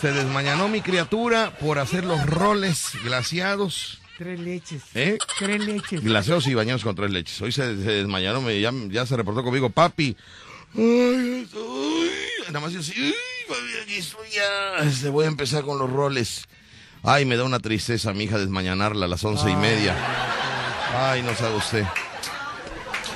Se 0.00 0.12
desmañanó 0.12 0.68
mi 0.68 0.80
criatura 0.80 1.52
por 1.60 1.78
hacer 1.78 2.04
los 2.04 2.24
roles 2.26 2.90
glaciados. 3.04 3.98
Tres 4.20 4.38
leches. 4.38 4.82
¿Eh? 4.94 5.16
Tres 5.38 5.64
leches. 5.64 6.04
Glaseados 6.04 6.46
y 6.46 6.52
bañados 6.52 6.84
con 6.84 6.94
tres 6.94 7.10
leches. 7.10 7.40
Hoy 7.40 7.52
se, 7.52 7.82
se 7.82 8.06
me, 8.06 8.60
ya, 8.60 8.70
ya 8.90 9.06
se 9.06 9.16
reportó 9.16 9.42
conmigo, 9.42 9.70
papi. 9.70 10.14
Ay, 10.74 11.48
uy, 11.54 12.10
nada 12.48 12.60
más 12.60 12.70
yo 12.70 12.80
así, 12.80 12.92
papi, 13.48 13.60
aquí 13.82 13.94
estoy 13.94 14.28
ya. 14.28 14.84
Este, 14.86 15.08
voy 15.08 15.24
a 15.24 15.28
empezar 15.28 15.64
con 15.64 15.78
los 15.78 15.90
roles. 15.90 16.46
Ay, 17.02 17.24
me 17.24 17.38
da 17.38 17.44
una 17.44 17.60
tristeza 17.60 18.12
mi 18.12 18.24
hija 18.24 18.36
desmañanarla 18.36 19.06
a 19.06 19.08
las 19.08 19.24
once 19.24 19.48
y 19.48 19.56
media. 19.56 19.96
Ay, 20.94 21.22
no 21.22 21.34
sabe 21.34 21.56
usted. 21.56 21.86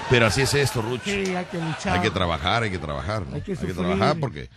Pero 0.09 0.25
así 0.25 0.41
es 0.41 0.55
esto, 0.55 0.81
Ruch. 0.81 1.03
Sí, 1.05 1.11
hay 1.11 1.45
que 1.45 1.59
luchar. 1.59 1.99
Hay 1.99 2.01
que 2.01 2.11
trabajar, 2.13 2.63
hay 2.63 2.71
que 2.71 2.79
trabajar, 2.79 3.27
¿no? 3.27 3.37
Hay 3.37 3.43
que 3.43 3.57
sufrir. 3.57 3.75
trabajar 3.75 4.17
porque 4.19 4.49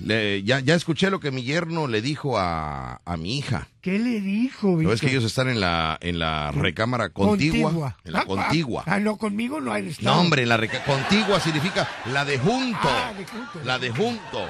le- 0.00 0.42
ya, 0.42 0.60
ya 0.60 0.74
escuché 0.74 1.10
lo 1.10 1.20
que 1.20 1.30
mi 1.30 1.42
yerno 1.42 1.86
le 1.86 2.00
dijo 2.02 2.38
a, 2.38 3.00
a 3.04 3.16
mi 3.16 3.38
hija. 3.38 3.68
¿Qué 3.80 3.98
le 3.98 4.20
dijo, 4.20 4.68
No 4.72 4.76
Víctor? 4.78 4.94
es 4.94 5.00
que 5.00 5.08
ellos 5.10 5.24
están 5.24 5.48
en 5.48 5.60
la, 5.60 5.98
en 6.00 6.18
la 6.18 6.50
recámara 6.52 7.10
contigua. 7.10 7.96
En 8.04 8.12
la 8.12 8.20
Ah, 8.20 8.24
contigua. 8.24 8.84
Ah, 8.86 8.98
no, 9.00 9.16
conmigo 9.16 9.60
no 9.60 9.72
hay 9.72 9.82
No, 9.84 9.88
estado. 9.90 10.20
hombre, 10.20 10.46
la 10.46 10.56
reca- 10.56 10.84
contigua 10.84 11.40
significa 11.40 11.88
la 12.12 12.24
de 12.24 12.38
junto. 12.38 12.78
Ah, 12.82 13.12
de 13.16 13.24
junto. 13.26 13.60
La 13.64 13.78
de 13.78 13.90
junto. 13.90 14.46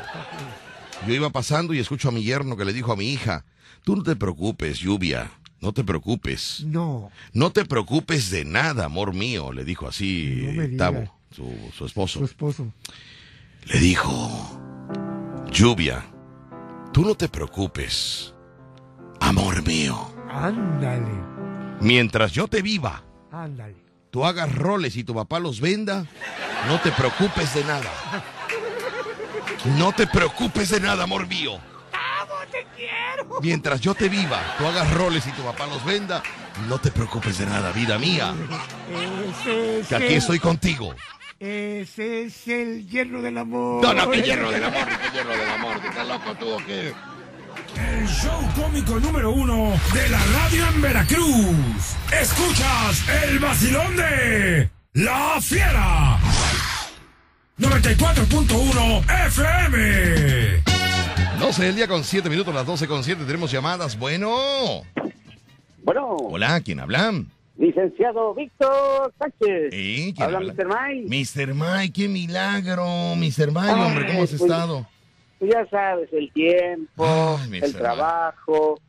Yo 1.06 1.14
iba 1.14 1.30
pasando 1.30 1.72
y 1.74 1.78
escucho 1.78 2.08
a 2.08 2.12
mi 2.12 2.22
yerno 2.22 2.56
que 2.56 2.64
le 2.64 2.72
dijo 2.72 2.92
a 2.92 2.96
mi 2.96 3.10
hija, 3.12 3.44
tú 3.84 3.96
no 3.96 4.02
te 4.02 4.16
preocupes, 4.16 4.78
lluvia, 4.80 5.30
no 5.60 5.72
te 5.72 5.82
preocupes. 5.84 6.62
No. 6.66 7.10
No 7.32 7.50
te 7.52 7.64
preocupes 7.64 8.30
de 8.30 8.44
nada, 8.44 8.84
amor 8.86 9.14
mío, 9.14 9.52
le 9.52 9.64
dijo 9.64 9.86
así 9.88 10.46
No. 10.52 10.76
Tavo, 10.76 11.18
su, 11.34 11.50
su 11.76 11.86
esposo. 11.86 12.18
Su 12.20 12.24
esposo. 12.26 12.72
Le 13.66 13.78
dijo, 13.78 14.60
lluvia, 15.50 16.04
tú 16.92 17.02
no 17.04 17.14
te 17.14 17.28
preocupes, 17.28 18.34
amor 19.20 19.62
mío. 19.66 20.10
Ándale. 20.30 21.10
Mientras 21.80 22.32
yo 22.32 22.46
te 22.46 22.62
viva, 22.62 23.02
Ándale. 23.32 23.74
tú 24.10 24.24
hagas 24.24 24.54
roles 24.54 24.96
y 24.96 25.04
tu 25.04 25.14
papá 25.14 25.40
los 25.40 25.60
venda, 25.60 26.04
no 26.68 26.80
te 26.80 26.92
preocupes 26.92 27.54
de 27.54 27.64
nada. 27.64 27.90
No 29.76 29.92
te 29.92 30.06
preocupes 30.06 30.70
de 30.70 30.80
nada, 30.80 31.04
amor 31.04 31.26
mío. 31.26 31.58
te 32.50 32.66
quiero! 32.76 33.40
Mientras 33.42 33.80
yo 33.80 33.94
te 33.94 34.08
viva, 34.08 34.40
tú 34.58 34.66
hagas 34.66 34.90
roles 34.94 35.26
y 35.26 35.32
tu 35.32 35.42
papá 35.42 35.66
los 35.66 35.84
venda, 35.84 36.22
no 36.68 36.78
te 36.78 36.90
preocupes 36.90 37.38
de 37.38 37.46
nada, 37.46 37.70
vida 37.72 37.98
mía. 37.98 38.34
Que 39.88 39.94
aquí 39.94 40.14
estoy 40.14 40.38
contigo. 40.38 40.94
Ese 41.40 42.24
es 42.24 42.46
el 42.48 42.86
hierro 42.86 43.22
del 43.22 43.38
amor. 43.38 43.82
No, 43.82 43.94
no, 43.94 44.10
que 44.10 44.20
hierro 44.20 44.50
del 44.50 44.62
amor, 44.62 44.86
que 44.86 45.16
hierro 45.16 45.30
del 45.30 45.48
amor. 45.48 45.80
¿Qué 45.80 45.88
estás 45.88 46.06
loco 46.06 46.34
tú 46.38 46.50
o 46.50 46.58
qué? 46.66 46.92
El 47.78 48.06
show 48.06 48.42
cómico 48.54 49.00
número 49.00 49.30
uno 49.30 49.72
de 49.94 50.08
la 50.10 50.18
radio 50.18 50.66
en 50.68 50.82
Veracruz. 50.82 51.96
Escuchas 52.12 53.08
el 53.24 53.38
vacilón 53.38 53.96
de 53.96 54.68
La 54.92 55.40
Fiera. 55.40 56.18
94.1 57.58 59.26
FM. 59.28 60.62
12 61.38 61.62
del 61.64 61.74
día 61.74 61.88
con 61.88 62.04
7 62.04 62.28
minutos, 62.28 62.54
las 62.54 62.66
12 62.66 62.86
con 62.86 63.02
7. 63.02 63.24
Tenemos 63.24 63.50
llamadas. 63.50 63.98
Bueno. 63.98 64.82
Bueno, 65.82 66.16
Hola, 66.18 66.60
¿quién 66.60 66.80
habla? 66.80 67.14
Licenciado 67.60 68.34
Víctor 68.34 69.12
Sánchez. 69.18 69.70
¿Eh? 69.72 70.12
¿Quién 70.16 70.22
Habla 70.22 70.38
habla? 70.38 70.54
Mr. 70.54 70.66
Mike. 70.66 71.08
Mr. 71.08 71.54
Mike, 71.54 71.92
qué 71.94 72.08
milagro. 72.08 72.84
Mr. 73.16 73.48
Mike, 73.48 73.58
Ay, 73.60 73.86
hombre, 73.86 74.06
¿cómo 74.06 74.22
has 74.22 74.30
pues, 74.30 74.40
estado? 74.40 74.86
Pues 75.38 75.52
ya 75.52 75.66
sabes, 75.68 76.12
el 76.12 76.32
tiempo, 76.32 77.04
Ay, 77.06 77.60
el 77.62 77.72
trabajo. 77.74 78.80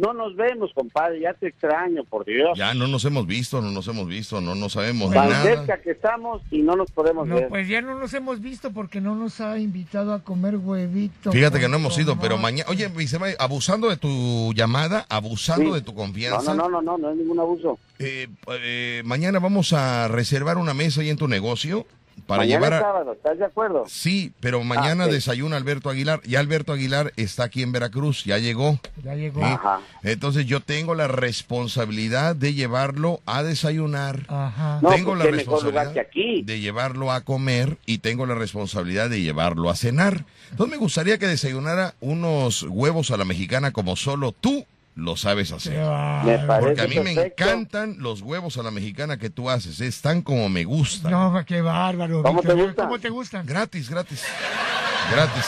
No 0.00 0.14
nos 0.14 0.34
vemos, 0.34 0.70
compadre, 0.74 1.20
ya 1.20 1.34
te 1.34 1.48
extraño, 1.48 2.04
por 2.04 2.24
Dios. 2.24 2.56
Ya 2.56 2.72
no 2.72 2.86
nos 2.86 3.04
hemos 3.04 3.26
visto, 3.26 3.60
no 3.60 3.70
nos 3.70 3.86
hemos 3.86 4.06
visto, 4.08 4.40
no, 4.40 4.54
no 4.54 4.70
sabemos 4.70 5.12
Tan 5.12 5.28
nada. 5.28 5.42
cerca 5.42 5.78
que 5.82 5.90
estamos 5.90 6.40
y 6.50 6.62
no 6.62 6.74
nos 6.74 6.90
podemos 6.90 7.26
No, 7.28 7.34
ver. 7.34 7.48
pues 7.48 7.68
ya 7.68 7.82
no 7.82 7.98
nos 7.98 8.14
hemos 8.14 8.40
visto 8.40 8.70
porque 8.72 9.00
no 9.02 9.14
nos 9.14 9.42
ha 9.42 9.58
invitado 9.58 10.14
a 10.14 10.20
comer 10.24 10.56
huevito. 10.56 11.30
Fíjate 11.32 11.60
que 11.60 11.68
no 11.68 11.76
hemos 11.76 11.98
ido, 11.98 12.18
pero 12.18 12.38
mañana. 12.38 12.70
Oye. 12.70 12.88
Mike, 12.88 13.36
abusando 13.38 13.90
de 13.90 13.96
tu 13.98 14.52
llamada, 14.54 15.04
abusando 15.10 15.66
Sí. 15.66 15.72
de 15.74 15.80
tu 15.82 15.92
no, 15.92 15.96
confianza. 15.98 16.54
no, 16.54 16.68
no, 16.68 16.80
no, 16.80 16.82
no, 16.82 16.98
no 16.98 17.10
es 17.10 17.16
ningún 17.18 17.38
abuso. 17.38 17.78
eh, 17.98 18.26
eh, 18.62 19.02
mañana 19.04 19.38
vamos 19.38 19.72
a 19.74 20.08
reservar 20.08 20.56
una 20.56 20.72
mesa 20.72 21.02
ahí 21.02 21.10
en 21.10 21.18
tu 21.18 21.28
negocio 21.28 21.86
para 22.26 22.42
Mañana 22.42 22.66
llevar 22.66 22.74
a. 22.74 22.80
sábado, 22.80 23.12
¿estás 23.12 23.38
de 23.38 23.44
acuerdo? 23.44 23.84
Sí, 23.88 24.32
pero 24.40 24.62
mañana 24.64 25.04
Ah, 25.04 25.06
ok. 25.06 25.12
desayuna 25.12 25.56
Alberto 25.56 25.90
Aguilar. 25.90 26.20
Ya 26.24 26.40
Alberto 26.40 26.72
Aguilar 26.72 27.12
está 27.16 27.44
aquí 27.44 27.62
en 27.62 27.72
Veracruz, 27.72 28.24
ya 28.24 28.38
llegó. 28.38 28.78
Ya 29.04 29.14
llegó. 29.14 29.40
¿sí? 29.40 29.46
Ajá. 29.46 29.80
Entonces 30.02 30.46
yo 30.46 30.60
tengo 30.60 30.94
la 30.94 31.08
responsabilidad 31.08 32.36
de 32.36 32.54
llevarlo 32.54 33.20
a 33.26 33.42
desayunar. 33.42 34.24
Ajá. 34.28 34.78
No, 34.82 34.90
tengo 34.90 35.12
pues, 35.14 35.24
la 35.24 35.30
responsabilidad 35.30 35.92
que 35.92 36.00
aquí. 36.00 36.42
de 36.42 36.60
llevarlo 36.60 37.12
a 37.12 37.22
comer 37.22 37.78
y 37.86 37.98
tengo 37.98 38.26
la 38.26 38.34
responsabilidad 38.34 39.10
de 39.10 39.20
llevarlo 39.20 39.70
a 39.70 39.76
cenar. 39.76 40.24
Entonces 40.50 40.70
me 40.72 40.78
gustaría 40.78 41.18
que 41.18 41.26
desayunara 41.26 41.94
unos 42.00 42.62
huevos 42.64 43.10
a 43.10 43.16
la 43.16 43.24
mexicana 43.24 43.72
como 43.72 43.96
solo 43.96 44.32
tú 44.32 44.64
lo 44.94 45.16
sabes 45.16 45.52
hacer. 45.52 45.78
Me 46.24 46.38
parece 46.40 46.60
Porque 46.68 46.80
a 46.82 46.86
mí 46.88 47.00
me 47.00 47.12
encantan 47.12 47.96
los 47.98 48.20
huevos 48.22 48.56
a 48.58 48.62
la 48.62 48.70
mexicana 48.70 49.16
que 49.16 49.30
tú 49.30 49.48
haces. 49.48 49.80
Están 49.80 50.22
como 50.22 50.48
me 50.48 50.64
gustan. 50.64 51.10
No, 51.12 51.42
qué 51.46 51.60
bárbaro. 51.62 52.22
¿Cómo 52.22 52.40
Víctor. 52.42 52.56
te 52.56 52.62
gustan? 52.62 52.86
¿Cómo 52.86 52.98
te 52.98 53.08
gustan? 53.10 53.46
Gratis, 53.46 53.88
gratis. 53.88 54.24
Gratis. 55.10 55.44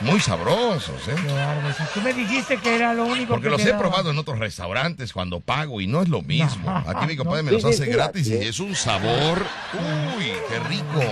Muy 0.00 0.20
sabrosos, 0.20 1.08
¿eh? 1.08 1.14
Qué 1.26 1.32
bárbaro. 1.32 1.74
Si 1.74 1.82
tú 1.94 2.00
me 2.02 2.12
dijiste 2.12 2.56
que 2.58 2.76
era 2.76 2.94
lo 2.94 3.04
único 3.06 3.30
Porque 3.34 3.46
que 3.46 3.50
los 3.50 3.60
he 3.62 3.70
daba. 3.70 3.78
probado 3.80 4.10
en 4.10 4.18
otros 4.18 4.38
restaurantes 4.38 5.12
cuando 5.12 5.40
pago 5.40 5.80
y 5.80 5.86
no 5.88 6.02
es 6.02 6.08
lo 6.08 6.22
mismo. 6.22 6.70
No, 6.70 6.84
Aquí 6.90 7.06
mi 7.06 7.16
compadre 7.16 7.42
me 7.42 7.50
los 7.52 7.64
hace 7.64 7.84
sí, 7.86 7.90
gratis 7.90 8.28
y 8.28 8.34
es. 8.34 8.46
es 8.46 8.60
un 8.60 8.74
sabor. 8.76 9.44
Uy, 10.16 10.32
qué 10.48 10.58
rico. 10.68 11.02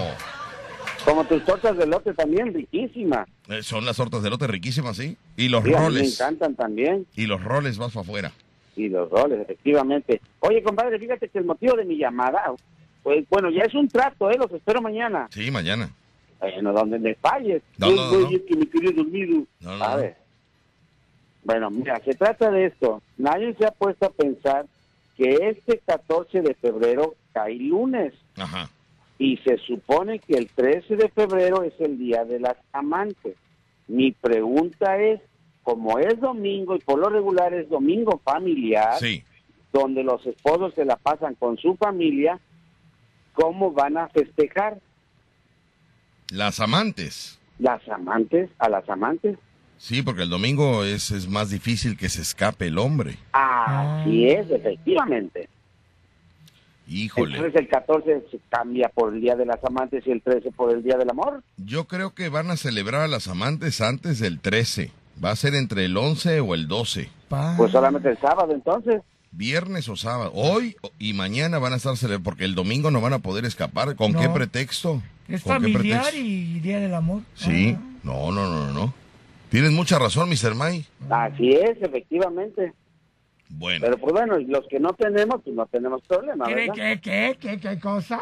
Como 1.06 1.24
tus 1.24 1.42
tortas 1.44 1.76
de 1.78 1.86
lote 1.86 2.12
también, 2.12 2.52
riquísimas. 2.52 3.26
Eh, 3.48 3.62
Son 3.62 3.84
las 3.86 3.96
tortas 3.96 4.22
de 4.22 4.28
lote 4.28 4.46
riquísimas, 4.46 4.96
¿sí? 4.98 5.16
Y 5.36 5.48
los 5.48 5.62
Sí, 5.62 5.68
mí 5.70 5.74
me 5.74 5.80
roles. 5.80 6.20
encantan 6.20 6.54
también. 6.54 7.06
Y 7.16 7.26
los 7.26 7.42
roles 7.42 7.78
vas 7.78 7.92
para 7.92 8.02
afuera. 8.02 8.32
Y 8.76 8.88
los 8.88 9.08
roles, 9.08 9.40
efectivamente. 9.40 10.20
Oye, 10.40 10.62
compadre, 10.62 10.98
fíjate 10.98 11.28
que 11.28 11.38
el 11.38 11.44
motivo 11.46 11.76
de 11.76 11.84
mi 11.86 11.96
llamada, 11.96 12.42
pues, 13.02 13.24
bueno, 13.30 13.48
ya 13.50 13.62
es 13.62 13.74
un 13.74 13.88
trato, 13.88 14.30
¿eh? 14.30 14.36
Los 14.38 14.50
espero 14.52 14.82
mañana. 14.82 15.28
Sí, 15.30 15.50
mañana. 15.50 15.88
Bueno, 16.40 16.72
donde 16.74 16.98
me 16.98 17.14
falles. 17.14 17.62
No, 17.78 17.90
no, 17.90 18.10
no. 18.20 18.28
es 18.28 18.42
que 18.42 18.56
me 18.56 18.68
quería 18.68 18.90
dormir. 18.92 19.46
No, 19.60 19.76
no, 19.78 19.84
a 19.84 19.90
no. 19.92 19.96
ver. 19.98 20.16
Bueno, 21.44 21.70
mira, 21.70 22.00
se 22.04 22.14
trata 22.14 22.50
de 22.50 22.66
esto. 22.66 23.00
Nadie 23.16 23.54
se 23.54 23.64
ha 23.64 23.70
puesto 23.70 24.06
a 24.06 24.10
pensar 24.10 24.66
que 25.16 25.30
este 25.48 25.78
14 25.86 26.42
de 26.42 26.54
febrero 26.54 27.14
cae 27.32 27.54
lunes. 27.54 28.12
Ajá. 28.36 28.68
Y 29.18 29.38
se 29.38 29.56
supone 29.58 30.18
que 30.18 30.34
el 30.34 30.48
13 30.48 30.96
de 30.96 31.08
febrero 31.08 31.62
es 31.62 31.72
el 31.80 31.98
Día 31.98 32.24
de 32.24 32.38
las 32.40 32.56
Amantes. 32.72 33.34
Mi 33.88 34.12
pregunta 34.12 34.98
es, 34.98 35.20
como 35.62 35.98
es 35.98 36.20
domingo 36.20 36.76
y 36.76 36.80
por 36.80 36.98
lo 36.98 37.08
regular 37.08 37.52
es 37.54 37.68
domingo 37.68 38.20
familiar, 38.24 38.98
Sí. 38.98 39.24
donde 39.72 40.02
los 40.04 40.24
esposos 40.26 40.74
se 40.74 40.84
la 40.84 40.96
pasan 40.96 41.34
con 41.34 41.56
su 41.58 41.76
familia, 41.76 42.38
¿cómo 43.32 43.72
van 43.72 43.96
a 43.96 44.08
festejar 44.08 44.78
Las 46.30 46.60
amantes. 46.60 47.38
las 47.58 47.86
amantes 47.88 48.50
a 48.58 48.68
las 48.68 48.88
amantes? 48.88 49.38
Sí, 49.78 50.02
porque 50.02 50.22
el 50.22 50.30
domingo 50.30 50.84
es, 50.84 51.10
es 51.10 51.28
más 51.28 51.50
difícil 51.50 51.96
que 51.96 52.08
se 52.08 52.22
escape 52.22 52.68
el 52.68 52.78
hombre. 52.78 53.16
Así 53.32 54.26
es, 54.28 54.50
efectivamente. 54.50 55.48
Híjole. 56.88 57.36
Entonces 57.36 57.60
el 57.60 57.68
14 57.68 58.24
se 58.30 58.38
cambia 58.48 58.88
por 58.94 59.12
el 59.14 59.20
Día 59.20 59.34
de 59.34 59.44
las 59.46 59.62
Amantes 59.64 60.06
y 60.06 60.10
el 60.12 60.22
13 60.22 60.52
por 60.52 60.72
el 60.74 60.82
Día 60.82 60.96
del 60.96 61.10
Amor. 61.10 61.42
Yo 61.56 61.84
creo 61.86 62.14
que 62.14 62.28
van 62.28 62.50
a 62.50 62.56
celebrar 62.56 63.02
a 63.02 63.08
las 63.08 63.26
amantes 63.28 63.80
antes 63.80 64.20
del 64.20 64.38
13. 64.40 64.90
Va 65.22 65.30
a 65.30 65.36
ser 65.36 65.54
entre 65.54 65.84
el 65.86 65.96
11 65.96 66.40
o 66.40 66.54
el 66.54 66.68
12. 66.68 67.08
Pa- 67.28 67.54
Pues 67.56 67.72
solamente 67.72 68.08
el 68.10 68.18
sábado 68.18 68.52
entonces. 68.52 69.02
Viernes 69.32 69.88
o 69.88 69.96
sábado. 69.96 70.30
Hoy 70.34 70.76
y 70.98 71.12
mañana 71.12 71.58
van 71.58 71.72
a 71.72 71.76
estar 71.76 71.96
celebrando, 71.96 72.24
porque 72.24 72.44
el 72.44 72.54
domingo 72.54 72.90
no 72.90 73.00
van 73.00 73.12
a 73.14 73.18
poder 73.18 73.44
escapar. 73.44 73.96
¿Con 73.96 74.12
No. 74.12 74.20
qué 74.20 74.28
pretexto? 74.28 75.02
Es 75.28 75.42
¿Con 75.42 75.56
qué 75.62 75.72
familiar 75.72 76.02
pretexto? 76.02 76.24
y 76.26 76.60
Día 76.60 76.78
del 76.80 76.94
Amor. 76.94 77.22
Sí. 77.34 77.76
Ah. 77.76 77.82
No, 78.04 78.30
no, 78.30 78.48
no, 78.48 78.66
no, 78.66 78.72
no. 78.72 78.94
Tienes 79.50 79.72
mucha 79.72 79.98
razón, 79.98 80.28
Mr. 80.28 80.54
May. 80.54 80.86
Así 81.10 81.50
es, 81.50 81.76
efectivamente. 81.82 82.72
Bueno, 83.48 83.80
Pero 83.84 83.98
pues 83.98 84.12
bueno, 84.12 84.38
los 84.38 84.66
que 84.68 84.80
no 84.80 84.92
tenemos, 84.94 85.40
pues 85.42 85.54
no 85.54 85.66
tenemos 85.66 86.02
problema, 86.02 86.46
¿Qué, 86.46 86.54
¿verdad? 86.54 86.74
qué, 86.74 87.00
qué, 87.00 87.36
qué, 87.40 87.58
qué 87.60 87.78
cosa? 87.78 88.20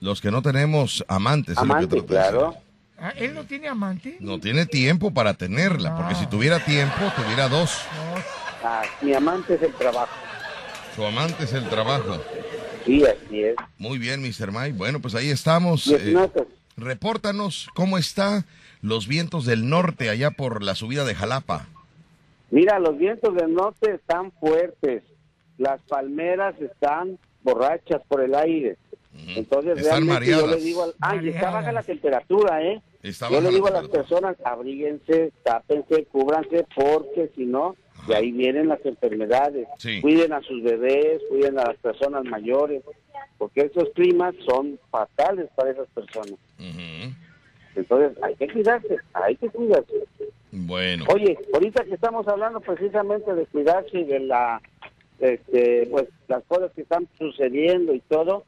los 0.00 0.20
que 0.20 0.30
no 0.30 0.42
tenemos 0.42 1.04
amantes. 1.08 1.56
es 1.56 1.56
lo 1.56 1.64
que 1.64 1.72
Amante, 1.72 1.96
trato 1.96 2.06
de 2.12 2.18
decir. 2.18 2.30
claro. 2.32 2.54
Ah, 2.98 3.12
¿Él 3.16 3.34
no 3.34 3.44
tiene 3.44 3.68
amante? 3.68 4.16
No 4.20 4.38
tiene 4.40 4.64
tiempo 4.66 5.12
para 5.12 5.34
tenerla, 5.34 5.94
porque 5.96 6.14
No. 6.14 6.20
si 6.20 6.26
tuviera 6.26 6.60
tiempo, 6.64 6.96
tuviera 7.16 7.48
dos. 7.48 7.78
Ah, 8.62 8.82
mi 9.02 9.12
amante 9.14 9.54
es 9.54 9.62
el 9.62 9.72
trabajo. 9.74 10.14
Su 10.94 11.04
amante 11.04 11.44
es 11.44 11.52
el 11.52 11.68
trabajo. 11.68 12.22
Sí, 12.86 13.02
así 13.04 13.42
es. 13.42 13.54
Muy 13.78 13.98
bien, 13.98 14.22
Mr. 14.22 14.50
Mike. 14.52 14.72
Bueno, 14.78 15.00
pues 15.00 15.14
ahí 15.14 15.28
estamos. 15.30 15.86
Eh, 15.88 16.14
repórtanos 16.76 17.68
cómo 17.74 17.98
está 17.98 18.44
los 18.80 19.06
vientos 19.08 19.44
del 19.44 19.68
norte 19.68 20.08
allá 20.10 20.30
por 20.30 20.62
la 20.62 20.74
subida 20.74 21.04
de 21.04 21.14
Jalapa. 21.14 21.66
Mira, 22.50 22.78
los 22.78 22.96
vientos 22.96 23.34
del 23.34 23.52
norte 23.54 23.94
están 23.94 24.32
fuertes. 24.32 25.02
Las 25.58 25.80
palmeras 25.82 26.54
están 26.60 27.18
borrachas 27.42 28.02
por 28.08 28.20
el 28.22 28.34
aire. 28.34 28.76
Entonces, 29.28 29.78
Están 29.78 30.06
realmente 30.06 30.26
yo 30.26 30.36
mareadas. 30.36 30.58
le 30.58 30.64
digo, 30.64 30.82
al... 30.84 30.94
ay, 31.00 31.28
está 31.30 31.50
baja 31.50 31.72
la 31.72 31.82
temperatura, 31.82 32.62
¿eh? 32.62 32.82
Está 33.02 33.30
yo 33.30 33.36
le 33.40 33.44
la 33.44 33.50
digo 33.50 33.66
a 33.68 33.70
las 33.70 33.88
personas, 33.88 34.36
abríguense, 34.44 35.32
tápense, 35.42 36.04
cúbranse, 36.04 36.66
porque 36.74 37.30
si 37.34 37.46
no, 37.46 37.76
de 38.08 38.14
ahí 38.14 38.30
vienen 38.32 38.68
las 38.68 38.84
enfermedades. 38.84 39.66
Sí. 39.78 40.02
Cuiden 40.02 40.34
a 40.34 40.42
sus 40.42 40.62
bebés, 40.62 41.22
cuiden 41.30 41.58
a 41.58 41.64
las 41.64 41.76
personas 41.78 42.24
mayores, 42.24 42.82
porque 43.38 43.62
esos 43.62 43.88
climas 43.94 44.34
son 44.46 44.78
fatales 44.90 45.48
para 45.56 45.70
esas 45.70 45.88
personas. 45.88 46.34
Entonces, 47.74 48.22
hay 48.22 48.34
que 48.36 48.48
cuidarse, 48.48 48.96
hay 49.14 49.36
que 49.36 49.48
cuidarse. 49.48 49.94
Bueno. 50.58 51.04
Oye, 51.12 51.36
ahorita 51.52 51.84
que 51.84 51.94
estamos 51.94 52.26
hablando 52.26 52.60
precisamente 52.60 53.34
de 53.34 53.44
cuidarse 53.46 53.98
y 53.98 54.04
de 54.04 54.20
la, 54.20 54.62
este, 55.18 55.86
pues, 55.90 56.06
las 56.28 56.42
cosas 56.44 56.72
que 56.72 56.80
están 56.80 57.06
sucediendo 57.18 57.92
y 57.94 58.00
todo, 58.00 58.46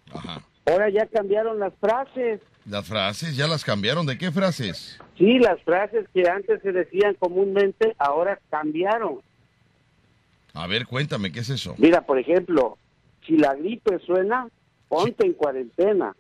ahora 0.64 0.88
ya 0.88 1.06
cambiaron 1.06 1.58
las 1.58 1.74
frases. 1.74 2.40
Las 2.64 2.88
frases 2.88 3.36
ya 3.36 3.46
las 3.46 3.62
cambiaron. 3.62 4.06
¿De 4.06 4.16
qué 4.16 4.32
frases? 4.32 4.98
Sí, 5.18 5.38
las 5.38 5.60
frases 5.62 6.06
que 6.14 6.26
antes 6.26 6.62
se 6.62 6.72
decían 6.72 7.14
comúnmente, 7.18 7.94
ahora 7.98 8.40
cambiaron. 8.48 9.20
A 10.54 10.66
ver, 10.66 10.86
cuéntame, 10.86 11.30
¿qué 11.30 11.40
es 11.40 11.50
eso? 11.50 11.74
Mira, 11.76 12.00
por 12.00 12.18
ejemplo, 12.18 12.78
si 13.26 13.36
la 13.36 13.54
gripe 13.54 13.98
suena, 13.98 14.48
ponte 14.88 15.26
en 15.26 15.34
cuarentena. 15.34 16.16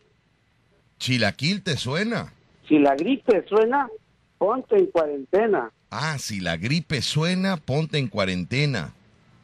¿Chilaquil 0.98 1.62
te 1.62 1.78
suena? 1.78 2.34
Si 2.68 2.78
la 2.78 2.94
gripe 2.94 3.46
suena, 3.48 3.88
ponte 4.36 4.76
en 4.76 4.86
cuarentena. 4.86 5.72
Ah, 5.90 6.16
si 6.18 6.40
la 6.40 6.56
gripe 6.56 7.00
suena, 7.02 7.56
ponte 7.56 7.98
en 7.98 8.08
cuarentena. 8.08 8.92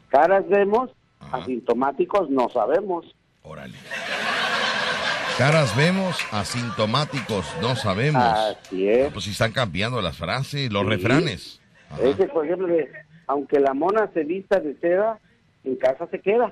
Caras 0.09 0.47
vemos, 0.47 0.91
asintomáticos 1.31 2.29
no 2.29 2.49
sabemos. 2.49 3.05
Órale. 3.43 3.75
Caras 5.37 5.75
vemos, 5.75 6.15
asintomáticos 6.31 7.45
no 7.61 7.75
sabemos. 7.75 8.23
Así 8.23 8.87
es. 8.87 9.07
Ah, 9.07 9.09
Pues 9.11 9.25
si 9.25 9.31
están 9.31 9.51
cambiando 9.51 10.01
las 10.01 10.17
frases, 10.17 10.71
los 10.71 10.83
Sí. 10.83 10.89
refranes. 10.89 11.59
Ese, 12.01 12.27
por 12.27 12.45
ejemplo, 12.45 12.67
aunque 13.27 13.59
la 13.59 13.73
mona 13.73 14.09
se 14.13 14.23
vista 14.23 14.59
de 14.59 14.75
seda, 14.79 15.19
en 15.63 15.75
casa 15.75 16.07
se 16.11 16.19
queda. 16.21 16.51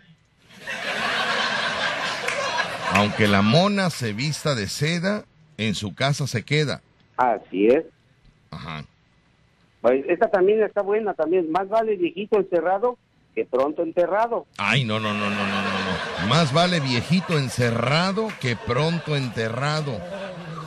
Aunque 2.96 3.28
la 3.28 3.42
mona 3.42 3.90
se 3.90 4.14
vista 4.14 4.54
de 4.56 4.68
seda, 4.68 5.26
en 5.58 5.76
su 5.76 5.96
casa 5.96 6.28
se 6.28 6.44
queda. 6.44 6.82
Así 7.18 7.68
es. 7.68 7.86
Ajá. 8.52 8.86
Pues 9.84 10.06
esta 10.08 10.30
también 10.30 10.64
está 10.64 10.82
buena 10.82 11.14
también. 11.14 11.52
Más 11.52 11.68
vale 11.68 11.98
viejito 11.98 12.38
encerrado 12.38 12.98
que 13.36 13.44
pronto 13.44 13.84
enterrado. 13.84 14.46
Ay, 14.58 14.86
no, 14.86 14.98
no, 14.98 15.14
no, 15.14 15.30
no, 15.30 15.30
no, 15.30 15.46
no, 15.46 16.22
no. 16.22 16.28
Más 16.30 16.54
vale 16.54 16.80
viejito 16.80 17.38
encerrado 17.38 18.30
que 18.40 18.56
pronto 18.56 19.18
enterrado. 19.18 20.00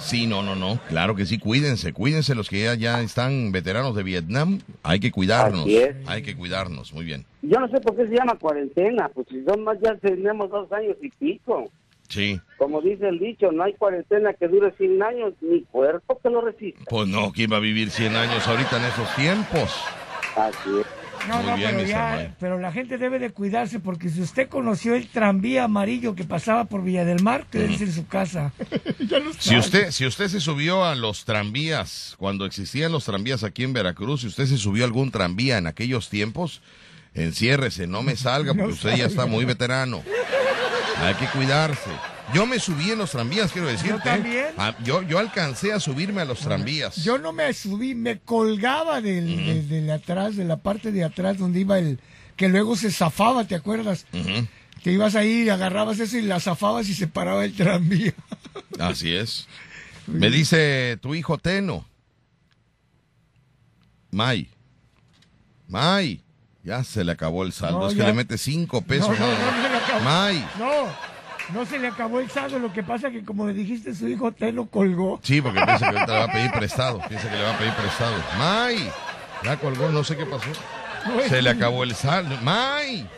Sí, 0.01 0.27
no, 0.27 0.43
no, 0.43 0.55
no. 0.55 0.79
Claro 0.89 1.15
que 1.17 1.25
sí, 1.25 1.39
cuídense, 1.39 1.95
cuídense 1.95 2.35
los 2.35 2.51
que 2.51 2.65
ya, 2.65 2.75
ya 2.75 3.01
están 3.01 3.53
veteranos 3.53 3.97
de 3.97 4.03
Vietnam. 4.03 4.61
Hay 4.83 5.01
que 5.01 5.11
cuidarnos. 5.11 5.63
Así 5.63 5.79
es. 5.79 5.97
Hay 6.07 6.21
que 6.21 6.37
cuidarnos, 6.37 6.93
muy 6.93 7.07
bien. 7.07 7.25
Yo 7.41 7.59
no 7.59 7.69
sé 7.69 7.81
por 7.81 7.97
qué 7.97 8.07
se 8.07 8.17
llama 8.17 8.39
cuarentena, 8.39 9.09
pues 9.15 9.29
si 9.31 9.43
son 9.45 9.65
más 9.65 9.79
ya 9.81 9.97
tenemos 9.97 10.51
dos 10.51 10.71
años 10.73 10.97
y 11.01 11.09
pico. 11.09 11.71
Sí. 12.09 12.41
Como 12.59 12.81
dice 12.81 13.09
el 13.09 13.19
dicho, 13.19 13.51
no 13.53 13.65
hay 13.65 13.75
cuarentena 13.75 14.33
que 14.35 14.49
dure 14.49 14.73
100 14.77 15.03
años, 15.03 15.35
ni 15.41 15.63
cuerpo 15.65 16.19
que 16.23 16.31
lo 16.31 16.41
resista. 16.41 16.81
Pues 16.89 17.09
no, 17.09 17.33
¿quién 17.33 17.53
va 17.53 17.57
a 17.57 17.61
vivir 17.61 17.91
100 17.91 18.15
años 18.17 18.47
ahorita 18.47 18.77
en 18.79 18.85
esos 18.85 19.15
tiempos? 19.17 19.75
Así 20.37 20.71
es. 20.81 20.87
No, 21.29 21.39
Muy 21.39 21.47
no, 21.51 21.57
bien, 21.57 21.71
pero, 21.77 21.89
ya- 21.89 22.37
pero 22.39 22.59
la 22.61 22.71
gente 22.71 22.99
debe 22.99 23.19
de 23.19 23.31
cuidarse 23.31 23.81
porque 23.81 24.11
si 24.11 24.21
usted 24.23 24.49
conoció 24.49 24.95
el 24.95 25.09
tranvía 25.09 25.65
amarillo 25.65 26.15
que 26.15 26.23
pasaba 26.23 26.67
por 26.67 26.85
Villa 26.85 27.05
del 27.05 27.21
Mar, 27.23 27.47
quédese 27.51 27.85
en 27.85 27.93
su 27.93 28.07
casa. 28.07 28.53
Si 29.39 29.57
usted, 29.57 29.91
si 29.91 30.07
usted 30.07 30.29
se 30.29 30.41
subió 30.41 30.85
a 30.85 30.95
los 30.95 31.25
tranvías, 31.25 32.15
cuando 32.19 32.47
existían 32.47 32.93
los 32.93 33.05
tranvías 33.05 33.43
aquí 33.45 33.65
en 33.65 33.73
Veracruz, 33.73 34.21
si 34.23 34.27
usted 34.29 34.47
se 34.47 34.57
subió 34.57 34.85
a 34.85 34.87
algún 34.87 35.11
tranvía 35.11 35.59
en 35.59 35.67
aquellos 35.67 36.09
tiempos, 36.11 36.63
enciérrese, 37.15 37.87
no 37.87 38.03
me 38.03 38.15
salga 38.17 38.53
porque 38.55 38.69
No 38.69 38.75
usted 38.75 38.97
ya 38.97 39.07
está 39.07 39.27
muy 39.27 39.45
veterano. 39.45 40.03
Hay 41.01 41.15
que 41.15 41.27
cuidarse. 41.29 41.91
Yo 42.35 42.45
me 42.47 42.59
subí 42.59 42.91
en 42.91 42.99
los 42.99 43.13
tranvías, 43.13 43.53
quiero 43.53 43.69
decirte. 43.69 44.01
también. 44.03 44.47
Ah, 44.59 44.75
yo, 44.83 45.03
yo 45.03 45.19
alcancé 45.19 45.73
a 45.73 45.79
subirme 45.79 46.23
a 46.23 46.25
los 46.25 46.41
tranvías. 46.41 46.97
Yo 46.97 47.19
no 47.19 47.33
me 47.33 47.53
subí, 47.53 47.95
me 47.95 48.19
colgaba 48.19 49.01
del, 49.01 49.37
del- 49.47 49.69
del 49.69 49.91
atrás, 49.91 50.35
de 50.37 50.45
la 50.45 50.57
parte 50.57 50.91
de 50.91 51.05
atrás 51.05 51.39
donde 51.39 51.61
iba 51.61 51.79
el, 51.79 52.01
que 52.35 52.49
luego 52.49 52.75
se 52.77 52.91
zafaba, 52.91 53.45
¿te 53.47 53.55
acuerdas? 53.55 54.07
Te 54.83 54.93
ibas 54.93 55.15
ahí, 55.15 55.49
agarrabas 55.49 56.01
eso 56.01 56.19
y 56.19 56.23
la 56.23 56.41
zafabas 56.41 56.89
y 56.89 56.95
se 56.95 57.07
paraba 57.07 57.45
el 57.45 57.55
tranvía. 57.55 58.15
Así 58.81 59.15
es. 59.15 59.47
Me 60.09 60.31
dice 60.31 60.99
tu 61.01 61.15
hijo 61.15 61.39
Teno. 61.39 61.85
May. 64.11 64.49
May. 65.69 66.23
Ya 66.67 66.83
se 66.83 67.05
le 67.05 67.13
acabó 67.13 67.45
el 67.45 67.53
saldo. 67.53 67.79
No, 67.79 67.87
es 67.89 67.95
que 67.95 68.03
le 68.03 68.13
mete 68.13 68.37
cinco 68.37 68.83
pesos. 68.83 69.09
No, 69.09 69.15
no, 69.25 69.33
no, 69.33 69.63
se 69.63 69.69
le 69.71 69.77
acabó. 69.77 70.01
May. 70.01 70.49
No, 70.59 71.55
no 71.55 71.65
se 71.65 71.79
le 71.79 71.87
acabó 71.87 72.19
el 72.19 72.29
saldo, 72.29 72.59
lo 72.59 72.73
que 72.73 72.83
pasa 72.83 73.09
que 73.13 73.25
como 73.25 73.47
le 73.47 73.55
dijiste, 73.55 73.95
su 73.95 74.09
hijo 74.09 74.33
te 74.33 74.51
lo 74.51 74.67
colgó. 74.67 75.21
Sí, 75.23 75.41
porque 75.41 75.61
piensa 75.65 75.91
que 75.91 75.97
ahorita 75.99 76.13
le 76.13 76.19
va 76.19 76.25
a 76.25 76.33
pedir 76.33 76.51
prestado. 76.51 77.01
Piensa 77.09 77.31
que 77.31 77.37
le 77.37 77.43
va 77.45 77.55
a 77.55 77.59
pedir 77.59 77.73
prestado. 77.75 78.17
May. 78.37 78.91
Ya 79.45 79.57
colgó, 79.59 79.91
no 79.91 80.03
sé 80.03 80.17
qué 80.17 80.27
pasó. 80.27 80.51
Se 81.29 81.41
le 81.41 81.51
acabó 81.51 81.85
el 81.85 81.95
saldo. 81.95 82.37
May. 82.43 83.09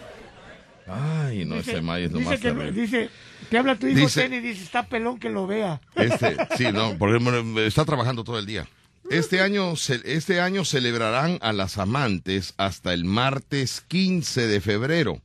Ay, 0.87 1.47
no, 1.47 1.57
ese 1.57 1.81
May 1.81 2.05
es 2.05 2.13
lo 2.13 2.19
dice 2.19 2.31
más 2.31 2.41
que, 2.41 2.49
terrible. 2.51 2.73
dice, 2.73 3.11
te 3.49 3.59
habla 3.59 3.77
tu 3.77 3.87
hijo 3.87 3.99
Dice- 4.01 4.23
Ten 4.23 4.35
y 4.35 4.41
dice, 4.41 4.63
está 4.63 4.83
pelón 4.83 5.19
que 5.19 5.31
lo 5.31 5.47
vea. 5.47 5.81
Este, 5.95 6.37
sí, 6.59 6.71
no, 6.73 6.97
porque 6.99 7.67
está 7.67 7.87
trabajando 7.87 8.25
todo 8.25 8.39
el 8.39 8.45
día. 8.45 8.67
Este 9.11 9.41
año, 9.41 9.73
este 10.05 10.41
año 10.41 10.65
celebrarán 10.65 11.39
a 11.41 11.53
las 11.55 11.79
amantes 11.79 12.53
hasta 12.59 12.93
el 12.93 13.05
martes 13.05 13.83
15 13.89 14.47
de 14.47 14.61
febrero, 14.61 15.23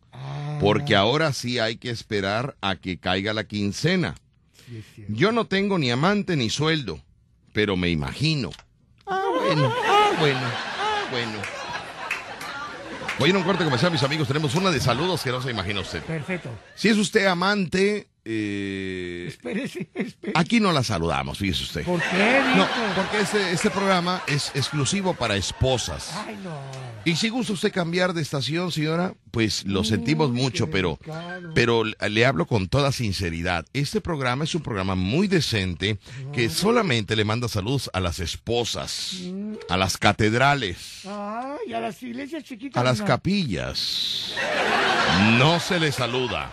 porque 0.61 0.95
ahora 0.95 1.33
sí 1.33 1.59
hay 1.59 1.75
que 1.75 1.89
esperar 1.89 2.55
a 2.61 2.77
que 2.77 2.97
caiga 2.97 3.33
la 3.33 3.43
quincena. 3.43 4.15
Yo 5.09 5.33
no 5.33 5.47
tengo 5.47 5.77
ni 5.77 5.91
amante 5.91 6.37
ni 6.37 6.49
sueldo, 6.49 7.01
pero 7.51 7.75
me 7.75 7.89
imagino. 7.89 8.51
Ah, 9.05 9.21
bueno, 9.43 9.73
ah, 9.85 10.11
bueno, 10.17 10.39
ah, 10.41 11.07
bueno. 11.11 11.33
Voy 13.19 13.27
a 13.27 13.29
ir 13.29 13.35
a 13.35 13.39
un 13.39 13.43
corte 13.43 13.65
comercial, 13.65 13.91
mis 13.91 14.03
amigos. 14.03 14.27
Tenemos 14.27 14.55
una 14.55 14.71
de 14.71 14.79
saludos 14.79 15.23
que 15.23 15.29
no 15.29 15.41
se 15.41 15.51
imagina 15.51 15.81
usted. 15.81 16.01
Perfecto. 16.03 16.49
Si 16.73 16.87
es 16.87 16.97
usted 16.97 17.25
amante, 17.25 18.07
eh, 18.25 19.25
Espérese, 19.27 19.87
espérese. 19.93 20.31
Aquí 20.35 20.59
no 20.59 20.71
la 20.71 20.83
saludamos, 20.83 21.37
fíjese 21.37 21.63
usted. 21.63 21.83
¿Por 21.83 21.99
qué, 22.01 22.41
No, 22.55 22.67
porque 22.95 23.21
este, 23.21 23.51
este 23.51 23.69
programa 23.69 24.21
es 24.27 24.51
exclusivo 24.55 25.13
para 25.13 25.35
esposas. 25.35 26.11
Ay, 26.25 26.37
no. 26.43 26.53
Y 27.05 27.17
si 27.17 27.27
gusta 27.27 27.51
usted 27.51 27.73
cambiar 27.73 28.13
de 28.13 28.21
estación, 28.21 28.71
señora, 28.71 29.13
pues 29.31 29.65
lo 29.65 29.83
sentimos 29.83 30.31
mucho, 30.31 30.69
pero, 30.69 30.97
pero 31.53 31.83
le 31.83 32.25
hablo 32.25 32.45
con 32.45 32.69
toda 32.69 32.93
sinceridad. 32.93 33.65
Este 33.73 33.99
programa 33.99 34.45
es 34.45 34.55
un 34.55 34.61
programa 34.61 34.95
muy 34.95 35.27
decente 35.27 35.97
que 36.31 36.49
solamente 36.49 37.17
le 37.17 37.25
manda 37.25 37.49
saludos 37.49 37.89
a 37.93 37.99
las 37.99 38.21
esposas, 38.21 39.17
a 39.67 39.75
las 39.75 39.97
catedrales, 39.97 41.01
Ay, 41.05 41.73
a 41.73 41.81
las 41.81 42.01
iglesias 42.01 42.45
chiquitas. 42.45 42.79
a 42.79 42.85
las 42.85 43.01
capillas. 43.01 44.33
No 45.37 45.59
se 45.59 45.81
le 45.81 45.91
saluda, 45.91 46.51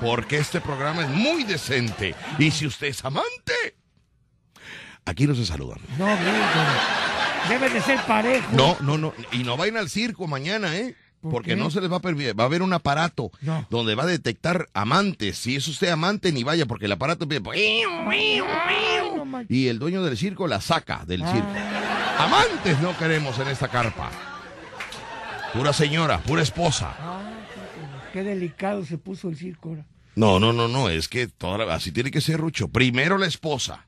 porque 0.00 0.38
este 0.38 0.60
programa 0.60 1.02
es 1.02 1.08
muy 1.08 1.44
decente. 1.44 2.14
Y 2.38 2.50
si 2.50 2.66
usted 2.66 2.88
es 2.88 3.04
amante, 3.04 3.76
aquí 5.04 5.26
no 5.26 5.34
se 5.34 5.46
saludan. 5.46 5.78
No, 5.98 6.06
viejo. 6.06 7.48
Debe 7.48 7.70
de 7.70 7.80
ser 7.80 8.00
parejo. 8.06 8.48
No, 8.52 8.76
no, 8.80 8.98
no. 8.98 9.12
Y 9.32 9.44
no 9.44 9.56
vayan 9.56 9.76
al 9.76 9.88
circo 9.88 10.26
mañana, 10.26 10.76
¿eh? 10.76 10.94
Porque 11.22 11.50
qué? 11.50 11.56
no 11.56 11.70
se 11.70 11.80
les 11.80 11.92
va 11.92 11.96
a 11.96 12.00
permitir. 12.00 12.38
Va 12.38 12.44
a 12.44 12.46
haber 12.46 12.62
un 12.62 12.72
aparato 12.72 13.30
donde 13.68 13.94
va 13.94 14.04
a 14.04 14.06
detectar 14.06 14.68
amantes. 14.72 15.36
Si 15.36 15.54
es 15.54 15.68
usted 15.68 15.88
amante, 15.88 16.32
ni 16.32 16.44
vaya, 16.44 16.64
porque 16.66 16.86
el 16.86 16.92
aparato 16.92 17.24
empieza. 17.24 17.44
Y 19.48 19.68
el 19.68 19.78
dueño 19.78 20.02
del 20.02 20.16
circo 20.16 20.46
la 20.46 20.60
saca 20.60 21.04
del 21.06 21.20
circo. 21.26 21.48
Amantes 22.18 22.80
no 22.80 22.96
queremos 22.96 23.38
en 23.38 23.48
esta 23.48 23.68
carpa. 23.68 24.10
Pura 25.52 25.72
señora, 25.72 26.18
pura 26.20 26.42
esposa. 26.42 26.96
Qué 28.12 28.22
delicado 28.22 28.84
se 28.84 28.98
puso 28.98 29.28
el 29.28 29.36
circo 29.36 29.70
ahora. 29.70 29.86
No, 30.16 30.38
no, 30.40 30.52
no, 30.52 30.68
no. 30.68 30.88
Es 30.88 31.08
que 31.08 31.28
toda 31.28 31.58
la- 31.64 31.74
así 31.74 31.92
tiene 31.92 32.10
que 32.10 32.20
ser, 32.20 32.38
Rucho. 32.40 32.68
Primero 32.68 33.16
la 33.18 33.26
esposa. 33.26 33.86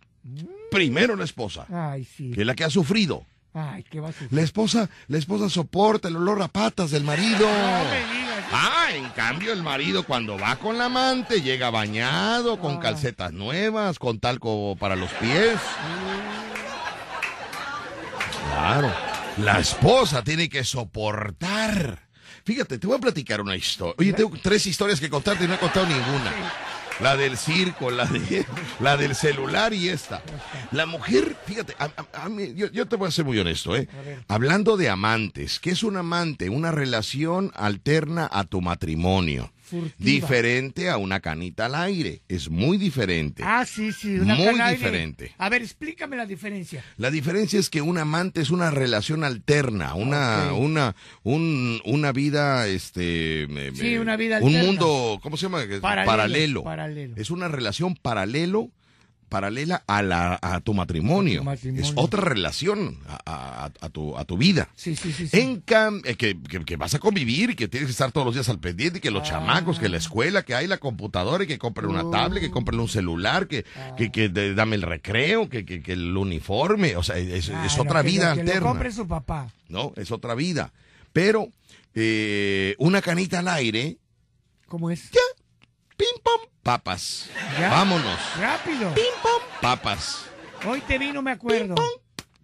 Primero 0.71 1.17
la 1.17 1.25
esposa. 1.25 1.67
Ay, 1.71 2.05
sí. 2.05 2.31
Que 2.31 2.43
es 2.43 2.47
la 2.47 2.55
que 2.55 2.65
ha 2.65 2.71
sufrido. 2.71 3.27
Ay, 3.55 3.83
qué 3.91 4.01
va 4.01 4.09
a 4.09 4.13
suceder? 4.13 4.33
La 4.33 4.43
esposa, 4.43 4.89
la 5.09 5.19
esposa 5.19 5.51
soporta 5.51 6.09
el 6.09 6.17
olor 6.17 6.41
a 6.41 6.49
patas 6.49 6.91
del 6.91 7.05
marido. 7.05 7.41
No 7.41 7.85
me 7.91 7.99
digas. 7.99 8.45
Ah, 8.53 8.89
en 8.95 9.09
cambio 9.11 9.53
el 9.53 9.63
marido 9.63 10.05
cuando 10.05 10.39
va 10.39 10.57
con 10.57 10.79
la 10.79 10.87
amante 10.87 11.43
llega 11.43 11.71
bañado, 11.71 12.59
con 12.61 12.79
calcetas 12.79 13.33
nuevas, 13.33 13.99
con 13.99 14.21
talco 14.21 14.77
para 14.79 14.95
los 14.97 15.11
pies. 15.13 15.59
Claro, 18.51 18.93
la 19.39 19.59
esposa 19.59 20.23
tiene 20.23 20.49
que 20.49 20.65
soportar. 20.65 22.01
Fíjate, 22.45 22.79
te 22.79 22.87
voy 22.87 22.97
a 22.97 23.01
platicar 23.01 23.41
una 23.41 23.57
historia. 23.57 23.95
Oye, 23.99 24.13
tengo 24.13 24.33
tres 24.43 24.67
historias 24.67 24.99
que 25.01 25.09
contarte 25.09 25.45
y 25.45 25.49
no 25.49 25.55
he 25.55 25.59
contado 25.59 25.87
ninguna. 25.87 26.33
La 27.01 27.17
del 27.17 27.37
circo, 27.39 27.91
la, 27.91 28.05
de, 28.05 28.45
la 28.81 28.97
del 28.97 29.15
celular 29.15 29.73
y 29.73 29.89
esta. 29.89 30.23
La 30.73 30.87
mujer, 30.87 31.37
fíjate, 31.47 31.75
a- 31.79 31.85
a- 31.97 32.25
a 32.25 32.29
mí- 32.29 32.53
yo, 32.55 32.71
yo 32.71 32.87
te 32.87 32.97
voy 32.97 33.09
a 33.09 33.11
ser 33.11 33.25
muy 33.25 33.39
honesto, 33.39 33.75
¿eh? 33.77 33.89
Hablando 34.29 34.77
de 34.77 34.89
amantes, 34.91 35.59
¿qué 35.59 35.71
es 35.71 35.83
un 35.85 35.97
amante? 35.97 36.51
Una 36.51 36.71
relación 36.71 37.51
alterna 37.55 38.29
a 38.31 38.45
tu 38.45 38.61
matrimonio. 38.61 39.52
Furtiva. 39.73 39.95
Diferente 39.99 40.91
a 40.91 40.99
una 40.99 41.21
canita 41.21 41.65
al 41.67 41.75
aire. 41.75 42.21
Es 42.29 42.51
muy 42.51 42.77
diferente. 42.77 43.43
Ah, 43.47 43.65
sí, 43.65 43.91
sí. 43.93 44.17
Una 44.19 44.35
Muy 44.35 44.45
cana 44.45 44.67
aire. 44.67 44.77
diferente. 44.79 45.33
A 45.39 45.49
ver, 45.49 45.63
explícame 45.63 46.17
la 46.17 46.27
diferencia. 46.27 46.85
La 46.99 47.11
diferencia 47.11 47.59
es 47.59 47.71
que 47.71 47.81
un 47.81 47.97
amante 47.97 48.41
es 48.43 48.51
una 48.51 48.71
relación 48.71 49.25
alterna, 49.25 49.95
una, 49.95 50.53
una, 50.53 50.95
un, 51.23 51.81
una 51.87 52.13
vida, 52.13 52.67
este, 52.69 53.47
me- 53.49 53.71
Sí, 53.75 53.83
me- 53.93 54.01
una 54.01 54.17
vida 54.17 54.39
un 54.41 54.49
alterna. 54.49 54.67
mundo, 54.67 55.21
¿cómo 55.23 55.37
se 55.39 55.45
llama? 55.47 55.63
Paralelo, 55.81 56.07
paralelo. 56.07 56.63
paralelo. 56.65 57.15
Es 57.17 57.31
una 57.31 57.49
relación 57.49 57.95
paralelo, 57.97 58.71
paralela 59.33 59.83
a 59.87 60.03
la, 60.03 60.39
a 60.41 60.61
tu 60.61 60.75
matrimonio. 60.75 61.41
A 61.41 61.43
tu 61.43 61.45
matrimonio. 61.51 61.83
Es 61.85 61.93
otra 61.97 62.21
relación 62.23 62.99
a, 63.09 63.65
a- 63.65 63.73
a 63.81 63.89
tu, 63.89 64.17
a 64.17 64.25
tu 64.25 64.37
vida. 64.37 64.69
Sí, 64.77 64.95
sí, 64.95 65.13
sí. 65.13 65.27
sí. 65.27 65.41
En 65.41 65.61
cambio, 65.61 66.03
que, 66.17 66.39
que- 66.41 66.65
que 66.65 66.77
vas 66.77 66.95
a 66.95 66.99
convivir 66.99 67.51
y 67.51 67.55
que 67.57 67.67
tienes 67.69 67.87
que 67.89 67.93
estar 67.93 68.13
todos 68.13 68.27
los 68.27 68.35
días 68.35 68.49
al 68.49 68.61
pendiente, 68.61 69.01
que 69.01 69.09
Ah. 69.09 69.13
los 69.13 69.23
chamacos, 69.25 69.79
que 69.79 69.89
la 69.89 69.97
escuela, 69.97 70.43
que 70.45 70.55
hay 70.55 70.67
la 70.67 70.79
computadora, 70.79 71.45
y 71.45 71.47
que 71.47 71.59
compren 71.59 71.89
una 71.91 72.09
tablet, 72.11 72.43
que 72.43 72.51
compren 72.51 72.79
un 72.79 72.89
celular, 72.89 73.49
que, 73.49 73.65
Ah. 73.77 73.95
que, 73.97 74.13
que 74.13 74.29
de- 74.29 74.55
dame 74.55 74.77
el 74.77 74.83
recreo, 74.83 75.49
que, 75.49 75.65
que, 75.65 75.83
que 75.83 75.93
el 75.95 76.17
uniforme, 76.17 76.97
o 76.97 77.03
sea, 77.03 77.17
es, 77.19 77.49
Ah, 77.51 77.65
es 77.67 77.79
otra 77.79 78.03
vida 78.03 78.31
que 78.35 78.37
lo 78.37 78.51
alterna, 78.51 78.69
compre 78.69 78.93
su 78.93 79.09
papá. 79.09 79.51
¿no? 79.69 79.93
Es 79.97 80.11
otra 80.13 80.35
vida. 80.35 80.73
Pero 81.13 81.49
eh, 81.95 82.75
una 82.79 83.01
canita 83.03 83.39
al 83.41 83.49
aire, 83.49 83.97
¿Cómo 84.69 84.91
es? 84.91 85.11
Pim 86.03 86.23
pom, 86.23 86.41
papas. 86.63 87.29
Ya. 87.59 87.71
Vámonos, 87.71 88.19
Rápido. 88.41 88.93
papas, 89.61 90.25
Hoy 90.67 90.81
te 90.83 90.99
vi, 90.99 91.13
no 91.13 91.23
me 91.23 91.31
acuerdo. 91.33 91.75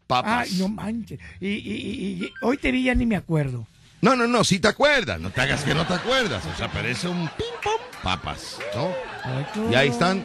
papas. 0.07 0.49
Ay, 0.51 0.59
no 0.59 0.69
manches. 0.69 1.19
Y, 1.41 1.49
y- 1.49 1.55
y- 1.59 2.25
y- 2.25 2.33
hoy 2.43 2.57
te 2.57 2.71
vi, 2.73 2.85
ya 2.85 2.95
ni 2.95 3.07
me 3.07 3.17
acuerdo. 3.17 3.67
No, 4.01 4.15
no, 4.15 4.27
no, 4.29 4.45
si 4.45 4.61
te 4.61 4.69
acuerdas, 4.69 5.21
no 5.21 5.31
te 5.31 5.41
hagas 5.41 5.65
que 5.65 5.75
no 5.75 5.85
te 5.87 5.95
acuerdas. 5.95 6.45
O 6.47 6.57
sea, 6.57 6.71
parece 6.71 7.09
un 7.09 7.29
pim 7.37 7.47
pom, 7.63 7.81
papas, 8.03 8.59
¿no? 8.75 8.93
Ay, 9.25 9.47
Y 9.73 9.75
ahí 9.75 9.89
están, 9.89 10.23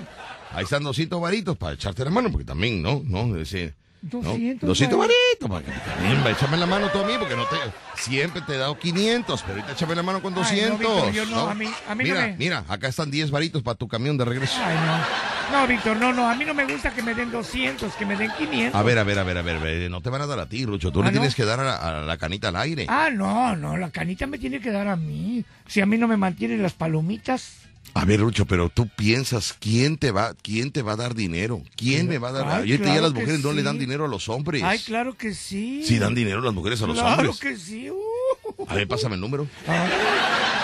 ahí 0.54 0.64
están 0.64 0.84
200 0.84 1.20
varitos 1.20 1.58
para 1.58 1.74
echarte 1.74 2.04
la 2.06 2.12
mano, 2.12 2.32
porque 2.32 2.46
también, 2.46 2.82
¿no? 2.82 3.02
¿No? 3.06 3.36
Es 3.36 3.52
decir. 3.52 3.74
200 4.04 4.68
200 4.68 5.00
varitos. 5.00 5.50
también 5.86 6.28
échame 6.28 6.58
la 6.58 6.66
mano 6.66 6.90
tú 6.90 7.00
a 7.00 7.06
mí, 7.08 7.14
porque 7.18 7.36
no 7.36 7.46
te, 7.46 7.56
siempre 7.96 8.42
te 8.42 8.54
he 8.56 8.58
dado 8.58 8.78
500, 8.78 9.42
pero 9.42 9.54
ahorita 9.54 9.72
échame 9.74 9.96
la 9.96 10.04
mano 10.04 10.22
con 10.22 10.34
Ay, 10.34 10.40
no, 10.40 10.78
200. 10.78 10.80
Víctor, 10.80 11.12
yo 11.14 11.26
no, 11.28 11.48
a 11.50 11.54
mí- 11.56 11.70
a 11.88 11.96
mí 11.96 12.04
mira, 12.04 12.22
me- 12.28 12.38
mira, 12.38 12.66
acá 12.68 12.88
están 12.90 13.10
10 13.10 13.32
varitos 13.32 13.64
para 13.64 13.76
tu 13.76 13.88
camión 13.88 14.18
de 14.18 14.26
regreso. 14.26 14.56
Ay, 14.64 14.76
no. 14.86 15.34
No, 15.52 15.68
Víctor, 15.68 15.98
no, 15.98 16.12
no. 16.14 16.28
A 16.30 16.36
mí 16.36 16.46
no 16.46 16.54
me 16.54 16.66
gusta 16.66 16.94
que 16.94 17.04
me 17.04 17.14
den 17.14 17.30
200, 17.32 17.94
que 17.96 18.06
me 18.06 18.16
den 18.16 18.32
500. 18.38 18.74
A 18.80 18.82
ver, 18.84 18.98
a 18.98 19.04
ver, 19.04 19.20
a 19.20 19.24
ver, 19.24 19.38
a 19.38 19.42
ver, 19.42 19.56
a 19.58 19.60
ver, 19.60 19.92
no 19.92 20.02
te 20.02 20.10
van 20.10 20.22
a 20.22 20.26
dar 20.26 20.40
a 20.40 20.48
ti, 20.48 20.66
Rucho, 20.66 20.92
tú 20.92 21.02
¿Ah, 21.02 21.06
le 21.06 21.12
no? 21.12 21.20
tienes 21.20 21.36
que 21.36 21.46
dar 21.46 21.60
a 21.60 21.64
la, 21.64 21.76
a 21.76 22.02
la 22.02 22.18
canita 22.18 22.48
al 22.50 22.56
aire. 22.56 22.86
Ah, 22.90 23.10
no, 23.12 23.56
no. 23.56 23.78
La 23.78 23.90
canita 23.92 24.26
me 24.26 24.38
tiene 24.38 24.60
que 24.60 24.72
dar 24.72 24.88
a 24.88 24.96
mí. 24.96 25.46
Si 25.68 25.80
a 25.82 25.86
mí 25.86 25.98
no 25.98 26.08
me 26.08 26.18
mantienen 26.18 26.62
las 26.64 26.74
palomitas. 26.74 27.58
A 27.96 28.06
ver, 28.06 28.20
Rucho, 28.20 28.46
pero 28.46 28.70
tú 28.70 28.88
piensas, 28.88 29.56
¿quién 29.60 29.98
te 29.98 30.12
va, 30.12 30.34
quién 30.42 30.72
te 30.72 30.82
va 30.82 30.94
a 30.94 30.96
dar 30.96 31.14
dinero? 31.14 31.62
¿Quién 31.76 32.08
me 32.08 32.18
va 32.18 32.30
a 32.30 32.32
dar? 32.32 32.48
Ay, 32.48 32.54
Ahorita 32.72 32.78
ya 32.78 32.84
claro 32.86 33.02
las 33.04 33.14
que 33.14 33.20
mujeres 33.20 33.44
no 33.44 33.54
le 33.54 33.64
dan 33.64 33.78
dinero 33.78 34.06
a 34.06 34.08
los 34.08 34.30
hombres. 34.30 34.64
Ay, 34.64 34.80
claro 34.80 35.16
que 35.16 35.34
sí. 35.36 35.84
Sí 35.86 36.00
dan 36.00 36.16
dinero 36.16 36.42
las 36.42 36.54
mujeres 36.54 36.82
a 36.82 36.88
los 36.88 36.98
claro 36.98 37.30
hombres. 37.30 37.40
que 37.40 37.56
sí. 37.56 37.90
Uh. 37.92 38.66
A 38.68 38.76
ver, 38.76 38.88
pásame 38.88 39.16
el 39.16 39.22
número. 39.22 39.48
Ah, 39.68 39.88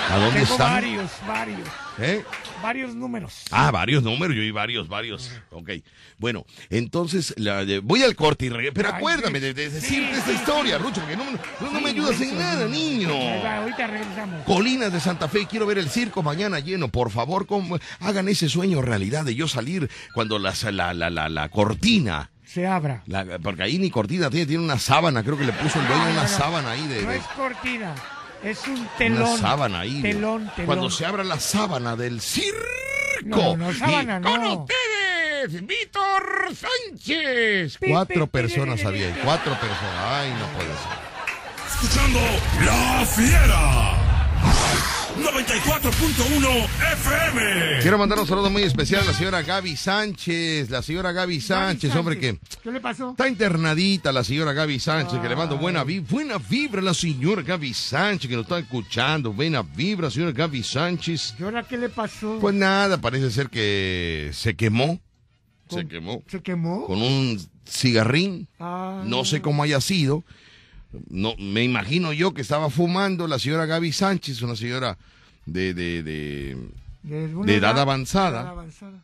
¿A 0.10 0.18
dónde 0.18 0.40
tengo 0.42 0.52
están? 0.54 0.74
varios, 0.74 1.12
varios. 1.28 1.68
¿Eh? 2.02 2.24
Varios 2.64 2.96
números. 2.96 3.44
Ah, 3.52 3.72
varios 3.72 4.02
números, 4.04 4.36
yo 4.36 4.42
y 4.42 4.52
varios, 4.52 4.88
varios. 4.88 5.32
Ok. 5.52 5.70
Bueno, 6.18 6.46
entonces 6.70 7.34
la 7.38 7.64
de- 7.66 7.80
voy 7.80 8.04
al 8.04 8.16
corte 8.16 8.46
y 8.46 8.50
regreso. 8.50 8.74
Pero 8.74 8.90
Ay, 8.90 8.96
acuérdame 8.96 9.40
de, 9.40 9.54
Sí, 9.54 9.60
decirte 9.76 10.12
esta 10.18 10.26
sí, 10.26 10.32
historia, 10.34 10.78
sí. 10.78 10.84
Rucho, 10.84 11.02
porque 11.02 11.16
no, 11.18 11.26
no, 11.26 11.72
no 11.72 11.82
me 11.82 11.90
ayudas 11.90 12.20
en 12.22 12.38
nada, 12.38 12.68
niño. 12.68 13.10
Ahorita 13.12 13.88
regresamos. 13.88 14.44
Colinas 14.46 14.92
de 14.94 15.00
Santa 15.00 15.28
Fe, 15.28 15.46
quiero 15.46 15.66
ver 15.66 15.78
el 15.78 15.90
circo 15.90 16.24
mañana 16.24 16.60
lleno. 16.60 16.88
Por 16.90 17.12
favor, 17.12 17.46
hagan 18.00 18.28
ese 18.30 18.50
sueño 18.50 18.82
realidad 18.82 19.26
de 19.26 19.36
yo 19.36 19.48
salir 19.48 19.90
cuando 20.14 20.40
la, 20.40 20.54
la, 20.72 20.94
la, 20.94 21.10
la, 21.10 21.30
la 21.30 21.50
cortina. 21.50 22.30
Se 22.46 22.66
abra. 22.66 23.04
la- 23.06 23.38
porque 23.40 23.62
ahí 23.64 23.78
ni 23.78 23.92
cortina 23.92 24.30
tiene, 24.30 24.46
tiene 24.48 24.64
una 24.64 24.80
sábana, 24.80 25.22
creo 25.24 25.38
que 25.38 25.44
le 25.46 25.54
puso 25.54 25.80
el 25.80 25.88
dueño 25.88 26.10
una 26.12 26.28
sábana 26.28 26.72
ahí 26.72 26.88
de, 26.88 27.04
No 27.04 27.10
de- 27.12 27.18
es 27.18 27.24
cortina. 27.36 27.94
Es 28.44 28.66
un 28.68 28.88
telón. 28.98 29.22
una 29.24 29.38
sábana 29.38 29.80
ahí. 29.82 30.02
Telón, 30.02 30.50
telón. 30.56 30.66
Cuando 30.66 30.90
se 30.90 31.06
abra 31.06 31.24
la 31.24 31.40
sábana 31.40 31.96
del 31.96 32.22
circo. 32.22 32.58
No, 33.26 33.58
no, 33.58 33.74
sábana, 33.74 34.20
Y- 34.20 34.24
Con 34.24 34.42
no. 34.42 34.54
ustedes, 34.60 35.66
Víctor 35.68 36.50
Sánchez. 36.56 37.78
Cuatro 37.86 38.28
personas 38.28 38.84
había 38.86 39.08
ahí, 39.08 39.20
cuatro 39.24 39.52
personas. 39.60 40.06
Ay, 40.06 40.30
no 40.40 40.48
puede 40.58 40.70
ser. 40.70 41.10
Escuchando 41.84 42.20
La 42.66 43.06
Fiera. 43.06 43.96
94.1 45.22 46.66
FM. 46.94 47.80
Quiero 47.82 47.98
mandar 47.98 48.20
un 48.20 48.26
saludo 48.28 48.50
muy 48.50 48.64
especial 48.64 49.02
a 49.04 49.06
la 49.08 49.14
señora 49.14 49.42
Gaby 49.42 49.76
Sánchez, 49.76 50.70
la 50.70 50.82
señora 50.82 51.12
Gaby 51.12 51.42
Sánchez, 51.42 51.94
hombre 51.96 52.18
que 52.18 52.40
¿Qué 52.64 52.72
le 52.72 52.80
pasó? 52.80 53.12
está 53.12 53.28
internadita 53.28 54.12
la 54.12 54.24
señora 54.24 54.54
Gaby 54.54 54.80
Sánchez, 54.80 55.20
que 55.20 55.28
le 55.30 55.36
mando 55.36 55.58
buena, 55.58 55.84
vi- 55.84 56.00
buena 56.00 56.38
vibra 56.38 56.82
a 56.82 56.84
la 56.86 56.94
señora 56.94 57.42
Gaby 57.42 57.74
Sánchez, 57.74 58.30
que 58.30 58.36
nos 58.36 58.44
está 58.46 58.60
escuchando, 58.60 59.34
buena 59.34 59.62
vibra, 59.62 60.10
señora 60.10 60.32
Gaby 60.32 60.64
Sánchez. 60.64 61.36
¿Y 61.40 61.44
ahora 61.44 61.64
qué 61.64 61.78
le 61.78 61.90
pasó? 61.90 62.38
Pues 62.40 62.56
nada, 62.56 62.98
parece 63.00 63.30
ser 63.32 63.50
que 63.50 64.32
se 64.34 64.56
quemó, 64.56 65.00
se 65.70 65.76
¿Con- 65.78 65.88
quemó 65.90 66.24
¿Se 66.28 66.42
quemó? 66.42 66.86
con 66.86 67.02
un 67.02 67.40
cigarrín, 67.68 68.48
Ah. 68.60 69.04
no 69.06 69.26
sé 69.26 69.42
cómo 69.42 69.64
haya 69.64 69.82
sido. 69.82 70.24
No, 71.10 71.36
me 71.38 71.64
imagino 71.64 72.14
yo 72.14 72.34
que 72.34 72.42
estaba 72.42 72.70
fumando 72.70 73.28
la 73.28 73.38
señora 73.40 73.66
Gaby 73.68 73.92
Sánchez, 73.92 74.42
una 74.42 74.56
señora 74.56 74.98
de, 75.46 75.74
de, 75.74 76.58
edad 77.48 77.78
avanzada. 77.80 78.42
edad 78.42 78.50
avanzada. 78.52 79.00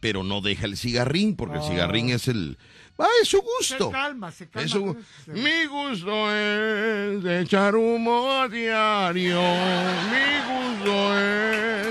pero 0.00 0.22
no 0.24 0.40
deja 0.40 0.66
el 0.66 0.76
cigarrín, 0.76 1.36
porque 1.36 1.56
el 1.56 1.62
Ah. 1.62 1.68
cigarrín 1.68 2.10
es 2.10 2.28
el... 2.28 2.56
Ah, 3.00 3.06
es 3.22 3.28
su 3.28 3.36
Se 3.38 3.74
gusto. 3.76 3.90
calma, 3.92 4.32
se 4.32 4.48
calma. 4.48 4.64
Es 4.66 4.70
su- 4.72 4.84
con 4.86 4.98
eso. 4.98 5.32
Mi 5.32 5.66
gusto 5.66 6.34
es 6.34 7.24
echar 7.44 7.76
humo 7.76 8.32
a 8.32 8.48
diario. 8.48 9.40
Mi 9.40 10.80
gusto 10.82 11.18
es... 11.18 11.88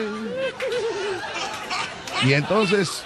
Y 2.26 2.34
entonces, 2.34 3.04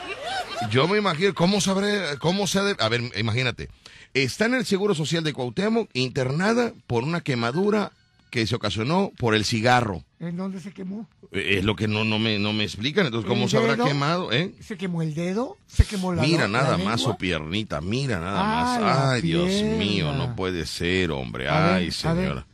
yo 0.72 0.88
me 0.88 0.98
imagino, 0.98 1.34
¿cómo 1.36 1.62
sabré, 1.62 2.18
cómo 2.20 2.48
se 2.48 2.60
ha 2.60 2.64
de- 2.64 2.76
A 2.80 2.90
ver, 2.90 3.02
imagínate. 3.18 3.70
Está 4.14 4.46
en 4.46 4.56
el 4.56 4.66
Seguro 4.66 4.94
Social 4.96 5.24
de 5.24 5.34
Cuauhtémoc, 5.34 5.90
internada 5.94 6.74
por 6.88 7.04
una 7.04 7.22
quemadura 7.22 7.92
que 8.30 8.46
se 8.48 8.56
ocasionó 8.56 9.12
por 9.18 9.36
el 9.36 9.44
cigarro. 9.46 10.04
¿En 10.20 10.38
dónde 10.38 10.60
se 10.62 10.72
quemó? 10.72 11.08
Eh, 11.32 11.56
Es 11.60 11.66
lo 11.66 11.76
que 11.76 11.88
no, 11.88 12.04
no, 12.04 12.18
me, 12.20 12.40
no 12.40 12.54
me 12.54 12.64
explican. 12.64 13.06
Entonces, 13.06 13.28
¿cómo 13.28 13.46
¿El 13.46 13.50
se 13.50 13.58
habrá 13.58 13.78
quemado? 13.78 14.32
¿Eh? 14.32 14.54
¿Se 14.62 14.78
quemó 14.78 15.02
el 15.02 15.14
dedo? 15.16 15.58
¿Se 15.68 15.86
quemó 15.86 16.14
la 16.14 16.22
Mira 16.22 16.48
la 16.48 16.62
nada 16.62 16.78
más 16.78 17.02
su 17.02 17.18
piernita, 17.18 17.82
mira 17.82 18.20
nada 18.20 18.40
Ah, 18.42 18.80
más. 18.80 19.10
Ay, 19.16 19.22
Dios 19.22 19.50
mío, 19.78 20.14
no 20.14 20.36
puede 20.36 20.66
ser, 20.66 21.12
hombre. 21.12 21.48
A 21.50 21.76
Ay, 21.76 21.86
ver. 21.86 21.94
señora. 21.94 22.46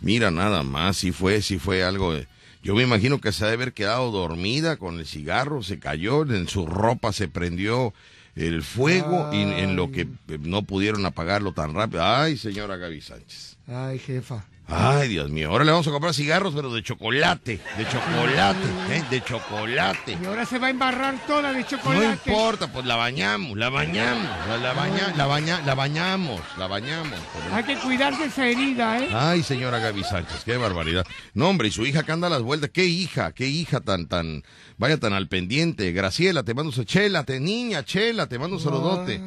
Mira 0.00 0.30
nada 0.32 0.62
más, 0.64 0.96
si 0.96 1.12
fue, 1.12 1.42
si 1.42 1.58
fue 1.58 1.84
algo. 1.84 2.14
de- 2.14 2.26
Yo 2.64 2.74
me 2.74 2.82
imagino 2.82 3.20
que 3.20 3.30
se 3.32 3.44
ha 3.44 3.48
de 3.48 3.54
haber 3.54 3.72
quedado 3.72 4.10
dormida 4.10 4.76
con 4.76 4.98
el 4.98 5.06
cigarro, 5.06 5.62
se 5.62 5.78
cayó, 5.78 6.22
en 6.22 6.48
su 6.48 6.66
ropa 6.66 7.12
se 7.12 7.28
prendió 7.28 7.92
el 8.36 8.62
fuego 8.62 9.30
y 9.32 9.42
en 9.42 9.76
lo 9.76 9.90
que 9.90 10.02
eh, 10.02 10.38
no 10.40 10.62
pudieron 10.62 11.04
apagarlo 11.06 11.52
tan 11.52 11.74
rápido. 11.74 12.04
Ay, 12.04 12.36
señora 12.36 12.76
Gaby 12.76 13.00
Sánchez. 13.00 13.56
Ay, 13.68 13.98
jefa. 13.98 14.44
Ay, 14.74 15.08
Dios 15.08 15.28
mío. 15.28 15.50
Ahora 15.50 15.64
le 15.64 15.70
vamos 15.72 15.86
a 15.86 15.90
comprar 15.90 16.14
cigarros, 16.14 16.54
pero 16.54 16.72
de 16.72 16.82
chocolate. 16.82 17.60
De 17.76 17.84
chocolate, 17.88 18.58
¿eh? 18.90 19.04
De 19.10 19.22
chocolate. 19.22 20.16
Y 20.22 20.24
ahora 20.24 20.46
se 20.46 20.58
va 20.58 20.68
a 20.68 20.70
embarrar 20.70 21.16
toda 21.26 21.52
de 21.52 21.60
No 21.60 21.66
chocolate. 21.66 22.30
importa, 22.30 22.72
pues 22.72 22.86
la 22.86 22.96
bañamos, 22.96 23.58
la 23.58 23.68
bañamos, 23.68 24.24
la, 24.48 24.56
la 24.56 24.72
baña- 24.72 25.12
la, 25.16 25.26
baña- 25.26 25.60
la 25.66 25.74
bañamos, 25.74 26.40
la 26.56 26.68
bañamos. 26.68 27.18
Hay 27.52 27.64
que 27.64 27.76
cuidar 27.76 28.16
de 28.16 28.26
esa 28.26 28.46
herida, 28.46 28.98
¿eh? 29.00 29.08
Ay, 29.12 29.42
señora 29.42 29.78
Gaby 29.78 30.04
Sánchez, 30.04 30.42
qué 30.44 30.56
barbaridad. 30.56 31.04
No, 31.34 31.50
hombre, 31.50 31.68
y 31.68 31.70
su 31.70 31.84
hija 31.84 32.04
que 32.04 32.12
anda 32.12 32.28
a 32.28 32.30
las 32.30 32.42
vueltas, 32.42 32.70
qué 32.72 32.86
hija, 32.86 33.32
qué 33.32 33.48
hija 33.48 33.80
tan, 33.80 34.06
tan, 34.06 34.42
vaya 34.78 34.98
tan 34.98 35.12
al 35.12 35.28
pendiente. 35.28 35.92
Graciela, 35.92 36.42
te 36.42 36.54
mando 36.54 36.72
un 36.76 36.84
chela, 36.84 37.24
te, 37.24 37.40
niña, 37.40 37.84
chela, 37.84 38.28
te 38.28 38.38
mando 38.38 38.56
un 38.56 38.62
saludote. 38.62 39.20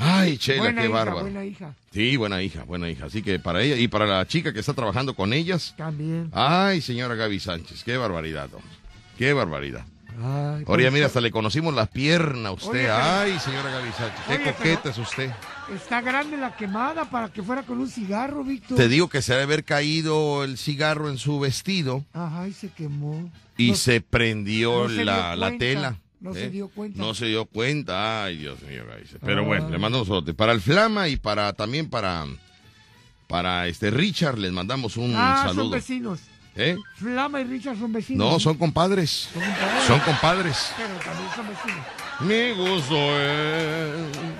Ay, 0.00 0.38
Chela, 0.38 0.62
buena 0.62 0.80
qué 0.80 0.86
hija, 0.86 0.96
bárbaro. 0.96 1.20
Buena 1.22 1.44
hija. 1.44 1.74
Sí, 1.92 2.16
buena 2.16 2.40
hija, 2.40 2.62
buena 2.62 2.88
hija. 2.88 3.06
Así 3.06 3.20
que 3.20 3.40
para 3.40 3.62
ella 3.62 3.76
y 3.76 3.88
para 3.88 4.06
la 4.06 4.24
chica 4.28 4.52
que 4.52 4.60
está 4.60 4.72
trabajando 4.72 5.14
con 5.14 5.32
ellas. 5.32 5.74
También. 5.76 6.30
Ay, 6.32 6.80
señora 6.80 7.16
Gaby 7.16 7.40
Sánchez, 7.40 7.82
qué 7.82 7.96
barbaridad, 7.96 8.44
hombre. 8.54 8.70
Qué 9.18 9.32
barbaridad. 9.32 9.84
Ay, 10.20 10.64
Ahora 10.66 10.82
ya 10.82 10.88
pues, 10.88 10.92
mira, 10.92 11.06
hasta 11.06 11.20
le 11.20 11.30
conocimos 11.30 11.72
la 11.74 11.86
pierna 11.86 12.48
a 12.48 12.52
usted. 12.52 12.70
Oye, 12.70 12.90
Ay, 12.90 13.38
señora 13.38 13.70
Gaby 13.70 13.90
Sánchez, 13.92 14.20
qué 14.26 14.34
Oye, 14.34 14.52
coqueta 14.54 14.90
es 14.90 14.98
usted. 14.98 15.30
Está 15.74 16.00
grande 16.00 16.36
la 16.36 16.56
quemada 16.56 17.04
para 17.04 17.28
que 17.32 17.42
fuera 17.42 17.62
con 17.62 17.78
un 17.78 17.88
cigarro, 17.88 18.42
Víctor. 18.42 18.76
Te 18.76 18.88
digo 18.88 19.08
que 19.08 19.22
se 19.22 19.32
debe 19.32 19.44
haber 19.44 19.64
caído 19.64 20.42
el 20.44 20.58
cigarro 20.58 21.08
en 21.08 21.18
su 21.18 21.38
vestido 21.38 22.04
Ajá, 22.12 22.48
y 22.48 22.52
se 22.52 22.70
quemó. 22.70 23.30
y 23.56 23.70
No- 23.70 23.76
se 23.76 24.00
prendió 24.00 24.84
no 24.88 24.94
se 24.94 25.04
la, 25.04 25.54
tela. 25.58 25.96
no 26.20 26.30
¿eh? 26.32 26.34
se 26.34 26.50
dio 26.50 26.68
cuenta. 26.68 26.98
No 26.98 27.14
se 27.14 27.26
dio 27.26 27.44
cuenta. 27.44 28.24
Ay, 28.24 28.38
Dios 28.38 28.60
mío, 28.62 28.84
Gaby. 28.88 29.04
Pero 29.24 29.44
bueno, 29.44 29.68
le 29.70 29.78
mandamos 29.78 30.08
otro. 30.10 30.34
Para 30.34 30.52
el 30.52 30.60
Flama 30.60 31.08
y 31.08 31.16
para 31.16 31.52
también 31.52 31.88
para 31.90 32.26
para 33.28 33.66
este 33.66 33.90
Richard 33.90 34.38
les 34.38 34.52
mandamos 34.52 34.96
un 34.96 35.12
ah, 35.14 35.42
son 35.46 35.56
saludo. 35.56 35.70
vecinos. 35.70 36.20
¿Eh? 36.58 36.76
Flama 36.96 37.40
y 37.40 37.44
Richard 37.44 37.78
son 37.78 37.92
vecinos. 37.92 38.32
No, 38.32 38.40
son 38.40 38.56
compadres. 38.58 39.30
Son 39.32 39.40
compadres. 39.42 39.86
Son 39.86 40.00
compadres. 40.00 40.72
Pero 40.76 40.94
también 40.98 41.30
son 41.34 41.48
vecinos. 41.48 41.86
Mi 42.20 42.50
gusto 42.50 42.96
es. 43.20 44.38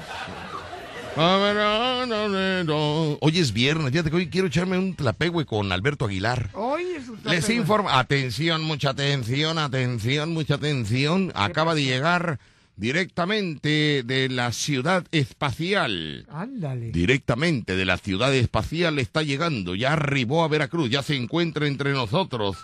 Hoy 3.21 3.39
es 3.39 3.53
viernes, 3.53 3.91
fíjate 3.91 4.11
que 4.11 4.17
hoy 4.17 4.31
quiero 4.31 4.47
echarme 4.47 4.79
un 4.79 4.95
tlapegüe 4.95 5.47
con 5.47 5.73
Alberto 5.73 6.05
Aguilar. 6.05 6.51
Hoy 6.55 6.83
es 6.97 7.09
un 7.09 7.21
Les 7.25 7.49
informo, 7.51 7.91
atención, 7.91 8.63
mucha 8.63 8.91
atención, 8.91 9.59
atención, 9.59 10.33
mucha 10.33 10.55
atención. 10.55 11.33
Acaba 11.35 11.75
de 11.75 11.83
llegar 11.83 12.39
directamente 12.79 14.03
de 14.05 14.29
la 14.29 14.53
ciudad 14.53 15.05
espacial. 15.11 16.27
Ándale. 16.31 16.93
Directamente 16.93 17.77
de 17.77 17.85
la 17.85 17.99
ciudad 17.99 18.35
espacial 18.35 18.99
está 18.99 19.23
llegando, 19.23 19.75
ya 19.75 19.93
arribó 19.93 20.45
a 20.45 20.49
Veracruz, 20.49 20.89
ya 20.89 21.03
se 21.03 21.17
encuentra 21.17 21.67
entre 21.67 21.93
nosotros, 21.93 22.57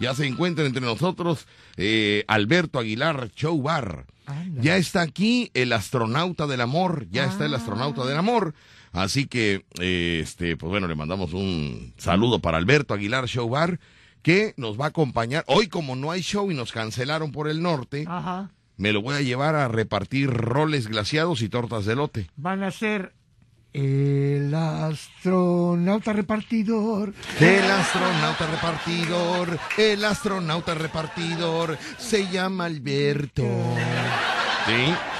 ya 0.00 0.14
se 0.14 0.26
encuentra 0.26 0.64
entre 0.64 0.82
nosotros 0.82 1.46
eh, 1.76 2.24
Alberto 2.28 2.78
Aguilar 2.78 3.30
Show 3.34 3.60
Bar. 3.60 4.06
Ándale. 4.26 4.64
Ya 4.64 4.76
está 4.76 5.02
aquí 5.02 5.50
el 5.54 5.72
astronauta 5.72 6.46
del 6.46 6.60
amor, 6.60 7.06
ya 7.10 7.26
está 7.26 7.46
el 7.46 7.54
astronauta 7.54 8.06
del 8.06 8.16
amor. 8.16 8.54
Así 8.92 9.26
que, 9.26 9.66
eh, 9.80 10.20
este, 10.22 10.56
pues 10.56 10.70
bueno, 10.70 10.88
le 10.88 10.94
mandamos 10.94 11.32
un 11.34 11.92
saludo 11.98 12.40
para 12.40 12.56
Alberto 12.56 12.94
Aguilar 12.94 13.26
Show 13.26 13.48
Bar, 13.48 13.78
que 14.22 14.54
nos 14.56 14.80
va 14.80 14.86
a 14.86 14.88
acompañar. 14.88 15.44
Hoy, 15.48 15.68
como 15.68 15.96
no 15.96 16.10
hay 16.10 16.22
show 16.22 16.50
y 16.50 16.54
nos 16.54 16.72
cancelaron 16.72 17.30
por 17.30 17.48
el 17.48 17.62
norte, 17.62 18.04
Ajá. 18.08 18.50
Me 18.76 18.92
lo 18.92 19.02
voy 19.02 19.14
a 19.14 19.20
llevar 19.22 19.54
a 19.54 19.68
repartir 19.68 20.30
roles 20.30 20.88
glaciados 20.88 21.42
y 21.42 21.48
tortas 21.48 21.84
de 21.84 21.96
lote. 21.96 22.30
Van 22.36 22.62
a 22.62 22.70
ser 22.70 23.12
el 23.72 24.54
astronauta 24.54 26.12
repartidor. 26.12 27.12
El 27.38 27.70
astronauta 27.70 28.46
repartidor, 28.46 29.58
el 29.76 30.04
astronauta 30.04 30.74
repartidor, 30.74 31.76
se 31.98 32.26
llama 32.28 32.64
Alberto. 32.64 33.44
¿Sí? 34.66 35.15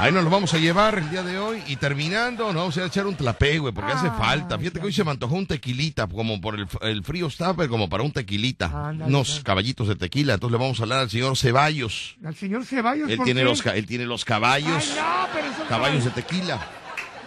Ahí 0.00 0.12
nos 0.12 0.22
lo 0.22 0.30
vamos 0.30 0.54
a 0.54 0.58
llevar 0.58 0.96
el 0.98 1.10
día 1.10 1.24
de 1.24 1.40
hoy 1.40 1.60
y 1.66 1.74
terminando 1.74 2.44
nos 2.46 2.54
vamos 2.54 2.78
a 2.78 2.86
echar 2.86 3.06
un 3.08 3.16
tlapé, 3.16 3.58
güey, 3.58 3.74
porque 3.74 3.92
hace 3.92 4.06
Ah, 4.06 4.14
falta. 4.16 4.56
Fíjate 4.56 4.78
que 4.78 4.86
hoy 4.86 4.92
se 4.92 5.02
me 5.02 5.10
antojó 5.10 5.34
un 5.34 5.46
tequilita, 5.46 6.06
como 6.06 6.40
por 6.40 6.54
el, 6.54 6.68
el 6.82 7.02
frío 7.02 7.26
está, 7.26 7.52
pero 7.54 7.68
como 7.68 7.88
para 7.88 8.04
un 8.04 8.12
tequilita. 8.12 8.66
Ándale, 8.66 9.08
Unos 9.08 9.40
caballitos 9.42 9.88
de 9.88 9.96
tequila. 9.96 10.34
Entonces 10.34 10.52
le 10.52 10.62
vamos 10.62 10.78
a 10.78 10.84
hablar 10.84 11.00
al 11.00 11.10
señor 11.10 11.36
Ceballos. 11.36 12.16
Al 12.24 12.36
señor 12.36 12.64
Ceballos. 12.64 13.10
Él 13.10 13.16
¿por 13.16 13.24
tiene, 13.24 13.40
qué? 13.40 13.44
los, 13.44 13.66
él 13.66 13.86
tiene 13.86 14.06
los 14.06 14.24
caballos, 14.24 14.92
Ay, 14.92 14.98
no, 15.00 15.28
pero 15.34 15.68
caballos 15.68 16.04
de 16.04 16.10
tequila. 16.10 16.64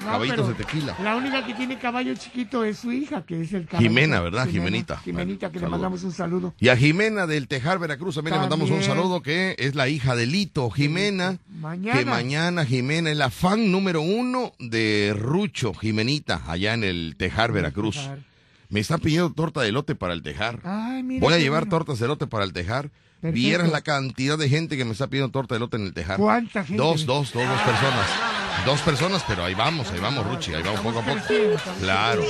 No, 0.03 0.11
caballitos 0.11 0.47
de 0.47 0.53
tequila. 0.55 0.95
La 1.03 1.15
única 1.15 1.45
que 1.45 1.53
tiene 1.53 1.77
caballo 1.77 2.13
chiquito 2.15 2.63
es 2.63 2.79
su 2.79 2.91
hija, 2.91 3.23
que 3.25 3.41
es 3.41 3.53
el 3.53 3.65
caballo. 3.65 3.87
Jimena, 3.87 4.21
¿verdad? 4.21 4.47
Jimenita. 4.47 4.97
Jimenita, 4.97 5.47
Bueno, 5.47 5.53
que 5.53 5.59
le 5.65 5.69
mandamos 5.69 6.03
un 6.03 6.11
saludo. 6.11 6.53
Y 6.59 6.69
a 6.69 6.77
Jimena 6.77 7.27
del 7.27 7.47
Tejar 7.47 7.79
Veracruz 7.79 8.15
también, 8.15 8.35
le 8.35 8.41
mandamos 8.41 8.69
un 8.69 8.83
saludo 8.83 9.21
que 9.21 9.55
es 9.59 9.75
la 9.75 9.87
hija 9.87 10.15
de 10.15 10.25
Lito, 10.25 10.69
Jimena. 10.69 11.37
Mañana. 11.49 11.99
Que 11.99 12.05
mañana 12.05 12.65
Jimena 12.65 13.11
es 13.11 13.17
la 13.17 13.29
fan 13.29 13.71
número 13.71 14.01
uno 14.01 14.53
de 14.59 15.15
Rucho, 15.17 15.73
Jimenita, 15.73 16.41
allá 16.47 16.73
en 16.73 16.83
el 16.83 17.15
Tejar 17.17 17.51
Veracruz. 17.51 17.95
Tejar. 17.95 18.19
Me 18.69 18.79
están 18.79 19.01
pidiendo 19.01 19.31
torta 19.33 19.61
de 19.61 19.67
elote 19.67 19.95
para 19.95 20.13
el 20.13 20.23
Tejar. 20.23 20.61
Ay, 20.63 21.03
mira. 21.03 21.19
Voy 21.21 21.33
a 21.33 21.37
llevar 21.37 21.63
bueno. 21.65 21.77
tortas 21.77 21.99
de 21.99 22.05
elote 22.05 22.25
para 22.25 22.45
el 22.45 22.53
Tejar. 22.53 22.89
Perfecto. 23.19 23.35
Vieras 23.35 23.69
la 23.69 23.81
cantidad 23.81 24.37
de 24.37 24.49
gente 24.49 24.77
que 24.77 24.85
me 24.85 24.93
está 24.93 25.07
pidiendo 25.07 25.31
torta 25.31 25.53
de 25.53 25.57
elote 25.57 25.77
en 25.77 25.83
el 25.83 25.93
Tejar. 25.93 26.17
¿Cuánta 26.17 26.63
gente? 26.63 26.81
Dos, 26.81 27.05
dos, 27.05 27.33
dos, 27.33 27.47
dos 27.47 27.61
personas. 27.61 28.40
Dos 28.65 28.79
personas, 28.81 29.23
pero 29.27 29.43
ahí 29.43 29.53
vamos, 29.55 29.89
ahí 29.91 29.99
vamos, 29.99 30.25
Ruchi, 30.25 30.53
ahí 30.53 30.61
vamos 30.61 30.81
poco 30.81 30.99
a 30.99 31.03
poco. 31.03 31.19
Claro. 31.79 32.23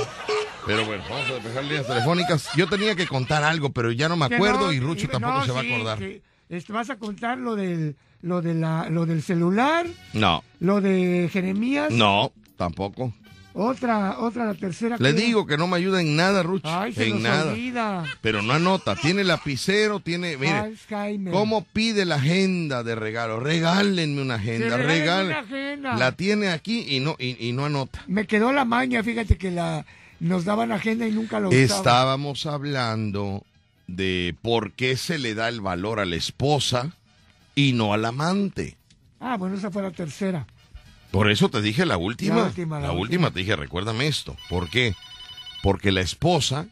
Pero 0.66 0.86
bueno, 0.86 1.02
vamos 1.10 1.28
a 1.30 1.34
despejar 1.34 1.64
líneas 1.64 1.86
telefónicas. 1.86 2.48
Yo 2.56 2.66
tenía 2.68 2.94
que 2.94 3.06
contar 3.06 3.44
algo, 3.44 3.70
pero 3.72 3.92
ya 3.92 4.08
no 4.08 4.16
me 4.16 4.26
acuerdo 4.26 4.66
no, 4.66 4.72
y 4.72 4.80
Rucho 4.80 5.04
y- 5.06 5.08
tampoco 5.08 5.34
no, 5.40 5.44
se 5.44 5.52
va 5.52 5.60
a 5.60 5.62
sí, 5.62 5.72
acordar. 5.74 5.98
que, 5.98 6.22
este, 6.48 6.72
vas 6.72 6.88
a 6.90 6.96
contar 6.96 7.38
lo 7.38 7.54
del, 7.54 7.96
lo, 8.22 8.40
de 8.40 8.54
la, 8.54 8.88
lo 8.88 9.04
del 9.04 9.22
celular, 9.22 9.86
No, 10.14 10.42
lo 10.60 10.80
de 10.80 11.28
Jeremías. 11.32 11.90
no, 11.90 12.32
tampoco. 12.56 13.12
Otra, 13.54 14.18
otra, 14.18 14.46
la 14.46 14.54
tercera. 14.54 14.96
Le 14.98 15.12
digo 15.12 15.46
que 15.46 15.58
no 15.58 15.66
me 15.66 15.76
ayuda 15.76 16.00
en 16.00 16.16
nada, 16.16 16.42
Rucho. 16.42 16.68
Ay, 16.68 16.92
se 16.94 17.08
en 17.08 17.22
nada. 17.22 17.52
olvida. 17.52 18.04
Pero 18.20 18.42
no 18.42 18.54
anota. 18.54 18.96
Tiene 18.96 19.24
lapicero, 19.24 20.00
tiene. 20.00 20.36
Mire, 20.36 20.52
Alzheimer. 20.52 21.32
¿cómo 21.32 21.64
pide 21.64 22.04
la 22.04 22.14
agenda 22.16 22.82
de 22.82 22.94
regalo? 22.94 23.40
Regálenme 23.40 24.22
una 24.22 24.34
agenda, 24.36 24.76
regálenme 24.76 24.86
regalen. 24.86 25.26
una 25.26 25.38
agenda. 25.40 25.96
La 25.96 26.12
tiene 26.12 26.48
aquí 26.48 26.86
y 26.88 27.00
no, 27.00 27.16
y, 27.18 27.46
y 27.46 27.52
no 27.52 27.66
anota. 27.66 28.02
Me 28.06 28.26
quedó 28.26 28.52
la 28.52 28.64
maña, 28.64 29.02
fíjate 29.02 29.36
que 29.36 29.50
la 29.50 29.84
nos 30.20 30.44
daban 30.44 30.70
agenda 30.72 31.06
y 31.06 31.10
nunca 31.12 31.40
lo 31.40 31.48
usaban. 31.48 31.64
Estábamos 31.64 32.46
hablando 32.46 33.44
de 33.88 34.34
por 34.40 34.72
qué 34.72 34.96
se 34.96 35.18
le 35.18 35.34
da 35.34 35.48
el 35.48 35.60
valor 35.60 36.00
a 36.00 36.04
la 36.04 36.16
esposa 36.16 36.92
y 37.54 37.72
no 37.72 37.92
al 37.92 38.04
amante. 38.04 38.76
Ah, 39.20 39.36
bueno, 39.36 39.56
esa 39.56 39.70
fue 39.70 39.82
la 39.82 39.90
tercera. 39.90 40.46
Por 41.12 41.30
eso 41.30 41.48
te 41.50 41.60
dije 41.62 41.86
la 41.86 41.96
última. 41.98 42.36
La 42.36 42.44
última, 42.46 42.80
la 42.80 42.86
última 42.92 43.00
última. 43.02 43.30
te 43.30 43.40
dije, 43.40 43.54
recuérdame 43.54 44.06
esto. 44.08 44.36
¿Por 44.48 44.68
qué? 44.70 44.94
Porque 45.62 45.92
la 45.92 46.00
esposa 46.00 46.66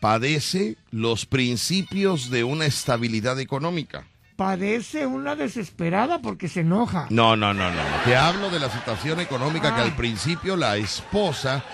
padece 0.00 0.76
los 0.90 1.26
principios 1.26 2.30
de 2.30 2.44
una 2.44 2.66
estabilidad 2.66 3.38
económica. 3.40 4.06
Padece 4.36 5.06
una 5.06 5.36
desesperada 5.36 6.20
porque 6.20 6.48
se 6.48 6.60
enoja. 6.60 7.06
No, 7.10 7.36
no, 7.36 7.54
no, 7.54 7.70
no. 7.70 7.82
Te 8.04 8.16
hablo 8.16 8.50
de 8.50 8.58
la 8.58 8.70
situación 8.70 9.20
económica 9.20 9.74
que 9.74 9.80
Ah. 9.80 9.84
al 9.84 9.94
principio 9.96 10.56
la 10.56 10.76
esposa 10.76 11.64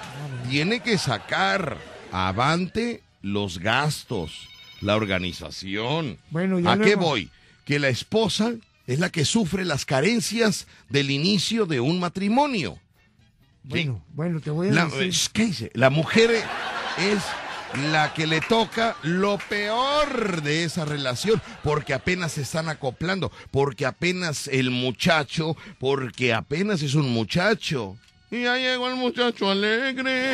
tiene 0.48 0.80
que 0.80 0.98
sacar 0.98 1.78
avante 2.12 3.02
los 3.22 3.58
gastos, 3.58 4.48
la 4.82 4.96
organización. 4.96 6.18
Bueno, 6.30 6.58
ya 6.58 6.72
¿A 6.72 6.78
qué 6.78 6.96
voy? 6.96 7.30
Que 7.64 7.78
la 7.78 7.88
esposa 7.88 8.52
es 8.90 8.98
la 8.98 9.10
que 9.10 9.24
sufre 9.24 9.64
las 9.64 9.84
carencias 9.84 10.66
del 10.88 11.10
inicio 11.10 11.64
de 11.66 11.78
un 11.80 12.00
matrimonio. 12.00 12.78
Bueno, 13.62 14.02
bueno, 14.14 14.40
te 14.40 14.50
voy 14.50 14.68
a 14.68 14.72
La, 14.72 14.86
decir. 14.86 15.30
¿qué 15.32 15.46
dice? 15.46 15.70
La 15.74 15.90
mujer 15.90 16.30
es 16.98 17.22
la 17.92 18.12
que 18.14 18.26
le 18.26 18.40
toca 18.40 18.96
lo 19.04 19.38
peor 19.48 20.42
de 20.42 20.64
esa 20.64 20.84
relación, 20.84 21.40
porque 21.62 21.94
apenas 21.94 22.32
se 22.32 22.42
están 22.42 22.68
acoplando, 22.68 23.30
porque 23.52 23.86
apenas 23.86 24.48
el 24.48 24.70
muchacho, 24.70 25.56
porque 25.78 26.34
apenas 26.34 26.82
es 26.82 26.94
un 26.94 27.10
muchacho. 27.12 27.96
Y 28.32 28.42
ya 28.42 28.56
llegó 28.56 28.88
el 28.88 28.96
muchacho 28.96 29.50
alegre, 29.50 30.24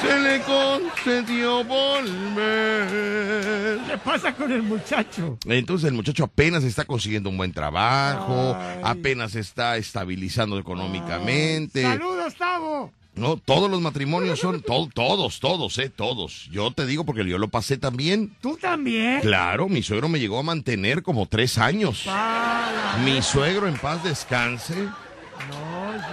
se 0.00 0.18
le 0.20 0.40
concedió 0.42 1.64
volver. 1.64 3.78
¿Qué 3.88 3.98
pasa 3.98 4.34
con 4.34 4.52
el 4.52 4.62
muchacho? 4.62 5.38
Entonces 5.46 5.88
el 5.88 5.94
muchacho 5.94 6.24
apenas 6.24 6.64
está 6.64 6.84
consiguiendo 6.84 7.30
un 7.30 7.36
buen 7.36 7.52
trabajo, 7.52 8.56
Ay. 8.58 8.80
apenas 8.84 9.34
está 9.34 9.76
estabilizando 9.76 10.58
económicamente. 10.58 11.82
¡Saludos, 11.82 12.34
Tavo! 12.34 12.92
No, 13.14 13.36
todos 13.36 13.68
los 13.68 13.80
matrimonios 13.80 14.38
son, 14.38 14.62
to- 14.62 14.88
todos, 14.94 15.40
todos, 15.40 15.76
eh, 15.78 15.90
todos. 15.90 16.48
Yo 16.52 16.70
te 16.70 16.86
digo 16.86 17.04
porque 17.04 17.26
yo 17.28 17.38
lo 17.38 17.48
pasé 17.48 17.76
también. 17.76 18.32
¿Tú 18.40 18.56
también? 18.56 19.20
Claro, 19.22 19.68
mi 19.68 19.82
suegro 19.82 20.08
me 20.08 20.20
llegó 20.20 20.38
a 20.38 20.44
mantener 20.44 21.02
como 21.02 21.26
tres 21.26 21.58
años. 21.58 22.02
Para. 22.04 22.96
Mi 23.04 23.20
suegro 23.22 23.66
en 23.66 23.76
paz 23.76 24.04
descanse, 24.04 24.74
No, 24.76 24.90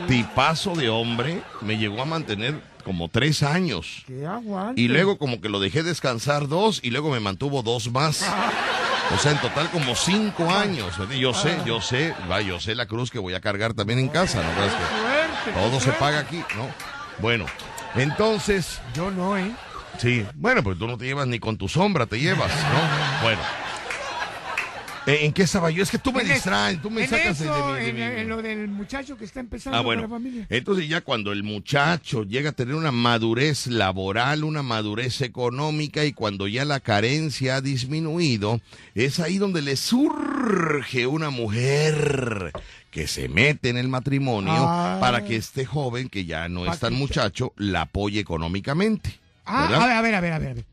sí, 0.08 0.18
tipazo 0.24 0.74
de 0.74 0.90
hombre, 0.90 1.44
me 1.62 1.78
llegó 1.78 2.02
a 2.02 2.06
mantener 2.06 2.60
como 2.86 3.10
tres 3.10 3.44
años. 3.44 4.04
que 4.08 4.26
aguante. 4.26 4.80
Y 4.80 4.88
luego 4.88 5.18
como 5.18 5.42
que 5.42 5.50
lo 5.50 5.60
dejé 5.60 5.84
descansar 5.84 6.48
dos 6.48 6.80
y 6.84 6.92
luego 6.92 7.10
me 7.12 7.20
mantuvo 7.20 7.64
dos 7.64 7.92
más. 7.92 8.24
O 9.14 9.18
sea, 9.18 9.32
en 9.34 9.40
total 9.40 9.70
como 9.72 9.96
cinco 9.96 10.50
años. 10.50 10.94
Yo 11.20 11.34
sé, 11.34 11.58
yo 11.66 11.82
sé, 11.82 12.14
va, 12.32 12.42
yo 12.42 12.60
sé 12.60 12.76
la 12.76 12.86
cruz 12.86 13.12
que 13.12 13.20
voy 13.20 13.34
a 13.34 13.42
cargar 13.42 13.74
también 13.74 14.00
en 14.00 14.08
casa, 14.08 14.42
¿no 14.42 14.52
crees 14.56 14.74
que 15.44 15.52
todo 15.52 15.80
se 15.82 15.92
paga 15.94 16.20
aquí? 16.20 16.38
No. 16.56 16.70
Bueno, 17.20 17.46
entonces, 17.96 18.80
Yo 18.94 19.12
no, 19.12 19.38
¿eh? 19.38 19.52
sí, 20.00 20.26
bueno, 20.36 20.64
pues 20.64 20.78
tú 20.78 20.88
no 20.88 20.98
te 20.98 21.06
llevas 21.06 21.28
ni 21.28 21.40
con 21.40 21.58
tu 21.58 21.68
sombra, 21.68 22.06
te 22.06 22.20
llevas, 22.20 22.50
¿no? 22.52 23.24
Bueno. 23.24 23.65
¿En 25.08 25.26
en 25.26 25.34
qué 25.34 25.44
estaba 25.44 25.70
yo? 25.70 25.84
Es 25.84 25.92
que 25.92 26.00
tú 26.00 26.12
me 26.12 26.24
distraes, 26.24 26.82
tú 26.82 26.90
me 26.90 27.04
en 27.04 27.10
sacas 27.10 27.40
de- 27.40 27.46
eso, 27.46 27.74
de, 27.74 27.82
de- 27.82 27.90
en, 27.90 27.96
de- 27.96 28.22
en 28.22 28.30
lo 28.30 28.42
del 28.42 28.68
muchacho 28.68 29.18
que 29.18 29.26
está 29.26 29.40
empezando 29.40 29.78
Ah, 29.78 29.84
con 29.84 29.96
la 29.96 30.02
bueno. 30.08 30.16
familia. 30.16 30.48
Entonces 30.50 30.88
ya 30.90 31.02
cuando 31.02 31.32
el 31.32 31.44
muchacho 31.44 32.24
llega 32.24 32.50
a 32.50 32.54
tener 32.54 32.76
una 32.76 32.92
madurez 32.92 33.68
laboral, 33.68 34.44
una 34.44 34.64
madurez 34.64 35.22
económica 35.22 36.06
y 36.06 36.14
cuando 36.14 36.48
ya 36.48 36.66
la 36.66 36.80
carencia 36.80 37.58
ha 37.58 37.62
disminuido, 37.62 38.62
es 38.96 39.20
ahí 39.20 39.38
donde 39.38 39.62
le 39.62 39.76
surge 39.76 41.08
una 41.08 41.30
mujer 41.30 42.52
que 42.92 43.08
se 43.08 43.28
mete 43.30 43.70
en 43.70 43.78
el 43.78 43.88
matrimonio 43.90 44.54
Ah. 44.56 44.98
para 45.02 45.24
que 45.26 45.36
este 45.36 45.66
joven, 45.66 46.10
que 46.10 46.26
ya 46.26 46.48
no 46.50 46.66
es 46.72 46.80
tan 46.80 46.94
muchacho, 46.94 47.54
la 47.58 47.82
apoye 47.82 48.20
económicamente. 48.20 49.20
Ah, 49.46 49.66
a 49.66 49.68
ver, 49.68 49.92
a 49.92 50.02
ver, 50.02 50.16
a 50.16 50.22
ver, 50.22 50.34
a 50.34 50.40
ver. 50.40 50.66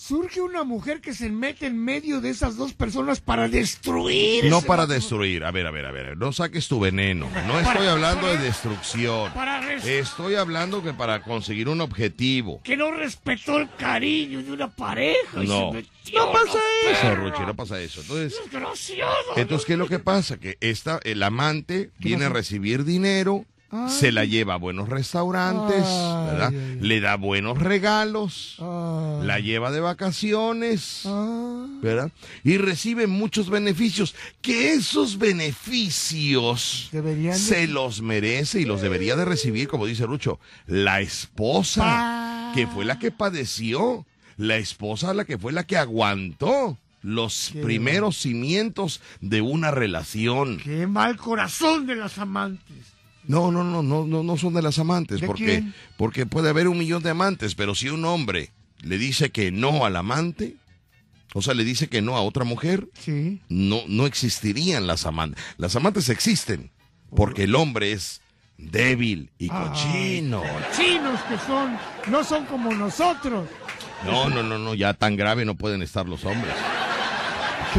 Surge 0.00 0.40
una 0.40 0.64
mujer 0.64 1.02
que 1.02 1.12
se 1.12 1.28
mete 1.28 1.66
en 1.66 1.76
medio 1.76 2.22
de 2.22 2.30
esas 2.30 2.56
dos 2.56 2.72
personas 2.72 3.20
para 3.20 3.48
destruir. 3.48 4.46
No 4.46 4.62
para 4.62 4.86
destruir. 4.86 5.44
A 5.44 5.50
ver, 5.50 5.66
a 5.66 5.70
ver, 5.70 5.84
a 5.84 5.92
ver. 5.92 6.16
No 6.16 6.32
saques 6.32 6.68
tu 6.68 6.80
veneno. 6.80 7.26
No 7.46 7.52
Para- 7.52 7.72
estoy 7.72 7.86
hablando 7.86 8.26
de 8.28 8.38
destrucción. 8.38 9.30
Para 9.34 9.60
Estoy 9.74 10.36
hablando 10.36 10.82
que 10.82 10.94
para 10.94 11.20
conseguir 11.20 11.68
un 11.68 11.82
objetivo. 11.82 12.62
que 12.64 12.78
no 12.78 12.90
respetó 12.92 13.58
el 13.58 13.68
cariño 13.76 14.42
de 14.42 14.50
una 14.52 14.74
pareja. 14.74 15.42
No. 15.42 15.70
metió 15.70 16.18
No 16.18 16.32
pasa 16.32 16.58
eso. 16.90 17.14
Ruchi, 17.16 17.42
no 17.42 17.54
pasa 17.54 17.78
eso. 17.78 18.00
Entonces, 18.00 18.40
Desgraciado. 18.42 19.12
entonces 19.36 19.66
¿qué 19.66 19.74
es 19.74 19.78
lo 19.78 19.86
que 19.86 19.98
pasa? 19.98 20.38
Que 20.38 20.56
esta, 20.62 20.98
el 21.04 21.22
amante 21.22 21.90
viene 21.98 22.24
a 22.24 22.28
recibir 22.30 22.84
dinero, 22.86 23.44
Ay. 23.72 23.88
se 23.90 24.10
la 24.12 24.24
lleva 24.24 24.54
a 24.54 24.56
buenos 24.56 24.88
restaurantes, 24.88 25.84
Ay, 25.86 26.26
¿verdad? 26.26 26.48
ay. 26.52 26.78
Le 26.80 27.00
da 27.00 27.16
buenos 27.16 27.58
regalos, 27.58 28.56
la 28.58 29.38
lleva 29.38 29.70
de 29.70 29.80
vacaciones. 29.80 31.02
¿verdad? 31.82 32.10
Y 32.44 32.58
recibe 32.58 33.06
muchos 33.06 33.48
beneficios, 33.48 34.14
que 34.42 34.72
esos 34.72 35.18
beneficios 35.18 36.88
Deberían 36.92 37.32
de- 37.32 37.38
se 37.38 37.66
los 37.66 38.02
merece 38.02 38.60
y 38.60 38.64
los 38.64 38.80
debería 38.82 39.16
de 39.16 39.24
recibir, 39.24 39.68
como 39.68 39.86
dice 39.86 40.04
Rucho, 40.06 40.38
la 40.66 41.00
esposa, 41.00 42.52
que 42.54 42.66
fue 42.66 42.84
la 42.84 42.98
que 42.98 43.10
padeció, 43.10 44.04
la 44.36 44.56
esposa 44.56 45.14
la 45.14 45.24
que 45.24 45.38
fue 45.38 45.52
la 45.52 45.64
que 45.64 45.76
aguantó 45.76 46.76
los 47.02 47.50
Qué 47.52 47.62
primeros 47.62 48.16
cimientos 48.18 49.00
de 49.20 49.40
una 49.40 49.70
relación. 49.70 50.58
Qué 50.58 50.86
mal 50.86 51.16
corazón 51.16 51.86
de 51.86 51.96
las 51.96 52.18
amantes. 52.18 52.76
No, 53.26 53.50
no, 53.52 53.62
no, 53.64 53.82
no, 53.82 54.06
no, 54.06 54.22
no 54.22 54.36
son 54.36 54.54
de 54.54 54.62
las 54.62 54.78
amantes, 54.78 55.20
¿De 55.20 55.26
porque, 55.26 55.44
quién? 55.44 55.74
porque 55.96 56.26
puede 56.26 56.48
haber 56.48 56.68
un 56.68 56.78
millón 56.78 57.02
de 57.02 57.10
amantes, 57.10 57.54
pero 57.54 57.74
si 57.74 57.88
un 57.88 58.04
hombre 58.04 58.50
le 58.80 58.96
dice 58.98 59.30
que 59.30 59.52
no 59.52 59.84
al 59.84 59.96
amante, 59.96 60.56
o 61.34 61.42
sea, 61.42 61.54
le 61.54 61.62
dice 61.64 61.88
que 61.88 62.02
no 62.02 62.16
a 62.16 62.22
otra 62.22 62.44
mujer, 62.44 62.88
Sí. 62.98 63.40
no, 63.48 63.82
no 63.86 64.06
existirían 64.06 64.86
las 64.86 65.04
amantes. 65.06 65.42
Las 65.58 65.76
amantes 65.76 66.08
existen 66.08 66.70
porque 67.14 67.44
el 67.44 67.54
hombre 67.54 67.92
es 67.92 68.20
débil 68.56 69.30
y 69.38 69.48
cochino. 69.48 70.42
Chinos 70.76 71.20
que 71.28 71.36
son, 71.46 71.76
no 72.10 72.24
son 72.24 72.46
como 72.46 72.72
nosotros. 72.72 73.48
No, 74.04 74.28
no, 74.30 74.42
no, 74.42 74.58
no, 74.58 74.74
ya 74.74 74.94
tan 74.94 75.14
grave 75.16 75.44
no 75.44 75.54
pueden 75.56 75.82
estar 75.82 76.08
los 76.08 76.24
hombres. 76.24 76.54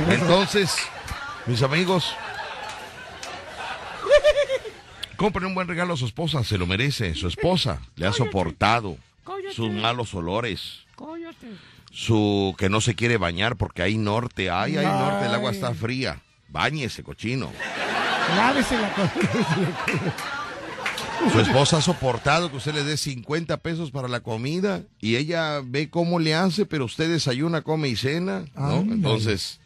Entonces, 0.10 0.76
mis 1.48 1.62
amigos, 1.64 2.14
compren 5.22 5.46
un 5.46 5.54
buen 5.56 5.68
regalo 5.68 5.94
a 5.94 5.98
su 5.98 6.06
esposa, 6.06 6.44
se 6.44 6.58
lo 6.58 6.66
merece. 6.66 7.14
Su 7.16 7.28
esposa 7.28 7.80
le 7.96 8.08
ha 8.08 8.12
soportado 8.12 8.98
Cállate. 9.26 9.54
sus 9.54 9.72
malos 9.72 10.14
olores, 10.16 10.80
Cállate. 10.98 11.48
su 11.92 12.56
que 12.58 12.70
no 12.70 12.82
se 12.82 12.96
quiere 12.96 13.18
bañar 13.18 13.56
porque 13.56 13.84
hay 13.84 13.98
norte, 13.98 14.50
ay, 14.50 14.78
hay 14.78 14.86
norte, 14.86 15.28
el 15.28 15.34
agua 15.34 15.52
está 15.52 15.74
fría. 15.74 16.20
Báñese, 16.50 17.04
cochino. 17.04 17.52
Lávese 18.36 18.78
la. 18.78 18.92
Su 21.32 21.40
esposa 21.40 21.78
ha 21.78 21.82
soportado 21.82 22.50
que 22.50 22.58
usted 22.58 22.74
le 22.74 22.84
dé 22.84 22.98
50 22.98 23.58
pesos 23.58 23.92
para 23.92 24.08
la 24.08 24.22
comida 24.22 24.82
y 25.00 25.18
ella 25.18 25.62
ve 25.64 25.90
cómo 25.90 26.20
le 26.20 26.34
hace, 26.34 26.66
pero 26.66 26.86
usted 26.86 27.10
desayuna, 27.10 27.62
come 27.62 27.90
y 27.90 27.96
cena. 27.96 28.46
Entonces, 28.56 29.62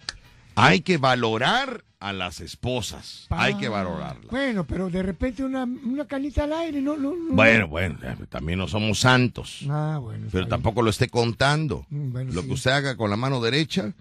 hay 0.56 0.82
que 0.82 0.98
valorar 0.98 1.86
a 2.08 2.14
las 2.14 2.40
esposas. 2.40 3.26
Hay 3.30 3.56
que 3.56 3.68
valorarlas. 3.68 4.28
Bueno, 4.30 4.64
pero 4.66 4.90
de 4.90 5.02
repente 5.02 5.44
una, 5.44 5.64
una 5.64 6.06
canita 6.06 6.44
al 6.44 6.54
aire, 6.54 6.82
no, 6.82 6.96
no, 6.96 7.16
no. 7.16 7.34
Bueno, 7.36 7.68
bueno, 7.68 7.98
eh, 8.04 8.16
también 8.30 8.60
no 8.60 8.68
somos 8.68 9.00
santos, 9.00 9.62
Ah, 9.70 9.98
bueno. 10.02 10.28
pero 10.32 10.48
tampoco 10.48 10.82
lo 10.84 10.90
esté 10.92 11.10
contando. 11.10 11.86
Mm, 11.90 12.12
bueno, 12.12 12.32
Lo 12.34 12.42
sí. 12.42 12.48
que 12.48 12.54
usted 12.54 12.72
haga 12.72 12.96
con 12.96 13.10
la 13.10 13.16
mano 13.18 13.42
derecha, 13.42 13.94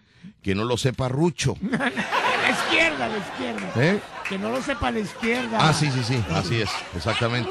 que 0.43 0.55
no 0.55 0.65
lo 0.65 0.77
sepa 0.77 1.09
Rucho. 1.09 1.57
La 2.45 2.51
izquierda, 2.51 3.09
la 3.09 3.17
izquierda. 3.19 3.73
¿eh? 3.77 4.01
Que 4.29 4.39
no 4.39 4.51
lo 4.51 4.61
sepa 4.61 4.91
la 4.91 4.99
izquierda. 5.01 5.57
Ah, 5.67 5.73
sí, 5.73 5.91
sí, 5.91 6.01
sí, 6.05 6.23
así 6.31 6.61
es, 6.61 6.69
exactamente. 6.95 7.49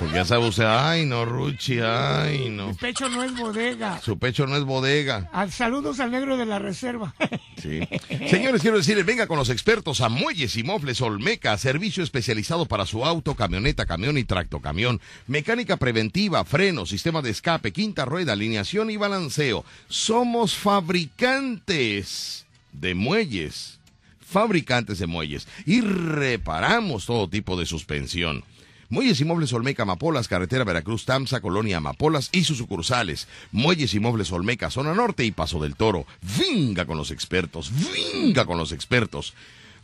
Porque 0.00 0.14
ya 0.14 0.24
sabe 0.24 0.48
usted, 0.48 0.64
ay, 0.66 1.04
no, 1.04 1.26
Ruchi, 1.26 1.78
ay, 1.78 2.48
no. 2.48 2.70
El 2.70 2.76
pecho 2.76 3.10
no 3.10 3.22
es 3.22 3.36
bodega. 3.36 4.00
Su 4.00 4.18
pecho 4.18 4.46
no 4.46 4.56
es 4.56 4.64
bodega. 4.64 5.28
Al- 5.30 5.52
saludos 5.52 6.00
al 6.00 6.10
negro 6.10 6.38
de 6.38 6.46
la 6.46 6.58
reserva. 6.58 7.14
Sí. 7.60 7.80
Señores, 8.30 8.62
quiero 8.62 8.78
decirles, 8.78 9.04
venga 9.04 9.26
con 9.26 9.36
los 9.36 9.50
expertos 9.50 10.00
a 10.00 10.08
Muelles 10.08 10.56
y 10.56 10.62
Mofles 10.62 11.02
Olmeca, 11.02 11.56
servicio 11.58 12.02
especializado 12.02 12.64
para 12.64 12.86
su 12.86 13.04
auto, 13.04 13.34
camioneta, 13.34 13.84
camión 13.84 14.16
y 14.16 14.24
tractocamión, 14.24 15.02
mecánica 15.26 15.76
preventiva, 15.76 16.46
freno, 16.46 16.86
sistema 16.86 17.20
de 17.20 17.28
escape, 17.30 17.70
quinta 17.70 18.06
rueda, 18.06 18.32
alineación 18.32 18.90
y 18.90 18.96
balanceo. 18.96 19.66
Somos 19.88 20.54
fabricantes 20.56 22.46
de 22.72 22.94
muelles, 22.94 23.78
fabricantes 24.26 24.98
de 24.98 25.06
muelles 25.06 25.46
y 25.66 25.82
reparamos 25.82 27.04
todo 27.04 27.28
tipo 27.28 27.58
de 27.58 27.66
suspensión. 27.66 28.44
Muelles 28.90 29.20
y 29.20 29.24
Muebles 29.24 29.52
Olmeca 29.52 29.84
Amapolas, 29.84 30.26
carretera 30.26 30.64
Veracruz 30.64 31.04
Tamsa, 31.04 31.40
Colonia 31.40 31.76
Amapolas 31.76 32.28
y 32.32 32.42
sus 32.42 32.58
sucursales. 32.58 33.28
Muelles 33.52 33.94
y 33.94 34.00
Muebles 34.00 34.32
Olmeca, 34.32 34.68
zona 34.68 34.94
norte 34.94 35.24
y 35.24 35.30
Paso 35.30 35.60
del 35.60 35.76
Toro. 35.76 36.06
Venga 36.36 36.86
con 36.86 36.98
los 36.98 37.12
expertos, 37.12 37.70
venga 37.94 38.44
con 38.44 38.58
los 38.58 38.72
expertos. 38.72 39.32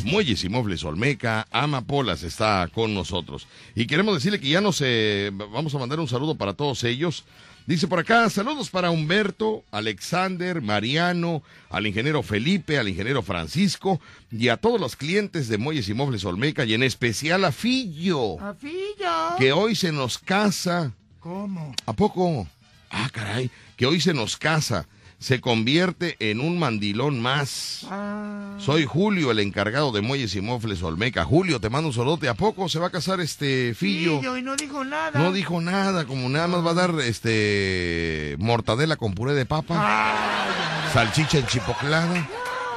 Muelles 0.05 0.43
y 0.43 0.49
Muebles 0.49 0.85
Olmeca, 0.85 1.47
Amapolas 1.51 2.23
está 2.23 2.67
con 2.73 2.95
nosotros. 2.95 3.47
Y 3.75 3.87
queremos 3.87 4.15
decirle 4.15 4.41
que 4.41 4.49
ya 4.49 4.63
nos 4.63 4.83
eh, 4.85 5.31
vamos 5.33 5.75
a 5.75 5.79
mandar 5.79 6.01
un 6.01 6.09
saludo 6.09 6.35
para 6.35 6.55
todos 6.55 6.83
ellos. 6.85 7.25
Dice 7.69 7.87
por 7.87 7.99
acá, 7.99 8.31
saludos 8.31 8.71
para 8.71 8.91
Humberto, 8.91 9.63
Alexander, 9.71 10.63
Mariano, 10.63 11.43
al 11.69 11.87
ingeniero 11.87 12.23
Felipe, 12.23 12.79
al 12.79 12.89
ingeniero 12.89 13.23
Francisco 13.23 14.01
y 14.33 14.49
a 14.49 14.57
todos 14.57 14.81
los 14.81 14.97
clientes 14.97 15.49
de 15.49 15.59
Muelles 15.59 15.87
y 15.91 15.93
Muebles 15.93 16.25
Olmeca 16.25 16.65
y 16.65 16.73
en 16.73 16.83
especial 16.83 17.45
a 17.45 17.53
Fillo, 17.53 18.41
¡Afillo! 18.41 19.37
que 19.37 19.53
hoy 19.53 19.75
se 19.75 19.93
nos 19.93 20.17
casa. 20.17 20.95
¿Cómo? 21.21 21.75
¿A 21.85 21.93
poco? 21.93 22.49
Ah, 22.89 23.11
caray, 23.13 23.51
que 23.77 23.85
hoy 23.85 24.01
se 24.01 24.15
nos 24.15 24.39
casa. 24.39 24.89
Se 25.19 25.41
convierte 25.41 26.17
en 26.21 26.41
un 26.41 26.61
mandilón 26.61 27.21
más. 27.21 27.85
Ah, 27.91 28.55
Soy 28.59 28.85
Julio, 28.87 29.33
el 29.33 29.41
encargado 29.41 29.91
de 29.91 30.01
Muelles 30.01 30.37
y 30.37 30.41
Mofles 30.41 30.81
Olmeca. 30.83 31.25
Julio, 31.25 31.61
te 31.61 31.71
mando 31.71 31.89
un 31.89 31.95
saludote. 31.95 32.29
¿A 32.29 32.35
poco 32.35 32.69
se 32.69 32.79
va 32.79 32.87
a 32.87 32.91
casar 32.91 33.21
este 33.21 33.75
Fillo? 33.75 34.19
Fillo, 34.19 34.37
y 34.37 34.43
no 34.43 34.55
dijo 34.55 34.85
nada. 34.85 35.19
No 35.19 35.33
dijo 35.33 35.61
nada, 35.61 36.05
como 36.07 36.29
nada 36.29 36.47
más 36.47 36.65
va 36.65 36.71
a 36.71 36.75
dar 36.75 36.95
este 37.01 38.37
mortadela 38.39 38.97
con 38.97 39.15
puré 39.15 39.35
de 39.35 39.45
papa, 39.45 39.75
Ay, 39.77 40.93
salchicha 40.93 41.39
enchipoclada. 41.39 42.29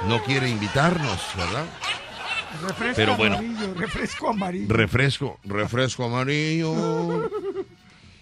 No 0.08 0.24
quiere 0.24 0.50
invitarnos, 0.50 1.20
¿verdad? 1.38 1.66
refresco 2.64 2.96
Pero 2.96 3.18
bueno. 3.18 3.38
amarillo, 3.38 3.74
refresco 3.76 4.30
amarillo. 4.30 4.66
Refresco, 4.74 5.40
refresco 5.44 6.06
amarillo. 6.06 7.30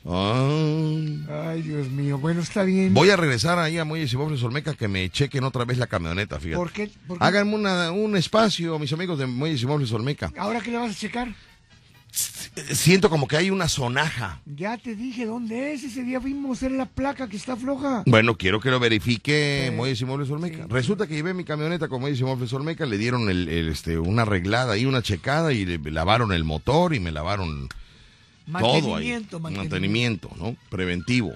Ay. 0.05 1.26
Ay, 1.30 1.61
Dios 1.61 1.89
mío. 1.89 2.17
Bueno, 2.17 2.41
está 2.41 2.63
bien. 2.63 2.93
Voy 2.93 3.09
a 3.09 3.15
regresar 3.15 3.59
ahí 3.59 3.77
a 3.77 3.85
Muelles 3.85 4.11
y 4.13 4.17
Mofles 4.17 4.41
Olmeca 4.43 4.73
que 4.73 4.88
me 4.88 5.09
chequen 5.09 5.43
otra 5.43 5.65
vez 5.65 5.77
la 5.77 5.88
camioneta, 5.88 6.39
fíjate. 6.39 6.55
¿Por 6.57 6.71
qué? 6.71 6.89
¿Por 7.07 7.17
qué? 7.19 7.23
Háganme 7.26 7.55
una- 7.55 7.91
un 7.91 8.15
espacio, 8.15 8.77
mis 8.80 8.93
amigos 8.93 9.19
de 9.19 9.26
Muelles 9.27 9.61
y 9.61 9.65
Mofles 9.65 9.91
Olmeca. 9.91 10.31
¿Ahora 10.38 10.61
qué 10.61 10.71
le 10.71 10.77
vas 10.77 10.91
a 10.91 10.95
checar? 10.99 11.34
Siento 12.11 13.09
como 13.11 13.27
que 13.27 13.38
hay 13.38 13.51
una 13.51 13.67
sonaja. 13.69 14.41
Ya 14.45 14.77
te 14.77 14.95
dije 14.95 15.26
dónde 15.27 15.73
es. 15.73 15.84
Ese 15.84 16.03
día 16.03 16.19
fuimos 16.19 16.61
a 16.63 16.65
ver 16.67 16.71
la 16.77 16.85
placa 16.88 17.30
que 17.30 17.38
está 17.38 17.55
floja. 17.55 18.01
Bueno, 18.07 18.35
quiero 18.35 18.59
que 18.59 18.71
lo 18.71 18.80
verifique 18.80 19.67
Sí. 19.69 19.76
Muelles 19.76 20.01
y 20.01 20.05
Muebles 20.05 20.30
Olmeca. 20.31 20.63
Sí. 20.63 20.69
Resulta 20.69 21.05
que 21.05 21.13
llevé 21.13 21.35
mi 21.35 21.43
camioneta 21.43 21.88
con 21.88 22.01
Muelles 22.01 22.19
y 22.19 22.23
Muebles 22.23 22.51
Olmeca, 22.51 22.85
le 22.88 22.97
dieron 22.97 23.30
el, 23.30 23.47
el, 23.47 23.69
este, 23.69 23.99
una 23.99 24.23
arreglada 24.23 24.76
y 24.76 24.85
una 24.85 25.03
checada 25.03 25.53
y 25.53 25.65
le 25.65 25.77
lavaron 25.91 26.31
el 26.31 26.43
motor 26.43 26.95
y 26.95 26.99
me 26.99 27.11
lavaron 27.11 27.69
todo 28.51 28.95
ahí. 28.95 29.09
Mantenimiento, 29.11 29.39
Mantenimiento, 29.39 30.31
¿no? 30.38 30.55
Preventivo. 30.69 31.34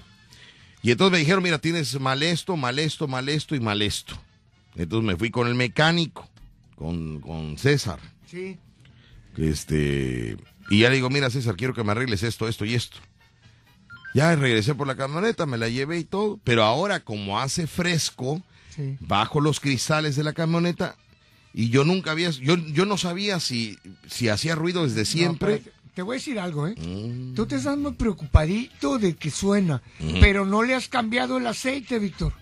Y 0.81 0.91
entonces 0.91 1.11
me 1.13 1.19
dijeron, 1.19 1.43
mira, 1.43 1.59
tienes 1.59 1.97
mal 1.99 2.23
esto, 2.23 2.57
mal 2.57 2.77
esto, 2.79 3.07
mal 3.07 3.29
esto 3.29 3.55
y 3.55 3.59
mal 3.59 3.81
esto. 3.81 4.15
Entonces 4.75 5.05
me 5.07 5.15
fui 5.15 5.29
con 5.31 5.47
el 5.47 5.55
mecánico, 5.55 6.27
con, 6.75 7.21
con 7.21 7.57
César. 7.57 7.99
Sí. 8.29 8.57
Este, 9.37 10.37
y 10.69 10.79
ya 10.79 10.89
le 10.89 10.95
digo, 10.95 11.09
mira 11.09 11.29
César, 11.29 11.55
quiero 11.55 11.73
que 11.73 11.83
me 11.83 11.91
arregles 11.91 12.23
esto, 12.23 12.47
esto 12.47 12.65
y 12.65 12.75
esto. 12.75 12.97
Ya 14.13 14.35
regresé 14.35 14.75
por 14.75 14.85
la 14.87 14.95
camioneta, 14.95 15.45
me 15.45 15.57
la 15.57 15.69
llevé 15.69 15.97
y 15.99 16.03
todo, 16.03 16.39
pero 16.43 16.63
ahora 16.63 16.99
como 16.99 17.39
hace 17.39 17.67
fresco, 17.67 18.41
Sí. 18.75 18.97
bajo 19.01 19.39
los 19.39 19.59
cristales 19.59 20.15
de 20.15 20.23
la 20.23 20.33
camioneta 20.33 20.95
y 21.53 21.69
yo 21.69 21.83
nunca 21.83 22.09
había, 22.09 22.31
yo, 22.31 22.55
yo 22.55 22.85
no 22.85 22.97
sabía 22.97 23.39
si, 23.39 23.77
si 24.07 24.29
hacía 24.29 24.55
ruido 24.55 24.83
desde 24.83 25.05
siempre. 25.05 25.61
No. 25.63 25.71
Te 25.93 26.01
voy 26.01 26.15
a 26.15 26.17
decir 26.19 26.39
algo, 26.39 26.67
¿eh? 26.67 26.75
Mm. 26.77 27.33
Tú 27.35 27.45
te 27.45 27.55
estás 27.55 27.77
muy 27.77 27.93
preocupadito 27.93 28.97
de 28.99 29.15
que 29.15 29.29
suena, 29.31 29.81
Ujú. 29.99 30.17
pero 30.21 30.45
no 30.45 30.63
le 30.63 30.75
has 30.75 30.87
cambiado 30.87 31.37
el 31.37 31.47
aceite, 31.47 31.99
Víctor. 31.99 32.33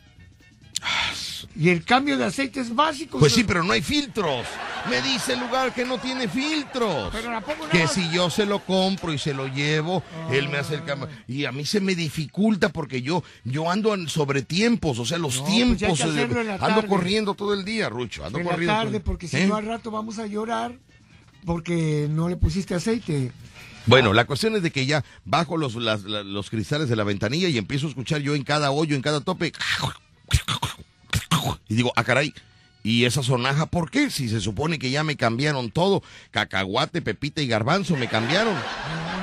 Y 1.56 1.70
el 1.70 1.84
cambio 1.84 2.18
de 2.18 2.26
aceite 2.26 2.60
es 2.60 2.74
básico. 2.74 3.20
Pues 3.20 3.34
sí, 3.34 3.44
pero 3.44 3.64
no 3.64 3.74
hay 3.74 3.82
filtros. 3.82 4.46
Me 4.90 5.02
dice 5.02 5.34
el 5.34 5.42
lugar 5.42 5.74
que 5.74 5.86
no 5.86 5.98
tiene 6.00 6.28
filtros. 6.28 7.10
Pero 7.12 7.36
¿a 7.36 7.42
poco 7.42 7.66
no? 7.66 7.70
Que 7.70 7.88
si 7.88 8.10
yo 8.10 8.30
se 8.30 8.46
lo 8.46 8.60
compro 8.60 9.14
y 9.14 9.18
se 9.20 9.34
lo 9.34 9.48
llevo, 9.48 10.02
él 10.32 10.50
me 10.50 10.58
hace 10.58 10.76
el 10.76 10.84
cambio. 10.86 11.08
Y 11.28 11.46
a 11.46 11.52
mí 11.52 11.66
se 11.66 11.82
me 11.82 11.94
dificulta 11.94 12.70
porque 12.70 13.02
yo, 13.02 13.24
yo 13.44 13.70
ando 13.70 13.96
sobre 14.08 14.42
tiempos, 14.44 14.98
o 14.98 15.06
sea, 15.06 15.18
los 15.20 15.36
No, 15.38 15.42
pues 15.44 15.54
tiempos. 15.56 16.00
eh, 16.02 16.44
la 16.46 16.56
ando 16.56 16.88
corriendo 16.88 17.34
todo 17.36 17.54
el 17.54 17.64
día, 17.66 17.90
Rucho. 17.90 18.26
Ando 18.26 18.40
en 18.40 18.46
corriendo. 18.46 18.74
tarde, 18.74 19.00
porque 19.02 19.28
si 19.28 19.38
¿Eh? 19.38 19.48
no 19.48 19.56
al 19.56 19.66
rato 19.66 19.92
vamos 19.92 20.18
a 20.20 20.26
llorar 20.26 20.74
porque 21.46 22.08
no 22.10 22.30
le 22.30 22.36
pusiste 22.38 22.74
aceite. 22.76 23.32
Bueno, 23.88 24.14
la 24.14 24.26
cuestión 24.26 24.56
es 24.56 24.62
de 24.64 24.72
que 24.72 24.86
ya 24.86 25.04
bajo 25.26 25.58
los, 25.58 25.76
las- 25.76 26.04
los 26.04 26.50
cristales 26.50 26.88
de 26.90 26.96
la 26.96 27.04
ventanilla 27.04 27.50
y 27.50 27.58
empiezo 27.58 27.88
a 27.88 27.90
escuchar 27.90 28.22
yo 28.22 28.36
en 28.36 28.44
cada 28.44 28.72
hoyo, 28.72 28.96
en 28.96 29.02
cada 29.02 29.22
tope. 29.22 29.52
Y 31.68 31.76
digo, 31.76 31.92
ah, 31.96 32.04
caray. 32.04 32.34
¿Y 32.84 33.06
esa 33.06 33.22
sonaja 33.22 33.68
por 33.68 33.92
qué? 33.92 34.10
Si 34.10 34.28
se 34.28 34.42
supone 34.42 34.80
que 34.80 34.90
ya 34.90 35.04
me 35.04 35.16
cambiaron 35.16 35.70
todo. 35.72 36.02
Cacahuate, 36.32 37.02
pepita 37.02 37.42
y 37.42 37.48
garbanzo 37.48 37.96
me 37.96 38.08
cambiaron. 38.08 38.56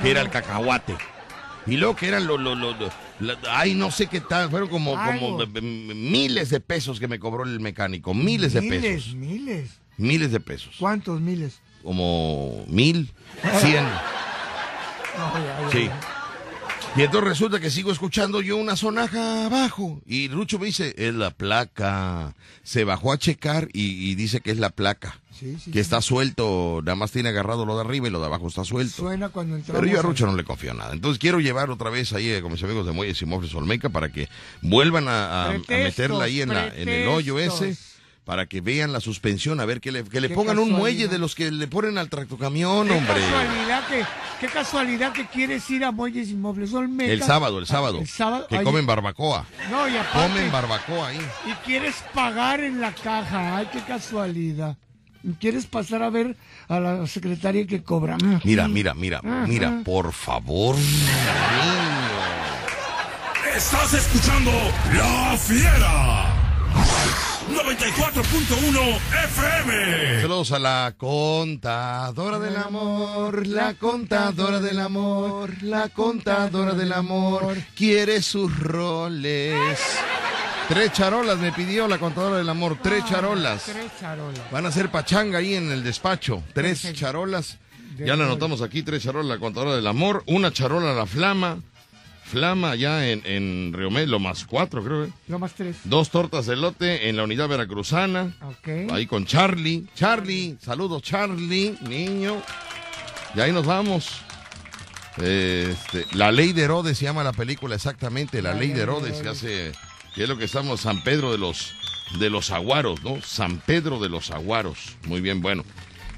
Que 0.02 0.10
era 0.12 0.20
el 0.20 0.30
cacahuate. 0.30 0.96
Y 1.66 1.76
luego 1.76 1.96
que 1.96 2.06
eran 2.08 2.26
los... 2.26 2.40
Lo, 2.40 2.54
lo- 2.54 2.74
lo- 3.20 3.36
ay, 3.50 3.74
no 3.74 3.90
sé 3.90 4.06
qué 4.06 4.20
tal. 4.20 4.48
Fueron 4.48 4.68
como, 4.68 4.92
como 4.94 5.44
miles 5.46 6.50
de 6.50 6.60
pesos 6.60 6.98
que 7.00 7.08
me 7.08 7.18
cobró 7.18 7.42
el 7.44 7.58
mecánico. 7.60 8.14
Miles 8.14 8.52
de 8.54 8.60
miles, 8.62 8.80
pesos. 8.80 9.14
miles. 9.16 9.70
Miles 9.96 10.30
de 10.30 10.40
pesos. 10.40 10.76
¿Cuántos 10.78 11.20
miles? 11.20 11.60
Como 11.82 12.64
mil, 12.68 13.12
cien. 13.60 13.84
Sí. 15.72 15.90
Y 16.96 17.02
entonces 17.02 17.28
resulta 17.28 17.60
que 17.60 17.70
sigo 17.70 17.92
escuchando 17.92 18.40
yo 18.40 18.56
una 18.56 18.74
sonaja 18.74 19.46
abajo. 19.46 20.00
Y 20.06 20.28
Rucho 20.28 20.58
me 20.58 20.66
dice, 20.66 20.94
es 20.96 21.14
la 21.14 21.30
placa. 21.30 22.34
Se 22.62 22.84
bajó 22.84 23.12
a 23.12 23.18
checar 23.18 23.68
y, 23.72 24.10
y 24.10 24.14
dice 24.14 24.40
que 24.40 24.50
es 24.50 24.58
la 24.58 24.70
placa. 24.70 25.20
Sí, 25.38 25.56
sí, 25.62 25.70
que 25.70 25.74
sí. 25.74 25.78
está 25.80 26.00
suelto, 26.02 26.80
nada 26.82 26.96
más 26.96 27.12
tiene 27.12 27.28
agarrado 27.28 27.64
lo 27.64 27.76
de 27.76 27.82
arriba 27.82 28.08
y 28.08 28.10
lo 28.10 28.18
de 28.18 28.26
abajo 28.26 28.48
está 28.48 28.64
suelto. 28.64 28.96
Suena 28.96 29.28
cuando. 29.28 29.56
Pero 29.64 29.86
yo 29.86 30.00
a 30.00 30.02
Rucho 30.02 30.26
no 30.26 30.34
le 30.34 30.42
confío 30.42 30.74
nada. 30.74 30.92
Entonces 30.92 31.20
quiero 31.20 31.38
llevar 31.38 31.70
otra 31.70 31.90
vez 31.90 32.12
ahí 32.12 32.40
con 32.42 32.50
mis 32.50 32.62
amigos 32.64 32.84
de 32.86 32.90
Muelles 32.92 33.22
y 33.22 33.26
Mofres 33.26 33.54
Olmeca 33.54 33.88
para 33.90 34.10
que 34.10 34.28
vuelvan 34.62 35.06
a, 35.06 35.44
a- 35.44 35.50
a 35.50 35.58
meterla 35.68 36.24
ahí 36.24 36.40
en, 36.40 36.48
la- 36.48 36.66
en 36.74 36.88
el 36.88 37.06
hoyo 37.06 37.38
ese. 37.38 37.76
Para 38.28 38.44
que 38.44 38.60
vean 38.60 38.92
la 38.92 39.00
suspensión, 39.00 39.58
a 39.58 39.64
ver 39.64 39.80
que 39.80 39.90
le, 39.90 40.04
que 40.04 40.20
le 40.20 40.28
pongan 40.28 40.58
un 40.58 40.70
muelle 40.70 41.08
de 41.08 41.16
los 41.16 41.34
que 41.34 41.50
le 41.50 41.66
ponen 41.66 41.96
al 41.96 42.10
tractocamión, 42.10 42.86
Qué 42.86 42.92
hombre. 42.92 43.14
casualidad 43.22 43.86
que, 43.88 44.04
qué 44.38 44.46
casualidad 44.52 45.12
que 45.14 45.26
quieres 45.28 45.70
ir 45.70 45.82
a 45.82 45.92
Muelles 45.92 46.28
Inmuebles 46.28 46.74
Olmeca. 46.74 47.10
El 47.10 47.22
sábado, 47.22 47.58
el 47.58 47.66
sábado. 47.66 48.00
El 48.00 48.06
sábado. 48.06 48.46
Que 48.46 48.58
ay, 48.58 48.64
comen 48.64 48.84
barbacoa. 48.84 49.46
No, 49.70 49.88
y 49.88 49.96
aparte, 49.96 50.28
Comen 50.28 50.52
barbacoa 50.52 51.08
ahí. 51.08 51.20
y 51.46 51.52
quieres 51.64 51.94
pagar 52.12 52.60
en 52.60 52.82
la 52.82 52.92
caja. 52.94 53.56
Ay, 53.56 53.68
qué 53.72 53.80
casualidad. 53.80 54.76
Quieres 55.40 55.64
pasar 55.64 56.02
a 56.02 56.10
ver 56.10 56.36
a 56.68 56.80
la 56.80 57.06
secretaria 57.06 57.66
que 57.66 57.82
cobra. 57.82 58.18
Mira, 58.44 58.68
mira, 58.68 58.92
mira, 58.92 59.20
Ajá. 59.24 59.46
mira, 59.48 59.80
por 59.86 60.12
favor. 60.12 60.76
Estás 63.56 63.94
escuchando 63.94 64.50
La 64.94 65.34
Fiera. 65.38 66.26
94.1 67.48 68.96
FM. 69.24 70.20
Saludos 70.20 70.52
a 70.52 70.58
la 70.58 70.94
contadora 70.96 72.38
del 72.38 72.56
amor, 72.56 73.46
la 73.46 73.74
contadora 73.74 74.60
del 74.60 74.78
amor, 74.78 75.62
la 75.62 75.88
contadora 75.88 76.74
del 76.74 76.92
amor, 76.92 77.56
quiere 77.74 78.22
sus 78.22 78.58
roles. 78.58 79.80
Tres 80.68 80.92
charolas 80.92 81.38
me 81.38 81.50
pidió 81.52 81.88
la 81.88 81.98
contadora 81.98 82.36
del 82.36 82.48
amor, 82.48 82.78
tres 82.82 83.04
charolas. 83.06 83.64
Tres 83.64 83.90
charolas. 83.98 84.50
Van 84.50 84.66
a 84.66 84.68
hacer 84.68 84.90
pachanga 84.90 85.38
ahí 85.38 85.54
en 85.54 85.72
el 85.72 85.82
despacho. 85.82 86.42
Tres 86.52 86.92
charolas. 86.92 87.58
Ya 87.96 88.14
la 88.14 88.24
anotamos 88.24 88.60
aquí, 88.60 88.82
tres 88.82 89.02
charolas 89.02 89.28
la 89.28 89.38
contadora 89.38 89.74
del 89.74 89.86
amor, 89.86 90.22
una 90.26 90.52
charola 90.52 90.92
la 90.92 91.06
flama. 91.06 91.58
Flama 92.28 92.74
ya 92.74 93.08
en, 93.08 93.22
en 93.24 93.72
Río 93.72 93.90
Medio, 93.90 94.18
más 94.18 94.44
cuatro 94.44 94.84
creo. 94.84 95.04
¿eh? 95.04 95.12
Lo 95.28 95.38
más 95.38 95.54
tres. 95.54 95.76
Dos 95.84 96.10
tortas 96.10 96.46
de 96.46 96.54
elote 96.54 97.08
en 97.08 97.16
la 97.16 97.24
unidad 97.24 97.48
veracruzana. 97.48 98.34
Ok. 98.42 98.90
Ahí 98.92 99.06
con 99.06 99.24
Charlie. 99.24 99.86
Charlie, 99.94 100.58
saludos 100.60 101.02
Charlie, 101.02 101.76
niño. 101.88 102.42
Y 103.34 103.40
ahí 103.40 103.52
nos 103.52 103.64
vamos. 103.66 104.20
Este, 105.16 106.06
la 106.12 106.30
ley 106.30 106.52
de 106.52 106.62
Herodes 106.62 106.98
se 106.98 107.04
llama 107.04 107.24
la 107.24 107.32
película 107.32 107.74
exactamente, 107.74 108.40
la, 108.40 108.54
ley 108.54 108.68
de 108.68 108.82
Herodes, 108.82 109.20
que 109.20 109.28
hace, 109.28 109.72
que 110.14 110.22
es 110.22 110.28
lo 110.28 110.38
que 110.38 110.44
estamos, 110.44 110.82
San 110.82 111.02
Pedro 111.02 111.32
de 111.32 111.38
los, 111.38 111.74
de 112.20 112.30
los 112.30 112.52
Aguaros, 112.52 113.02
¿no? 113.02 113.20
San 113.22 113.58
Pedro 113.58 113.98
de 113.98 114.08
los 114.08 114.30
Aguaros. 114.30 114.96
Muy 115.06 115.20
bien, 115.20 115.40
bueno. 115.40 115.64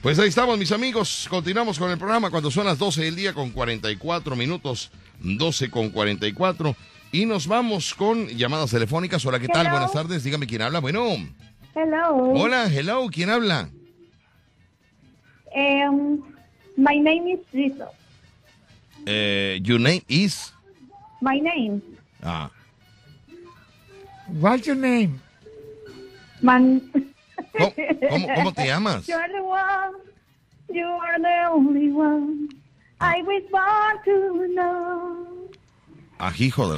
Pues 0.03 0.19
ahí 0.19 0.29
estamos, 0.29 0.59
mis 0.59 0.73
amigos. 0.73 1.27
Continuamos 1.31 1.79
con 1.79 1.91
el 1.91 1.99
programa 1.99 2.31
cuando 2.31 2.51
son 2.51 2.67
las 2.67 2.79
12 2.79 3.05
del 3.05 3.17
día 3.17 3.33
con 3.33 3.51
44 3.51 4.37
minutos. 4.37 4.91
12 5.21 5.71
con 5.71 5.91
44. 5.91 6.77
Y 7.13 7.27
nos 7.27 7.47
vamos 7.47 7.95
con 7.95 8.29
llamadas 8.29 8.71
telefónicas. 8.71 9.25
Hola, 9.27 9.41
¿qué 9.41 9.49
tal? 9.49 9.67
Hello. 9.67 9.73
Buenas 9.73 9.93
tardes. 9.93 10.23
Dígame 10.23 10.47
quién 10.47 10.63
habla. 10.63 10.79
Bueno. 10.81 11.17
Hello. 11.75 12.33
Hola, 12.35 12.67
hello. 12.67 13.09
¿Quién 13.11 13.31
habla? 13.31 13.69
Um, 15.55 16.23
my 16.77 16.99
name 17.01 17.33
is 17.33 17.41
Jesus. 17.53 17.89
Eh, 19.07 19.59
your 19.63 19.81
name 19.81 20.03
is. 20.09 20.53
My 21.21 21.41
name. 21.41 21.83
Ah, 22.23 22.51
What's 24.39 24.67
your 24.67 24.77
name? 24.77 25.21
Man. 26.41 26.81
¿Cómo, 27.53 27.75
cómo, 28.09 28.35
cómo 28.35 28.53
te 28.53 28.67
llamas? 28.67 29.07
You're 29.07 29.29
the 29.29 29.43
one. 29.43 29.97
You 30.73 30.87
are 30.87 31.19
the 31.19 31.51
only 31.51 31.91
one. 31.91 32.49
I 33.01 33.23
was 33.23 33.43
born 33.51 33.99
to 34.05 34.47
know. 34.55 35.27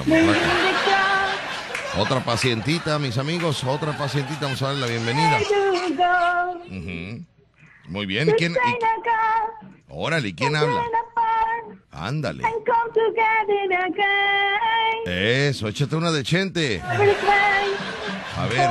De 0.04 0.22
la 0.22 0.32
matraca. 0.32 1.98
Otra 1.98 2.20
pacientita, 2.24 2.98
mis 2.98 3.18
amigos. 3.18 3.64
Otra 3.64 3.96
pacientita. 3.98 4.40
Vamos 4.42 4.62
a 4.62 4.66
darle 4.68 4.80
la 4.82 4.86
bienvenida. 4.86 5.38
Muy 7.88 8.06
bien. 8.06 8.28
¿Y 8.28 8.30
To 8.30 8.36
quién? 8.36 8.52
y- 8.52 8.56
órale, 9.88 10.28
¿y 10.28 10.34
quién 10.34 10.54
habla? 10.56 10.82
Ándale. 11.90 12.44
And 12.44 12.54
come 12.64 12.92
together 12.94 13.84
again. 13.84 15.02
Eso, 15.06 15.68
échate 15.68 15.96
una 15.96 16.10
de 16.10 16.22
Chente. 16.22 16.80
A 16.80 18.46
ver. 18.46 18.70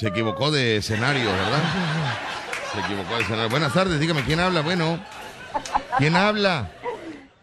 Se 0.00 0.08
equivocó 0.08 0.50
de 0.50 0.78
escenario, 0.78 1.30
¿verdad? 1.30 1.62
Se 2.72 2.80
equivocó 2.80 3.16
de 3.16 3.20
escenario. 3.22 3.50
Buenas 3.50 3.74
tardes, 3.74 4.00
dígame 4.00 4.22
quién 4.22 4.40
habla. 4.40 4.62
Bueno, 4.62 4.98
¿quién 5.98 6.16
habla? 6.16 6.70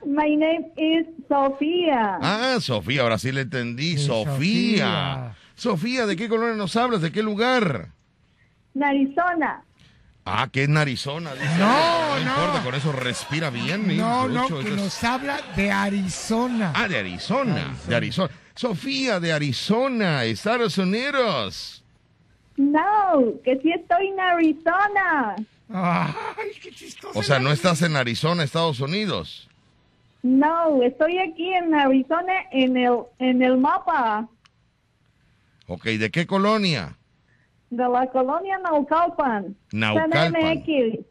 My 0.03 0.35
name 0.35 0.71
is 0.75 1.05
Sofía. 1.29 2.17
Ah, 2.19 2.57
Sofía, 2.59 3.03
ahora 3.03 3.19
sí 3.19 3.31
le 3.31 3.41
entendí. 3.41 3.99
Sofía. 3.99 5.35
Sofía, 5.53 6.07
¿de 6.07 6.15
qué 6.15 6.27
color 6.27 6.55
nos 6.55 6.75
hablas? 6.75 7.03
¿De 7.03 7.11
qué 7.11 7.21
lugar? 7.21 7.89
Arizona. 8.81 9.61
Ah, 10.25 10.49
que 10.51 10.63
es 10.63 10.69
Arizona. 10.75 11.33
dice. 11.35 11.57
No, 11.59 12.15
no. 12.15 12.21
importa, 12.21 12.63
con 12.63 12.73
eso 12.73 12.91
respira 12.91 13.51
bien. 13.51 13.95
No, 13.97 14.27
no, 14.27 14.47
que 14.47 14.69
es- 14.69 14.75
nos 14.75 15.03
habla 15.03 15.39
de 15.55 15.71
Arizona. 15.71 16.73
Ah, 16.75 16.87
de 16.87 16.97
Arizona, 16.97 17.75
de 17.87 17.95
Arizona. 17.95 18.31
Sofía, 18.55 19.19
de 19.19 19.31
Arizona, 19.31 20.23
Estados 20.23 20.79
Unidos. 20.79 21.83
No, 22.57 23.33
que 23.43 23.59
sí 23.61 23.71
estoy 23.71 24.07
en 24.07 24.19
Arizona. 24.19 25.35
Ay, 25.69 26.51
qué 26.61 26.71
chistoso. 26.71 27.17
O 27.17 27.23
sea, 27.23 27.39
no 27.39 27.51
estás 27.51 27.81
en 27.81 27.95
Arizona, 27.95 28.43
Estados 28.43 28.79
Unidos. 28.79 29.47
No, 30.23 30.81
estoy 30.83 31.19
aquí 31.19 31.53
en 31.53 31.73
Arizona 31.75 32.33
en 32.51 32.75
el 32.77 32.97
en 33.19 33.41
el 33.43 33.57
mapa 33.57 34.27
Ok, 35.67 35.83
¿de 35.85 36.09
qué 36.11 36.25
colonia? 36.27 36.97
de 37.69 37.83
la 37.89 38.07
colonia 38.07 38.57
Naucalpan. 38.59 39.55
Naucalpan. 39.73 40.33
CDMX. 40.33 41.05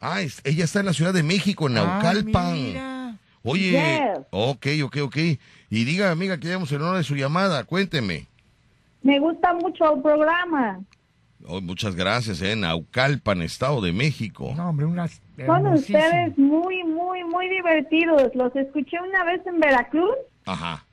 Ah, 0.00 0.22
es- 0.22 0.40
ella 0.44 0.64
está 0.64 0.80
en 0.80 0.86
la 0.86 0.92
Ciudad 0.94 1.12
de 1.12 1.22
México, 1.22 1.66
en 1.68 1.76
Ah, 1.76 1.84
Naucalpan. 2.02 2.54
mira. 2.54 3.14
Oye, 3.42 3.70
Yes. 3.72 4.18
ok, 4.30 4.66
ok, 4.84 4.96
ok. 5.02 5.16
Y 5.70 5.84
diga, 5.84 6.10
amiga, 6.10 6.38
que 6.40 6.48
damos 6.48 6.72
el 6.72 6.80
honor 6.82 6.96
de 6.96 7.04
su 7.04 7.14
llamada. 7.14 7.64
Cuénteme. 7.64 8.27
Me 9.02 9.18
gusta 9.18 9.54
mucho 9.54 9.94
el 9.94 10.02
programa. 10.02 10.80
Oh, 11.46 11.60
muchas 11.60 11.94
gracias, 11.94 12.42
¿eh? 12.42 12.56
Naucalpan, 12.56 13.42
Estado 13.42 13.80
de 13.80 13.92
México. 13.92 14.52
No, 14.56 14.70
hombre, 14.70 14.86
unas 14.86 15.22
Son 15.46 15.66
ustedes 15.68 16.36
muy, 16.36 16.82
muy, 16.84 17.22
muy 17.24 17.48
divertidos. 17.48 18.34
Los 18.34 18.54
escuché 18.56 18.96
una 19.00 19.24
vez 19.24 19.40
en 19.46 19.60
Veracruz 19.60 20.16
Ajá. 20.46 20.84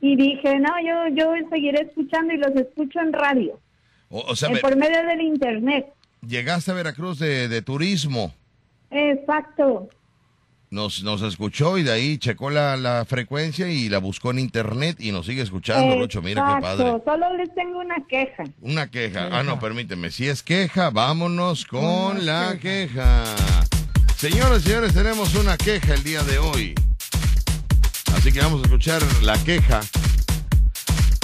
y 0.00 0.16
dije, 0.16 0.58
no, 0.58 0.72
yo, 0.84 1.14
yo 1.14 1.32
seguiré 1.50 1.82
escuchando 1.82 2.34
y 2.34 2.38
los 2.38 2.54
escucho 2.56 2.98
en 3.00 3.12
radio, 3.12 3.60
O, 4.10 4.20
o 4.22 4.34
sea, 4.36 4.48
eh, 4.50 4.54
me- 4.54 4.60
por 4.60 4.76
medio 4.76 5.02
del 5.06 5.20
internet. 5.22 5.86
llegaste 6.26 6.72
a 6.72 6.74
Veracruz 6.74 7.18
de, 7.20 7.46
de 7.48 7.62
turismo. 7.62 8.34
Exacto. 8.90 9.88
Nos, 10.68 11.04
nos 11.04 11.22
escuchó 11.22 11.78
y 11.78 11.84
de 11.84 11.92
ahí 11.92 12.18
checó 12.18 12.50
la, 12.50 12.76
la 12.76 13.04
frecuencia 13.06 13.68
y 13.68 13.88
la 13.88 13.98
buscó 13.98 14.32
en 14.32 14.40
internet 14.40 14.96
y 14.98 15.12
nos 15.12 15.26
sigue 15.26 15.42
escuchando, 15.42 15.96
Lucho. 15.96 16.20
Mira 16.22 16.42
qué 16.44 16.52
Exacto. 16.58 16.84
padre. 16.84 17.02
Solo 17.04 17.36
les 17.36 17.54
tengo 17.54 17.78
una 17.78 17.96
queja. 18.08 18.44
Una 18.60 18.90
queja. 18.90 19.28
Ah, 19.30 19.42
no, 19.44 19.60
permíteme. 19.60 20.10
Si 20.10 20.26
es 20.26 20.42
queja, 20.42 20.90
vámonos 20.90 21.64
con 21.66 22.26
la 22.26 22.58
queja. 22.60 23.24
Señoras 24.16 24.62
y 24.64 24.68
señores, 24.68 24.92
tenemos 24.92 25.34
una 25.36 25.56
queja 25.56 25.94
el 25.94 26.02
día 26.02 26.22
de 26.24 26.38
hoy. 26.38 26.74
Así 28.16 28.32
que 28.32 28.40
vamos 28.40 28.60
a 28.60 28.64
escuchar 28.64 29.02
la 29.22 29.38
queja 29.44 29.80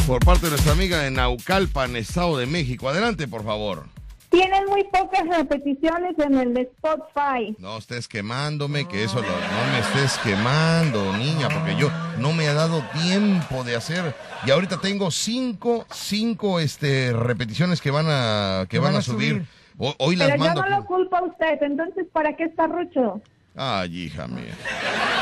por 0.07 0.25
parte 0.25 0.47
de 0.47 0.51
nuestra 0.51 0.73
amiga 0.73 0.99
de 0.99 1.11
Naucalpan, 1.11 1.97
Estado 1.97 2.39
de 2.39 2.47
México. 2.47 2.89
Adelante, 2.89 3.27
por 3.27 3.45
favor. 3.45 3.87
Tienen 4.33 4.65
muy 4.67 4.83
pocas 4.85 5.25
repeticiones 5.29 6.19
en 6.19 6.39
el 6.39 6.55
de 6.55 6.63
Spotify. 6.63 7.55
No 7.59 7.77
estés 7.77 8.09
quemándome, 8.09 8.89
que 8.89 9.05
eso 9.05 9.17
lo- 9.17 9.29
no 9.29 9.73
me 9.73 9.79
estés 9.81 10.19
quemando, 10.25 11.13
niña, 11.17 11.49
porque 11.51 11.77
yo 11.77 11.91
no 12.19 12.33
me 12.33 12.49
ha 12.49 12.55
dado 12.55 12.83
tiempo 12.95 13.63
de 13.63 13.77
hacer. 13.77 14.17
Y 14.47 14.51
ahorita 14.51 14.81
tengo 14.81 15.11
cinco, 15.11 15.87
cinco 15.93 16.59
este, 16.61 17.13
repeticiones 17.13 17.81
que 17.81 17.91
van 17.91 18.07
a, 18.09 18.67
que 18.69 18.79
van, 18.79 18.97
a 18.97 19.03
subir. 19.03 19.47
Ho- 19.79 19.95
Hoy 19.99 20.17
las 20.17 20.31
Pero 20.31 20.39
yo 20.43 20.45
mando. 20.47 20.63
no 20.63 20.79
lo 20.81 20.87
culpo 20.87 21.17
a 21.17 21.23
usted, 21.25 21.63
entonces 21.63 22.07
¿para 22.13 22.35
qué 22.35 22.45
está 22.45 22.67
Rucho? 22.67 23.21
Ay, 23.55 24.05
hija 24.05 24.27
mía. 24.29 24.55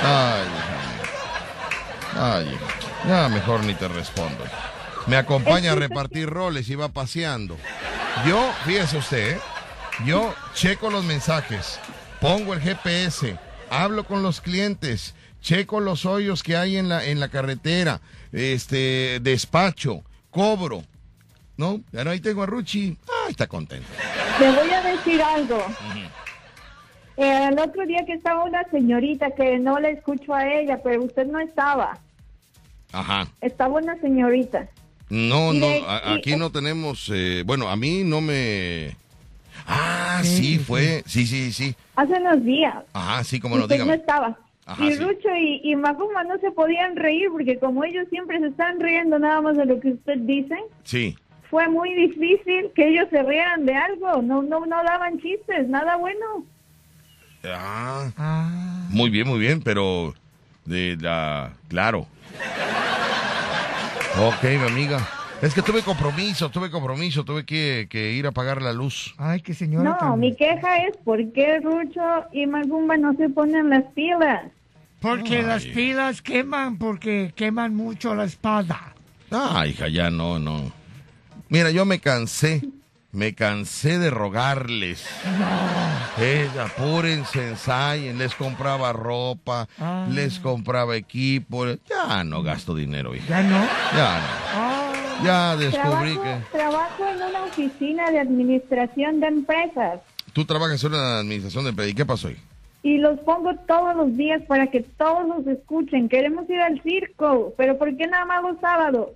Ay, 0.03 0.47
hija 0.47 0.77
mía. 2.15 2.23
Ay, 2.35 2.47
hija. 2.55 3.09
Ya 3.09 3.29
mejor 3.29 3.65
ni 3.65 3.75
te 3.75 3.89
respondo. 3.89 4.45
Me 5.11 5.17
acompaña 5.17 5.73
a 5.73 5.75
repartir 5.87 6.31
roles 6.31 6.71
y 6.71 6.77
va 6.77 6.89
paseando. 6.89 7.57
Yo, 8.27 8.53
fíjese 8.65 8.97
usted, 8.97 9.33
¿eh? 9.33 9.41
yo 10.07 10.33
checo 10.55 10.89
los 10.89 11.05
mensajes, 11.05 11.81
pongo 12.21 12.55
el 12.55 12.61
GPS, 12.61 13.37
hablo 13.71 14.05
con 14.05 14.23
los 14.23 14.41
clientes, 14.41 15.17
checo 15.41 15.81
los 15.81 16.07
hoyos 16.07 16.45
que 16.45 16.57
hay 16.57 16.77
en 16.77 16.89
la, 16.89 17.05
en 17.05 17.19
la 17.19 17.29
carretera, 17.29 18.01
este, 18.31 19.19
despacho, 19.21 20.03
cobro. 20.31 20.85
¿No? 21.57 21.81
Pero 21.91 22.11
ahí 22.11 22.21
tengo 22.21 22.45
a 22.45 22.47
Ruchi. 22.47 22.97
Ay, 23.27 23.33
está 23.33 23.47
contento. 23.47 23.87
Le 24.39 24.51
voy 24.53 24.71
a 24.71 24.81
decir 24.81 25.21
algo. 25.21 25.63
El 27.19 27.59
otro 27.59 27.85
día 27.85 28.07
que 28.07 28.15
estaba 28.15 28.45
una 28.45 28.63
señorita 28.71 29.33
que 29.33 29.59
no 29.59 29.79
le 29.79 29.91
escucho 29.91 30.33
a 30.33 30.47
ella, 30.49 30.81
pero 30.83 31.03
usted 31.03 31.27
no 31.27 31.39
estaba. 31.39 31.99
Ajá. 32.93 33.27
Estaba 33.43 33.75
una 33.75 34.01
señorita. 34.01 34.69
No, 35.11 35.53
no, 35.53 35.67
a- 35.87 36.15
aquí 36.15 36.37
no 36.37 36.51
tenemos, 36.51 37.11
eh, 37.13 37.43
bueno, 37.45 37.69
a 37.69 37.77
mí 37.77 38.05
no 38.05 38.21
me... 38.21 38.97
Ah, 39.67 40.21
sí, 40.25 40.59
fue, 40.59 41.03
sí, 41.07 41.27
sí, 41.27 41.53
sí. 41.53 41.75
Hace 41.97 42.15
unos 42.15 42.45
días. 42.45 42.75
Ajá, 42.93 43.23
sí, 43.25 43.39
como 43.41 43.57
no, 43.57 43.63
usted 43.65 43.85
no 43.85 43.93
estaba. 43.93 44.39
Ajá, 44.67 44.85
y 44.85 44.93
sí. 44.93 44.99
Rucho 45.03 45.29
y, 45.37 45.61
y 45.65 45.77
Macumba 45.77 46.23
no 46.25 46.39
se 46.39 46.51
podían 46.53 46.97
reír 46.97 47.29
porque 47.31 47.59
como 47.59 47.85
ellos 47.85 48.07
siempre 48.09 48.39
se 48.39 48.47
están 48.47 48.81
riendo 48.81 49.19
nada 49.19 49.41
más 49.41 49.57
de 49.57 49.67
lo 49.67 49.79
que 49.81 49.91
usted 49.93 50.19
dice, 50.19 50.57
Sí. 50.85 51.17
fue 51.51 51.69
muy 51.69 51.93
difícil 51.95 52.71
que 52.75 52.89
ellos 52.89 53.07
se 53.11 53.23
rieran 53.23 53.67
de 53.67 53.75
algo. 53.75 54.23
No, 54.23 54.43
no, 54.43 54.65
no 54.65 54.83
daban 54.85 55.21
chistes, 55.21 55.69
nada 55.69 55.97
bueno. 55.97 56.45
Ah, 57.45 58.49
muy 58.91 59.11
bien, 59.11 59.27
muy 59.29 59.39
bien, 59.39 59.61
pero 59.63 60.15
de 60.65 60.97
la... 61.01 61.53
Claro. 61.69 62.07
Ok, 64.19 64.43
mi 64.45 64.67
amiga. 64.67 65.07
Es 65.43 65.55
que 65.55 65.63
tuve 65.63 65.83
compromiso, 65.83 66.51
tuve 66.51 66.71
compromiso, 66.71 67.25
tuve 67.25 67.47
que, 67.47 67.87
que 67.89 68.13
ir 68.13 68.27
a 68.27 68.33
pagar 68.33 68.61
la 68.61 68.73
luz. 68.73 69.15
Ay, 69.17 69.41
qué 69.41 69.55
señora. 69.55 69.91
No, 69.91 69.97
tan- 69.97 70.21
mi 70.21 70.35
queja 70.37 70.77
es 70.87 70.97
por 70.99 71.33
qué 71.33 71.61
Rucho 71.61 72.01
y 72.33 72.47
Macumba 72.47 72.97
no 72.99 73.15
se 73.15 73.29
ponen 73.31 73.71
las 73.71 73.85
pilas. 73.95 74.45
Porque 75.01 75.43
las 75.43 75.65
pilas 75.65 76.21
queman, 76.21 76.77
porque 76.77 77.33
queman 77.35 77.75
mucho 77.75 78.15
la 78.15 78.25
espada. 78.25 78.95
Ah, 79.31 79.65
hija, 79.67 79.89
ya 79.89 80.11
no, 80.11 80.39
no. 80.39 80.71
Mira, 81.49 81.71
yo 81.71 81.87
me 81.87 82.01
cansé, 82.01 82.61
me 83.13 83.35
cansé 83.35 83.99
de 83.99 84.11
rogarles. 84.11 85.05
Eh, 86.19 86.49
apúrense, 86.63 87.49
ensayen, 87.49 88.19
les 88.19 88.35
compraba 88.35 88.93
ropa, 88.93 89.69
Ah. 89.81 90.07
les 90.11 90.39
compraba 90.39 90.97
equipo. 90.97 91.67
Ya 91.89 92.25
no 92.25 92.43
gasto 92.43 92.75
dinero, 92.75 93.15
hija. 93.15 93.27
¿Ya 93.29 93.43
no? 93.43 93.59
Ya 93.97 94.21
no. 94.21 95.25
Ya 95.25 95.57
descubrí 95.57 96.15
Trabajo, 96.15 96.23
que... 96.23 96.57
trabajo 96.59 97.07
en 97.07 97.23
una 97.23 97.43
oficina 97.45 98.11
de 98.11 98.21
administración 98.21 99.21
de 99.21 99.27
empresas 99.27 100.01
Tú 100.33 100.47
trabajas 100.47 100.83
en 100.85 100.95
una 100.95 101.19
administración 101.19 101.65
de 101.65 101.71
empresa. 101.71 101.91
¿Y 101.91 101.95
qué 101.95 102.07
pasó 102.07 102.29
ahí? 102.29 102.37
y 102.83 102.97
los 102.97 103.19
pongo 103.21 103.55
todos 103.69 103.95
los 103.95 104.17
días 104.17 104.41
para 104.49 104.69
que 104.69 104.81
todos 104.81 105.29
los 105.29 105.47
escuchen. 105.47 106.09
Queremos 106.09 106.49
ir 106.49 106.59
al 106.63 106.81
circo, 106.83 107.53
pero 107.59 107.77
¿por 107.77 107.95
qué 107.95 108.07
nada 108.07 108.25
más 108.25 108.43
los 108.43 108.59
sábados? 108.59 109.09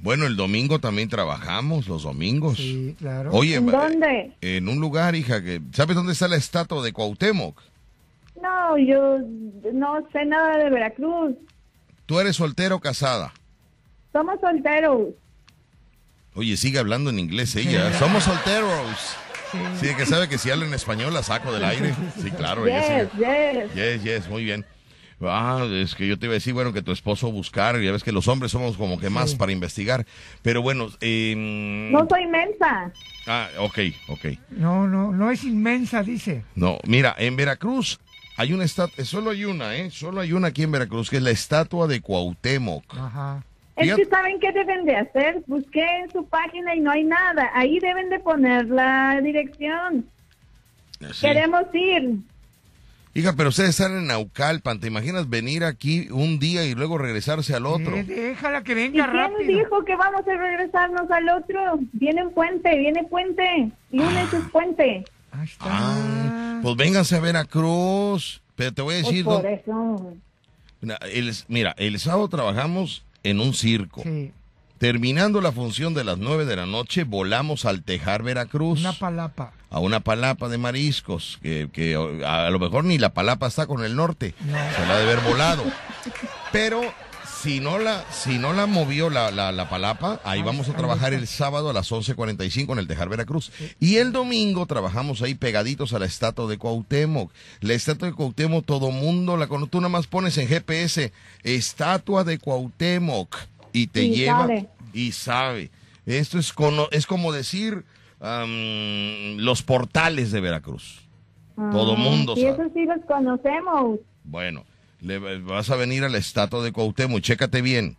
Bueno, 0.00 0.26
el 0.26 0.36
domingo 0.36 0.78
también 0.78 1.08
trabajamos, 1.08 1.88
los 1.88 2.04
domingos. 2.04 2.56
Sí, 2.58 2.94
claro. 2.98 3.30
Oye, 3.32 3.56
¿En 3.56 3.68
eh, 3.68 3.72
dónde? 3.72 4.32
en 4.40 4.68
un 4.68 4.80
lugar, 4.80 5.14
hija, 5.16 5.42
que 5.42 5.60
¿sabes 5.72 5.96
dónde 5.96 6.12
está 6.12 6.28
la 6.28 6.36
estatua 6.36 6.82
de 6.84 6.92
Cuauhtémoc? 6.92 7.60
No, 8.40 8.78
yo 8.78 9.18
no 9.72 9.96
sé 10.12 10.24
nada 10.24 10.56
de 10.58 10.70
Veracruz. 10.70 11.34
¿Tú 12.06 12.20
eres 12.20 12.36
soltero 12.36 12.76
o 12.76 12.80
casada? 12.80 13.32
Somos 14.12 14.40
solteros. 14.40 15.08
Oye, 16.34 16.56
sigue 16.56 16.78
hablando 16.78 17.10
en 17.10 17.18
inglés 17.18 17.56
ella. 17.56 17.92
Somos 17.98 18.22
solteros. 18.22 19.16
Sí, 19.80 19.88
que 19.96 20.06
sabe 20.06 20.28
que 20.28 20.38
si 20.38 20.50
habla 20.50 20.66
en 20.66 20.74
español 20.74 21.12
la 21.12 21.22
saco 21.22 21.52
del 21.52 21.64
aire. 21.64 21.94
Sí, 22.22 22.30
claro, 22.30 22.66
ella 22.66 22.80
Yes, 23.02 23.10
sigue. 23.12 23.24
yes. 23.64 23.74
Yes, 23.74 24.02
yes, 24.04 24.28
muy 24.28 24.44
bien. 24.44 24.64
Ah, 25.20 25.66
es 25.70 25.94
que 25.94 26.06
yo 26.06 26.18
te 26.18 26.26
iba 26.26 26.32
a 26.32 26.34
decir, 26.34 26.54
bueno, 26.54 26.72
que 26.72 26.82
tu 26.82 26.92
esposo 26.92 27.32
buscar, 27.32 27.80
ya 27.80 27.90
ves 27.90 28.04
que 28.04 28.12
los 28.12 28.28
hombres 28.28 28.52
somos 28.52 28.76
como 28.76 29.00
que 29.00 29.10
más 29.10 29.34
para 29.34 29.50
investigar. 29.52 30.06
Pero 30.42 30.62
bueno, 30.62 30.88
eh, 31.00 31.34
No 31.36 32.06
soy 32.08 32.26
mensa. 32.26 32.92
ah, 33.26 33.48
ok, 33.58 33.78
ok. 34.08 34.24
No, 34.50 34.86
no, 34.86 35.12
no 35.12 35.30
es 35.30 35.42
inmensa, 35.44 36.02
dice. 36.02 36.44
No, 36.54 36.78
mira, 36.86 37.14
en 37.18 37.34
Veracruz 37.36 37.98
hay 38.36 38.52
una 38.52 38.64
estatua, 38.64 39.04
solo 39.04 39.30
hay 39.30 39.44
una, 39.44 39.74
¿eh? 39.74 39.90
Solo 39.90 40.20
hay 40.20 40.32
una 40.32 40.48
aquí 40.48 40.62
en 40.62 40.70
Veracruz, 40.70 41.10
que 41.10 41.16
es 41.16 41.22
la 41.22 41.30
estatua 41.32 41.88
de 41.88 42.00
Cuauhtémoc. 42.00 42.84
Ajá. 42.96 43.42
Es 43.74 43.94
que 43.94 44.04
saben 44.06 44.40
qué 44.40 44.50
deben 44.52 44.84
de 44.84 44.96
hacer. 44.96 45.42
Busqué 45.46 45.84
en 46.02 46.10
su 46.10 46.24
página 46.26 46.74
y 46.74 46.80
no 46.80 46.90
hay 46.90 47.04
nada. 47.04 47.50
Ahí 47.54 47.78
deben 47.78 48.08
de 48.10 48.18
poner 48.18 48.66
la 48.66 49.20
dirección. 49.22 50.04
Sí. 51.12 51.26
Queremos 51.26 51.62
ir. 51.72 52.16
Hija, 53.18 53.32
pero 53.36 53.48
ustedes 53.48 53.70
están 53.70 53.92
en 53.98 54.06
Naucalpan, 54.06 54.78
¿te 54.78 54.86
imaginas 54.86 55.28
venir 55.28 55.64
aquí 55.64 56.08
un 56.10 56.38
día 56.38 56.64
y 56.64 56.74
luego 56.74 56.98
regresarse 56.98 57.54
al 57.54 57.66
otro? 57.66 57.96
Eh, 57.96 58.04
déjala 58.04 58.62
que 58.62 58.72
¿Y 58.72 58.74
venga 58.76 59.04
quién 59.10 59.16
rápido. 59.16 59.58
dijo 59.58 59.84
que 59.84 59.96
vamos 59.96 60.20
a 60.26 60.36
regresarnos 60.36 61.10
al 61.10 61.28
otro? 61.30 61.80
Viene 61.92 62.24
un 62.24 62.32
puente, 62.32 62.78
viene 62.78 63.02
puente. 63.04 63.70
Lunes 63.90 64.32
es 64.32 64.44
puente. 64.52 65.04
Ah, 65.60 66.60
pues 66.62 66.76
vénganse 66.76 67.16
a 67.16 67.20
Veracruz. 67.20 68.40
Pero 68.56 68.72
te 68.72 68.82
voy 68.82 68.94
a 68.96 68.98
Pues 69.02 69.08
decir, 69.08 69.24
por 69.24 69.42
¿no? 69.42 69.48
eso. 69.48 70.12
Mira, 70.80 70.96
el, 71.12 71.32
mira, 71.48 71.74
el 71.78 71.98
sábado 71.98 72.28
trabajamos 72.28 73.04
en 73.22 73.40
un 73.40 73.52
circo. 73.54 74.02
Sí, 74.02 74.32
Terminando 74.78 75.40
la 75.40 75.50
función 75.50 75.92
de 75.94 76.04
las 76.04 76.18
9 76.18 76.44
de 76.44 76.54
la 76.54 76.66
noche, 76.66 77.02
volamos 77.02 77.64
al 77.64 77.82
Tejar, 77.82 78.22
Veracruz. 78.22 78.78
una 78.80 78.92
palapa. 78.92 79.52
A 79.70 79.80
una 79.80 80.00
palapa 80.00 80.48
de 80.48 80.58
mariscos, 80.58 81.38
que, 81.42 81.68
que 81.72 81.94
a 82.26 82.48
lo 82.50 82.58
mejor 82.58 82.84
ni 82.84 82.98
la 82.98 83.12
palapa 83.12 83.46
está 83.46 83.66
con 83.66 83.84
el 83.84 83.96
norte, 83.96 84.34
se 84.40 84.86
la 84.86 84.94
ha 84.94 84.98
de 84.98 85.02
haber 85.04 85.20
volado. 85.20 85.62
Pero 86.52 86.80
si 87.42 87.60
no 87.60 87.78
la, 87.78 88.04
si 88.10 88.38
no 88.38 88.52
la 88.52 88.66
movió 88.66 89.10
la, 89.10 89.30
la, 89.30 89.52
la 89.52 89.68
palapa, 89.68 90.20
ahí 90.24 90.42
vamos 90.42 90.68
a 90.68 90.72
trabajar 90.74 91.12
el 91.12 91.26
sábado 91.28 91.70
a 91.70 91.72
las 91.72 91.92
11.45 91.92 92.72
en 92.72 92.78
el 92.78 92.88
Tejar 92.88 93.08
Veracruz. 93.08 93.52
Y 93.78 93.96
el 93.98 94.10
domingo 94.12 94.66
trabajamos 94.66 95.22
ahí 95.22 95.34
pegaditos 95.36 95.92
a 95.92 95.98
la 96.00 96.06
estatua 96.06 96.48
de 96.48 96.58
Cuauhtémoc. 96.58 97.30
La 97.60 97.74
estatua 97.74 98.08
de 98.08 98.14
Cuauhtémoc, 98.14 98.64
todo 98.66 98.90
mundo 98.90 99.36
la 99.36 99.46
conoce. 99.46 99.70
Tú 99.70 99.78
nada 99.80 99.90
más 99.90 100.06
pones 100.08 100.36
en 100.38 100.48
GPS, 100.48 101.12
estatua 101.44 102.24
de 102.24 102.38
Cuauhtémoc, 102.38 103.36
y 103.72 103.86
te 103.88 104.02
Y 104.04 104.14
lleva 104.16 104.48
y 104.92 105.12
sabe. 105.12 105.70
Esto 106.06 106.38
es, 106.38 106.52
cono- 106.52 106.88
es 106.90 107.06
como 107.06 107.32
decir 107.32 107.84
los 108.20 109.62
portales 109.62 110.32
de 110.32 110.40
Veracruz. 110.40 111.00
Todo 111.56 111.94
Ah, 111.94 111.98
mundo 111.98 112.34
Sí, 112.36 112.42
sabe. 112.42 112.52
eso 112.54 112.70
sí 112.74 112.84
los 112.84 113.04
conocemos. 113.06 113.98
Bueno, 114.24 114.64
le 115.00 115.18
vas 115.40 115.70
a 115.70 115.76
venir 115.76 116.04
a 116.04 116.08
la 116.08 116.18
estatua 116.18 116.62
de 116.62 116.72
Cuauhtémoc, 116.72 117.20
chécate 117.20 117.62
bien. 117.62 117.96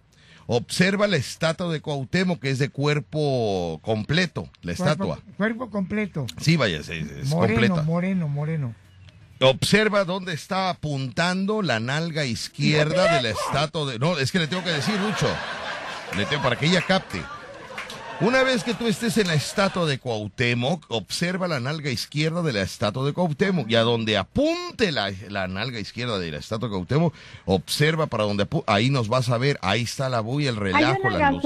Observa 0.48 1.08
la 1.08 1.18
estatua 1.18 1.72
de 1.72 1.82
Cuauhtémoc, 1.82 2.40
que 2.40 2.50
es 2.50 2.58
de 2.60 2.70
cuerpo 2.70 3.80
completo, 3.84 4.50
la 4.62 4.72
estatua. 4.72 5.18
Cuerpo, 5.18 5.36
cuerpo 5.38 5.70
completo. 5.70 6.26
Sí, 6.40 6.56
vaya, 6.58 6.78
es, 6.78 6.90
es 6.90 7.28
moreno, 7.30 7.60
completa. 7.60 7.82
moreno, 7.84 8.28
moreno. 8.28 8.76
Observa 9.41 10.04
dónde 10.06 10.34
está 10.34 10.70
apuntando 10.70 11.62
la 11.62 11.80
nalga 11.80 12.26
izquierda 12.26 13.16
de 13.16 13.22
la 13.24 13.30
estatua 13.30 13.91
de... 13.91 14.00
No, 14.00 14.18
es 14.18 14.32
que 14.32 14.40
le 14.40 14.48
tengo 14.48 14.64
que 14.64 14.72
decir, 14.72 14.96
Lucho. 15.00 15.28
Le 16.18 16.26
tengo 16.26 16.41
para 16.44 16.58
que 16.58 16.66
ella 16.66 16.82
capte. 16.82 17.22
Una 18.22 18.44
vez 18.44 18.66
que 18.66 18.74
tú 18.74 18.86
estés 18.88 19.18
en 19.18 19.28
la 19.28 19.34
estatua 19.34 19.86
de 19.86 19.98
Cuauhtémoc, 19.98 20.86
observa 20.90 21.48
la 21.48 21.62
nalga 21.62 21.90
izquierda 21.90 22.41
de 22.41 22.52
la 22.52 22.62
estatua 22.64 23.06
de 23.06 23.14
Cuauhtémoc 23.14 23.70
y 23.70 23.76
a 23.76 23.82
donde 23.82 24.18
apunte 24.18 24.91
la, 24.91 25.10
la 25.30 25.48
nalga 25.48 25.80
izquierda 25.80 26.20
de 26.20 26.30
la 26.32 26.38
estatua 26.38 26.68
de 26.68 26.74
Cuauhtémoc, 26.76 27.14
observa 27.46 28.08
para 28.08 28.26
donde 28.26 28.44
apu- 28.50 28.66
ahí 28.68 28.90
nos 28.90 29.08
vas 29.08 29.30
a 29.30 29.38
ver, 29.38 29.58
ahí 29.62 29.84
está 29.84 30.10
la 30.10 30.20
bulla, 30.20 30.50
el 30.50 30.58
Hay 30.58 30.64
relajo, 30.64 30.98
una 31.04 31.18
las 31.18 31.32
luces. 31.32 31.44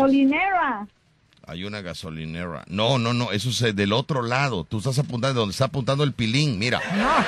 Hay 1.45 1.65
una 1.65 1.81
gasolinera. 1.81 2.63
No, 2.67 2.97
no, 2.97 3.11
no, 3.13 3.31
eso 3.33 3.49
es 3.49 3.61
eh, 3.63 3.73
del 3.73 3.91
otro 3.91 4.21
lado. 4.21 4.63
Tú 4.63 4.77
estás 4.77 4.97
apuntando 4.97 5.41
donde 5.41 5.51
está 5.51 5.65
apuntando 5.65 6.05
el 6.05 6.13
pilín. 6.13 6.57
Mira, 6.57 6.79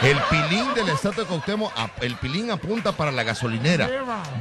el 0.02 0.18
pilín 0.30 0.74
de 0.74 0.86
la 0.86 0.94
estatua 0.94 1.24
de 1.24 1.28
Cuauhtémoc, 1.30 1.72
el 2.02 2.16
pilín 2.16 2.50
apunta 2.50 2.94
para 2.94 3.12
la 3.12 3.24
gasolinera. 3.24 3.90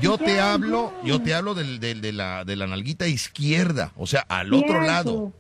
Yo 0.01 0.17
te 0.17 0.41
hablo, 0.41 0.93
yo 1.03 1.21
te 1.21 1.35
hablo 1.35 1.55
del, 1.55 1.81
del- 1.81 2.01
de, 2.01 2.13
la, 2.13 2.45
de 2.45 2.55
la 2.55 2.69
nalguita 2.69 3.09
izquierda, 3.09 3.91
o 3.97 4.07
sea, 4.07 4.21
al 4.29 4.55
otro 4.55 4.69
Cierto. 4.69 4.87
lado. 4.87 5.33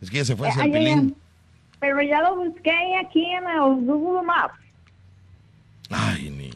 Es 0.00 0.10
que 0.10 0.16
ya 0.18 0.24
se 0.24 0.36
fue 0.36 0.48
hacia 0.48 0.64
Eh, 0.64 0.68
el 0.68 0.74
ay, 0.74 0.86
ay, 0.86 0.94
pilín. 0.94 1.16
Pero 1.78 2.00
ya 2.02 2.22
lo 2.22 2.36
busqué 2.36 2.72
aquí 3.04 3.24
en 3.24 3.44
el 3.44 3.84
Google 3.84 4.22
Maps. 4.26 4.54
Ay, 5.90 6.30
niña. 6.30 6.54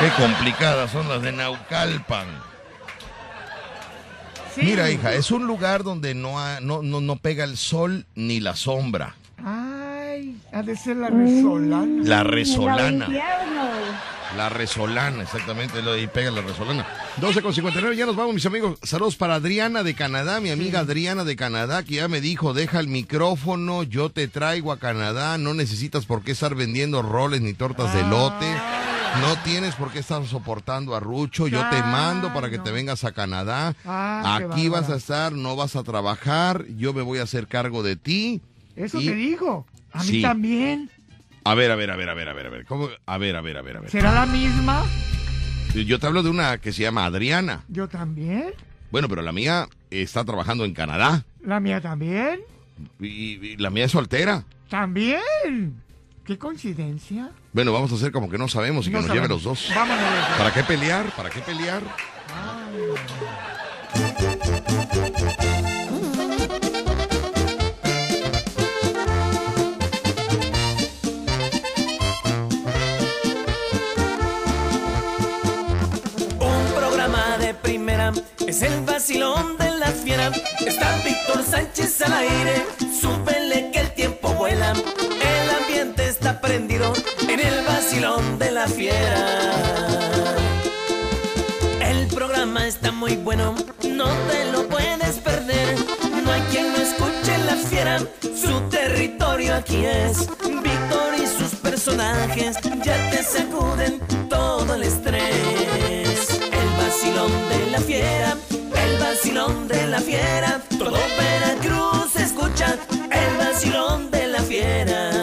Qué 0.00 0.22
complicadas 0.22 0.90
son 0.90 1.08
las 1.08 1.22
de 1.22 1.32
Naucalpan. 1.32 2.26
Mira, 4.56 4.90
hija, 4.90 5.14
es 5.14 5.30
un 5.30 5.46
lugar 5.46 5.82
donde 5.82 6.14
no, 6.14 6.38
ha- 6.38 6.60
no, 6.60 6.82
no, 6.82 7.00
no 7.00 7.16
pega 7.16 7.44
el 7.44 7.56
sol 7.56 8.06
ni 8.14 8.40
la 8.40 8.54
sombra. 8.56 9.14
Ay, 9.44 10.36
ha 10.52 10.62
de 10.62 10.76
ser 10.76 10.96
la 10.96 11.08
resolana. 11.10 12.02
La 12.04 12.22
resolana. 12.24 13.08
La 14.36 14.48
resolana, 14.48 15.22
exactamente, 15.24 15.82
lo 15.82 15.92
de 15.92 16.00
ahí 16.00 16.06
pega 16.06 16.30
la 16.30 16.40
resolana. 16.40 16.86
12 17.18 17.42
con 17.42 17.52
59, 17.52 17.94
ya 17.96 18.06
nos 18.06 18.16
vamos, 18.16 18.32
mis 18.34 18.46
amigos. 18.46 18.78
Saludos 18.82 19.16
para 19.16 19.34
Adriana 19.34 19.82
de 19.82 19.92
Canadá, 19.94 20.40
mi 20.40 20.48
amiga 20.50 20.80
Adriana 20.80 21.24
de 21.24 21.36
Canadá, 21.36 21.82
que 21.82 21.96
ya 21.96 22.08
me 22.08 22.22
dijo, 22.22 22.54
deja 22.54 22.80
el 22.80 22.88
micrófono, 22.88 23.82
yo 23.82 24.08
te 24.08 24.28
traigo 24.28 24.72
a 24.72 24.78
Canadá, 24.78 25.36
no 25.36 25.52
necesitas 25.52 26.06
por 26.06 26.22
qué 26.22 26.32
estar 26.32 26.54
vendiendo 26.54 27.02
roles 27.02 27.42
ni 27.42 27.52
tortas 27.52 27.92
de 27.94 28.02
lote. 28.04 28.46
No 29.20 29.36
tienes 29.44 29.74
por 29.74 29.90
qué 29.92 29.98
estar 30.00 30.24
soportando 30.26 30.94
a 30.96 31.00
Rucho, 31.00 31.46
yo 31.46 31.60
te 31.70 31.80
mando 31.82 32.32
para 32.32 32.48
que 32.50 32.58
te 32.58 32.70
vengas 32.70 33.04
a 33.04 33.12
Canadá. 33.12 33.74
Ah, 33.84 34.40
Aquí 34.50 34.68
vas 34.68 34.88
a 34.90 34.96
estar, 34.96 35.32
no 35.32 35.54
vas 35.54 35.76
a 35.76 35.82
trabajar, 35.82 36.64
yo 36.76 36.92
me 36.92 37.02
voy 37.02 37.18
a 37.18 37.24
hacer 37.24 37.46
cargo 37.46 37.82
de 37.82 37.96
ti. 37.96 38.40
Eso 38.74 39.00
Y- 39.00 39.06
te 39.06 39.14
dijo. 39.14 39.66
A 39.92 39.98
mí 40.02 40.08
Sí. 40.08 40.22
también. 40.22 40.90
A 41.44 41.54
ver, 41.54 41.70
a 41.70 41.76
ver, 41.76 41.90
a 41.90 41.96
ver, 41.96 42.08
a 42.08 42.14
ver, 42.14 42.28
a 42.28 42.32
ver, 42.32 42.46
a 42.46 42.50
ver. 42.50 42.64
¿Cómo? 42.66 42.88
A 43.04 43.18
ver, 43.18 43.36
a 43.36 43.40
ver, 43.42 43.58
a 43.58 43.62
ver, 43.62 43.76
a 43.76 43.80
ver. 43.80 43.90
¿Será 43.90 44.12
la 44.12 44.26
misma? 44.26 44.84
Yo 45.74 45.98
te 45.98 46.06
hablo 46.06 46.22
de 46.22 46.30
una 46.30 46.58
que 46.58 46.72
se 46.72 46.82
llama 46.82 47.04
Adriana. 47.04 47.64
Yo 47.68 47.88
también. 47.88 48.52
Bueno, 48.90 49.08
pero 49.08 49.22
la 49.22 49.32
mía 49.32 49.68
está 49.90 50.24
trabajando 50.24 50.64
en 50.64 50.72
Canadá. 50.72 51.24
La 51.42 51.60
mía 51.60 51.80
también. 51.80 52.40
Y, 53.00 53.06
y 53.46 53.56
la 53.58 53.70
mía 53.70 53.84
es 53.84 53.92
soltera. 53.92 54.44
También. 54.70 55.74
Qué 56.24 56.38
coincidencia. 56.38 57.30
Bueno, 57.52 57.72
vamos 57.72 57.90
a 57.92 57.96
hacer 57.96 58.12
como 58.12 58.30
que 58.30 58.38
no 58.38 58.46
sabemos 58.48 58.86
y 58.86 58.90
que 58.90 58.94
No 58.96 59.02
nos 59.02 59.08
lleve 59.10 59.26
sabemos. 59.26 59.44
los 59.44 59.66
dos. 59.66 59.72
Vámonos. 59.74 60.04
¿Para 60.38 60.52
qué 60.54 60.62
pelear? 60.62 61.10
¿Para 61.16 61.30
qué 61.30 61.40
pelear? 61.40 61.82
Un 76.38 76.74
programa 76.74 77.38
de 77.38 77.54
primera 77.54 78.12
es 78.46 78.62
el 78.62 78.80
vacilón 78.84 79.56
de 79.58 79.70
la 79.78 79.86
fiera. 79.88 80.30
Está 80.66 80.96
Víctor 81.04 81.42
Sánchez 81.44 82.02
al 82.02 82.12
aire, 82.12 82.66
súbele 83.00 83.70
que 83.72 83.80
el 83.80 83.91
en 86.44 87.40
el 87.40 87.64
vacilón 87.64 88.38
de 88.38 88.50
la 88.50 88.66
fiera. 88.66 89.52
El 91.80 92.08
programa 92.08 92.66
está 92.66 92.90
muy 92.90 93.16
bueno, 93.16 93.54
no 93.88 94.06
te 94.28 94.50
lo 94.50 94.68
puedes 94.68 95.18
perder. 95.20 95.76
No 96.24 96.32
hay 96.32 96.40
quien 96.50 96.72
no 96.72 96.78
escuche 96.78 97.38
la 97.46 97.54
fiera, 97.54 97.98
su 98.20 98.60
territorio 98.70 99.54
aquí 99.54 99.84
es. 99.84 100.28
Víctor 100.40 101.14
y 101.16 101.26
sus 101.26 101.54
personajes 101.60 102.56
ya 102.84 103.10
te 103.10 103.22
sacuden 103.22 104.00
todo 104.28 104.74
el 104.74 104.82
estrés. 104.82 106.40
El 106.40 106.68
vacilón 106.76 107.30
de 107.50 107.70
la 107.70 107.78
fiera, 107.80 108.36
el 108.50 108.98
vacilón 108.98 109.68
de 109.68 109.86
la 109.86 110.00
fiera. 110.00 110.60
Todo 110.76 110.98
Veracruz 111.18 112.16
escucha 112.16 112.76
el 113.10 113.36
vacilón 113.38 114.10
de 114.10 114.26
la 114.26 114.42
fiera. 114.42 115.21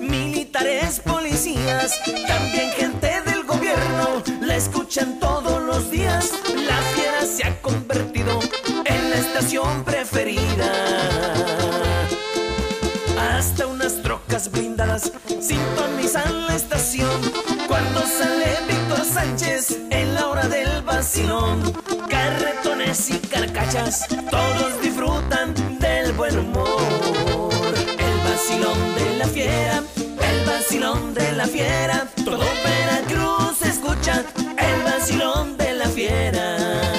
Militares, 0.00 1.00
policías, 1.00 2.00
también 2.26 2.70
gente 2.70 3.20
del 3.26 3.44
gobierno, 3.44 4.22
la 4.40 4.56
escuchan 4.56 5.18
todos 5.20 5.60
los 5.62 5.90
días. 5.90 6.32
La 6.54 6.78
fiera 6.94 7.26
se 7.26 7.44
ha 7.44 7.60
convertido 7.60 8.40
en 8.86 9.10
la 9.10 9.16
estación 9.16 9.84
preferida. 9.84 10.72
Hasta 13.18 13.66
unas 13.66 14.00
trocas 14.02 14.50
blindadas 14.50 15.12
sintonizan 15.40 16.46
la 16.46 16.56
estación. 16.56 17.20
Cuando 17.68 18.00
sale 18.00 18.56
Víctor 18.66 19.04
Sánchez 19.04 19.80
en 19.90 20.14
la 20.14 20.28
hora 20.28 20.48
del 20.48 20.80
vacilón, 20.82 21.74
carretones 22.08 23.10
y 23.10 23.18
carcachas, 23.18 24.06
todos 24.30 24.80
disfrutan 24.80 25.54
del 25.78 26.12
buen 26.12 26.38
humor. 26.38 26.80
El 27.98 28.30
vacilón 28.30 28.94
de 28.94 29.01
el 29.24 30.46
vacilón 30.46 31.14
de 31.14 31.32
la 31.32 31.46
fiera. 31.46 32.08
Todo 32.24 32.44
Veracruz 32.64 33.62
escucha 33.62 34.24
el 34.58 34.82
vacilón 34.82 35.56
de 35.56 35.74
la 35.74 35.88
fiera. 35.88 36.91